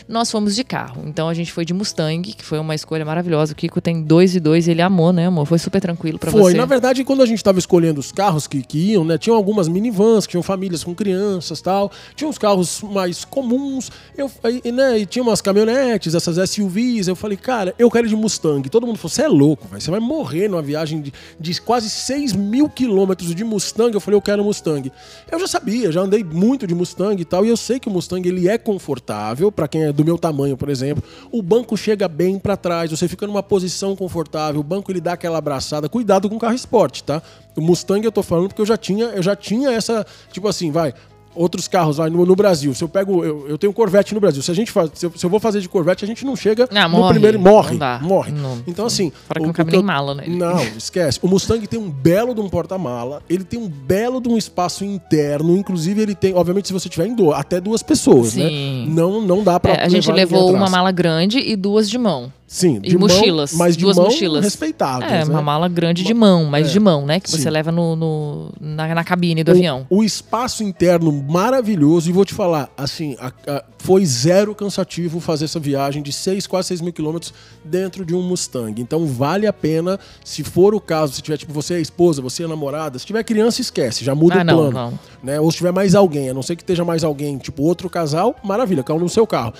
Nós 0.07 0.29
fomos 0.31 0.55
de 0.55 0.63
carro. 0.63 1.03
Então 1.05 1.27
a 1.27 1.33
gente 1.33 1.51
foi 1.51 1.65
de 1.65 1.73
Mustang, 1.73 2.33
que 2.33 2.43
foi 2.43 2.59
uma 2.59 2.75
escolha 2.75 3.05
maravilhosa. 3.05 3.53
O 3.53 3.55
Kiko 3.55 3.81
tem 3.81 4.01
dois 4.01 4.35
e 4.35 4.39
dois 4.39 4.67
e 4.67 4.71
ele 4.71 4.81
amou, 4.81 5.11
né, 5.11 5.27
amor? 5.27 5.45
Foi 5.45 5.59
super 5.59 5.81
tranquilo 5.81 6.19
pra 6.19 6.31
Foi, 6.31 6.51
você. 6.51 6.57
na 6.57 6.65
verdade, 6.65 7.03
quando 7.03 7.21
a 7.21 7.25
gente 7.25 7.37
estava 7.37 7.59
escolhendo 7.59 7.99
os 7.99 8.11
carros 8.11 8.47
que, 8.47 8.61
que 8.61 8.91
iam, 8.91 9.03
né? 9.03 9.17
Tinham 9.17 9.35
algumas 9.35 9.67
minivans, 9.67 10.25
que 10.25 10.31
tinham 10.31 10.43
famílias 10.43 10.83
com 10.83 10.93
crianças 10.93 11.61
tal. 11.61 11.91
Tinha 12.15 12.29
uns 12.29 12.37
carros 12.37 12.81
mais 12.81 13.25
comuns. 13.25 13.91
Eu, 14.17 14.29
aí, 14.43 14.61
né, 14.71 14.99
e 14.99 15.05
tinha 15.05 15.23
umas 15.23 15.41
caminhonetes, 15.41 16.15
essas 16.15 16.49
SUVs. 16.49 17.07
Eu 17.07 17.15
falei, 17.15 17.37
cara, 17.37 17.73
eu 17.79 17.89
quero 17.89 18.05
ir 18.05 18.09
de 18.09 18.15
Mustang. 18.15 18.69
Todo 18.69 18.85
mundo 18.85 18.97
falou, 18.97 19.09
você 19.09 19.21
é 19.21 19.27
louco, 19.29 19.65
velho. 19.69 19.81
Você 19.81 19.89
vai 19.89 20.01
morrer 20.01 20.49
numa 20.49 20.61
viagem 20.61 21.01
de, 21.01 21.13
de 21.39 21.61
quase 21.61 21.89
6 21.89 22.33
mil 22.33 22.69
quilômetros 22.69 23.33
de 23.33 23.41
Mustang. 23.45 23.93
Eu 23.93 24.01
falei, 24.01 24.17
eu 24.17 24.21
quero 24.21 24.43
Mustang. 24.43 24.91
Eu 25.31 25.39
já 25.39 25.47
sabia, 25.47 25.89
já 25.89 26.01
andei 26.01 26.21
muito 26.21 26.67
de 26.67 26.75
Mustang 26.75 27.19
e 27.19 27.23
tal, 27.23 27.45
e 27.45 27.49
eu 27.49 27.55
sei 27.55 27.79
que 27.79 27.87
o 27.87 27.91
Mustang 27.91 28.27
ele 28.27 28.49
é 28.49 28.57
confortável, 28.57 29.49
para 29.49 29.65
quem 29.65 29.85
é 29.85 29.93
do 29.93 30.03
meu 30.03 30.17
tamanho, 30.17 30.57
por 30.57 30.67
exemplo. 30.67 31.01
O 31.31 31.41
banco 31.41 31.77
chega 31.77 32.09
bem 32.09 32.37
para 32.37 32.57
trás, 32.57 32.91
você 32.91 33.07
fica 33.07 33.25
numa 33.25 33.41
posição 33.41 33.95
confortável, 33.95 34.59
o 34.59 34.63
banco 34.63 34.91
ele 34.91 34.99
dá 34.99 35.13
aquela 35.13 35.37
abraçada. 35.37 35.87
Cuidado 35.87 36.29
com 36.29 36.35
o 36.35 36.39
carro 36.39 36.55
esporte, 36.55 37.01
tá? 37.01 37.23
O 37.55 37.61
Mustang 37.61 38.03
eu 38.03 38.11
tô 38.11 38.21
falando 38.21 38.49
porque 38.49 38.61
eu 38.61 38.65
já 38.65 38.75
tinha, 38.75 39.05
eu 39.05 39.23
já 39.23 39.37
tinha 39.37 39.71
essa, 39.71 40.05
tipo 40.33 40.49
assim, 40.49 40.69
vai, 40.69 40.93
outros 41.39 41.67
carros 41.67 41.97
lá 41.97 42.09
no, 42.09 42.25
no 42.25 42.35
Brasil. 42.35 42.73
Se 42.75 42.83
eu 42.83 42.89
pego. 42.89 43.23
Eu, 43.23 43.47
eu 43.47 43.57
tenho 43.57 43.71
Corvette 43.73 44.13
no 44.13 44.19
Brasil. 44.19 44.41
Se 44.43 44.51
a 44.51 44.53
gente 44.53 44.71
faz, 44.71 44.91
se 44.93 45.05
eu, 45.05 45.11
se 45.15 45.25
eu 45.25 45.29
vou 45.29 45.39
fazer 45.39 45.61
de 45.61 45.69
Corvette, 45.69 46.03
a 46.03 46.07
gente 46.07 46.25
não 46.25 46.35
chega 46.35 46.67
Ah, 46.75 46.87
no 46.87 46.97
morre. 46.97 47.13
primeiro. 47.13 47.39
Morre. 47.39 47.77
Não. 47.77 48.01
Morre. 48.01 48.31
Não. 48.31 48.61
Então, 48.67 48.85
assim. 48.85 49.11
Fora 49.27 49.39
que 49.39 49.43
o- 49.45 49.47
não 49.47 49.53
cabe 49.53 49.71
nem 49.71 49.81
mala 49.83 50.13
nele. 50.13 50.35
Não, 50.35 50.61
esquece. 50.77 51.19
O 51.21 51.27
Mustang 51.27 51.65
tem 51.67 51.79
um 51.79 51.89
belo 51.89 52.33
de 52.35 52.41
um 52.41 52.49
porta-mala, 52.49 53.21
ele 53.29 53.43
tem 53.43 53.59
um 53.59 53.67
belo 53.69 54.19
de 54.21 54.27
um 54.29 54.37
espaço 54.37 54.83
interno, 54.83 55.55
inclusive 55.55 56.01
ele 56.01 56.15
tem, 56.15 56.33
obviamente, 56.33 56.67
se 56.67 56.73
você 56.73 56.89
tiver 56.89 57.07
em 57.07 57.15
duas, 57.15 57.39
até 57.39 57.59
duas 57.61 57.81
pessoas, 57.81 58.29
Sim. 58.29 58.85
né? 58.87 58.93
Não, 58.93 59.21
não 59.21 59.43
dá 59.43 59.59
pra 59.59 59.73
É, 59.73 59.83
a 59.85 59.89
gente 59.89 60.11
levou 60.11 60.53
uma 60.53 60.69
mala 60.69 60.91
grande 60.91 61.39
e 61.39 61.55
duas 61.55 61.89
de 61.89 61.97
mão. 61.97 62.31
Sim, 62.51 62.77
e 62.77 62.89
de 62.89 62.97
mão, 62.97 63.07
mochilas, 63.07 63.53
mas 63.53 63.77
de 63.77 63.83
duas 63.83 63.95
mão 63.95 64.05
mochilas. 64.05 64.43
respeitáveis, 64.43 65.11
É, 65.11 65.17
né? 65.19 65.25
uma 65.25 65.39
mala 65.41 65.67
grande 65.67 66.03
de 66.03 66.13
mão, 66.15 66.45
mas 66.45 66.67
É. 66.67 66.71
de 66.71 66.79
mão, 66.79 67.05
né? 67.05 67.19
Que 67.19 67.29
Sim. 67.29 67.37
você 67.37 67.47
leva 67.47 67.71
no, 67.71 67.95
no- 67.95 68.51
na, 68.59 68.95
na 68.95 69.03
cabine 69.03 69.43
do 69.43 69.49
O- 69.51 69.55
avião. 69.55 69.85
O, 69.87 70.03
espaço 70.03 70.63
interno 70.63 71.11
maravilhoso. 71.11 72.09
E 72.09 72.11
vou 72.11 72.25
te 72.25 72.33
falar, 72.33 72.67
assim, 72.75 73.15
a- 73.19 73.31
a- 73.47 73.63
foi 73.81 74.05
zero 74.05 74.53
cansativo 74.53 75.19
fazer 75.19 75.45
essa 75.45 75.59
viagem 75.59 76.03
de 76.03 76.11
6, 76.11 76.45
quase 76.45 76.67
6 76.67 76.81
mil 76.81 76.93
quilômetros 76.93 77.33
dentro 77.63 78.05
de 78.05 78.13
um 78.13 78.21
Mustang. 78.21 78.79
Então 78.81 79.07
vale 79.07 79.47
a 79.47 79.53
pena, 79.53 79.97
se 80.23 80.43
for 80.43 80.75
o 80.75 80.81
caso, 80.81 81.13
se 81.13 81.21
tiver, 81.21 81.37
tipo, 81.37 81.53
você 81.53 81.75
é 81.75 81.79
esposa, 81.81 82.21
você 82.21 82.43
é 82.43 82.47
namorada, 82.47 82.99
se 82.99 83.05
tiver 83.05 83.23
criança, 83.23 83.61
esquece, 83.61 84.03
já 84.03 84.13
muda 84.13 84.35
Ah, 84.35 84.41
o 84.41 84.43
não, 84.43 84.55
plano. 84.57 84.71
não. 84.71 84.99
Né? 85.23 85.39
Ou 85.39 85.49
se 85.49 85.57
tiver 85.57 85.71
mais 85.71 85.95
alguém, 85.95 86.29
a 86.29 86.33
não 86.33 86.43
ser 86.43 86.55
que 86.55 86.61
esteja 86.61 86.83
mais 86.85 87.03
alguém, 87.03 87.37
tipo 87.37 87.63
outro 87.63 87.89
casal, 87.89 88.35
maravilha, 88.43 88.83
um 88.89 88.99
no 88.99 89.09
seu 89.09 89.25
carro. 89.25 89.53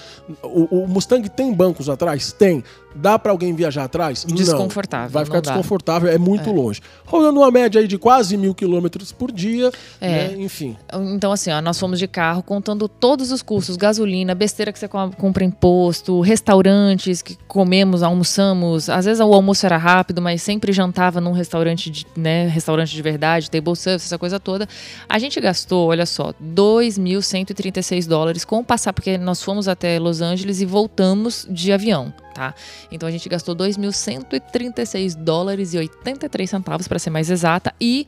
O, 0.43 0.84
o 0.84 0.88
Mustang 0.88 1.28
tem 1.30 1.53
bancos 1.53 1.88
atrás? 1.89 2.32
Tem. 2.34 2.63
Dá 2.95 3.20
pra 3.20 3.32
alguém 3.32 3.53
viajar 3.55 3.84
atrás? 3.84 4.26
Não. 4.28 4.36
Desconfortável, 4.36 5.09
Vai 5.11 5.24
ficar 5.24 5.36
não 5.38 5.41
desconfortável, 5.43 6.09
é 6.09 6.17
muito 6.17 6.51
longe. 6.51 6.82
Rodando 7.05 7.39
uma 7.39 7.51
média 7.51 7.80
aí 7.80 7.88
de 7.88 7.97
quase 7.99 8.36
mil 8.36 8.53
quilômetros 8.55 9.11
por 9.11 9.32
dia, 9.32 9.72
É. 10.01 10.30
né? 10.30 10.36
enfim. 10.41 10.76
Então, 11.13 11.32
assim, 11.32 11.51
ó, 11.51 11.61
nós 11.61 11.80
fomos 11.80 11.99
de 11.99 12.07
carro 12.07 12.41
contando 12.41 12.88
todos 12.89 13.32
os 13.32 13.43
custos: 13.43 13.78
gasolina, 13.78 14.09
besteira 14.36 14.72
que 14.72 14.80
você 14.80 14.88
com- 14.88 15.12
compra 15.12 15.43
em 15.43 15.51
posto, 15.51 16.22
restaurantes 16.22 17.22
que 17.22 17.38
comemos, 17.47 18.01
almoçamos. 18.03 18.89
Às 18.89 19.05
vezes 19.05 19.20
o 19.22 19.34
almoço 19.34 19.66
era 19.66 19.78
rápido, 19.78 20.22
mas 20.22 20.41
sempre 20.41 20.72
jantava 20.74 21.20
num 21.22 21.32
restaurante, 21.32 21.89
de, 21.89 22.05
né? 22.16 22.47
Restaurante 22.47 22.91
de 22.93 23.01
verdade, 23.01 23.49
table 23.51 23.76
service, 23.76 24.05
essa 24.07 24.18
coisa 24.18 24.39
toda. 24.39 24.68
A 25.07 25.20
gente 25.20 25.39
gastou, 25.39 25.89
olha 25.89 26.05
só, 26.05 26.34
2.136 26.43 28.07
dólares 28.07 28.45
com 28.45 28.64
passar, 28.64 28.93
porque 28.93 29.18
nós 29.18 29.41
fomos 29.43 29.68
até 29.68 29.99
Los 29.99 30.22
Angeles 30.22 30.62
e 30.62 30.66
voltamos 30.66 31.47
de 31.49 31.72
avião. 31.72 32.14
Tá? 32.40 32.56
Então 32.90 33.10
a 33.10 33.12
gente 33.12 33.28
gastou 33.28 33.54
2.136 33.54 35.14
dólares 35.14 35.74
e 35.74 35.78
83 35.78 36.50
centavos 36.50 36.88
para 36.88 36.98
ser 36.98 37.10
mais 37.10 37.30
exata 37.30 37.74
e 37.82 38.08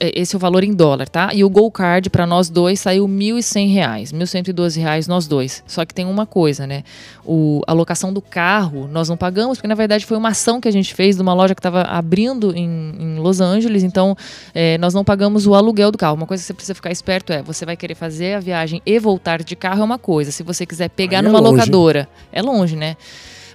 é, 0.00 0.18
esse 0.18 0.34
é 0.34 0.36
o 0.36 0.40
valor 0.40 0.64
em 0.64 0.72
dólar, 0.72 1.08
tá? 1.08 1.28
E 1.34 1.44
o 1.44 1.50
Gol 1.50 1.70
Card 1.70 2.08
para 2.08 2.26
nós 2.26 2.48
dois 2.48 2.80
saiu 2.80 3.04
R$ 3.04 3.12
1.100, 3.12 4.12
1.112 4.14 4.80
reais 4.80 5.06
nós 5.06 5.26
dois. 5.26 5.62
Só 5.66 5.84
que 5.84 5.92
tem 5.92 6.06
uma 6.06 6.24
coisa, 6.24 6.66
né? 6.66 6.84
O, 7.22 7.60
a 7.66 7.74
locação 7.74 8.14
do 8.14 8.22
carro 8.22 8.88
nós 8.90 9.10
não 9.10 9.16
pagamos, 9.16 9.58
porque 9.58 9.68
na 9.68 9.74
verdade 9.74 10.06
foi 10.06 10.16
uma 10.16 10.30
ação 10.30 10.58
que 10.58 10.68
a 10.68 10.70
gente 10.70 10.94
fez 10.94 11.16
de 11.16 11.20
uma 11.22 11.34
loja 11.34 11.54
que 11.54 11.60
estava 11.60 11.82
abrindo 11.82 12.56
em, 12.56 12.94
em 12.98 13.18
Los 13.18 13.42
Angeles, 13.42 13.82
então 13.82 14.16
é, 14.54 14.78
nós 14.78 14.94
não 14.94 15.04
pagamos 15.04 15.46
o 15.46 15.54
aluguel 15.54 15.92
do 15.92 15.98
carro. 15.98 16.16
Uma 16.16 16.26
coisa 16.26 16.42
que 16.42 16.46
você 16.46 16.54
precisa 16.54 16.74
ficar 16.74 16.90
esperto 16.90 17.30
é, 17.30 17.42
você 17.42 17.66
vai 17.66 17.76
querer 17.76 17.94
fazer 17.94 18.36
a 18.36 18.40
viagem 18.40 18.80
e 18.86 18.98
voltar 18.98 19.42
de 19.42 19.54
carro 19.54 19.82
é 19.82 19.84
uma 19.84 19.98
coisa. 19.98 20.32
Se 20.32 20.42
você 20.42 20.64
quiser 20.64 20.88
pegar 20.88 21.18
Aí 21.18 21.26
é 21.26 21.28
numa 21.28 21.40
locadora, 21.40 22.08
é 22.32 22.40
longe, 22.40 22.74
né? 22.74 22.96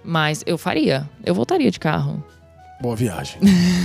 Mas 0.04 0.44
eu 0.46 0.58
faria, 0.58 1.10
eu 1.24 1.34
voltaria 1.34 1.70
de 1.70 1.80
carro. 1.80 2.24
Boa 2.82 2.96
viagem. 2.96 3.40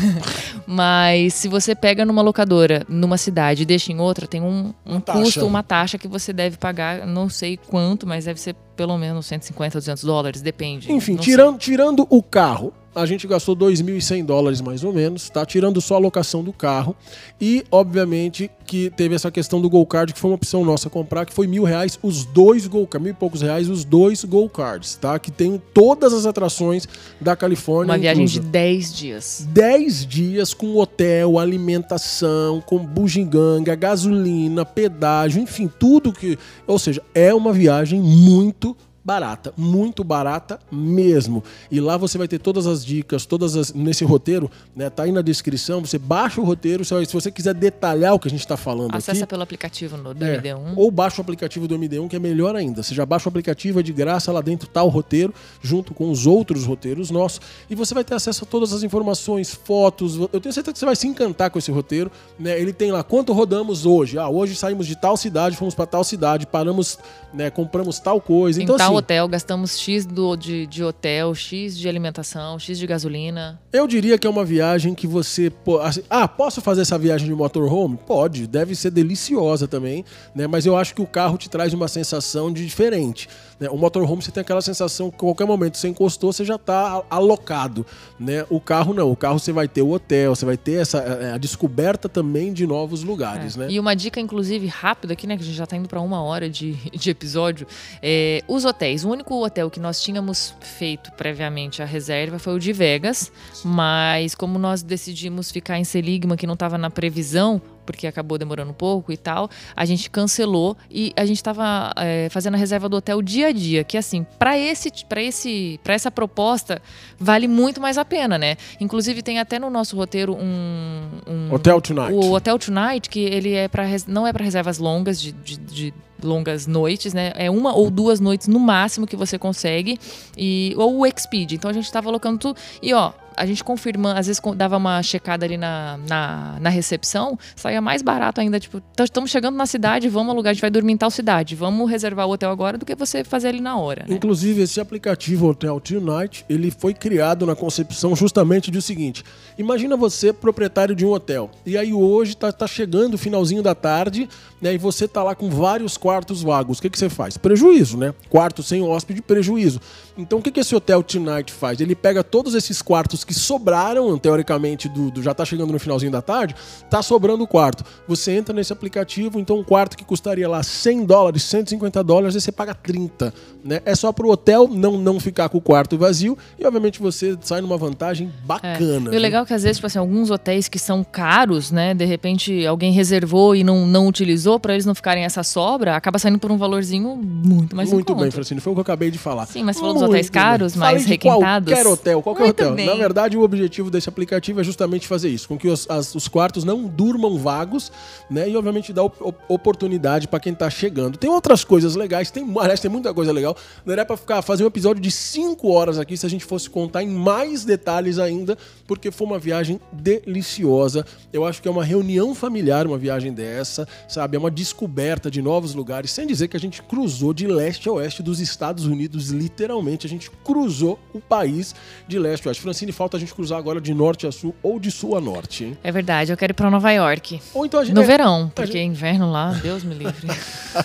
Mas 0.67 1.35
se 1.35 1.49
você 1.49 1.75
pega 1.75 2.05
numa 2.07 2.23
locadora, 2.23 2.83
numa 2.89 3.19
cidade 3.19 3.63
e 3.63 3.67
deixa 3.67 3.93
em 3.93 4.01
outra, 4.01 4.27
tem 4.27 4.41
um, 4.41 4.73
um 4.87 4.99
taxa. 4.99 5.21
custo, 5.21 5.47
uma 5.47 5.63
taxa 5.63 5.99
que 5.99 6.09
você 6.09 6.33
deve 6.33 6.57
pagar, 6.57 7.07
não 7.07 7.29
sei 7.29 7.59
quanto, 7.59 8.07
mas 8.07 8.25
deve 8.25 8.41
ser 8.41 8.57
pelo 8.75 8.97
menos 8.97 9.27
150, 9.27 9.79
200 9.79 10.03
dólares, 10.03 10.41
depende. 10.41 10.91
Enfim, 10.91 11.17
sei. 11.17 11.25
tirando, 11.25 11.59
tirando 11.59 12.07
o 12.09 12.23
carro, 12.23 12.73
a 12.97 13.05
gente 13.05 13.27
gastou 13.27 13.55
2.100 13.55 14.25
dólares 14.25 14.63
mais 14.63 14.83
ou 14.83 14.91
menos, 14.91 15.29
tá? 15.29 15.45
Tirando 15.45 15.83
só 15.83 15.97
a 15.97 15.99
locação 15.99 16.43
do 16.43 16.51
carro. 16.51 16.97
E, 17.39 17.63
obviamente, 17.71 18.51
que 18.65 18.89
teve 18.89 19.15
essa 19.15 19.31
questão 19.31 19.61
do 19.61 19.69
Gol 19.69 19.85
Card, 19.85 20.15
que 20.15 20.19
foi 20.19 20.31
uma 20.31 20.37
opção 20.37 20.65
nossa 20.65 20.89
comprar, 20.89 21.27
que 21.27 21.35
foi 21.35 21.47
mil 21.47 21.63
reais 21.63 21.99
os 22.03 22.25
dois 22.25 22.67
Gol 22.67 22.87
Card, 22.87 23.05
mil 23.05 23.13
e 23.13 23.17
poucos 23.17 23.43
reais 23.43 23.69
os 23.69 23.85
dois 23.85 24.25
Gol 24.25 24.49
Cards, 24.49 24.97
tá? 24.97 25.19
Que 25.19 25.31
tem 25.31 25.61
todas 25.75 26.15
as 26.15 26.25
atrações 26.25 26.89
da 27.21 27.37
Califórnia. 27.37 27.93
Uma 27.93 27.99
viagem 27.99 28.25
de 28.25 28.39
inclusa. 28.39 28.53
10 28.53 28.95
dias. 28.95 29.49
10 29.51 30.07
dias 30.07 30.55
com 30.55 30.77
hotel, 30.77 31.39
alimentação, 31.39 32.63
com 32.63 32.79
bugiganga, 32.79 33.75
gasolina, 33.75 34.65
pedágio, 34.65 35.43
enfim, 35.43 35.71
tudo 35.79 36.15
que. 36.15 36.39
Ou 36.67 36.79
seja, 36.79 37.03
é 37.15 37.35
uma 37.35 37.53
viagem 37.53 38.01
muito 38.01 38.75
barata, 39.07 39.55
muito 39.57 40.03
barata 40.03 40.59
mesmo. 40.71 41.45
E 41.71 41.81
lá 41.81 41.97
você 41.97 42.19
vai 42.19 42.27
ter 42.27 42.41
todas 42.41 42.67
as 42.67 42.85
dicas, 42.85 43.25
todas 43.25 43.55
as 43.55 43.73
nesse 43.73 44.05
roteiro, 44.05 44.51
né? 44.75 44.91
Tá 44.91 45.05
aí 45.05 45.13
na 45.13 45.23
descrição, 45.23 45.81
você 45.81 45.97
baixa 45.97 46.41
o 46.41 46.45
roteiro, 46.45 46.85
se 46.85 46.93
você 47.13 47.31
quiser 47.31 47.55
detalhar 47.55 48.15
o 48.15 48.19
que 48.19 48.27
a 48.27 48.31
gente 48.31 48.41
está 48.41 48.57
falando 48.57 48.97
Acessa 48.97 49.21
aqui. 49.23 49.27
pelo 49.31 49.43
aplicativo 49.43 49.97
do 49.97 50.25
É, 50.25 50.41
MD1. 50.41 50.73
Ou 50.75 50.91
baixa 50.91 51.19
o 51.19 51.23
aplicativo 51.23 51.69
do 51.69 51.79
MD1, 51.79 52.09
que 52.09 52.17
é 52.17 52.19
melhor 52.19 52.57
ainda. 52.57 52.83
Você 52.83 52.97
já 52.97 53.07
baixa 53.07 53.29
o 53.29 53.31
aplicativo, 53.31 53.79
é 53.79 53.83
de 53.83 53.93
graça, 53.93 54.33
lá 54.33 54.41
dentro 54.41 54.69
tá 54.69 54.83
o 54.83 54.89
roteiro, 54.89 55.33
junto 55.63 55.95
com 55.95 56.11
os 56.11 56.27
outros 56.27 56.65
roteiros 56.65 57.09
nossos. 57.09 57.41
E 57.71 57.77
você 57.77 57.95
vai 57.95 58.03
ter 58.03 58.15
acesso 58.17 58.43
a 58.43 58.47
todas 58.47 58.73
as 58.73 58.83
informações, 58.83 59.55
fotos. 59.55 60.17
Eu 60.17 60.41
tenho 60.41 60.53
certeza 60.53 60.73
que 60.73 60.79
você 60.81 60.85
vai 60.85 60.97
se 60.97 61.07
encantar 61.07 61.51
com 61.51 61.61
esse 61.61 61.71
roteiro. 61.71 62.11
Né? 62.41 62.61
Ele 62.61 62.73
tem 62.73 62.91
lá 62.91 63.05
quanto 63.05 63.33
rodamos 63.33 63.87
hoje. 63.87 64.19
Ah, 64.19 64.29
hoje 64.29 64.57
saímos 64.57 64.85
de 64.85 64.97
tal 64.97 65.17
cidade, 65.17 65.57
fomos 65.57 65.77
para 65.77 65.87
tal 65.87 66.03
cidade, 66.03 66.45
paramos, 66.45 66.99
né, 67.33 67.51
compramos 67.51 68.01
tal 68.01 68.21
coisa. 68.21 68.61
Em 68.61 68.65
então, 68.65 68.77
tal 68.77 68.89
assim, 68.89 68.96
hotel, 68.97 69.29
gastamos 69.29 69.79
X 69.79 70.05
do, 70.07 70.37
de, 70.37 70.67
de 70.67 70.83
hotel, 70.85 71.35
X 71.35 71.77
de 71.77 71.89
alimentação, 71.89 72.59
X 72.59 72.79
de 72.79 72.87
gasolina. 72.87 73.61
Eu 73.73 73.87
diria 73.87 74.19
que 74.19 74.27
é 74.27 74.31
uma 74.31 74.45
viagem 74.45 74.95
que 74.95 75.07
você. 75.07 75.53
assim, 75.83 76.03
ah, 76.09 76.27
posso 76.27 76.61
fazer 76.61 76.83
essa 76.83 76.99
viagem 76.99 77.27
de 77.29 77.35
motorhome? 77.35 77.99
Pode, 78.07 78.47
deve 78.47 78.75
ser 78.75 78.91
deliciosa 78.91 79.67
também, 79.69 80.05
né? 80.35 80.47
Mas 80.47 80.67
eu 80.67 80.77
acho 80.77 80.95
que 80.95 81.03
o 81.03 81.07
carro 81.07 81.37
te 81.39 81.49
traz 81.49 81.73
uma 81.75 81.89
sensação 81.89 82.53
de 82.53 82.65
diferente. 82.65 83.29
Né? 83.59 83.69
O 83.71 83.77
motorhome 83.77 84.23
você 84.23 84.31
tem 84.31 84.41
aquela 84.41 84.61
sensação 84.61 85.11
que 85.11 85.17
a 85.17 85.21
qualquer 85.21 85.47
momento 85.47 85.79
você 85.79 85.89
encostou, 85.89 86.33
você 86.33 86.45
já 86.45 86.57
está 86.57 87.03
alocado. 87.09 87.87
Né? 88.21 88.45
O 88.51 88.61
carro 88.61 88.93
não, 88.93 89.11
o 89.11 89.17
carro 89.17 89.39
você 89.39 89.53
vai 89.53 89.67
ter 89.69 89.83
o 89.83 89.91
hotel, 89.93 90.35
você 90.35 90.45
vai 90.45 90.57
ter 90.57 90.81
essa, 90.81 90.99
eh, 90.99 91.33
a 91.33 91.39
descoberta 91.39 92.09
também 92.09 92.53
de 92.53 92.67
novos 92.67 93.03
lugares, 93.03 93.57
É. 93.57 93.61
né? 93.61 93.67
E 93.71 93.81
uma 93.81 93.95
dica, 93.95 94.21
inclusive, 94.21 94.67
rápida 94.67 95.13
aqui, 95.15 95.27
né? 95.27 95.37
Que 95.37 95.43
a 95.43 95.47
gente 95.47 95.57
já 95.57 95.67
tá 95.67 95.77
indo 95.77 95.89
para 95.89 96.01
uma 96.01 96.23
hora 96.23 96.49
de, 96.51 96.75
de 96.93 97.11
episódio. 97.11 97.67
É, 98.03 98.43
os 98.47 98.65
hotéis. 98.65 98.86
O 99.05 99.11
único 99.11 99.35
hotel 99.45 99.71
que 99.71 99.81
nós 99.81 100.01
tínhamos 100.01 100.55
feito 100.61 101.11
previamente 101.13 101.83
a 101.83 101.85
reserva 101.85 102.39
foi 102.39 102.55
o 102.55 102.59
de 102.59 102.73
Vegas. 102.73 103.33
Mas 103.65 104.35
como 104.35 104.59
nós 104.59 104.83
decidimos 104.83 105.51
ficar 105.51 105.79
em 105.79 105.85
Seligma, 105.85 106.37
que 106.37 106.47
não 106.47 106.55
estava 106.55 106.79
na 106.79 106.91
previsão, 106.91 107.61
porque 107.87 108.07
acabou 108.07 108.37
demorando 108.37 108.73
um 108.73 108.75
pouco 108.75 109.13
e 109.13 109.17
tal, 109.17 109.49
a 109.75 109.85
gente 109.85 110.11
cancelou 110.11 110.77
e 110.91 111.13
a 111.17 111.25
gente 111.25 111.37
estava 111.37 111.95
fazendo 112.31 112.55
a 112.55 112.59
reserva 112.59 112.89
do 112.89 112.97
hotel 112.97 113.23
dia 113.23 113.49
a 113.49 113.53
dia, 113.53 113.85
que 113.85 113.97
assim, 113.97 114.27
para 114.39 114.59
esse, 114.59 114.91
para 115.09 115.23
esse, 115.23 115.81
para 115.83 115.95
essa 115.95 116.11
proposta 116.11 116.83
vale 117.19 117.49
muito 117.49 117.81
mais 117.81 117.97
a 117.97 118.05
pena, 118.05 118.37
né? 118.37 118.57
Inclusive 118.81 119.23
tem 119.23 119.39
até 119.39 119.59
no 119.59 119.71
nosso 119.71 119.97
roteiro 119.97 120.35
um, 120.35 121.03
um 121.27 121.55
Hotel 121.55 121.81
Tonight. 121.81 122.13
o 122.13 122.33
Hotel 122.33 122.59
Tonight, 122.59 123.09
que 123.09 123.21
ele 123.21 123.55
é 123.55 123.69
para 123.69 123.87
não 124.07 124.27
é 124.27 124.33
para 124.33 124.45
reservas 124.45 124.79
longas 124.79 125.21
de, 125.21 125.33
de, 125.33 125.57
de 125.57 125.95
longas 126.23 126.67
noites, 126.67 127.13
né? 127.15 127.33
É 127.37 127.51
uma 127.51 127.75
ou 127.75 127.91
duas 127.91 128.21
noites 128.21 128.49
no 128.49 128.59
máximo 128.59 129.07
que 129.07 129.17
você 129.17 129.39
consegue 129.39 129.99
e 130.37 130.75
ou 130.77 130.99
o 130.99 131.07
Expeed. 131.07 131.53
Então 131.53 131.71
a 131.71 131.75
gente 131.75 131.91
tava 131.91 132.07
colocando 132.07 132.39
tudo 132.39 132.59
e 132.83 132.93
ó, 132.93 133.13
a 133.37 133.45
gente 133.45 133.63
confirmando, 133.63 134.19
às 134.19 134.27
vezes 134.27 134.41
dava 134.57 134.77
uma 134.77 135.03
checada 135.03 135.45
ali 135.45 135.57
na, 135.57 135.99
na, 136.09 136.57
na 136.61 136.71
recepção, 136.71 137.39
saía 137.55 137.81
mais 137.81 138.03
barato 138.03 138.41
ainda. 138.41 138.59
Tipo, 138.59 138.83
estamos 138.99 139.31
chegando 139.31 139.57
na 139.57 139.67
cidade, 139.67 140.09
vamos 140.09 140.33
alugar, 140.33 140.51
a 140.51 140.55
gente 140.55 140.63
vai 140.63 140.71
dormir 140.71 140.95
em 140.95 140.97
tal 140.97 141.11
cidade, 141.11 141.55
vamos 141.55 141.91
reservar 141.91 142.27
o 142.27 142.33
hotel 142.33 142.51
agora 142.51 142.79
do 142.79 142.87
que 142.87 142.95
você 142.95 143.23
fazer 143.23 143.49
ali 143.49 143.61
na 143.61 143.77
hora. 143.77 144.05
Né? 144.09 144.15
Inclusive, 144.17 144.63
esse 144.63 144.81
aplicativo 144.81 145.49
Hotel 145.49 145.79
Tonight, 145.81 146.45
ele 146.49 146.71
foi 146.71 146.95
criado 146.95 147.45
na 147.45 147.55
concepção 147.55 148.17
justamente 148.17 148.71
do 148.71 148.81
seguinte. 148.81 149.23
Imagina 149.59 149.97
você, 149.97 150.33
proprietário 150.33 150.95
de 150.95 151.05
um 151.05 151.13
hotel, 151.13 151.51
e 151.65 151.77
aí 151.77 151.93
hoje 151.93 152.37
tá, 152.37 152.51
tá 152.53 152.67
chegando 152.67 153.15
o 153.15 153.19
finalzinho 153.19 153.63
da 153.63 153.75
tarde, 153.75 154.29
né, 154.61 154.75
e 154.75 154.79
você 154.79 155.07
tá 155.07 155.23
lá 155.23 155.35
com 155.35 155.51
vários 155.51 155.97
quartos 155.97 156.43
vagos. 156.43 156.79
O 156.79 156.83
que, 156.83 156.91
que 156.91 156.99
você 156.99 157.09
faz? 157.09 157.37
Prejuízo, 157.37 157.97
né? 157.97 158.15
Quarto 158.31 158.63
sem 158.63 158.83
hóspede, 158.83 159.21
prejuízo. 159.21 159.81
Então, 160.19 160.39
o 160.39 160.43
que, 160.43 160.51
que 160.51 160.61
esse 160.61 160.75
Hotel 160.75 161.03
Tonight 161.03 161.53
faz? 161.53 161.81
Ele 161.81 161.95
pega 161.95 162.25
todos 162.25 162.55
esses 162.55 162.81
quartos 162.81 163.23
que 163.25 163.35
sobraram, 163.35 164.17
teoricamente, 164.19 164.89
do, 164.89 165.11
do- 165.11 165.23
já 165.23 165.35
tá 165.35 165.45
chegando 165.45 165.73
no 165.73 165.79
finalzinho 165.79 166.11
da 166.11 166.23
tarde, 166.23 166.55
tá 166.89 167.03
sobrando 167.03 167.45
o 167.45 167.47
quarto. 167.47 167.85
Você 168.09 168.33
entra 168.33 168.55
nesse 168.55 168.73
aplicativo, 168.73 169.39
então 169.39 169.59
um 169.59 169.65
quarto 169.65 169.97
que 169.97 170.05
custaria 170.05 170.49
lá 170.49 170.63
100 170.63 171.05
dólares, 171.05 171.43
150 171.45 172.03
dólares, 172.03 172.35
você 172.35 172.51
paga 172.51 172.75
30, 172.75 173.33
né? 173.65 173.81
É 173.85 173.95
só 173.95 174.11
pro 174.13 174.31
hotel 174.31 174.69
não, 174.69 174.97
não 174.99 175.21
ficar 175.21 175.49
com 175.49 175.59
o 175.59 175.61
quarto 175.61 175.99
vazio 175.99 176.37
e, 176.59 176.65
obviamente, 176.67 177.01
você 177.01 177.37
sai 177.43 177.61
numa 177.61 177.77
vantagem 177.77 178.29
É. 178.43 178.47
bacana. 178.47 179.15
E 179.15 179.17
o 179.17 179.21
legal 179.21 179.43
é 179.43 179.47
que 179.47 179.53
às 179.55 179.63
vezes, 179.65 179.77
tipo 179.79 179.87
assim, 179.87 179.99
alguns 179.99 180.31
hotéis 180.31 180.69
que 180.69 180.79
são 180.79 181.05
caros, 181.05 181.71
né? 181.71 181.93
De 181.95 182.05
repente 182.05 182.65
alguém 182.67 182.93
reservou 182.93 183.55
e 183.55 183.63
não, 183.63 183.87
não 183.87 184.07
utilizou, 184.07 184.59
pra 184.59 184.73
eles 184.73 184.87
não 184.87 184.95
ficarem 184.95 185.25
essa 185.25 185.43
sobra, 185.43 185.95
acaba 185.97 186.19
saindo 186.19 186.39
por 186.39 186.51
um 186.51 186.57
valorzinho 186.57 187.17
muito 187.17 187.77
mais 187.77 187.93
Muito 187.93 188.15
bem. 188.15 188.31
Francine, 188.31 188.61
foi 188.61 188.73
o 188.73 188.77
que 188.77 188.81
eu 188.81 188.83
acabei 188.83 189.11
de 189.11 189.19
falar. 189.19 189.47
Sim, 189.47 189.63
mas 189.63 189.77
falou 189.79 189.95
Muito 189.95 190.06
hotéis 190.11 190.31
caros, 190.31 190.75
Falei 190.75 190.95
mais 190.95 191.05
requintados. 191.07 191.73
Qualquer 191.73 191.87
hotel, 191.87 192.23
qualquer 192.23 192.43
Muito 192.45 192.61
hotel. 192.63 192.75
bem. 192.75 192.87
Na 192.87 192.95
verdade, 192.95 193.37
o 193.37 193.43
objetivo 193.43 193.91
desse 193.91 194.09
aplicativo 194.09 194.61
é 194.61 194.65
justamente 194.65 195.07
fazer 195.07 195.29
isso, 195.29 195.49
com 195.49 195.57
que 195.59 195.69
os, 195.69 195.89
as- 195.91 196.15
os 196.15 196.29
quartos 196.29 196.65
não 196.65 196.85
durmam 196.85 197.39
vagos, 197.39 197.91
né? 198.31 198.49
E 198.49 198.57
obviamente 198.57 198.93
dar 198.93 199.05
op- 199.05 199.21
op- 199.21 199.41
oportunidade 199.49 200.29
para 200.29 200.41
quem 200.41 200.55
tá 200.55 200.69
chegando. 200.71 201.17
Tem 201.17 201.31
outras 201.31 201.65
coisas 201.65 201.95
legais, 201.95 202.31
tem, 202.31 202.45
aliás, 202.59 202.81
tem 202.81 202.91
muita 202.91 203.13
coisa 203.15 203.33
legal. 203.33 203.57
Não 203.85 203.93
era 203.93 204.05
para 204.05 204.17
ficar 204.17 204.43
fazer 204.43 204.65
um 204.65 204.67
episódio 204.67 205.01
de 205.03 205.11
5 205.11 205.69
horas 205.71 205.99
aqui 205.99 206.17
se 206.17 206.27
a 206.27 206.29
gente 206.29 206.45
fosse 206.45 206.69
contar 206.69 207.03
em 207.03 207.09
mais 207.09 207.65
detalhes 207.65 208.19
ainda, 208.19 208.57
porque 208.87 209.11
foi 209.11 209.27
uma 209.27 209.39
viagem 209.39 209.81
deliciosa. 209.93 211.07
Eu 211.33 211.45
acho 211.45 211.63
que 211.63 211.69
é 211.69 211.71
uma 211.71 211.85
reunião 211.85 212.35
familiar, 212.35 212.87
uma 212.87 212.99
viagem 212.99 213.33
dessa, 213.33 213.87
sabe? 214.09 214.37
É 214.37 214.39
uma 214.39 214.51
descoberta 214.51 215.31
de 215.31 215.41
novos 215.41 215.75
lugares, 215.75 216.11
sem 216.11 216.27
dizer 216.27 216.49
que 216.49 216.57
a 216.57 216.61
gente 216.61 216.83
cruzou 216.83 217.33
de 217.33 217.47
leste 217.47 217.89
a 217.89 217.93
oeste 217.93 218.23
dos 218.23 218.41
Estados 218.41 218.87
Unidos, 218.87 219.31
literalmente. 219.31 219.96
A 220.05 220.09
gente 220.09 220.31
cruzou 220.45 220.99
o 221.15 221.21
país 221.21 221.75
de 222.09 222.19
leste 222.19 222.47
a 222.47 222.51
oeste. 222.51 222.63
Francine, 222.63 222.93
falta 222.93 223.17
a 223.17 223.21
gente 223.21 223.33
cruzar 223.33 223.59
agora 223.59 223.81
de 223.81 223.95
norte 223.95 224.27
a 224.27 224.33
sul 224.33 224.55
ou 224.63 224.81
de 224.81 224.91
sul 224.91 225.17
a 225.17 225.21
norte, 225.21 225.65
hein? 225.65 225.79
É 225.83 225.93
verdade, 225.93 226.33
eu 226.33 226.37
quero 226.37 226.51
ir 226.51 226.55
pra 226.55 226.69
Nova 226.69 226.91
York. 226.91 227.41
Ou 227.55 227.65
então 227.65 227.81
a 227.81 227.85
gente. 227.85 227.95
No 227.95 228.03
é, 228.03 228.07
verão, 228.07 228.51
porque 228.55 228.83
inverno 228.83 229.31
lá, 229.31 229.53
Deus 229.63 229.85
me 229.85 229.95
livre. 229.95 230.29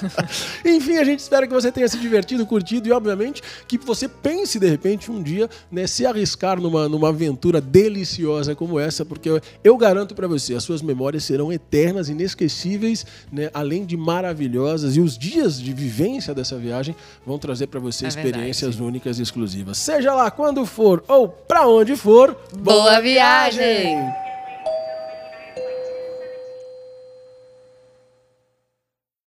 Enfim, 0.63 0.97
a 0.97 1.03
gente 1.03 1.19
espera 1.19 1.47
que 1.47 1.53
você 1.53 1.71
tenha 1.71 1.87
se 1.87 1.97
divertido, 1.97 2.45
curtido 2.45 2.87
e, 2.87 2.91
obviamente, 2.91 3.41
que 3.67 3.77
você 3.77 4.07
pense 4.07 4.59
de 4.59 4.69
repente 4.69 5.11
um 5.11 5.21
dia, 5.21 5.49
né, 5.71 5.87
se 5.87 6.05
arriscar 6.05 6.59
numa, 6.59 6.87
numa 6.87 7.09
aventura 7.09 7.59
deliciosa 7.59 8.55
como 8.55 8.79
essa, 8.79 9.03
porque 9.03 9.29
eu, 9.29 9.41
eu 9.63 9.77
garanto 9.77 10.13
pra 10.15 10.27
você, 10.27 10.53
as 10.53 10.63
suas 10.63 10.81
memórias 10.81 11.23
serão 11.23 11.51
eternas, 11.51 12.09
inesquecíveis, 12.09 13.05
né, 13.31 13.49
além 13.53 13.85
de 13.85 13.97
maravilhosas, 13.97 14.95
e 14.95 15.01
os 15.01 15.17
dias 15.17 15.59
de 15.59 15.73
vivência 15.73 16.33
dessa 16.33 16.57
viagem 16.57 16.95
vão 17.25 17.37
trazer 17.37 17.67
pra 17.67 17.79
você 17.79 18.05
É 18.05 18.07
experiências 18.07 18.79
únicas 18.79 19.00
e 19.19 19.21
exclusivas. 19.23 19.77
Seja 19.77 20.13
lá 20.13 20.29
quando 20.31 20.65
for 20.65 21.03
ou 21.07 21.27
pra 21.27 21.67
onde 21.67 21.95
for, 21.95 22.35
Boa 22.53 22.99
viagem! 23.01 23.97